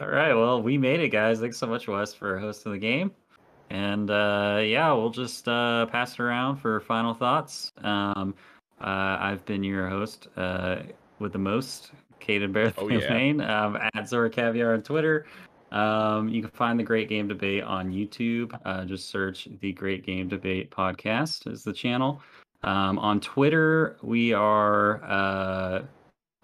All 0.00 0.08
right, 0.08 0.32
well, 0.32 0.62
we 0.62 0.78
made 0.78 1.00
it, 1.00 1.08
guys. 1.08 1.40
Thanks 1.40 1.58
so 1.58 1.66
much, 1.66 1.88
Wes, 1.88 2.14
for 2.14 2.38
hosting 2.38 2.72
the 2.72 2.78
game. 2.78 3.10
And 3.70 4.10
uh, 4.10 4.60
yeah, 4.64 4.92
we'll 4.92 5.10
just 5.10 5.46
uh, 5.48 5.86
pass 5.86 6.14
it 6.14 6.20
around 6.20 6.56
for 6.56 6.80
final 6.80 7.12
thoughts. 7.12 7.72
Um, 7.82 8.34
uh, 8.80 9.18
I've 9.20 9.44
been 9.44 9.64
your 9.64 9.88
host 9.88 10.28
uh, 10.36 10.76
with 11.18 11.32
the 11.32 11.38
most, 11.38 11.90
Caden 12.20 12.52
Bear 12.52 12.72
Oh, 12.78 12.88
yeah. 12.88 13.12
Main, 13.12 13.40
um, 13.40 13.76
at 13.94 14.08
Zora 14.08 14.30
Caviar 14.30 14.72
on 14.74 14.82
Twitter. 14.82 15.26
Um, 15.70 16.28
you 16.28 16.40
can 16.40 16.50
find 16.50 16.78
the 16.78 16.84
Great 16.84 17.08
Game 17.08 17.28
Debate 17.28 17.62
on 17.62 17.92
YouTube. 17.92 18.58
Uh, 18.64 18.84
just 18.84 19.10
search 19.10 19.48
the 19.60 19.72
Great 19.72 20.04
Game 20.04 20.28
Debate 20.28 20.70
podcast 20.70 21.50
is 21.50 21.62
the 21.62 21.72
channel. 21.72 22.22
Um, 22.62 22.98
on 22.98 23.20
Twitter, 23.20 23.96
we 24.02 24.32
are 24.32 25.02
uh, 25.04 25.82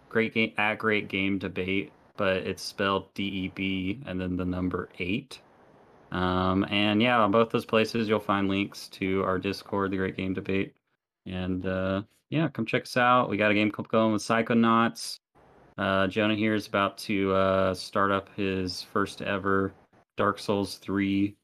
Great 0.08 0.34
Game 0.34 0.52
at 0.58 0.78
Great 0.78 1.08
Game 1.08 1.38
Debate, 1.38 1.90
but 2.16 2.36
it's 2.38 2.62
spelled 2.62 3.12
D 3.14 3.24
E 3.24 3.52
B 3.54 4.00
and 4.06 4.20
then 4.20 4.36
the 4.36 4.44
number 4.44 4.88
eight. 4.98 5.40
Um, 6.12 6.64
and 6.70 7.02
yeah, 7.02 7.18
on 7.18 7.32
both 7.32 7.50
those 7.50 7.64
places, 7.64 8.08
you'll 8.08 8.20
find 8.20 8.48
links 8.48 8.88
to 8.90 9.24
our 9.24 9.38
Discord, 9.38 9.90
the 9.90 9.96
Great 9.96 10.16
Game 10.16 10.34
Debate. 10.34 10.76
And 11.26 11.66
uh, 11.66 12.02
yeah, 12.30 12.48
come 12.48 12.66
check 12.66 12.82
us 12.82 12.96
out. 12.96 13.28
We 13.28 13.36
got 13.36 13.50
a 13.50 13.54
game 13.54 13.70
going 13.70 14.12
with 14.12 14.22
Psychonauts. 14.22 15.18
Uh, 15.76 16.06
Jonah 16.06 16.34
here 16.36 16.54
is 16.54 16.66
about 16.66 16.96
to 16.98 17.32
uh, 17.32 17.74
start 17.74 18.10
up 18.10 18.28
his 18.36 18.82
first 18.82 19.22
ever 19.22 19.72
Dark 20.16 20.38
Souls 20.38 20.76
3 20.76 21.34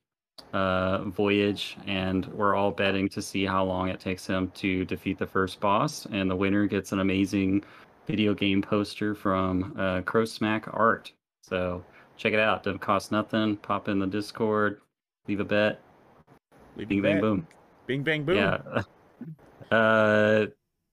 uh, 0.52 1.05
voyage, 1.05 1.77
and 1.86 2.27
we're 2.27 2.55
all 2.55 2.70
betting 2.70 3.09
to 3.09 3.20
see 3.20 3.44
how 3.44 3.65
long 3.65 3.89
it 3.89 3.98
takes 4.01 4.27
him 4.27 4.51
to 4.55 4.85
defeat 4.85 5.19
the 5.19 5.27
first 5.27 5.61
boss. 5.61 6.07
And 6.12 6.31
the 6.31 6.36
winner 6.36 6.66
gets 6.66 6.93
an 6.93 7.01
amazing 7.01 7.65
video 8.07 8.35
game 8.35 8.62
poster 8.62 9.15
from 9.15 9.74
uh, 9.78 10.02
Crow 10.02 10.24
Smack 10.24 10.69
Art. 10.73 11.12
So 11.43 11.85
check 12.16 12.32
it 12.32 12.40
out. 12.40 12.62
Doesn't 12.62 12.78
cost 12.81 13.11
nothing. 13.12 13.57
Pop 13.57 13.89
in 13.89 13.98
the 13.98 14.07
Discord, 14.07 14.81
leave 15.27 15.40
a 15.40 15.44
bet. 15.44 15.81
Leave 16.77 16.89
Bing 16.89 16.98
it 16.98 17.02
bang 17.02 17.15
bet. 17.16 17.23
boom. 17.23 17.47
Bing 17.86 18.02
bang 18.02 18.24
boom. 18.24 18.36
Yeah. 18.36 18.82
Uh, 19.70 20.47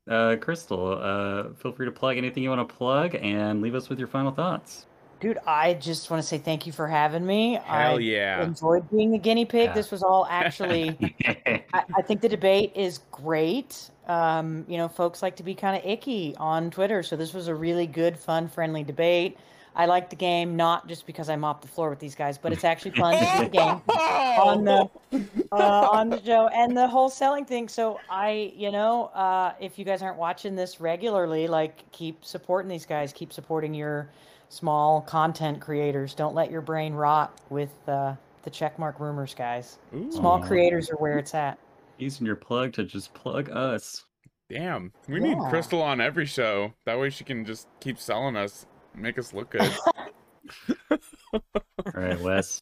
uh, 0.09 0.35
Crystal, 0.39 0.99
uh, 1.01 1.53
feel 1.55 1.71
free 1.71 1.85
to 1.85 1.91
plug 1.91 2.17
anything 2.17 2.43
you 2.43 2.49
want 2.49 2.67
to 2.67 2.75
plug 2.75 3.15
and 3.15 3.61
leave 3.61 3.75
us 3.75 3.89
with 3.89 3.99
your 3.99 4.07
final 4.07 4.31
thoughts. 4.31 4.85
Dude, 5.19 5.39
I 5.47 5.73
just 5.73 6.11
want 6.11 6.21
to 6.21 6.27
say 6.27 6.37
thank 6.37 6.67
you 6.67 6.71
for 6.71 6.87
having 6.87 7.25
me. 7.25 7.59
Hell 7.63 7.95
I 7.95 7.99
yeah. 7.99 8.43
enjoyed 8.43 8.87
being 8.91 9.11
the 9.11 9.17
guinea 9.17 9.45
pig. 9.45 9.69
Yeah. 9.69 9.73
This 9.73 9.89
was 9.89 10.03
all 10.03 10.27
actually. 10.29 10.95
I, 11.73 11.83
I 11.95 12.01
think 12.03 12.21
the 12.21 12.29
debate 12.29 12.73
is 12.75 12.99
great. 13.11 13.89
Um, 14.07 14.63
you 14.67 14.77
know, 14.77 14.87
folks 14.87 15.23
like 15.23 15.35
to 15.37 15.43
be 15.43 15.55
kind 15.55 15.75
of 15.75 15.89
icky 15.89 16.35
on 16.37 16.69
Twitter, 16.69 17.01
so 17.01 17.15
this 17.15 17.33
was 17.33 17.47
a 17.47 17.55
really 17.55 17.87
good, 17.87 18.17
fun, 18.17 18.47
friendly 18.47 18.83
debate. 18.83 19.37
I 19.77 19.85
like 19.85 20.09
the 20.09 20.15
game 20.15 20.55
not 20.57 20.87
just 20.87 21.05
because 21.05 21.29
I 21.29 21.35
mopped 21.35 21.61
the 21.61 21.67
floor 21.67 21.91
with 21.91 21.99
these 21.99 22.15
guys, 22.15 22.37
but 22.37 22.51
it's 22.51 22.63
actually 22.63 22.91
fun 22.91 23.13
to 23.13 23.37
do 23.37 23.43
the 23.43 23.49
game 23.49 23.81
on 23.87 24.65
the 24.65 24.89
uh, 25.51 25.87
on 25.91 26.09
the 26.09 26.21
show 26.23 26.47
and 26.47 26.75
the 26.75 26.87
whole 26.87 27.09
selling 27.09 27.45
thing. 27.45 27.69
So 27.69 27.99
I, 28.09 28.51
you 28.55 28.71
know, 28.71 29.05
uh, 29.13 29.53
if 29.61 29.77
you 29.77 29.85
guys 29.85 30.01
aren't 30.01 30.17
watching 30.17 30.55
this 30.55 30.81
regularly, 30.81 31.47
like 31.47 31.89
keep 31.91 32.25
supporting 32.25 32.67
these 32.69 32.87
guys, 32.87 33.13
keep 33.13 33.31
supporting 33.31 33.73
your 33.75 34.09
small 34.49 35.01
content 35.01 35.61
creators. 35.61 36.15
Don't 36.15 36.33
let 36.33 36.49
your 36.49 36.61
brain 36.61 36.93
rot 36.95 37.39
with 37.49 37.69
uh, 37.87 38.15
the 38.43 38.49
checkmark 38.49 38.99
rumors, 38.99 39.35
guys. 39.35 39.77
Ooh, 39.95 40.11
Small 40.11 40.41
creators 40.41 40.89
are 40.89 40.95
where 40.97 41.19
it's 41.19 41.35
at. 41.35 41.59
Using 41.99 42.25
your 42.25 42.35
plug 42.35 42.73
to 42.73 42.83
just 42.83 43.13
plug 43.13 43.49
us. 43.51 44.05
damn. 44.49 44.91
We 45.07 45.19
need 45.19 45.37
Crystal 45.49 45.81
on 45.83 46.01
every 46.01 46.25
show. 46.25 46.73
That 46.85 46.99
way 46.99 47.09
she 47.11 47.23
can 47.23 47.45
just 47.45 47.67
keep 47.79 47.99
selling 47.99 48.35
us, 48.35 48.65
make 48.97 49.17
us 49.17 49.33
look 49.33 49.51
good. 49.51 49.71
All 51.33 51.41
right, 51.93 52.19
Wes. 52.19 52.61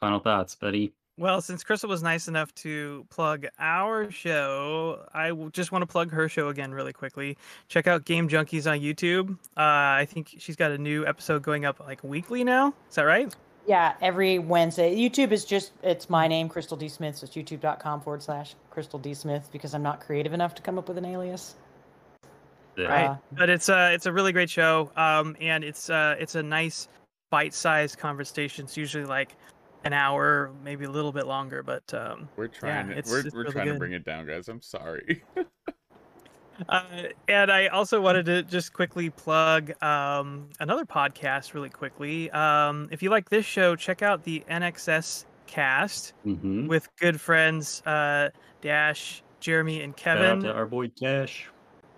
Final 0.00 0.20
thoughts, 0.20 0.54
buddy. 0.54 0.92
Well, 1.20 1.42
since 1.42 1.62
Crystal 1.62 1.90
was 1.90 2.02
nice 2.02 2.28
enough 2.28 2.54
to 2.56 3.06
plug 3.10 3.46
our 3.58 4.10
show, 4.10 5.04
I 5.12 5.32
just 5.52 5.70
want 5.70 5.82
to 5.82 5.86
plug 5.86 6.10
her 6.12 6.30
show 6.30 6.48
again 6.48 6.72
really 6.72 6.94
quickly. 6.94 7.36
Check 7.68 7.86
out 7.86 8.06
Game 8.06 8.26
Junkies 8.26 8.70
on 8.70 8.80
YouTube. 8.80 9.32
Uh, 9.54 10.00
I 10.00 10.06
think 10.08 10.34
she's 10.38 10.56
got 10.56 10.70
a 10.70 10.78
new 10.78 11.06
episode 11.06 11.42
going 11.42 11.66
up 11.66 11.78
like 11.80 12.02
weekly 12.02 12.42
now. 12.42 12.72
Is 12.88 12.94
that 12.94 13.02
right? 13.02 13.34
Yeah, 13.66 13.94
every 14.00 14.38
Wednesday. 14.38 14.96
YouTube 14.96 15.30
is 15.32 15.44
just, 15.44 15.72
it's 15.82 16.08
my 16.08 16.26
name, 16.26 16.48
Crystal 16.48 16.76
D. 16.76 16.88
Smith. 16.88 17.18
So 17.18 17.26
it's 17.26 17.36
youtube.com 17.36 18.00
forward 18.00 18.22
slash 18.22 18.54
Crystal 18.70 18.98
D. 18.98 19.12
Smith 19.12 19.50
because 19.52 19.74
I'm 19.74 19.82
not 19.82 20.00
creative 20.00 20.32
enough 20.32 20.54
to 20.54 20.62
come 20.62 20.78
up 20.78 20.88
with 20.88 20.96
an 20.96 21.04
alias. 21.04 21.54
Right. 22.88 23.06
Uh, 23.06 23.16
But 23.32 23.50
it's 23.50 23.68
a 23.68 23.92
it's 23.92 24.06
a 24.06 24.12
really 24.12 24.32
great 24.32 24.50
show. 24.50 24.90
Um, 24.96 25.36
and 25.40 25.62
it's 25.64 25.90
uh 25.90 26.16
it's 26.18 26.34
a 26.34 26.42
nice 26.42 26.88
bite-sized 27.30 27.98
conversation. 27.98 28.64
It's 28.64 28.76
usually 28.76 29.04
like 29.04 29.36
an 29.84 29.92
hour, 29.92 30.50
maybe 30.64 30.84
a 30.84 30.90
little 30.90 31.12
bit 31.12 31.26
longer. 31.26 31.62
But 31.62 31.92
um, 31.94 32.28
We're 32.36 32.48
trying 32.48 32.88
to, 32.88 32.92
it's- 32.92 33.10
we're, 33.10 33.20
it's 33.20 33.34
we're 33.34 33.40
really 33.42 33.52
trying 33.52 33.66
to 33.68 33.74
bring 33.78 33.92
it 33.92 34.04
down, 34.04 34.26
guys. 34.26 34.48
I'm 34.48 34.60
sorry. 34.62 35.22
Uh, 36.68 36.84
and 37.26 37.50
I 37.50 37.68
also 37.68 38.02
wanted 38.02 38.26
to 38.26 38.42
just 38.42 38.74
quickly 38.74 39.08
plug 39.08 39.72
um, 39.82 40.50
another 40.60 40.84
podcast 40.84 41.54
really 41.54 41.70
quickly. 41.70 42.30
Um, 42.32 42.86
if 42.92 43.02
you 43.02 43.08
like 43.08 43.30
this 43.30 43.46
show, 43.46 43.74
check 43.76 44.02
out 44.02 44.24
the 44.24 44.44
NXS 44.50 45.24
cast 45.46 46.12
Mm-hmm. 46.26 46.66
with 46.66 46.86
good 46.98 47.18
friends 47.18 47.80
uh, 47.86 48.28
Dash, 48.60 49.22
Jeremy, 49.40 49.80
and 49.82 49.98
Shout 49.98 50.18
out 50.18 50.22
Kevin. 50.22 50.42
to 50.42 50.52
our 50.52 50.66
boy 50.66 50.88
Dash. 50.88 51.48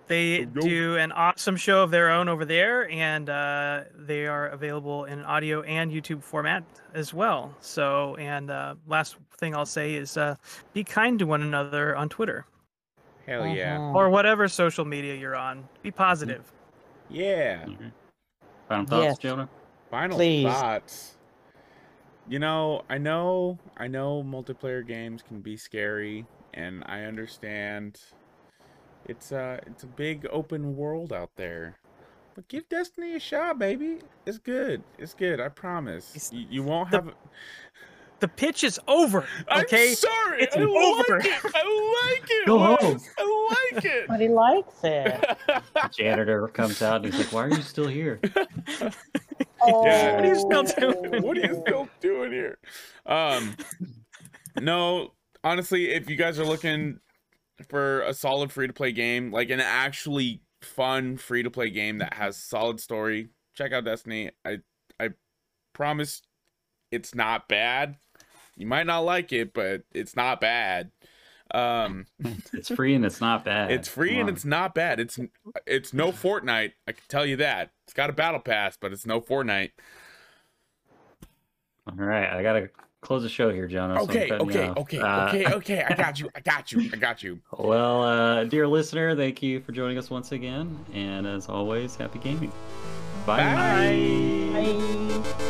They 0.07 0.39
Yo, 0.41 0.47
yo. 0.55 0.61
do 0.61 0.95
an 0.97 1.11
awesome 1.13 1.55
show 1.55 1.81
of 1.81 1.89
their 1.91 2.11
own 2.11 2.27
over 2.27 2.43
there, 2.45 2.89
and 2.89 3.29
uh, 3.29 3.83
they 3.97 4.27
are 4.27 4.47
available 4.49 5.05
in 5.05 5.23
audio 5.23 5.61
and 5.61 5.91
YouTube 5.91 6.21
format 6.21 6.63
as 6.93 7.13
well. 7.13 7.55
So, 7.61 8.15
and 8.17 8.51
uh, 8.51 8.75
last 8.85 9.15
thing 9.37 9.55
I'll 9.55 9.65
say 9.65 9.93
is 9.95 10.17
uh, 10.17 10.35
be 10.73 10.83
kind 10.83 11.17
to 11.19 11.25
one 11.25 11.41
another 11.41 11.95
on 11.95 12.09
Twitter 12.09 12.45
Hell 13.25 13.47
yeah. 13.47 13.77
Mhm. 13.77 13.95
or 13.95 14.09
whatever 14.09 14.49
social 14.49 14.83
media 14.83 15.15
you're 15.15 15.35
on. 15.37 15.67
Be 15.81 15.91
positive. 15.91 16.51
Yeah. 17.09 17.63
Okay. 17.67 17.91
Final 18.67 18.85
thoughts, 18.85 19.03
Yes. 19.05 19.17
Jonah? 19.19 19.49
Final 19.89 20.17
Please. 20.17 20.45
thoughts. 20.47 21.17
You 22.27 22.39
know, 22.39 22.83
I 22.89 22.97
know, 22.97 23.57
I 23.77 23.87
know 23.87 24.23
multiplayer 24.23 24.85
games 24.85 25.21
can 25.21 25.39
be 25.41 25.55
scary, 25.55 26.25
and 26.53 26.83
I 26.87 27.03
understand. 27.03 27.99
It's 29.07 29.31
a, 29.31 29.59
it's 29.67 29.83
a 29.83 29.87
big 29.87 30.25
open 30.31 30.75
world 30.75 31.11
out 31.11 31.31
there. 31.35 31.77
But 32.35 32.47
give 32.47 32.67
Destiny 32.69 33.15
a 33.15 33.19
shot, 33.19 33.59
baby. 33.59 33.99
It's 34.25 34.39
good. 34.39 34.83
It's 34.97 35.13
good. 35.13 35.39
I 35.39 35.49
promise. 35.49 36.31
You, 36.33 36.47
you 36.49 36.63
won't 36.63 36.89
have. 36.89 37.13
The 38.21 38.27
pitch 38.27 38.63
is 38.63 38.79
over. 38.87 39.27
Okay. 39.55 39.89
I'm 39.89 39.95
sorry. 39.95 40.41
It's 40.43 40.55
I 40.55 40.61
over. 40.61 41.17
like 41.17 41.25
it. 41.25 41.51
I 41.53 42.17
like 42.17 42.29
it. 42.29 42.47
Go 42.47 42.57
Wes. 42.57 42.81
home. 42.81 42.99
I 43.19 43.57
like 43.73 43.85
it. 43.85 44.07
But 44.07 44.19
he 44.21 44.29
likes 44.29 44.75
it. 44.83 45.37
Janitor 45.91 46.47
comes 46.47 46.81
out 46.81 47.03
and 47.03 47.13
he's 47.13 47.17
like, 47.23 47.33
"Why 47.33 47.43
are 47.43 47.49
you 47.49 47.61
still 47.61 47.87
here?" 47.87 48.19
Yeah. 49.65 50.15
What 50.15 50.25
are 50.25 50.27
you 50.27 50.35
still 50.35 50.63
doing? 50.63 51.21
what 51.23 51.37
are 51.37 51.39
you 51.41 51.63
still 51.65 51.87
doing 52.01 52.31
here? 52.33 52.57
Um, 53.05 53.55
no, 54.59 55.13
honestly, 55.43 55.91
if 55.91 56.09
you 56.09 56.17
guys 56.17 56.37
are 56.37 56.45
looking 56.45 56.99
for 57.69 58.01
a 58.01 58.13
solid 58.13 58.51
free 58.51 58.67
to 58.67 58.73
play 58.73 58.91
game, 58.91 59.31
like 59.31 59.49
an 59.49 59.59
actually 59.59 60.41
fun 60.61 61.17
free 61.17 61.43
to 61.43 61.51
play 61.51 61.69
game 61.69 61.97
that 61.99 62.13
has 62.15 62.37
solid 62.37 62.79
story, 62.79 63.29
check 63.53 63.71
out 63.73 63.85
Destiny. 63.85 64.31
I 64.45 64.59
I 64.99 65.09
promise 65.73 66.21
it's 66.91 67.13
not 67.15 67.47
bad. 67.47 67.97
You 68.55 68.67
might 68.67 68.85
not 68.85 68.99
like 68.99 69.33
it, 69.33 69.53
but 69.53 69.83
it's 69.93 70.15
not 70.15 70.39
bad. 70.39 70.91
Um, 71.53 72.05
It's 72.53 72.69
free 72.69 72.95
and 72.95 73.05
it's 73.05 73.21
not 73.21 73.43
bad. 73.45 73.71
it's 73.71 73.87
free 73.87 74.11
Come 74.11 74.19
and 74.21 74.29
on. 74.29 74.35
it's 74.35 74.45
not 74.45 74.73
bad. 74.73 74.99
It's 74.99 75.19
it's 75.67 75.93
no 75.93 76.11
Fortnite. 76.11 76.73
I 76.87 76.91
can 76.91 77.03
tell 77.09 77.25
you 77.25 77.35
that. 77.37 77.71
It's 77.85 77.93
got 77.93 78.09
a 78.09 78.13
battle 78.13 78.39
pass, 78.39 78.77
but 78.79 78.91
it's 78.93 79.05
no 79.05 79.21
Fortnite. 79.21 79.71
all 81.87 81.95
right. 81.97 82.29
I 82.29 82.41
gotta 82.43 82.69
close 83.03 83.21
the 83.21 83.29
show 83.29 83.51
here, 83.51 83.67
Jonah. 83.67 83.95
so 83.99 84.03
Okay, 84.05 84.31
okay, 84.31 84.69
okay, 84.69 84.99
Uh, 84.99 85.27
okay, 85.27 85.45
okay. 85.53 85.83
I 85.83 85.93
got 85.93 86.19
you. 86.19 86.29
I 86.33 86.39
got 86.39 86.71
you. 86.71 86.89
I 86.91 86.95
got 86.95 87.21
you. 87.21 87.39
Well, 87.57 88.03
uh, 88.03 88.43
dear 88.45 88.67
listener, 88.67 89.15
thank 89.15 89.43
you 89.43 89.59
for 89.61 89.71
joining 89.71 89.97
us 89.97 90.09
once 90.09 90.31
again, 90.31 90.83
and 90.93 91.27
as 91.27 91.47
always, 91.47 91.95
happy 91.95 92.19
gaming. 92.19 92.51
Bye. 93.25 93.37
Bye. 93.55 94.63
Bye. 94.63 95.42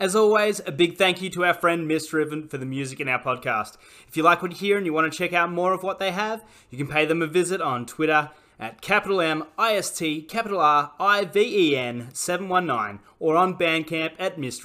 As 0.00 0.14
always, 0.14 0.60
a 0.64 0.70
big 0.70 0.96
thank 0.96 1.20
you 1.20 1.28
to 1.30 1.44
our 1.44 1.54
friend 1.54 1.88
Miss 1.88 2.06
for 2.06 2.24
the 2.24 2.64
music 2.64 3.00
in 3.00 3.08
our 3.08 3.20
podcast. 3.20 3.76
If 4.06 4.16
you 4.16 4.22
like 4.22 4.42
what 4.42 4.52
you 4.52 4.56
hear 4.56 4.76
and 4.76 4.86
you 4.86 4.92
want 4.92 5.12
to 5.12 5.18
check 5.18 5.32
out 5.32 5.50
more 5.50 5.72
of 5.72 5.82
what 5.82 5.98
they 5.98 6.12
have, 6.12 6.44
you 6.70 6.78
can 6.78 6.86
pay 6.86 7.04
them 7.04 7.20
a 7.20 7.26
visit 7.26 7.60
on 7.60 7.84
Twitter 7.84 8.30
at 8.60 8.80
capital 8.80 9.20
M 9.20 9.44
I 9.58 9.74
S 9.74 9.96
T 9.96 10.22
capital 10.22 10.60
R 10.60 10.92
I 11.00 11.24
V 11.24 11.40
E 11.40 11.76
N 11.76 12.10
719 12.12 13.00
or 13.18 13.36
on 13.36 13.58
Bandcamp 13.58 14.12
at 14.20 14.38
Miss. 14.38 14.64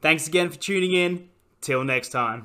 Thanks 0.00 0.26
again 0.26 0.50
for 0.50 0.58
tuning 0.58 0.94
in. 0.94 1.28
Till 1.60 1.84
next 1.84 2.10
time. 2.10 2.44